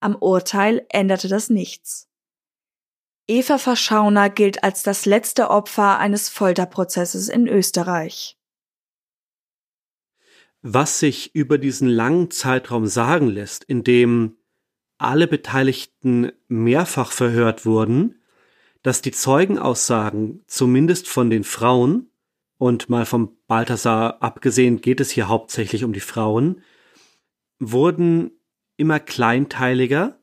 Am 0.00 0.14
Urteil 0.14 0.86
änderte 0.90 1.28
das 1.28 1.48
nichts. 1.48 2.08
Eva 3.26 3.58
Verschauner 3.58 4.30
gilt 4.30 4.64
als 4.64 4.82
das 4.82 5.04
letzte 5.06 5.50
Opfer 5.50 5.98
eines 5.98 6.28
Folterprozesses 6.28 7.28
in 7.28 7.46
Österreich. 7.46 8.38
Was 10.62 10.98
sich 10.98 11.34
über 11.34 11.58
diesen 11.58 11.88
langen 11.88 12.30
Zeitraum 12.30 12.86
sagen 12.86 13.28
lässt, 13.28 13.64
in 13.64 13.84
dem 13.84 14.38
alle 14.96 15.28
Beteiligten 15.28 16.32
mehrfach 16.48 17.12
verhört 17.12 17.64
wurden, 17.64 18.17
dass 18.88 19.02
die 19.02 19.12
Zeugenaussagen 19.12 20.42
zumindest 20.46 21.08
von 21.08 21.28
den 21.28 21.44
Frauen 21.44 22.10
und 22.56 22.88
mal 22.88 23.04
vom 23.04 23.36
Balthasar 23.46 24.22
abgesehen 24.22 24.80
geht 24.80 25.00
es 25.00 25.10
hier 25.10 25.28
hauptsächlich 25.28 25.84
um 25.84 25.92
die 25.92 26.00
Frauen, 26.00 26.62
wurden 27.58 28.30
immer 28.78 28.98
kleinteiliger 28.98 30.18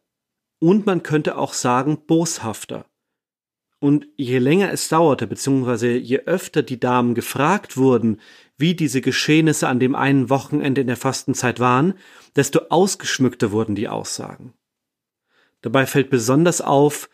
und 0.57 0.88
man 0.88 1.03
könnte 1.03 1.38
auch 1.38 1.53
sagen 1.53 2.07
boshafter. 2.07 2.88
Und 3.78 4.07
je 4.18 4.39
länger 4.39 4.72
es 4.72 4.89
dauerte, 4.89 5.28
beziehungsweise 5.28 5.89
je 5.91 6.22
öfter 6.22 6.63
die 6.63 6.80
Damen 6.80 7.13
gefragt 7.13 7.78
wurden, 7.78 8.20
wie 8.57 8.74
diese 8.74 8.99
Geschehnisse 8.99 9.68
an 9.68 9.80
dem 9.80 9.93
einen 9.93 10.32
Wochenende 10.32 10.82
in 10.82 10.88
der 10.88 10.97
Fastenzeit 10.97 11.59
waren, 11.59 11.93
desto 12.36 12.61
ausgeschmückter 12.70 13.51
wurden 13.51 13.76
die 13.76 13.89
Aussagen. 13.89 14.55
Dabei 15.61 15.86
fällt 15.86 16.09
besonders 16.09 16.61
auf, 16.61 17.11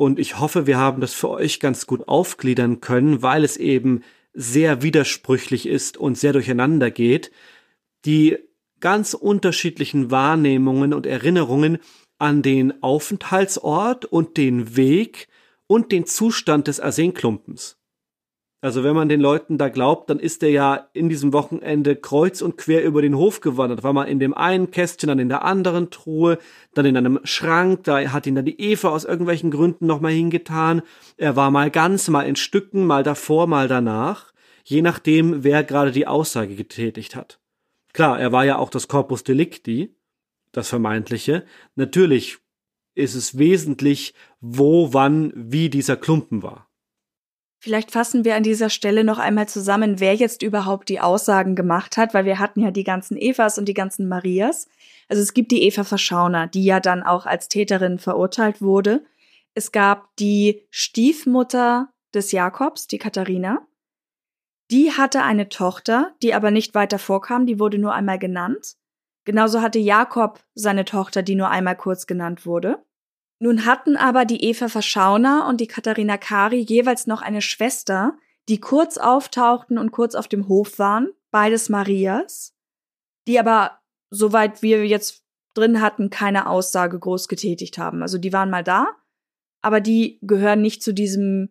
und 0.00 0.18
ich 0.18 0.40
hoffe, 0.40 0.66
wir 0.66 0.78
haben 0.78 1.02
das 1.02 1.12
für 1.12 1.28
euch 1.28 1.60
ganz 1.60 1.86
gut 1.86 2.08
aufgliedern 2.08 2.80
können, 2.80 3.20
weil 3.20 3.44
es 3.44 3.58
eben 3.58 4.02
sehr 4.32 4.80
widersprüchlich 4.80 5.66
ist 5.66 5.98
und 5.98 6.16
sehr 6.16 6.32
durcheinander 6.32 6.90
geht, 6.90 7.30
die 8.06 8.38
ganz 8.80 9.12
unterschiedlichen 9.12 10.10
Wahrnehmungen 10.10 10.94
und 10.94 11.04
Erinnerungen 11.04 11.80
an 12.16 12.40
den 12.40 12.82
Aufenthaltsort 12.82 14.06
und 14.06 14.38
den 14.38 14.74
Weg 14.74 15.28
und 15.66 15.92
den 15.92 16.06
Zustand 16.06 16.66
des 16.68 16.80
Arsenklumpens. 16.80 17.76
Also 18.62 18.84
wenn 18.84 18.94
man 18.94 19.08
den 19.08 19.22
Leuten 19.22 19.56
da 19.56 19.70
glaubt, 19.70 20.10
dann 20.10 20.18
ist 20.18 20.42
er 20.42 20.50
ja 20.50 20.88
in 20.92 21.08
diesem 21.08 21.32
Wochenende 21.32 21.96
kreuz 21.96 22.42
und 22.42 22.58
quer 22.58 22.84
über 22.84 23.00
den 23.00 23.16
Hof 23.16 23.40
gewandert. 23.40 23.82
War 23.82 23.94
mal 23.94 24.04
in 24.04 24.18
dem 24.18 24.34
einen 24.34 24.70
Kästchen, 24.70 25.08
dann 25.08 25.18
in 25.18 25.30
der 25.30 25.44
anderen 25.44 25.88
Truhe, 25.90 26.38
dann 26.74 26.84
in 26.84 26.96
einem 26.96 27.20
Schrank, 27.24 27.84
da 27.84 28.12
hat 28.12 28.26
ihn 28.26 28.34
dann 28.34 28.44
die 28.44 28.60
Eva 28.60 28.90
aus 28.90 29.06
irgendwelchen 29.06 29.50
Gründen 29.50 29.86
nochmal 29.86 30.12
hingetan. 30.12 30.82
Er 31.16 31.36
war 31.36 31.50
mal 31.50 31.70
ganz, 31.70 32.08
mal 32.08 32.22
in 32.22 32.36
Stücken, 32.36 32.86
mal 32.86 33.02
davor, 33.02 33.46
mal 33.46 33.66
danach, 33.66 34.32
je 34.62 34.82
nachdem, 34.82 35.42
wer 35.42 35.64
gerade 35.64 35.90
die 35.90 36.06
Aussage 36.06 36.54
getätigt 36.54 37.16
hat. 37.16 37.40
Klar, 37.94 38.20
er 38.20 38.30
war 38.30 38.44
ja 38.44 38.58
auch 38.58 38.70
das 38.70 38.88
Corpus 38.88 39.24
Delicti, 39.24 39.96
das 40.52 40.68
vermeintliche. 40.68 41.44
Natürlich 41.76 42.38
ist 42.94 43.14
es 43.14 43.38
wesentlich, 43.38 44.12
wo, 44.40 44.92
wann, 44.92 45.32
wie 45.34 45.70
dieser 45.70 45.96
Klumpen 45.96 46.42
war. 46.42 46.69
Vielleicht 47.62 47.90
fassen 47.90 48.24
wir 48.24 48.36
an 48.36 48.42
dieser 48.42 48.70
Stelle 48.70 49.04
noch 49.04 49.18
einmal 49.18 49.46
zusammen, 49.46 50.00
wer 50.00 50.14
jetzt 50.14 50.42
überhaupt 50.42 50.88
die 50.88 50.98
Aussagen 51.00 51.54
gemacht 51.54 51.98
hat, 51.98 52.14
weil 52.14 52.24
wir 52.24 52.38
hatten 52.38 52.60
ja 52.60 52.70
die 52.70 52.84
ganzen 52.84 53.18
Evas 53.18 53.58
und 53.58 53.66
die 53.66 53.74
ganzen 53.74 54.08
Marias. 54.08 54.66
Also 55.08 55.22
es 55.22 55.34
gibt 55.34 55.52
die 55.52 55.62
Eva 55.64 55.84
Verschauner, 55.84 56.46
die 56.46 56.64
ja 56.64 56.80
dann 56.80 57.02
auch 57.02 57.26
als 57.26 57.48
Täterin 57.48 57.98
verurteilt 57.98 58.62
wurde. 58.62 59.04
Es 59.52 59.72
gab 59.72 60.08
die 60.16 60.62
Stiefmutter 60.70 61.90
des 62.14 62.32
Jakobs, 62.32 62.86
die 62.86 62.98
Katharina. 62.98 63.66
Die 64.70 64.92
hatte 64.92 65.22
eine 65.22 65.50
Tochter, 65.50 66.14
die 66.22 66.32
aber 66.32 66.50
nicht 66.50 66.74
weiter 66.74 66.98
vorkam, 66.98 67.44
die 67.44 67.58
wurde 67.58 67.76
nur 67.76 67.92
einmal 67.92 68.18
genannt. 68.18 68.76
Genauso 69.24 69.60
hatte 69.60 69.78
Jakob 69.78 70.40
seine 70.54 70.86
Tochter, 70.86 71.22
die 71.22 71.34
nur 71.34 71.50
einmal 71.50 71.76
kurz 71.76 72.06
genannt 72.06 72.46
wurde. 72.46 72.82
Nun 73.42 73.64
hatten 73.64 73.96
aber 73.96 74.26
die 74.26 74.44
Eva 74.44 74.68
Verschauner 74.68 75.46
und 75.48 75.60
die 75.62 75.66
Katharina 75.66 76.18
Kari 76.18 76.60
jeweils 76.60 77.06
noch 77.06 77.22
eine 77.22 77.40
Schwester, 77.40 78.16
die 78.48 78.60
kurz 78.60 78.98
auftauchten 78.98 79.78
und 79.78 79.92
kurz 79.92 80.14
auf 80.14 80.28
dem 80.28 80.46
Hof 80.46 80.78
waren, 80.78 81.08
beides 81.30 81.70
Marias, 81.70 82.54
die 83.26 83.40
aber, 83.40 83.80
soweit 84.10 84.60
wir 84.60 84.86
jetzt 84.86 85.24
drin 85.54 85.80
hatten, 85.80 86.10
keine 86.10 86.48
Aussage 86.48 86.98
groß 86.98 87.28
getätigt 87.28 87.78
haben. 87.78 88.02
Also 88.02 88.18
die 88.18 88.32
waren 88.34 88.50
mal 88.50 88.62
da, 88.62 88.88
aber 89.62 89.80
die 89.80 90.18
gehören 90.20 90.60
nicht 90.60 90.82
zu 90.82 90.92
diesem 90.92 91.48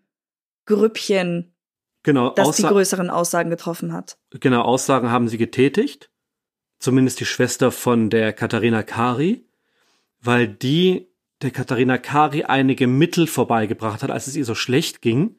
Grüppchen, 0.67 1.55
genau, 2.03 2.29
das 2.29 2.57
die 2.57 2.63
größeren 2.63 3.09
Aussagen 3.09 3.49
getroffen 3.49 3.93
hat. 3.93 4.19
Genau, 4.29 4.61
Aussagen 4.61 5.09
haben 5.09 5.27
sie 5.27 5.39
getätigt. 5.39 6.11
Zumindest 6.77 7.19
die 7.19 7.25
Schwester 7.25 7.71
von 7.71 8.11
der 8.11 8.31
Katharina 8.31 8.83
Kari, 8.83 9.45
weil 10.21 10.47
die 10.47 11.09
der 11.41 11.51
Katharina 11.51 11.97
Kari 11.97 12.43
einige 12.43 12.87
Mittel 12.87 13.27
vorbeigebracht 13.27 14.03
hat, 14.03 14.11
als 14.11 14.27
es 14.27 14.35
ihr 14.35 14.45
so 14.45 14.55
schlecht 14.55 15.01
ging. 15.01 15.35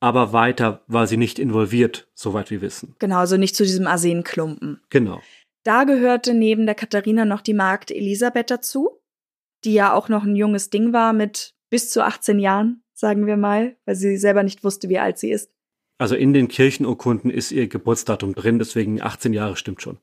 Aber 0.00 0.32
weiter 0.32 0.82
war 0.86 1.06
sie 1.06 1.16
nicht 1.16 1.38
involviert, 1.38 2.08
soweit 2.14 2.50
wir 2.50 2.60
wissen. 2.60 2.94
Genau, 2.98 3.18
also 3.18 3.36
nicht 3.36 3.56
zu 3.56 3.64
diesem 3.64 3.86
Arsenklumpen. 3.86 4.80
Genau. 4.90 5.20
Da 5.64 5.84
gehörte 5.84 6.34
neben 6.34 6.66
der 6.66 6.76
Katharina 6.76 7.24
noch 7.24 7.40
die 7.40 7.54
Magd 7.54 7.90
Elisabeth 7.90 8.50
dazu, 8.50 9.00
die 9.64 9.74
ja 9.74 9.92
auch 9.92 10.08
noch 10.08 10.22
ein 10.24 10.36
junges 10.36 10.70
Ding 10.70 10.92
war 10.92 11.12
mit 11.12 11.54
bis 11.68 11.90
zu 11.90 12.04
18 12.04 12.38
Jahren, 12.38 12.82
sagen 12.94 13.26
wir 13.26 13.36
mal, 13.36 13.76
weil 13.84 13.96
sie 13.96 14.16
selber 14.16 14.42
nicht 14.44 14.62
wusste, 14.62 14.88
wie 14.88 14.98
alt 14.98 15.18
sie 15.18 15.30
ist. 15.30 15.50
Also 15.98 16.14
in 16.14 16.32
den 16.32 16.46
Kirchenurkunden 16.46 17.30
ist 17.30 17.50
ihr 17.50 17.66
Geburtsdatum 17.66 18.34
drin, 18.34 18.60
deswegen 18.60 19.02
18 19.02 19.32
Jahre 19.32 19.56
stimmt 19.56 19.82
schon. 19.82 19.98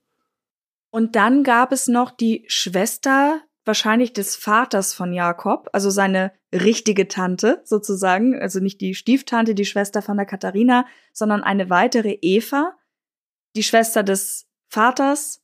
Und 0.91 1.15
dann 1.15 1.43
gab 1.43 1.71
es 1.71 1.87
noch 1.87 2.11
die 2.11 2.43
Schwester 2.47 3.41
wahrscheinlich 3.65 4.13
des 4.13 4.35
Vaters 4.35 4.93
von 4.93 5.11
Jakob, 5.11 5.69
also 5.73 5.89
seine 5.89 6.31
richtige 6.53 7.07
Tante 7.07 7.61
sozusagen, 7.65 8.39
also 8.39 8.59
nicht 8.59 8.79
die 8.79 8.95
Stieftante, 8.95 9.55
die 9.55 9.65
Schwester 9.65 10.01
von 10.01 10.17
der 10.17 10.25
Katharina, 10.25 10.85
sondern 11.11 11.43
eine 11.43 11.69
weitere 11.69 12.17
Eva, 12.21 12.77
die 13.55 13.63
Schwester 13.63 14.03
des 14.03 14.47
Vaters, 14.69 15.41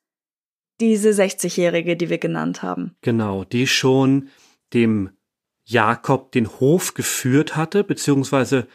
diese 0.80 1.10
60-jährige, 1.10 1.98
die 1.98 2.10
wir 2.10 2.18
genannt 2.18 2.64
haben. 2.64 2.96
Genau, 3.02 3.44
die 3.44 3.68
schon 3.68 4.30
dem 4.74 5.12
Jakob 5.66 6.32
den 6.32 6.48
Hof 6.48 6.94
geführt 6.94 7.56
hatte, 7.56 7.84
beziehungsweise 7.84 8.68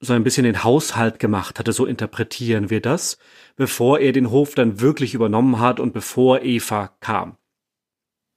so 0.00 0.12
ein 0.12 0.24
bisschen 0.24 0.44
den 0.44 0.62
Haushalt 0.62 1.18
gemacht 1.18 1.58
hatte, 1.58 1.72
so 1.72 1.86
interpretieren 1.86 2.68
wir 2.68 2.82
das, 2.82 3.16
bevor 3.56 3.98
er 3.98 4.12
den 4.12 4.30
Hof 4.30 4.54
dann 4.54 4.80
wirklich 4.80 5.14
übernommen 5.14 5.58
hat 5.58 5.80
und 5.80 5.94
bevor 5.94 6.42
Eva 6.42 6.88
kam 7.00 7.38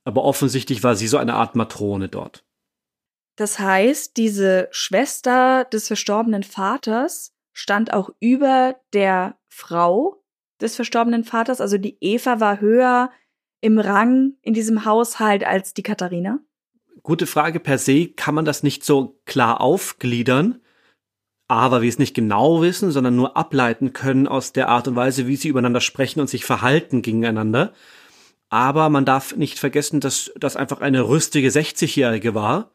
aber 0.10 0.24
offensichtlich 0.24 0.84
war 0.84 0.96
sie 0.96 1.08
so 1.08 1.18
eine 1.18 1.36
Art 1.36 1.56
Matrone 1.56 2.10
dort. 2.10 2.44
Das 3.36 3.60
heißt, 3.60 4.18
diese 4.18 4.68
Schwester 4.72 5.66
des 5.66 5.86
verstorbenen 5.86 6.42
Vaters 6.44 7.32
stand 7.54 7.94
auch 7.94 8.10
über 8.20 8.76
der 8.92 9.38
Frau 9.48 10.24
des 10.60 10.76
verstorbenen 10.76 11.24
Vaters, 11.24 11.62
also 11.62 11.78
die 11.78 11.96
Eva 12.02 12.40
war 12.40 12.60
höher 12.60 13.12
im 13.62 13.78
Rang 13.78 14.34
in 14.42 14.56
diesem 14.56 14.84
Haushalt 14.84 15.44
als 15.44 15.74
die 15.74 15.84
Katharina? 15.84 16.40
Gute 17.04 17.28
Frage. 17.28 17.60
Per 17.60 17.78
se 17.78 18.08
kann 18.08 18.36
man 18.36 18.46
das 18.46 18.64
nicht 18.64 18.84
so 18.84 19.22
klar 19.26 19.62
aufgliedern. 19.62 20.60
A, 21.48 21.72
weil 21.72 21.84
wir 21.84 21.90
es 21.90 22.00
nicht 22.00 22.16
genau 22.16 22.62
wissen, 22.62 22.92
sondern 22.92 23.16
nur 23.16 23.38
ableiten 23.38 23.94
können 23.94 24.28
aus 24.28 24.54
der 24.54 24.70
Art 24.70 24.88
und 24.88 24.96
Weise, 24.96 25.28
wie 25.28 25.36
sie 25.36 25.50
übereinander 25.50 25.82
sprechen 25.82 26.20
und 26.20 26.30
sich 26.30 26.46
verhalten 26.46 27.02
gegeneinander. 27.02 27.74
Aber 28.50 28.90
man 28.90 29.06
darf 29.06 29.36
nicht 29.36 29.60
vergessen, 29.60 30.00
dass 30.00 30.32
das 30.36 30.56
einfach 30.56 30.82
eine 30.82 31.08
rüstige 31.08 31.50
60-Jährige 31.50 32.34
war, 32.34 32.72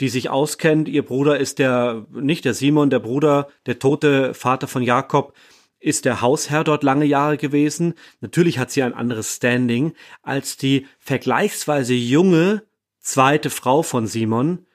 die 0.00 0.08
sich 0.08 0.30
auskennt. 0.30 0.88
Ihr 0.88 1.04
Bruder 1.04 1.38
ist 1.38 1.58
der, 1.58 2.06
nicht 2.10 2.44
der 2.44 2.54
Simon, 2.54 2.90
der 2.90 3.00
Bruder, 3.00 3.48
der 3.66 3.78
tote 3.78 4.34
Vater 4.34 4.68
von 4.68 4.82
Jakob, 4.82 5.34
ist 5.80 6.04
der 6.04 6.20
Hausherr 6.20 6.62
dort 6.62 6.82
lange 6.82 7.06
Jahre 7.06 7.38
gewesen. 7.38 7.94
Natürlich 8.20 8.58
hat 8.58 8.70
sie 8.70 8.82
ein 8.82 8.94
anderes 8.94 9.36
Standing 9.36 9.94
als 10.22 10.56
die 10.56 10.86
vergleichsweise 10.98 11.94
junge 11.94 12.62
zweite 13.00 13.50
Frau 13.50 13.82
von 13.82 14.06
Simon, 14.06 14.66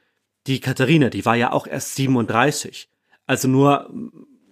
die 0.47 0.59
Katharina, 0.59 1.09
die 1.09 1.25
war 1.25 1.35
ja 1.35 1.51
auch 1.51 1.67
erst 1.67 1.95
37. 1.95 2.89
Also 3.25 3.47
nur 3.47 3.89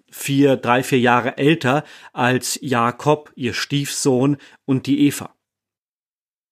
vier, 0.10 0.58
drei, 0.58 0.84
vier 0.84 1.00
Jahre 1.00 1.38
älter 1.38 1.84
als 2.14 2.58
Jakob, 2.62 3.32
ihr 3.36 3.54
Stiefsohn 3.54 4.38
und 4.66 4.88
die 4.88 5.08
Eva. 5.08 5.36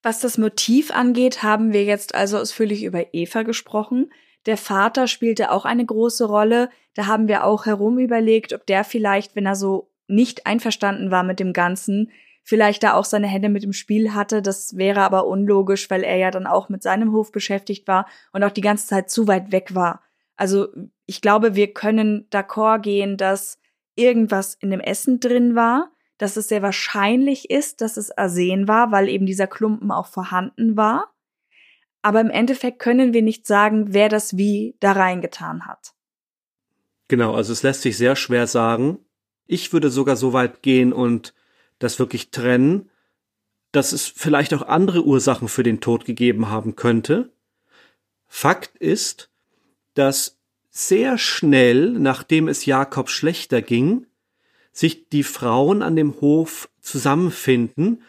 Was 0.03 0.19
das 0.19 0.37
Motiv 0.37 0.91
angeht, 0.91 1.43
haben 1.43 1.73
wir 1.73 1.83
jetzt 1.83 2.15
also 2.15 2.37
ausführlich 2.37 2.83
über 2.83 3.13
Eva 3.13 3.43
gesprochen. 3.43 4.11
Der 4.47 4.57
Vater 4.57 5.07
spielte 5.07 5.51
auch 5.51 5.65
eine 5.65 5.85
große 5.85 6.25
Rolle. 6.25 6.69
Da 6.95 7.05
haben 7.05 7.27
wir 7.27 7.43
auch 7.43 7.65
herum 7.65 7.99
überlegt, 7.99 8.53
ob 8.53 8.65
der 8.65 8.83
vielleicht, 8.83 9.35
wenn 9.35 9.45
er 9.45 9.55
so 9.55 9.91
nicht 10.07 10.47
einverstanden 10.47 11.11
war 11.11 11.23
mit 11.23 11.39
dem 11.39 11.53
Ganzen, 11.53 12.11
vielleicht 12.43 12.81
da 12.81 12.95
auch 12.95 13.05
seine 13.05 13.27
Hände 13.27 13.49
mit 13.49 13.63
dem 13.63 13.73
Spiel 13.73 14.13
hatte. 14.15 14.41
Das 14.41 14.75
wäre 14.75 15.01
aber 15.01 15.27
unlogisch, 15.27 15.89
weil 15.91 16.03
er 16.03 16.17
ja 16.17 16.31
dann 16.31 16.47
auch 16.47 16.69
mit 16.69 16.81
seinem 16.81 17.11
Hof 17.11 17.31
beschäftigt 17.31 17.87
war 17.87 18.07
und 18.33 18.43
auch 18.43 18.51
die 18.51 18.61
ganze 18.61 18.87
Zeit 18.87 19.11
zu 19.11 19.27
weit 19.27 19.51
weg 19.51 19.75
war. 19.75 20.01
Also 20.35 20.69
ich 21.05 21.21
glaube, 21.21 21.55
wir 21.55 21.71
können 21.73 22.27
d'accord 22.31 22.79
gehen, 22.79 23.17
dass 23.17 23.59
irgendwas 23.95 24.55
in 24.55 24.71
dem 24.71 24.79
Essen 24.79 25.19
drin 25.19 25.55
war 25.55 25.91
dass 26.21 26.37
es 26.37 26.47
sehr 26.47 26.61
wahrscheinlich 26.61 27.49
ist, 27.49 27.81
dass 27.81 27.97
es 27.97 28.15
Arsen 28.15 28.67
war, 28.67 28.91
weil 28.91 29.09
eben 29.09 29.25
dieser 29.25 29.47
Klumpen 29.47 29.89
auch 29.91 30.05
vorhanden 30.05 30.77
war. 30.77 31.11
Aber 32.03 32.21
im 32.21 32.29
Endeffekt 32.29 32.77
können 32.77 33.13
wir 33.13 33.23
nicht 33.23 33.47
sagen, 33.47 33.93
wer 33.93 34.07
das 34.07 34.37
wie 34.37 34.75
da 34.79 34.91
reingetan 34.91 35.65
hat. 35.65 35.93
Genau, 37.07 37.33
also 37.33 37.51
es 37.53 37.63
lässt 37.63 37.81
sich 37.81 37.97
sehr 37.97 38.15
schwer 38.15 38.45
sagen. 38.45 38.99
Ich 39.47 39.73
würde 39.73 39.89
sogar 39.89 40.15
so 40.15 40.31
weit 40.31 40.61
gehen 40.61 40.93
und 40.93 41.33
das 41.79 41.97
wirklich 41.97 42.29
trennen, 42.29 42.91
dass 43.71 43.91
es 43.91 44.05
vielleicht 44.05 44.53
auch 44.53 44.61
andere 44.61 45.03
Ursachen 45.03 45.47
für 45.47 45.63
den 45.63 45.81
Tod 45.81 46.05
gegeben 46.05 46.49
haben 46.49 46.75
könnte. 46.75 47.33
Fakt 48.27 48.77
ist, 48.77 49.31
dass 49.95 50.39
sehr 50.69 51.17
schnell, 51.17 51.91
nachdem 51.91 52.47
es 52.47 52.65
Jakob 52.65 53.09
schlechter 53.09 53.61
ging, 53.61 54.05
sich 54.71 55.09
die 55.09 55.23
Frauen 55.23 55.81
an 55.81 55.95
dem 55.95 56.19
Hof 56.21 56.69
zusammenfinden 56.79 58.03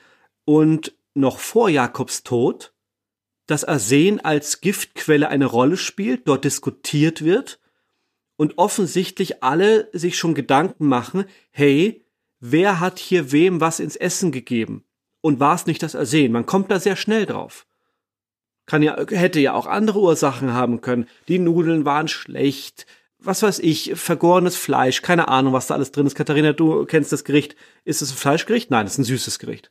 und 0.44 0.94
noch 1.14 1.38
vor 1.38 1.68
Jakobs 1.68 2.22
Tod 2.22 2.72
das 3.46 3.64
Arsen 3.64 4.20
als 4.20 4.60
Giftquelle 4.60 5.28
eine 5.28 5.46
Rolle 5.46 5.76
spielt, 5.76 6.28
dort 6.28 6.44
diskutiert 6.44 7.22
wird 7.22 7.60
und 8.36 8.58
offensichtlich 8.58 9.42
alle 9.42 9.88
sich 9.92 10.16
schon 10.16 10.34
Gedanken 10.34 10.86
machen, 10.86 11.24
hey, 11.50 12.04
wer 12.40 12.80
hat 12.80 12.98
hier 12.98 13.32
wem 13.32 13.60
was 13.60 13.80
ins 13.80 13.96
Essen 13.96 14.32
gegeben? 14.32 14.84
Und 15.20 15.38
war 15.38 15.54
es 15.54 15.66
nicht 15.66 15.82
das 15.82 15.94
Arsen? 15.94 16.32
Man 16.32 16.46
kommt 16.46 16.70
da 16.70 16.80
sehr 16.80 16.96
schnell 16.96 17.26
drauf. 17.26 17.66
Kann 18.66 18.82
ja, 18.82 18.96
hätte 19.10 19.40
ja 19.40 19.54
auch 19.54 19.66
andere 19.66 20.00
Ursachen 20.00 20.52
haben 20.52 20.80
können. 20.80 21.08
Die 21.28 21.38
Nudeln 21.38 21.84
waren 21.84 22.08
schlecht, 22.08 22.86
was 23.24 23.42
weiß 23.42 23.58
ich, 23.60 23.92
vergorenes 23.94 24.56
Fleisch, 24.56 25.02
keine 25.02 25.28
Ahnung, 25.28 25.52
was 25.52 25.66
da 25.66 25.74
alles 25.74 25.92
drin 25.92 26.06
ist. 26.06 26.14
Katharina, 26.14 26.52
du 26.52 26.84
kennst 26.84 27.12
das 27.12 27.24
Gericht. 27.24 27.56
Ist 27.84 28.02
es 28.02 28.12
ein 28.12 28.16
Fleischgericht? 28.16 28.70
Nein, 28.70 28.86
es 28.86 28.92
ist 28.92 28.98
ein 28.98 29.04
süßes 29.04 29.38
Gericht. 29.38 29.70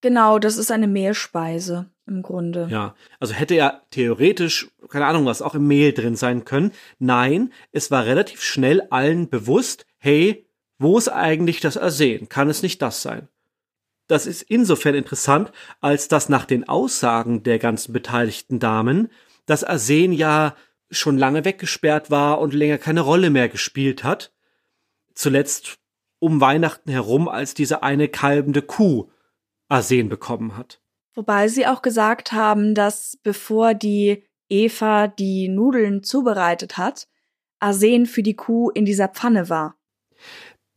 Genau, 0.00 0.38
das 0.38 0.56
ist 0.56 0.70
eine 0.70 0.86
Mehlspeise 0.86 1.90
im 2.06 2.22
Grunde. 2.22 2.68
Ja, 2.70 2.94
also 3.18 3.34
hätte 3.34 3.54
ja 3.54 3.82
theoretisch, 3.90 4.68
keine 4.88 5.06
Ahnung 5.06 5.26
was, 5.26 5.42
auch 5.42 5.54
im 5.54 5.66
Mehl 5.66 5.92
drin 5.92 6.16
sein 6.16 6.44
können. 6.44 6.72
Nein, 6.98 7.52
es 7.72 7.90
war 7.90 8.06
relativ 8.06 8.42
schnell 8.42 8.82
allen 8.90 9.28
bewusst, 9.28 9.86
hey, 9.98 10.46
wo 10.78 10.96
ist 10.96 11.08
eigentlich 11.08 11.60
das 11.60 11.76
Arsen? 11.76 12.28
Kann 12.28 12.48
es 12.48 12.62
nicht 12.62 12.80
das 12.80 13.02
sein? 13.02 13.28
Das 14.06 14.26
ist 14.26 14.42
insofern 14.42 14.94
interessant, 14.94 15.52
als 15.80 16.08
dass 16.08 16.28
nach 16.28 16.44
den 16.46 16.68
Aussagen 16.68 17.42
der 17.42 17.58
ganzen 17.58 17.92
beteiligten 17.92 18.58
Damen 18.60 19.10
das 19.46 19.64
Arsen 19.64 20.12
ja 20.12 20.54
schon 20.90 21.18
lange 21.18 21.44
weggesperrt 21.44 22.10
war 22.10 22.40
und 22.40 22.54
länger 22.54 22.78
keine 22.78 23.00
Rolle 23.00 23.30
mehr 23.30 23.48
gespielt 23.48 24.04
hat. 24.04 24.32
Zuletzt 25.14 25.78
um 26.18 26.40
Weihnachten 26.40 26.90
herum, 26.90 27.28
als 27.28 27.54
diese 27.54 27.82
eine 27.82 28.08
kalbende 28.08 28.62
Kuh 28.62 29.10
Arsen 29.68 30.08
bekommen 30.08 30.56
hat. 30.56 30.80
Wobei 31.14 31.48
sie 31.48 31.66
auch 31.66 31.82
gesagt 31.82 32.32
haben, 32.32 32.74
dass 32.74 33.18
bevor 33.22 33.74
die 33.74 34.24
Eva 34.48 35.08
die 35.08 35.48
Nudeln 35.48 36.02
zubereitet 36.02 36.78
hat, 36.78 37.08
Arsen 37.60 38.06
für 38.06 38.22
die 38.22 38.36
Kuh 38.36 38.70
in 38.70 38.84
dieser 38.84 39.08
Pfanne 39.08 39.48
war. 39.48 39.76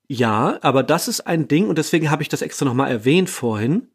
Ja, 0.08 0.60
aber 0.62 0.84
das 0.84 1.08
ist 1.08 1.22
ein 1.22 1.48
Ding, 1.48 1.70
und 1.70 1.78
deswegen 1.78 2.12
habe 2.12 2.22
ich 2.22 2.28
das 2.28 2.42
extra 2.42 2.66
nochmal 2.66 2.92
erwähnt 2.92 3.30
vorhin. 3.30 3.92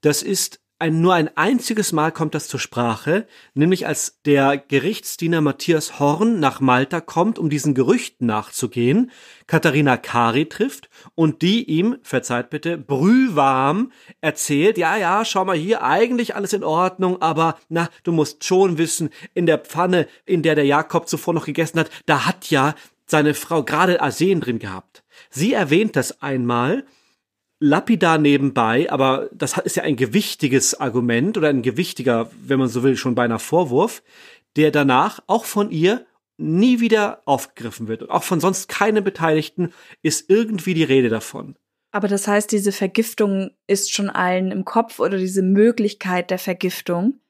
Das 0.00 0.22
ist 0.22 0.60
ein, 0.78 1.00
nur 1.00 1.14
ein 1.14 1.34
einziges 1.36 1.92
Mal 1.92 2.10
kommt 2.10 2.34
das 2.34 2.48
zur 2.48 2.58
Sprache, 2.58 3.26
nämlich 3.54 3.86
als 3.86 4.20
der 4.22 4.58
Gerichtsdiener 4.58 5.40
Matthias 5.40 5.98
Horn 5.98 6.40
nach 6.40 6.60
Malta 6.60 7.00
kommt, 7.00 7.38
um 7.38 7.48
diesen 7.48 7.74
Gerüchten 7.74 8.26
nachzugehen, 8.26 9.10
Katharina 9.46 9.96
Kari 9.96 10.46
trifft 10.46 10.88
und 11.14 11.42
die 11.42 11.64
ihm, 11.64 11.96
verzeiht 12.02 12.50
bitte, 12.50 12.76
brühwarm 12.76 13.92
erzählt, 14.20 14.76
ja, 14.76 14.96
ja, 14.96 15.24
schau 15.24 15.44
mal 15.44 15.56
hier, 15.56 15.82
eigentlich 15.82 16.34
alles 16.34 16.52
in 16.52 16.64
Ordnung, 16.64 17.22
aber 17.22 17.58
na, 17.68 17.88
du 18.02 18.12
musst 18.12 18.44
schon 18.44 18.76
wissen, 18.76 19.10
in 19.32 19.46
der 19.46 19.58
Pfanne, 19.58 20.08
in 20.26 20.42
der 20.42 20.54
der 20.54 20.66
Jakob 20.66 21.08
zuvor 21.08 21.34
noch 21.34 21.46
gegessen 21.46 21.78
hat, 21.78 21.90
da 22.06 22.26
hat 22.26 22.50
ja 22.50 22.74
seine 23.06 23.34
Frau 23.34 23.62
gerade 23.62 24.00
Arsen 24.00 24.40
drin 24.40 24.58
gehabt. 24.58 25.04
Sie 25.30 25.52
erwähnt 25.52 25.94
das 25.94 26.20
einmal, 26.22 26.84
lapidar 27.64 28.18
nebenbei, 28.18 28.90
aber 28.90 29.30
das 29.32 29.56
ist 29.58 29.76
ja 29.76 29.82
ein 29.82 29.96
gewichtiges 29.96 30.78
Argument 30.78 31.38
oder 31.38 31.48
ein 31.48 31.62
gewichtiger, 31.62 32.30
wenn 32.40 32.58
man 32.58 32.68
so 32.68 32.82
will, 32.82 32.96
schon 32.96 33.14
beinahe 33.14 33.38
Vorwurf, 33.38 34.02
der 34.56 34.70
danach 34.70 35.20
auch 35.26 35.46
von 35.46 35.70
ihr 35.70 36.06
nie 36.36 36.80
wieder 36.80 37.22
aufgegriffen 37.24 37.88
wird. 37.88 38.02
Und 38.02 38.10
auch 38.10 38.22
von 38.22 38.40
sonst 38.40 38.68
keinem 38.68 39.02
Beteiligten 39.02 39.72
ist 40.02 40.28
irgendwie 40.28 40.74
die 40.74 40.84
Rede 40.84 41.08
davon. 41.08 41.56
Aber 41.90 42.08
das 42.08 42.28
heißt, 42.28 42.52
diese 42.52 42.72
Vergiftung 42.72 43.52
ist 43.66 43.92
schon 43.92 44.10
allen 44.10 44.50
im 44.50 44.64
Kopf 44.64 44.98
oder 44.98 45.16
diese 45.16 45.42
Möglichkeit 45.42 46.30
der 46.30 46.38
Vergiftung 46.38 47.20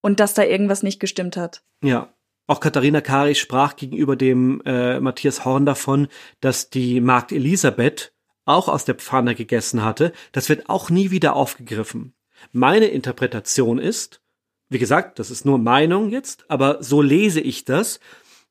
und 0.00 0.20
dass 0.20 0.34
da 0.34 0.42
irgendwas 0.42 0.82
nicht 0.82 0.98
gestimmt 1.00 1.36
hat. 1.36 1.62
Ja. 1.84 2.12
Auch 2.48 2.58
Katharina 2.58 3.00
Kari 3.00 3.36
sprach 3.36 3.76
gegenüber 3.76 4.16
dem 4.16 4.60
äh, 4.64 4.98
Matthias 4.98 5.44
Horn 5.44 5.66
davon, 5.66 6.08
dass 6.40 6.70
die 6.70 7.00
Magd 7.00 7.30
Elisabeth 7.30 8.12
auch 8.50 8.68
aus 8.68 8.84
der 8.84 8.96
Pfanne 8.96 9.34
gegessen 9.34 9.84
hatte, 9.84 10.12
das 10.32 10.48
wird 10.48 10.68
auch 10.68 10.90
nie 10.90 11.10
wieder 11.10 11.36
aufgegriffen. 11.36 12.14
Meine 12.52 12.86
Interpretation 12.86 13.78
ist, 13.78 14.20
wie 14.68 14.78
gesagt, 14.78 15.18
das 15.18 15.30
ist 15.30 15.44
nur 15.44 15.58
Meinung 15.58 16.10
jetzt, 16.10 16.44
aber 16.48 16.82
so 16.82 17.02
lese 17.02 17.40
ich 17.40 17.64
das, 17.64 18.00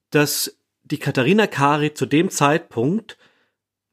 dass 0.09 0.57
die 0.84 0.97
Katharina 0.97 1.47
Kari 1.47 1.93
zu 1.93 2.05
dem 2.05 2.30
Zeitpunkt 2.30 3.17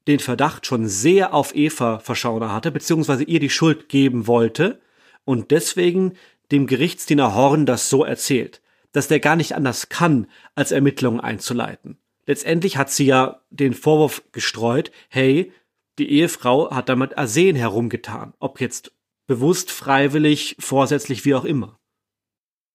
den 0.06 0.18
Verdacht 0.18 0.66
schon 0.66 0.86
sehr 0.86 1.34
auf 1.34 1.54
Eva 1.54 1.98
Verschauner 1.98 2.52
hatte, 2.52 2.70
beziehungsweise 2.70 3.24
ihr 3.24 3.40
die 3.40 3.50
Schuld 3.50 3.88
geben 3.88 4.26
wollte 4.26 4.80
und 5.24 5.50
deswegen 5.50 6.14
dem 6.52 6.66
Gerichtsdiener 6.66 7.34
Horn 7.34 7.66
das 7.66 7.90
so 7.90 8.04
erzählt, 8.04 8.62
dass 8.92 9.08
der 9.08 9.20
gar 9.20 9.36
nicht 9.36 9.54
anders 9.54 9.88
kann, 9.88 10.28
als 10.54 10.72
Ermittlungen 10.72 11.20
einzuleiten. 11.20 11.98
Letztendlich 12.26 12.76
hat 12.76 12.90
sie 12.90 13.06
ja 13.06 13.40
den 13.50 13.74
Vorwurf 13.74 14.22
gestreut, 14.32 14.90
hey, 15.08 15.52
die 15.98 16.10
Ehefrau 16.10 16.70
hat 16.70 16.88
damit 16.88 17.16
Arsen 17.18 17.56
herumgetan, 17.56 18.34
ob 18.38 18.60
jetzt 18.60 18.92
bewusst, 19.26 19.70
freiwillig, 19.70 20.56
vorsätzlich, 20.58 21.24
wie 21.24 21.34
auch 21.34 21.44
immer. 21.44 21.78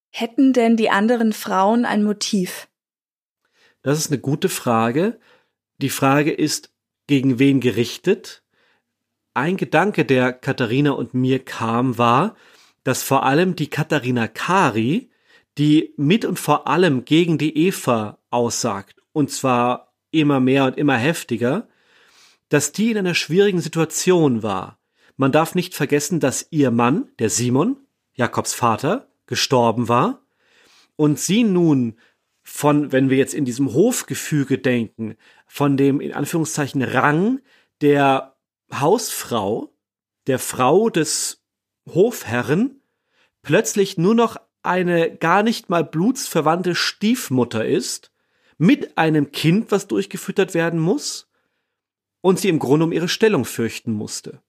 Hätten 0.09 0.53
denn 0.53 0.75
die 0.75 0.89
anderen 0.89 1.31
Frauen 1.31 1.85
ein 1.85 2.03
Motiv? 2.03 2.67
Das 3.81 3.97
ist 3.97 4.11
eine 4.11 4.19
gute 4.19 4.49
Frage. 4.49 5.19
Die 5.77 5.89
Frage 5.89 6.31
ist, 6.31 6.73
gegen 7.07 7.39
wen 7.39 7.61
gerichtet? 7.61 8.43
Ein 9.33 9.57
Gedanke, 9.57 10.05
der 10.05 10.33
Katharina 10.33 10.91
und 10.91 11.13
mir 11.13 11.43
kam, 11.43 11.97
war, 11.97 12.35
dass 12.83 13.03
vor 13.03 13.23
allem 13.23 13.55
die 13.55 13.69
Katharina 13.69 14.27
Kari, 14.27 15.09
die 15.57 15.93
mit 15.97 16.25
und 16.25 16.39
vor 16.39 16.67
allem 16.67 17.05
gegen 17.05 17.37
die 17.37 17.57
Eva 17.67 18.19
aussagt, 18.29 19.01
und 19.13 19.31
zwar 19.31 19.93
immer 20.11 20.39
mehr 20.39 20.65
und 20.65 20.77
immer 20.77 20.97
heftiger, 20.97 21.67
dass 22.51 22.73
die 22.73 22.91
in 22.91 22.97
einer 22.97 23.15
schwierigen 23.15 23.61
Situation 23.61 24.43
war. 24.43 24.77
Man 25.15 25.31
darf 25.31 25.55
nicht 25.55 25.73
vergessen, 25.73 26.19
dass 26.19 26.47
ihr 26.51 26.69
Mann, 26.69 27.09
der 27.17 27.29
Simon, 27.29 27.77
Jakobs 28.13 28.53
Vater, 28.53 29.07
gestorben 29.25 29.87
war 29.87 30.21
und 30.97 31.17
sie 31.17 31.45
nun 31.45 31.97
von, 32.43 32.91
wenn 32.91 33.09
wir 33.09 33.15
jetzt 33.15 33.33
in 33.33 33.45
diesem 33.45 33.73
Hofgefüge 33.73 34.57
denken, 34.57 35.15
von 35.47 35.77
dem 35.77 36.01
in 36.01 36.13
Anführungszeichen 36.13 36.81
Rang 36.81 37.39
der 37.79 38.35
Hausfrau, 38.73 39.73
der 40.27 40.37
Frau 40.37 40.89
des 40.89 41.45
Hofherren, 41.87 42.81
plötzlich 43.43 43.97
nur 43.97 44.13
noch 44.13 44.35
eine 44.61 45.15
gar 45.15 45.41
nicht 45.41 45.69
mal 45.69 45.85
blutsverwandte 45.85 46.75
Stiefmutter 46.75 47.65
ist, 47.65 48.11
mit 48.57 48.97
einem 48.97 49.31
Kind, 49.31 49.71
was 49.71 49.87
durchgefüttert 49.87 50.53
werden 50.53 50.81
muss, 50.81 51.30
und 52.21 52.39
sie 52.39 52.49
im 52.49 52.59
Grunde 52.59 52.85
um 52.85 52.91
ihre 52.91 53.09
Stellung 53.09 53.45
fürchten 53.45 53.91
musste. 53.91 54.41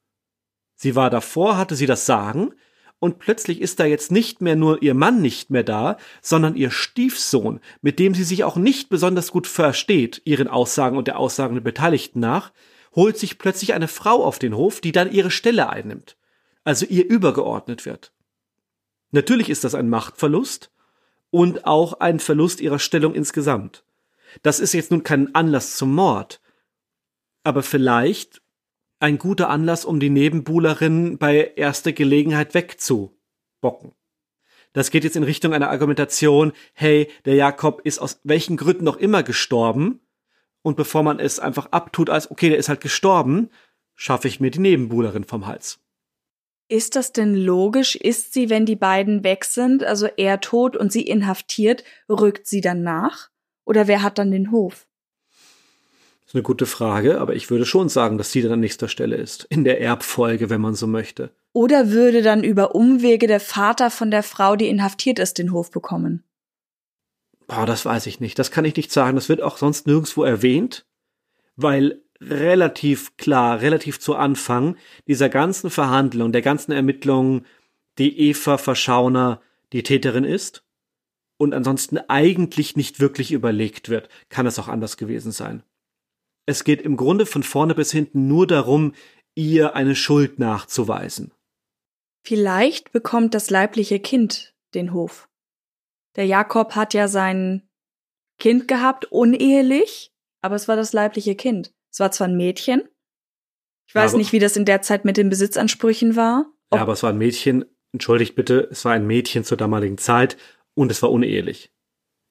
Sie 0.75 0.95
war 0.95 1.11
davor, 1.11 1.57
hatte 1.57 1.75
sie 1.75 1.87
das 1.87 2.07
Sagen, 2.07 2.53
und 2.99 3.19
plötzlich 3.19 3.61
ist 3.61 3.81
da 3.81 3.85
jetzt 3.85 4.13
nicht 4.13 4.41
mehr 4.41 4.55
nur 4.55 4.81
ihr 4.81 4.95
Mann 4.95 5.21
nicht 5.21 5.51
mehr 5.51 5.65
da, 5.65 5.97
sondern 6.21 6.55
ihr 6.55 6.71
Stiefsohn, 6.71 7.59
mit 7.81 7.99
dem 7.99 8.15
sie 8.15 8.23
sich 8.23 8.45
auch 8.45 8.55
nicht 8.55 8.91
besonders 8.91 9.33
gut 9.33 9.49
versteht, 9.49 10.23
ihren 10.25 10.47
Aussagen 10.47 10.97
und 10.97 11.09
der 11.09 11.19
Aussagen 11.19 11.55
der 11.55 11.63
Beteiligten 11.63 12.21
nach, 12.21 12.53
holt 12.95 13.19
sich 13.19 13.39
plötzlich 13.39 13.75
eine 13.75 13.89
Frau 13.89 14.25
auf 14.25 14.39
den 14.39 14.57
Hof, 14.57 14.81
die 14.81 14.93
dann 14.93 15.11
ihre 15.11 15.31
Stelle 15.31 15.69
einnimmt, 15.69 16.17
also 16.63 16.87
ihr 16.87 17.09
übergeordnet 17.09 17.87
wird. 17.87 18.13
Natürlich 19.11 19.51
ist 19.51 19.65
das 19.65 19.75
ein 19.75 19.89
Machtverlust 19.89 20.71
und 21.31 21.67
auch 21.67 21.95
ein 21.95 22.21
Verlust 22.21 22.61
ihrer 22.61 22.79
Stellung 22.79 23.15
insgesamt. 23.15 23.85
Das 24.43 24.61
ist 24.61 24.75
jetzt 24.75 24.91
nun 24.91 25.03
kein 25.03 25.35
Anlass 25.35 25.77
zum 25.77 25.95
Mord, 25.95 26.41
aber 27.45 27.63
vielleicht 27.63 28.43
ein 29.01 29.19
guter 29.19 29.49
Anlass, 29.49 29.85
um 29.85 29.99
die 30.01 30.11
Nebenbuhlerin 30.11 31.19
bei 31.19 31.53
erster 31.57 31.93
Gelegenheit 31.93 32.55
wegzubocken. 32.55 33.93
Das 34.73 34.91
geht 34.91 35.05
jetzt 35.05 35.17
in 35.17 35.25
Richtung 35.25 35.53
einer 35.53 35.71
Argumentation, 35.71 36.53
hey, 36.73 37.11
der 37.25 37.35
Jakob 37.35 37.81
ist 37.85 37.99
aus 37.99 38.21
welchen 38.25 38.57
Gründen 38.57 38.85
noch 38.85 38.97
immer 38.97 39.23
gestorben, 39.23 40.01
und 40.63 40.77
bevor 40.77 41.03
man 41.03 41.19
es 41.19 41.41
einfach 41.41 41.67
abtut 41.73 42.09
als, 42.09 42.31
okay, 42.31 42.49
der 42.49 42.59
ist 42.59 42.69
halt 42.69 42.81
gestorben, 42.81 43.51
schaffe 43.95 44.29
ich 44.29 44.41
mir 44.41 44.51
die 44.51 44.61
Nebenbuhlerin 44.61 45.25
vom 45.25 45.47
Hals. 45.47 45.81
Ist 46.69 46.97
das 46.97 47.13
denn 47.13 47.35
logisch? 47.35 47.97
Ist 47.97 48.33
sie, 48.33 48.49
wenn 48.49 48.65
die 48.65 48.77
beiden 48.77 49.25
weg 49.25 49.45
sind, 49.45 49.85
also 49.85 50.07
er 50.07 50.41
tot 50.41 50.77
und 50.77 50.93
sie 50.93 51.03
inhaftiert, 51.03 51.85
rückt 52.09 52.47
sie 52.47 52.61
dann 52.61 52.83
nach? 52.83 53.29
Oder 53.65 53.89
wer 53.89 54.03
hat 54.03 54.19
dann 54.19 54.31
den 54.31 54.51
Hof? 54.53 54.87
Ist 56.33 56.37
eine 56.37 56.45
gute 56.45 56.65
Frage, 56.65 57.21
aber 57.21 57.35
ich 57.35 57.51
würde 57.51 57.67
schon 57.67 57.91
sagen, 57.91 58.17
dass 58.17 58.33
sie 58.33 58.41
dann 58.41 58.53
an 58.53 58.61
nächster 58.61 58.89
Stelle 58.89 59.17
ist. 59.17 59.45
In 59.51 59.65
der 59.65 59.83
Erbfolge, 59.83 60.49
wenn 60.49 60.63
man 60.63 60.75
so 60.75 60.87
möchte. 60.87 61.31
Oder 61.53 61.91
würde 61.91 62.23
dann 62.23 62.43
über 62.43 62.75
Umwege 62.75 63.27
der 63.27 63.39
Vater 63.39 63.91
von 63.91 64.11
der 64.11 64.23
Frau, 64.23 64.57
die 64.57 64.69
inhaftiert 64.69 65.19
ist, 65.19 65.37
den 65.37 65.53
Hof 65.53 65.71
bekommen? 65.71 66.25
Boah, 67.47 67.67
das 67.67 67.85
weiß 67.85 68.07
ich 68.07 68.19
nicht. 68.19 68.39
Das 68.39 68.51
kann 68.51 68.65
ich 68.65 68.75
nicht 68.75 68.91
sagen. 68.91 69.15
Das 69.15 69.29
wird 69.29 69.43
auch 69.43 69.59
sonst 69.59 69.87
nirgendwo 69.87 70.25
erwähnt, 70.25 70.87
weil 71.57 72.01
relativ 72.19 73.19
klar, 73.19 73.61
relativ 73.61 74.01
zu 74.01 74.17
Anfang 74.17 74.77
dieser 75.07 75.29
ganzen 75.29 75.69
Verhandlung, 75.69 76.33
der 76.33 76.41
ganzen 76.41 76.73
Ermittlungen, 76.73 77.45
die 77.99 78.19
Eva 78.31 78.57
Verschauner 78.57 79.43
die 79.75 79.83
Täterin 79.83 80.25
ist 80.25 80.65
und 81.37 81.53
ansonsten 81.53 81.99
eigentlich 82.09 82.75
nicht 82.75 83.01
wirklich 83.01 83.33
überlegt 83.33 83.91
wird. 83.91 84.09
Kann 84.31 84.47
es 84.47 84.59
auch 84.59 84.69
anders 84.69 84.97
gewesen 84.97 85.31
sein. 85.31 85.63
Es 86.47 86.65
geht 86.65 86.83
im 86.83 86.97
Grunde 86.97 87.27
von 87.27 87.43
vorne 87.43 87.75
bis 87.75 87.93
hinten 87.93 88.27
nur 88.29 88.47
darum, 88.47 88.95
ihr 89.35 89.75
eine 89.75 89.95
Schuld 89.95 90.39
nachzuweisen. 90.39 91.33
Vielleicht 92.25 92.93
bekommt 92.93 93.35
das 93.35 93.51
leibliche 93.51 94.01
Kind 94.01 94.55
den 94.75 94.93
Hof. 94.93 95.29
Der 96.17 96.27
Jakob 96.27 96.75
hat 96.75 96.95
ja 96.95 97.09
sein 97.09 97.69
Kind 98.39 98.69
gehabt, 98.69 99.07
unehelich, 99.07 100.13
aber 100.41 100.57
es 100.57 100.69
war 100.69 100.77
das 100.77 100.93
leibliche 100.93 101.35
Kind. 101.35 101.73
Es 101.91 102.01
war 102.01 102.11
zwar 102.11 102.29
ein 102.29 102.37
Mädchen. 102.37 102.89
Ich 103.89 103.95
weiß 103.95 104.13
ja, 104.13 104.19
nicht, 104.19 104.33
wie 104.33 104.39
das 104.39 104.57
in 104.57 104.65
der 104.65 104.83
Zeit 104.83 105.05
mit 105.05 105.17
den 105.17 105.29
Besitzansprüchen 105.29 106.17
war. 106.17 106.47
ja, 106.73 106.81
aber 106.81 106.93
es 106.93 107.03
war 107.03 107.11
ein 107.11 107.19
Mädchen, 107.19 107.65
entschuldigt 107.93 108.35
bitte, 108.35 108.69
es 108.71 108.85
war 108.85 108.93
ein 108.93 109.07
Mädchen 109.07 109.45
zur 109.45 109.57
damaligen 109.57 109.99
Zeit 109.99 110.37
und 110.75 110.91
es 110.91 111.03
war 111.03 111.11
unehelich. 111.11 111.73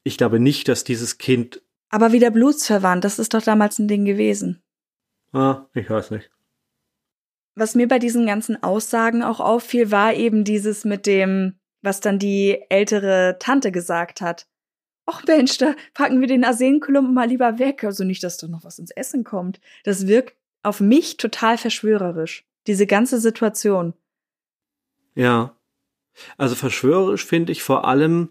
Ich 0.04 0.18
glaube 0.18 0.40
nicht, 0.40 0.68
dass 0.68 0.84
dieses 0.84 1.18
Kind 1.18 1.62
aber 1.92 2.14
wieder 2.14 2.32
blutsverwandt, 2.32 3.04
das 3.04 3.20
ist 3.20 3.34
doch 3.34 3.44
damals 3.44 3.78
ein 3.78 3.88
Ding 3.88 4.06
gewesen. 4.06 4.64
Ah, 5.34 5.66
ich 5.74 5.90
weiß 5.90 6.12
nicht. 6.12 6.32
Was 7.56 7.76
mir 7.76 7.88
bei 7.88 8.00
diesen 8.00 8.26
ganzen 8.26 8.64
Aussagen 8.64 9.24
auch 9.24 9.40
auffiel, 9.40 9.92
war 9.92 10.14
eben 10.14 10.44
dieses 10.44 10.86
mit 10.86 11.06
dem, 11.06 11.60
was 11.82 12.00
dann 12.00 12.18
die 12.18 12.60
ältere 12.70 13.38
Tante 13.40 13.72
gesagt 13.72 14.22
hat. 14.22 14.48
Och 15.06 15.24
Mensch, 15.28 15.58
da 15.58 15.76
packen 15.94 16.22
wir 16.22 16.28
den 16.28 16.46
Arsenklumpen 16.46 17.14
mal 17.14 17.28
lieber 17.28 17.60
weg. 17.60 17.84
Also 17.84 18.04
nicht, 18.04 18.24
dass 18.24 18.38
da 18.38 18.48
noch 18.48 18.64
was 18.64 18.80
ins 18.80 18.92
Essen 18.92 19.24
kommt. 19.24 19.60
Das 19.84 20.08
wirkt 20.08 20.38
auf 20.64 20.80
mich 20.80 21.18
total 21.18 21.58
verschwörerisch. 21.58 22.46
Diese 22.68 22.88
ganze 22.88 23.20
Situation. 23.20 23.94
Ja. 25.16 25.58
Also 26.38 26.56
verschwörerisch 26.56 27.26
finde 27.26 27.52
ich 27.52 27.64
vor 27.64 27.86
allem 27.86 28.30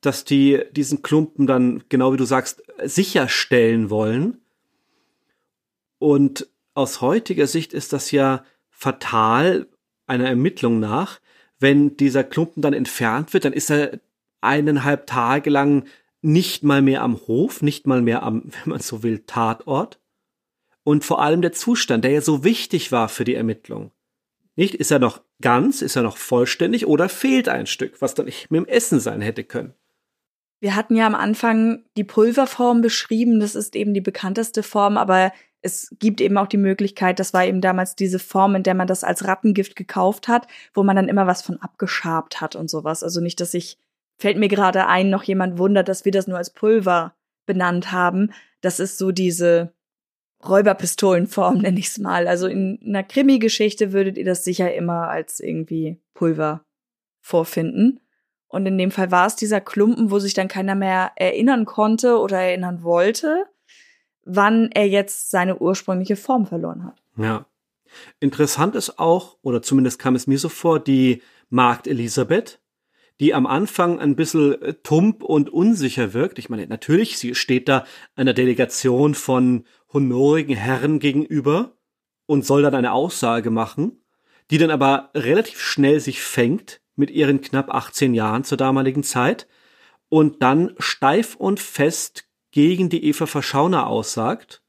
dass 0.00 0.24
die 0.24 0.62
diesen 0.72 1.02
Klumpen 1.02 1.46
dann, 1.46 1.84
genau 1.88 2.12
wie 2.12 2.16
du 2.16 2.24
sagst, 2.24 2.62
sicherstellen 2.82 3.90
wollen. 3.90 4.38
Und 5.98 6.48
aus 6.74 7.00
heutiger 7.00 7.46
Sicht 7.46 7.72
ist 7.72 7.92
das 7.92 8.10
ja 8.10 8.44
fatal, 8.70 9.66
einer 10.06 10.28
Ermittlung 10.28 10.80
nach. 10.80 11.20
Wenn 11.58 11.96
dieser 11.96 12.24
Klumpen 12.24 12.62
dann 12.62 12.72
entfernt 12.72 13.32
wird, 13.32 13.44
dann 13.44 13.52
ist 13.52 13.70
er 13.70 14.00
eineinhalb 14.40 15.06
Tage 15.06 15.50
lang 15.50 15.84
nicht 16.22 16.62
mal 16.64 16.82
mehr 16.82 17.02
am 17.02 17.16
Hof, 17.26 17.62
nicht 17.62 17.86
mal 17.86 18.02
mehr 18.02 18.22
am, 18.22 18.44
wenn 18.64 18.70
man 18.70 18.80
so 18.80 19.02
will, 19.02 19.20
Tatort. 19.26 19.98
Und 20.82 21.04
vor 21.04 21.20
allem 21.22 21.42
der 21.42 21.52
Zustand, 21.52 22.04
der 22.04 22.12
ja 22.12 22.20
so 22.20 22.42
wichtig 22.42 22.90
war 22.90 23.08
für 23.08 23.24
die 23.24 23.34
Ermittlung. 23.34 23.90
Nicht? 24.56 24.74
Ist 24.74 24.90
er 24.90 24.98
noch 24.98 25.20
ganz, 25.40 25.82
ist 25.82 25.96
er 25.96 26.02
noch 26.02 26.16
vollständig 26.16 26.86
oder 26.86 27.08
fehlt 27.08 27.48
ein 27.48 27.66
Stück, 27.66 28.00
was 28.00 28.14
dann 28.14 28.26
nicht 28.26 28.50
mit 28.50 28.58
dem 28.58 28.66
Essen 28.66 29.00
sein 29.00 29.20
hätte 29.20 29.44
können? 29.44 29.74
Wir 30.60 30.76
hatten 30.76 30.94
ja 30.94 31.06
am 31.06 31.14
Anfang 31.14 31.84
die 31.96 32.04
Pulverform 32.04 32.82
beschrieben, 32.82 33.40
das 33.40 33.54
ist 33.54 33.74
eben 33.74 33.94
die 33.94 34.02
bekannteste 34.02 34.62
Form, 34.62 34.98
aber 34.98 35.32
es 35.62 35.94
gibt 35.98 36.20
eben 36.20 36.38
auch 36.38 36.46
die 36.46 36.56
Möglichkeit, 36.56 37.18
das 37.18 37.34
war 37.34 37.44
eben 37.44 37.60
damals 37.60 37.96
diese 37.96 38.18
Form, 38.18 38.54
in 38.54 38.62
der 38.62 38.74
man 38.74 38.86
das 38.86 39.04
als 39.04 39.26
Rattengift 39.26 39.76
gekauft 39.76 40.28
hat, 40.28 40.46
wo 40.72 40.82
man 40.82 40.96
dann 40.96 41.08
immer 41.08 41.26
was 41.26 41.42
von 41.42 41.60
abgeschabt 41.60 42.40
hat 42.40 42.56
und 42.56 42.70
sowas. 42.70 43.02
Also 43.02 43.20
nicht, 43.20 43.40
dass 43.40 43.54
ich, 43.54 43.78
fällt 44.18 44.38
mir 44.38 44.48
gerade 44.48 44.86
ein, 44.86 45.10
noch 45.10 45.22
jemand 45.22 45.58
wundert, 45.58 45.88
dass 45.88 46.04
wir 46.04 46.12
das 46.12 46.26
nur 46.26 46.38
als 46.38 46.50
Pulver 46.50 47.14
benannt 47.46 47.92
haben. 47.92 48.32
Das 48.60 48.80
ist 48.80 48.96
so 48.96 49.12
diese 49.12 49.74
Räuberpistolenform, 50.46 51.58
nenne 51.62 51.78
ich 51.78 51.88
es 51.88 51.98
mal. 51.98 52.26
Also 52.26 52.46
in 52.46 52.78
einer 52.84 53.02
Krimi-Geschichte 53.02 53.92
würdet 53.92 54.16
ihr 54.16 54.24
das 54.24 54.44
sicher 54.44 54.72
immer 54.74 55.08
als 55.08 55.40
irgendwie 55.40 56.00
Pulver 56.14 56.64
vorfinden. 57.20 58.00
Und 58.50 58.66
in 58.66 58.76
dem 58.78 58.90
Fall 58.90 59.12
war 59.12 59.28
es 59.28 59.36
dieser 59.36 59.60
Klumpen, 59.60 60.10
wo 60.10 60.18
sich 60.18 60.34
dann 60.34 60.48
keiner 60.48 60.74
mehr 60.74 61.12
erinnern 61.14 61.66
konnte 61.66 62.18
oder 62.18 62.40
erinnern 62.40 62.82
wollte, 62.82 63.46
wann 64.24 64.70
er 64.72 64.88
jetzt 64.88 65.30
seine 65.30 65.58
ursprüngliche 65.58 66.16
Form 66.16 66.46
verloren 66.46 66.84
hat. 66.84 67.00
Ja. 67.16 67.46
Interessant 68.18 68.74
ist 68.74 68.98
auch, 68.98 69.36
oder 69.42 69.62
zumindest 69.62 70.00
kam 70.00 70.16
es 70.16 70.26
mir 70.26 70.38
so 70.38 70.48
vor, 70.48 70.80
die 70.80 71.22
Magd 71.48 71.86
Elisabeth, 71.86 72.60
die 73.20 73.34
am 73.34 73.46
Anfang 73.46 74.00
ein 74.00 74.16
bisschen 74.16 74.60
äh, 74.62 74.74
tump 74.74 75.22
und 75.22 75.48
unsicher 75.50 76.12
wirkt. 76.12 76.40
Ich 76.40 76.48
meine, 76.48 76.66
natürlich, 76.66 77.18
sie 77.18 77.36
steht 77.36 77.68
da 77.68 77.84
einer 78.16 78.34
Delegation 78.34 79.14
von 79.14 79.64
honorigen 79.92 80.56
Herren 80.56 80.98
gegenüber 80.98 81.76
und 82.26 82.44
soll 82.44 82.62
dann 82.62 82.74
eine 82.74 82.92
Aussage 82.92 83.50
machen, 83.50 84.02
die 84.50 84.58
dann 84.58 84.70
aber 84.70 85.10
relativ 85.14 85.60
schnell 85.60 86.00
sich 86.00 86.20
fängt 86.20 86.79
mit 86.96 87.10
ihren 87.10 87.40
knapp 87.40 87.72
18 87.72 88.14
Jahren 88.14 88.44
zur 88.44 88.58
damaligen 88.58 89.02
Zeit 89.02 89.46
und 90.08 90.42
dann 90.42 90.74
steif 90.78 91.36
und 91.36 91.60
fest 91.60 92.24
gegen 92.50 92.88
die 92.88 93.04
Eva 93.04 93.26
Verschauner 93.26 93.86
aussagt. 93.86 94.62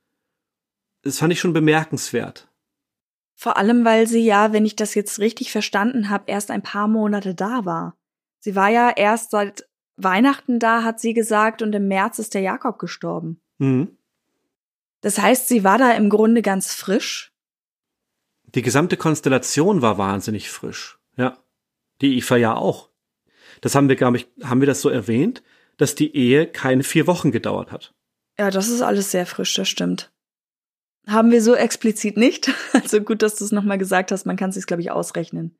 Das 1.02 1.18
fand 1.18 1.34
ich 1.34 1.39
schon 1.39 1.53
bemerkenswert. 1.53 2.48
Vor 3.35 3.57
allem, 3.57 3.84
weil 3.85 4.06
sie 4.06 4.23
ja, 4.23 4.53
wenn 4.53 4.65
ich 4.65 4.76
das 4.76 4.93
jetzt 4.93 5.18
richtig 5.19 5.52
verstanden 5.52 6.10
habe, 6.10 6.26
erst 6.27 6.52
ein 6.52 6.61
paar 6.61 6.88
Monate 6.88 7.34
da 7.34 7.65
war. 7.65 7.98
Sie 8.39 8.56
war 8.56 8.69
ja 8.69 8.91
erst 8.91 9.31
seit 9.31 9.68
Weihnachten 9.98 10.60
da, 10.60 10.84
hat 10.84 10.99
sie 10.99 11.14
gesagt, 11.14 11.61
und 11.61 11.73
im 11.73 11.88
März 11.88 12.19
ist 12.19 12.34
der 12.35 12.41
Jakob 12.41 12.77
gestorben. 12.77 13.41
Mhm. 13.57 13.98
Das 15.02 15.19
heißt, 15.19 15.48
sie 15.48 15.64
war 15.64 15.80
da 15.80 15.91
im 15.93 16.10
Grunde 16.10 16.43
ganz 16.43 16.73
frisch. 16.73 17.34
Die 18.43 18.61
gesamte 18.61 18.98
Konstellation 18.98 19.81
war 19.81 19.98
wahnsinnig 19.98 20.52
frisch. 20.52 20.99
Ja. 21.18 21.38
Die 22.01 22.17
Eva 22.17 22.35
ja 22.35 22.55
auch. 22.55 22.89
Das 23.61 23.75
haben 23.75 23.89
wir, 23.89 23.95
glaube 23.95 24.17
ich, 24.17 24.27
haben 24.43 24.59
wir 24.59 24.67
das 24.67 24.81
so 24.81 24.89
erwähnt, 24.89 25.43
dass 25.77 25.95
die 25.95 26.15
Ehe 26.15 26.47
keine 26.47 26.83
vier 26.83 27.07
Wochen 27.07 27.31
gedauert 27.31 27.71
hat. 27.71 27.93
Ja, 28.37 28.49
das 28.49 28.69
ist 28.69 28.81
alles 28.81 29.11
sehr 29.11 29.25
frisch, 29.25 29.53
das 29.53 29.69
stimmt. 29.69 30.11
Haben 31.07 31.31
wir 31.31 31.41
so 31.41 31.55
explizit 31.55 32.17
nicht. 32.17 32.51
Also 32.73 33.01
gut, 33.01 33.21
dass 33.21 33.35
du 33.35 33.45
es 33.45 33.51
nochmal 33.51 33.77
gesagt 33.77 34.11
hast, 34.11 34.25
man 34.25 34.37
kann 34.37 34.49
es 34.49 34.55
sich, 34.55 34.65
glaube 34.65 34.81
ich, 34.81 34.91
ausrechnen. 34.91 35.55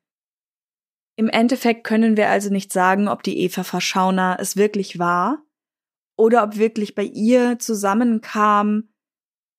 Im 1.16 1.28
Endeffekt 1.28 1.84
können 1.84 2.16
wir 2.16 2.28
also 2.30 2.50
nicht 2.50 2.72
sagen, 2.72 3.06
ob 3.06 3.22
die 3.22 3.38
Eva 3.38 3.64
Verschauner 3.64 4.38
es 4.40 4.56
wirklich 4.56 4.98
war 4.98 5.44
oder 6.16 6.42
ob 6.42 6.56
wirklich 6.56 6.94
bei 6.94 7.04
ihr 7.04 7.58
zusammenkam, 7.58 8.88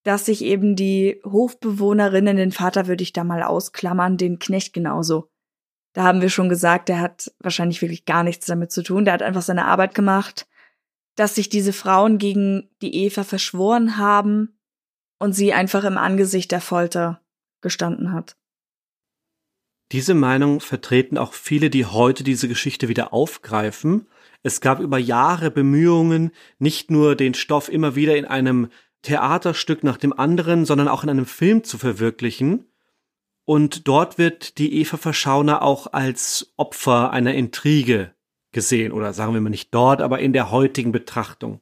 dass 0.02 0.26
sich 0.26 0.42
eben 0.42 0.76
die 0.76 1.20
Hofbewohnerinnen, 1.24 2.36
den 2.36 2.52
Vater 2.52 2.86
würde 2.86 3.02
ich 3.02 3.12
da 3.12 3.24
mal 3.24 3.42
ausklammern, 3.42 4.16
den 4.16 4.38
Knecht 4.38 4.72
genauso. 4.72 5.30
Da 5.94 6.02
haben 6.02 6.20
wir 6.20 6.28
schon 6.28 6.48
gesagt, 6.48 6.88
der 6.88 7.00
hat 7.00 7.32
wahrscheinlich 7.38 7.80
wirklich 7.80 8.04
gar 8.04 8.24
nichts 8.24 8.46
damit 8.46 8.72
zu 8.72 8.82
tun. 8.82 9.04
Der 9.04 9.14
hat 9.14 9.22
einfach 9.22 9.42
seine 9.42 9.64
Arbeit 9.64 9.94
gemacht, 9.94 10.46
dass 11.14 11.36
sich 11.36 11.48
diese 11.48 11.72
Frauen 11.72 12.18
gegen 12.18 12.68
die 12.82 12.94
Eva 13.04 13.24
verschworen 13.24 13.96
haben 13.96 14.58
und 15.18 15.32
sie 15.32 15.52
einfach 15.52 15.84
im 15.84 15.96
Angesicht 15.96 16.50
der 16.50 16.60
Folter 16.60 17.20
gestanden 17.60 18.12
hat. 18.12 18.36
Diese 19.92 20.14
Meinung 20.14 20.60
vertreten 20.60 21.16
auch 21.16 21.32
viele, 21.32 21.70
die 21.70 21.86
heute 21.86 22.24
diese 22.24 22.48
Geschichte 22.48 22.88
wieder 22.88 23.12
aufgreifen. 23.12 24.08
Es 24.42 24.60
gab 24.60 24.80
über 24.80 24.98
Jahre 24.98 25.52
Bemühungen, 25.52 26.32
nicht 26.58 26.90
nur 26.90 27.14
den 27.14 27.34
Stoff 27.34 27.68
immer 27.68 27.94
wieder 27.94 28.16
in 28.16 28.24
einem 28.24 28.68
Theaterstück 29.02 29.84
nach 29.84 29.98
dem 29.98 30.12
anderen, 30.12 30.64
sondern 30.64 30.88
auch 30.88 31.04
in 31.04 31.10
einem 31.10 31.26
Film 31.26 31.62
zu 31.62 31.78
verwirklichen. 31.78 32.66
Und 33.44 33.88
dort 33.88 34.18
wird 34.18 34.58
die 34.58 34.80
Eva 34.80 34.96
Verschauner 34.96 35.62
auch 35.62 35.92
als 35.92 36.52
Opfer 36.56 37.10
einer 37.10 37.34
Intrige 37.34 38.14
gesehen, 38.52 38.92
oder 38.92 39.12
sagen 39.12 39.34
wir 39.34 39.40
mal 39.40 39.50
nicht 39.50 39.74
dort, 39.74 40.00
aber 40.00 40.20
in 40.20 40.32
der 40.32 40.50
heutigen 40.50 40.92
Betrachtung. 40.92 41.60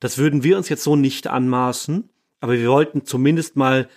Das 0.00 0.18
würden 0.18 0.42
wir 0.42 0.56
uns 0.56 0.68
jetzt 0.68 0.84
so 0.84 0.96
nicht 0.96 1.26
anmaßen, 1.26 2.10
aber 2.40 2.52
wir 2.52 2.68
wollten 2.68 3.04
zumindest 3.04 3.56
mal 3.56 3.88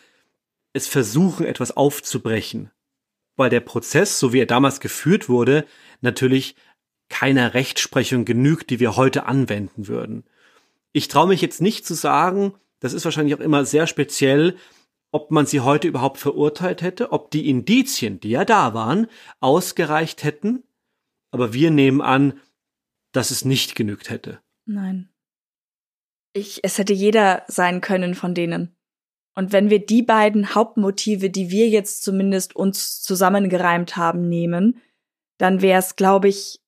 es 0.74 0.88
versuchen, 0.88 1.46
etwas 1.46 1.76
aufzubrechen 1.76 2.72
weil 3.42 3.50
der 3.50 3.60
Prozess, 3.60 4.20
so 4.20 4.34
wie 4.34 4.40
er 4.40 4.46
damals 4.46 4.80
geführt 4.80 5.30
wurde, 5.30 5.66
natürlich 6.02 6.56
keiner 7.10 7.54
Rechtsprechung 7.56 8.24
genügt, 8.24 8.70
die 8.70 8.80
wir 8.80 8.96
heute 8.96 9.26
anwenden 9.26 9.88
würden. 9.88 10.24
Ich 10.94 11.08
traue 11.08 11.28
mich 11.28 11.42
jetzt 11.42 11.60
nicht 11.62 11.86
zu 11.86 11.94
sagen, 11.94 12.54
das 12.80 12.94
ist 12.94 13.04
wahrscheinlich 13.04 13.36
auch 13.36 13.40
immer 13.40 13.66
sehr 13.66 13.88
speziell, 13.88 14.58
ob 15.12 15.32
man 15.32 15.46
sie 15.46 15.60
heute 15.60 15.88
überhaupt 15.88 16.18
verurteilt 16.18 16.82
hätte, 16.82 17.12
ob 17.12 17.32
die 17.32 17.50
Indizien, 17.50 18.20
die 18.20 18.30
ja 18.30 18.46
da 18.46 18.74
waren, 18.74 19.08
ausgereicht 19.40 20.24
hätten, 20.24 20.64
aber 21.32 21.54
wir 21.54 21.72
nehmen 21.72 22.02
an, 22.02 22.40
dass 23.12 23.32
es 23.32 23.46
nicht 23.46 23.76
genügt 23.76 24.10
hätte. 24.10 24.40
Nein. 24.66 25.10
Ich, 26.34 26.64
es 26.64 26.78
hätte 26.78 26.94
jeder 26.94 27.44
sein 27.48 27.82
können 27.82 28.16
von 28.16 28.34
denen. 28.34 28.76
Und 29.36 29.52
wenn 29.52 29.70
wir 29.70 29.86
die 29.86 30.02
beiden 30.02 30.56
Hauptmotive, 30.56 31.30
die 31.30 31.50
wir 31.50 31.68
jetzt 31.68 32.04
zumindest 32.04 32.56
uns 32.56 33.02
zusammengereimt 33.02 33.98
haben, 33.98 34.28
nehmen, 34.28 34.82
dann 35.38 35.62
wäre 35.62 35.80
es, 35.80 35.96
glaube 35.96 36.30
ich, 36.30 36.62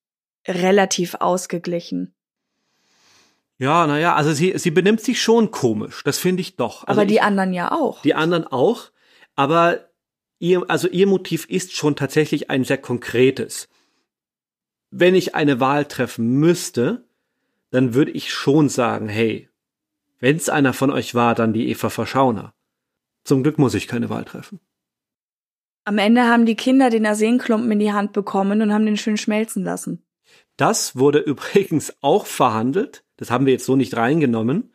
relativ 0.48 1.16
ausgeglichen. 1.16 2.16
Ja, 3.64 3.88
naja, 3.88 4.16
also 4.16 4.34
sie, 4.34 4.58
sie 4.58 4.72
benimmt 4.72 5.02
sich 5.02 5.22
schon 5.22 5.52
komisch, 5.52 6.04
das 6.04 6.20
finde 6.20 6.42
ich 6.42 6.56
doch. 6.56 6.84
Also 6.86 7.00
aber 7.00 7.08
die 7.08 7.16
ich, 7.16 7.22
anderen 7.22 7.54
ja 7.54 7.72
auch. 7.72 8.02
Die 8.02 8.14
anderen 8.14 8.46
auch, 8.46 8.92
aber 9.36 9.90
ihr, 10.40 10.64
also 10.70 10.88
ihr 10.88 11.08
Motiv 11.08 11.46
ist 11.50 11.74
schon 11.74 11.96
tatsächlich 11.96 12.50
ein 12.50 12.64
sehr 12.64 12.78
konkretes. 12.78 13.70
Wenn 14.92 15.16
ich 15.16 15.34
eine 15.34 15.60
Wahl 15.60 15.86
treffen 15.86 16.40
müsste, 16.40 17.06
dann 17.72 17.94
würde 17.94 18.12
ich 18.12 18.32
schon 18.32 18.70
sagen, 18.70 19.08
hey, 19.08 19.50
Wenn's 20.24 20.48
einer 20.48 20.72
von 20.72 20.90
euch 20.90 21.16
war, 21.16 21.36
dann 21.36 21.52
die 21.52 21.70
Eva 21.70 21.90
Verschauner. 21.90 22.54
Zum 23.26 23.44
Glück 23.44 23.60
muss 23.60 23.74
ich 23.74 23.90
keine 23.90 24.10
Wahl 24.10 24.24
treffen. 24.24 24.62
Am 25.84 25.98
Ende 25.98 26.24
haben 26.24 26.46
die 26.46 26.56
Kinder 26.56 26.90
den 26.90 27.06
Arsenklumpen 27.06 27.70
in 27.74 27.80
die 27.80 27.92
Hand 27.92 28.14
bekommen 28.14 28.62
und 28.62 28.72
haben 28.72 28.86
den 28.86 28.96
schön 28.96 29.18
schmelzen 29.18 29.66
lassen. 29.66 30.02
Das 30.56 30.96
wurde 30.96 31.20
übrigens 31.26 31.94
auch 32.00 32.26
verhandelt. 32.26 33.04
Das 33.18 33.32
haben 33.32 33.46
wir 33.46 33.54
jetzt 33.54 33.66
so 33.66 33.76
nicht 33.76 33.96
reingenommen. 33.96 34.74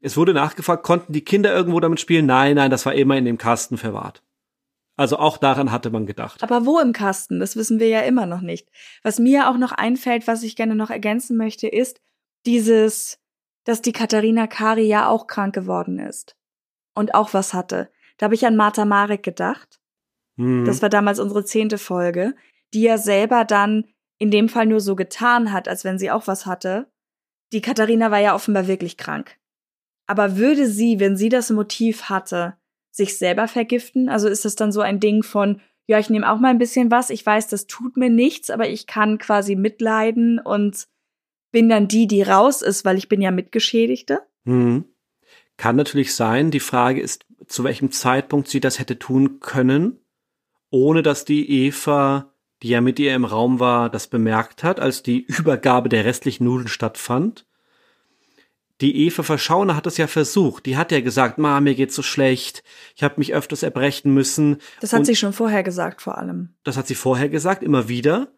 Es 0.00 0.16
wurde 0.16 0.32
nachgefragt, 0.32 0.82
konnten 0.82 1.12
die 1.12 1.24
Kinder 1.24 1.54
irgendwo 1.54 1.80
damit 1.80 2.00
spielen? 2.00 2.26
Nein, 2.26 2.56
nein, 2.56 2.70
das 2.70 2.86
war 2.86 2.94
immer 2.94 3.16
in 3.16 3.24
dem 3.24 3.38
Kasten 3.38 3.76
verwahrt. 3.76 4.22
Also 4.96 5.18
auch 5.18 5.38
daran 5.38 5.72
hatte 5.72 5.90
man 5.90 6.06
gedacht. 6.06 6.42
Aber 6.42 6.66
wo 6.66 6.78
im 6.78 6.92
Kasten? 6.92 7.40
Das 7.40 7.56
wissen 7.56 7.80
wir 7.80 7.88
ja 7.88 8.00
immer 8.00 8.26
noch 8.26 8.40
nicht. 8.40 8.68
Was 9.02 9.18
mir 9.18 9.48
auch 9.48 9.56
noch 9.56 9.72
einfällt, 9.72 10.26
was 10.26 10.42
ich 10.42 10.56
gerne 10.56 10.74
noch 10.74 10.90
ergänzen 10.90 11.36
möchte, 11.36 11.68
ist 11.68 12.00
dieses 12.46 13.20
dass 13.64 13.82
die 13.82 13.92
Katharina 13.92 14.46
Kari 14.46 14.86
ja 14.86 15.08
auch 15.08 15.26
krank 15.26 15.54
geworden 15.54 15.98
ist 15.98 16.36
und 16.94 17.14
auch 17.14 17.34
was 17.34 17.54
hatte. 17.54 17.90
Da 18.16 18.24
habe 18.24 18.34
ich 18.34 18.46
an 18.46 18.56
Martha 18.56 18.84
Marek 18.84 19.22
gedacht. 19.22 19.80
Mhm. 20.36 20.64
Das 20.64 20.82
war 20.82 20.88
damals 20.88 21.18
unsere 21.18 21.44
zehnte 21.44 21.78
Folge, 21.78 22.34
die 22.74 22.82
ja 22.82 22.98
selber 22.98 23.44
dann 23.44 23.84
in 24.18 24.30
dem 24.30 24.48
Fall 24.48 24.66
nur 24.66 24.80
so 24.80 24.96
getan 24.96 25.52
hat, 25.52 25.68
als 25.68 25.84
wenn 25.84 25.98
sie 25.98 26.10
auch 26.10 26.26
was 26.26 26.46
hatte. 26.46 26.90
Die 27.52 27.60
Katharina 27.60 28.10
war 28.10 28.20
ja 28.20 28.34
offenbar 28.34 28.66
wirklich 28.66 28.96
krank. 28.96 29.36
Aber 30.06 30.36
würde 30.36 30.66
sie, 30.66 31.00
wenn 31.00 31.16
sie 31.16 31.28
das 31.28 31.50
Motiv 31.50 32.04
hatte, 32.04 32.54
sich 32.90 33.16
selber 33.16 33.48
vergiften? 33.48 34.08
Also 34.08 34.28
ist 34.28 34.44
das 34.44 34.56
dann 34.56 34.72
so 34.72 34.80
ein 34.80 35.00
Ding 35.00 35.22
von, 35.22 35.60
ja, 35.86 35.98
ich 35.98 36.10
nehme 36.10 36.30
auch 36.30 36.38
mal 36.38 36.48
ein 36.48 36.58
bisschen 36.58 36.90
was, 36.90 37.10
ich 37.10 37.24
weiß, 37.24 37.48
das 37.48 37.66
tut 37.66 37.96
mir 37.96 38.10
nichts, 38.10 38.50
aber 38.50 38.68
ich 38.68 38.86
kann 38.86 39.18
quasi 39.18 39.56
mitleiden 39.56 40.38
und 40.38 40.86
bin 41.52 41.68
dann 41.68 41.88
die, 41.88 42.06
die 42.06 42.22
raus 42.22 42.62
ist, 42.62 42.84
weil 42.84 42.96
ich 42.96 43.08
bin 43.08 43.20
ja 43.20 43.30
Mitgeschädigte? 43.30 44.20
Hm. 44.44 44.84
Kann 45.56 45.76
natürlich 45.76 46.14
sein. 46.14 46.50
Die 46.50 46.60
Frage 46.60 47.00
ist, 47.00 47.26
zu 47.46 47.64
welchem 47.64 47.90
Zeitpunkt 47.90 48.48
sie 48.48 48.60
das 48.60 48.78
hätte 48.78 48.98
tun 48.98 49.40
können, 49.40 49.98
ohne 50.70 51.02
dass 51.02 51.24
die 51.24 51.66
Eva, 51.66 52.29
die 52.62 52.68
ja 52.68 52.80
mit 52.80 52.98
ihr 52.98 53.14
im 53.14 53.24
Raum 53.24 53.60
war, 53.60 53.90
das 53.90 54.06
bemerkt 54.06 54.62
hat, 54.62 54.80
als 54.80 55.02
die 55.02 55.24
Übergabe 55.26 55.88
der 55.88 56.04
restlichen 56.04 56.44
Nudeln 56.44 56.68
stattfand. 56.68 57.46
Die 58.80 59.06
Eva 59.06 59.22
Verschauner 59.22 59.76
hat 59.76 59.86
es 59.86 59.98
ja 59.98 60.06
versucht. 60.06 60.64
Die 60.64 60.76
hat 60.76 60.90
ja 60.90 61.00
gesagt, 61.00 61.36
Ma, 61.36 61.60
mir 61.60 61.74
geht's 61.74 61.94
so 61.94 62.02
schlecht. 62.02 62.62
Ich 62.96 63.02
habe 63.02 63.16
mich 63.18 63.34
öfters 63.34 63.62
erbrechen 63.62 64.14
müssen. 64.14 64.56
Das 64.80 64.92
hat 64.92 65.00
Und 65.00 65.04
sie 65.04 65.16
schon 65.16 65.34
vorher 65.34 65.62
gesagt, 65.62 66.00
vor 66.00 66.16
allem. 66.16 66.54
Das 66.64 66.78
hat 66.78 66.86
sie 66.86 66.94
vorher 66.94 67.28
gesagt, 67.28 67.62
immer 67.62 67.88
wieder. 67.88 68.32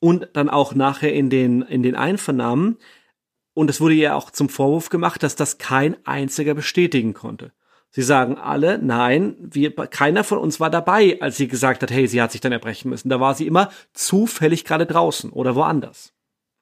Und 0.00 0.28
dann 0.32 0.50
auch 0.50 0.74
nachher 0.74 1.12
in 1.12 1.30
den, 1.30 1.62
in 1.62 1.84
den 1.84 1.94
Einvernahmen. 1.94 2.78
Und 3.54 3.70
es 3.70 3.80
wurde 3.80 3.94
ihr 3.94 4.16
auch 4.16 4.30
zum 4.30 4.48
Vorwurf 4.48 4.88
gemacht, 4.88 5.22
dass 5.22 5.36
das 5.36 5.58
kein 5.58 5.96
einziger 6.04 6.54
bestätigen 6.54 7.14
konnte. 7.14 7.52
Sie 7.96 8.02
sagen 8.02 8.36
alle, 8.36 8.76
nein, 8.76 9.36
wir, 9.40 9.74
keiner 9.74 10.22
von 10.22 10.36
uns 10.36 10.60
war 10.60 10.68
dabei, 10.68 11.16
als 11.22 11.38
sie 11.38 11.48
gesagt 11.48 11.82
hat, 11.82 11.90
hey, 11.90 12.06
sie 12.06 12.20
hat 12.20 12.30
sich 12.30 12.42
dann 12.42 12.52
erbrechen 12.52 12.90
müssen. 12.90 13.08
Da 13.08 13.20
war 13.20 13.34
sie 13.34 13.46
immer 13.46 13.70
zufällig 13.94 14.66
gerade 14.66 14.84
draußen 14.84 15.30
oder 15.30 15.54
woanders. 15.54 16.12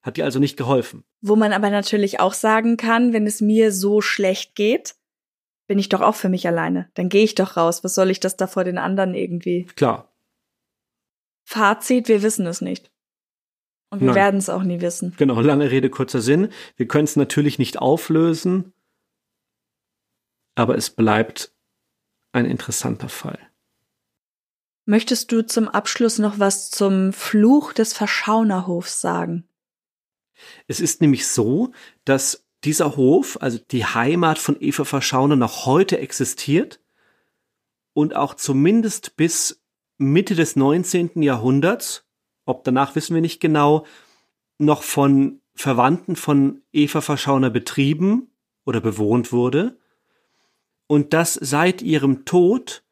Hat 0.01 0.17
ihr 0.17 0.25
also 0.25 0.39
nicht 0.39 0.57
geholfen. 0.57 1.03
Wo 1.23 1.35
man 1.35 1.53
aber 1.53 1.71
natürlich 1.71 2.21
auch 2.21 2.35
sagen 2.35 2.77
kann, 2.77 3.13
wenn 3.13 3.27
es 3.27 3.41
mir 3.41 3.73
so 3.73 4.01
schlecht 4.01 4.55
geht, 4.55 4.95
bin 5.67 5.77
ich 5.81 5.89
doch 5.89 6.03
auch 6.03 6.15
für 6.15 6.29
mich 6.29 6.47
alleine. 6.47 6.89
Dann 6.95 7.09
gehe 7.09 7.25
ich 7.25 7.35
doch 7.35 7.57
raus. 7.57 7.83
Was 7.83 7.97
soll 7.97 8.11
ich 8.11 8.21
das 8.21 8.37
da 8.37 8.47
vor 8.47 8.63
den 8.63 8.79
anderen 8.79 9.15
irgendwie? 9.15 9.65
Klar. 9.75 10.15
Fazit, 11.43 12.07
wir 12.07 12.23
wissen 12.23 12.47
es 12.47 12.61
nicht. 12.61 12.93
Und 13.91 14.03
wir 14.03 14.15
werden 14.15 14.39
es 14.39 14.49
auch 14.49 14.63
nie 14.63 14.81
wissen. 14.81 15.15
Genau, 15.17 15.41
lange 15.41 15.73
Rede, 15.73 15.91
kurzer 15.91 16.21
Sinn. 16.21 16.51
Wir 16.77 16.87
können 16.87 17.05
es 17.07 17.17
natürlich 17.17 17.59
nicht 17.59 17.79
auflösen, 17.81 18.73
aber 20.55 20.77
es 20.77 20.91
bleibt 20.91 21.53
ein 22.33 22.47
interessanter 22.47 23.09
Fall. 23.09 23.39
Möchtest 24.87 25.33
du 25.33 25.47
zum 25.47 25.69
Abschluss 25.69 26.19
noch 26.19 26.39
was 26.39 26.71
zum 26.71 27.13
Fluch 27.13 27.73
des 27.73 27.95
Verschaunerhofs 27.95 29.01
sagen? 29.01 29.49
Es 30.67 30.81
ist 30.81 31.01
nämlich 31.01 31.27
so, 31.27 31.73
dass 32.05 32.45
dieser 32.65 32.97
Hof, 32.97 33.39
also 33.41 33.59
die 33.59 33.85
Heimat 33.85 34.39
von 34.39 34.57
Eva 34.61 34.85
Verschauner, 34.85 35.37
noch 35.37 35.65
heute 35.65 35.99
existiert 35.99 36.81
und 37.95 38.15
auch 38.15 38.35
zumindest 38.35 39.17
bis 39.17 39.63
Mitte 39.97 40.35
des 40.35 40.57
19. 40.57 41.23
Jahrhunderts, 41.23 42.05
ob 42.45 42.65
danach 42.65 42.95
wissen 42.95 43.15
wir 43.15 43.23
nicht 43.23 43.41
genau, 43.41 43.87
noch 44.59 44.83
von 44.83 45.41
Verwandten 45.55 46.17
von 46.17 46.63
Eva 46.73 47.01
Verschauner 47.01 47.51
betrieben 47.51 48.33
oder 48.65 48.81
bewohnt 48.81 49.33
wurde 49.33 49.79
und 50.87 51.13
dass 51.13 51.35
seit 51.35 51.83
ihrem 51.83 52.25
Tod 52.25 52.85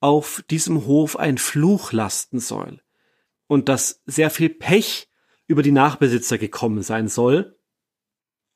auf 0.00 0.42
diesem 0.50 0.86
Hof 0.86 1.16
ein 1.16 1.38
Fluch 1.38 1.92
lasten 1.92 2.40
soll 2.40 2.82
und 3.46 3.68
dass 3.68 4.02
sehr 4.06 4.30
viel 4.30 4.48
Pech 4.48 5.08
über 5.46 5.62
die 5.62 5.72
Nachbesitzer 5.72 6.38
gekommen 6.38 6.82
sein 6.82 7.08
soll. 7.08 7.58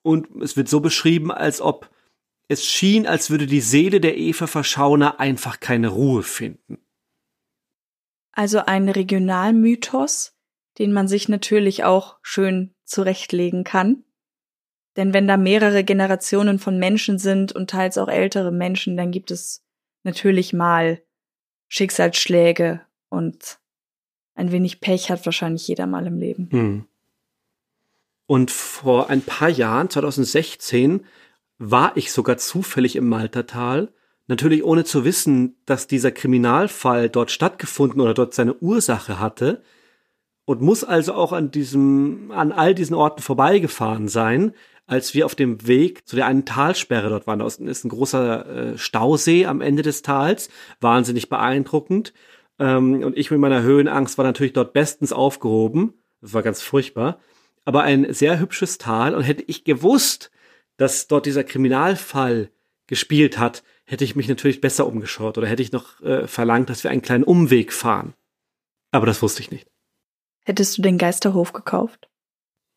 Und 0.02 0.42
es 0.42 0.56
wird 0.56 0.68
so 0.68 0.80
beschrieben, 0.80 1.30
als 1.30 1.60
ob 1.60 1.90
es 2.48 2.64
schien, 2.64 3.06
als 3.06 3.30
würde 3.30 3.46
die 3.46 3.60
Seele 3.60 4.00
der 4.00 4.16
Eva 4.16 4.46
Verschauner 4.46 5.20
einfach 5.20 5.60
keine 5.60 5.88
Ruhe 5.88 6.22
finden. 6.22 6.78
Also 8.32 8.60
ein 8.60 8.88
Regionalmythos, 8.88 10.36
den 10.78 10.92
man 10.92 11.08
sich 11.08 11.28
natürlich 11.28 11.84
auch 11.84 12.18
schön 12.22 12.74
zurechtlegen 12.84 13.64
kann. 13.64 14.04
Denn 14.96 15.12
wenn 15.12 15.28
da 15.28 15.36
mehrere 15.36 15.84
Generationen 15.84 16.58
von 16.58 16.78
Menschen 16.78 17.18
sind 17.18 17.52
und 17.52 17.70
teils 17.70 17.98
auch 17.98 18.08
ältere 18.08 18.50
Menschen, 18.50 18.96
dann 18.96 19.10
gibt 19.10 19.30
es 19.30 19.62
natürlich 20.04 20.52
mal 20.52 21.02
Schicksalsschläge 21.68 22.80
und 23.08 23.58
ein 24.34 24.52
wenig 24.52 24.80
Pech 24.80 25.10
hat 25.10 25.24
wahrscheinlich 25.26 25.66
jeder 25.68 25.86
mal 25.86 26.06
im 26.06 26.18
Leben. 26.18 26.48
Hm. 26.50 26.84
Und 28.26 28.50
vor 28.50 29.08
ein 29.10 29.22
paar 29.22 29.48
Jahren, 29.48 29.88
2016, 29.88 31.04
war 31.58 31.96
ich 31.96 32.12
sogar 32.12 32.36
zufällig 32.38 32.96
im 32.96 33.08
Maltertal, 33.08 33.92
natürlich 34.26 34.64
ohne 34.64 34.84
zu 34.84 35.04
wissen, 35.04 35.56
dass 35.64 35.86
dieser 35.86 36.10
Kriminalfall 36.10 37.08
dort 37.08 37.30
stattgefunden 37.30 38.00
oder 38.00 38.14
dort 38.14 38.34
seine 38.34 38.54
Ursache 38.54 39.20
hatte 39.20 39.62
und 40.44 40.60
muss 40.60 40.84
also 40.84 41.14
auch 41.14 41.32
an 41.32 41.50
diesem, 41.50 42.30
an 42.32 42.52
all 42.52 42.74
diesen 42.74 42.94
Orten 42.94 43.22
vorbeigefahren 43.22 44.08
sein, 44.08 44.52
als 44.86 45.14
wir 45.14 45.26
auf 45.26 45.34
dem 45.34 45.66
Weg 45.66 46.06
zu 46.06 46.16
der 46.16 46.26
einen 46.26 46.44
Talsperre 46.44 47.08
dort 47.08 47.26
waren. 47.26 47.40
Da 47.40 47.46
ist 47.46 47.60
ein 47.60 47.88
großer 47.88 48.46
äh, 48.46 48.78
Stausee 48.78 49.46
am 49.46 49.60
Ende 49.60 49.82
des 49.82 50.02
Tals, 50.02 50.48
wahnsinnig 50.80 51.28
beeindruckend. 51.28 52.12
Ähm, 52.58 53.02
und 53.02 53.16
ich 53.16 53.30
mit 53.30 53.40
meiner 53.40 53.62
Höhenangst 53.62 54.16
war 54.16 54.24
natürlich 54.24 54.52
dort 54.52 54.72
bestens 54.72 55.12
aufgehoben. 55.12 55.94
Das 56.20 56.34
war 56.34 56.42
ganz 56.42 56.62
furchtbar. 56.62 57.18
Aber 57.64 57.82
ein 57.82 58.12
sehr 58.12 58.38
hübsches 58.38 58.78
Tal. 58.78 59.14
Und 59.14 59.22
hätte 59.24 59.44
ich 59.46 59.64
gewusst, 59.64 60.30
dass 60.76 61.08
dort 61.08 61.26
dieser 61.26 61.44
Kriminalfall 61.44 62.50
gespielt 62.86 63.38
hat, 63.38 63.64
hätte 63.84 64.04
ich 64.04 64.14
mich 64.14 64.28
natürlich 64.28 64.60
besser 64.60 64.86
umgeschaut 64.86 65.38
oder 65.38 65.48
hätte 65.48 65.62
ich 65.62 65.72
noch 65.72 66.00
äh, 66.00 66.26
verlangt, 66.26 66.70
dass 66.70 66.84
wir 66.84 66.90
einen 66.90 67.02
kleinen 67.02 67.24
Umweg 67.24 67.72
fahren. 67.72 68.14
Aber 68.92 69.06
das 69.06 69.22
wusste 69.22 69.42
ich 69.42 69.50
nicht. 69.50 69.68
Hättest 70.44 70.78
du 70.78 70.82
den 70.82 70.98
Geisterhof 70.98 71.52
gekauft? 71.52 72.08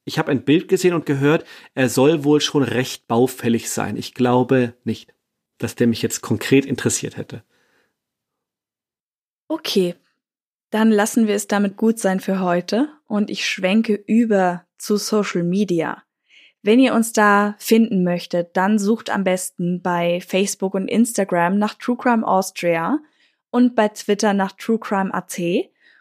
Ich 0.09 0.17
habe 0.17 0.31
ein 0.31 0.43
Bild 0.43 0.67
gesehen 0.67 0.95
und 0.95 1.05
gehört, 1.05 1.45
er 1.75 1.87
soll 1.87 2.23
wohl 2.23 2.41
schon 2.41 2.63
recht 2.63 3.07
baufällig 3.07 3.69
sein. 3.69 3.95
Ich 3.95 4.15
glaube 4.15 4.73
nicht, 4.83 5.13
dass 5.59 5.75
der 5.75 5.85
mich 5.85 6.01
jetzt 6.01 6.21
konkret 6.21 6.65
interessiert 6.65 7.15
hätte. 7.15 7.43
Okay, 9.47 9.93
dann 10.71 10.89
lassen 10.89 11.27
wir 11.27 11.35
es 11.35 11.45
damit 11.45 11.77
gut 11.77 11.99
sein 11.99 12.21
für 12.21 12.39
heute 12.39 12.89
und 13.05 13.29
ich 13.29 13.47
schwenke 13.47 14.03
über 14.07 14.65
zu 14.79 14.97
Social 14.97 15.43
Media. 15.43 16.01
Wenn 16.63 16.79
ihr 16.79 16.95
uns 16.95 17.13
da 17.13 17.55
finden 17.59 18.03
möchtet, 18.03 18.57
dann 18.57 18.79
sucht 18.79 19.11
am 19.11 19.23
besten 19.23 19.83
bei 19.83 20.21
Facebook 20.21 20.73
und 20.73 20.87
Instagram 20.87 21.59
nach 21.59 21.75
True 21.75 21.97
Crime 21.97 22.25
Austria 22.27 22.97
und 23.51 23.75
bei 23.75 23.89
Twitter 23.89 24.33
nach 24.33 24.53
True 24.53 24.79
Crime 24.79 25.13
AT. 25.13 25.39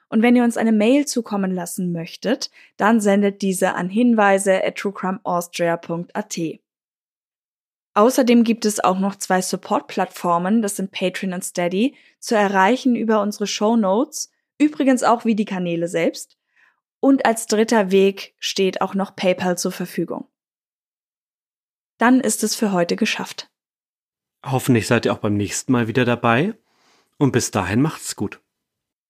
Und 0.08 0.22
wenn 0.22 0.36
ihr 0.36 0.44
uns 0.44 0.56
eine 0.56 0.72
Mail 0.72 1.06
zukommen 1.06 1.54
lassen 1.54 1.92
möchtet, 1.92 2.50
dann 2.76 3.00
sendet 3.00 3.42
diese 3.42 3.74
an 3.74 3.88
hinweise 3.88 4.64
at 4.64 4.76
truecrimeaustria.at. 4.76 6.38
Außerdem 7.94 8.44
gibt 8.44 8.64
es 8.64 8.80
auch 8.80 8.98
noch 8.98 9.16
zwei 9.16 9.42
Support-Plattformen, 9.42 10.62
das 10.62 10.76
sind 10.76 10.92
Patreon 10.92 11.32
und 11.32 11.44
Steady, 11.44 11.96
zu 12.20 12.36
erreichen 12.36 12.94
über 12.94 13.20
unsere 13.20 13.46
Show 13.46 13.76
Notes, 13.76 14.30
übrigens 14.56 15.02
auch 15.02 15.24
wie 15.24 15.34
die 15.34 15.44
Kanäle 15.44 15.88
selbst. 15.88 16.38
Und 17.00 17.26
als 17.26 17.46
dritter 17.46 17.90
Weg 17.90 18.34
steht 18.38 18.80
auch 18.80 18.94
noch 18.94 19.14
PayPal 19.14 19.58
zur 19.58 19.72
Verfügung. 19.72 20.28
Dann 21.98 22.20
ist 22.20 22.44
es 22.44 22.54
für 22.54 22.72
heute 22.72 22.96
geschafft. 22.96 23.50
Hoffentlich 24.44 24.86
seid 24.86 25.04
ihr 25.04 25.12
auch 25.12 25.18
beim 25.18 25.36
nächsten 25.36 25.72
Mal 25.72 25.88
wieder 25.88 26.04
dabei. 26.04 26.54
Und 27.18 27.32
bis 27.32 27.50
dahin 27.50 27.82
macht's 27.82 28.14
gut. 28.14 28.40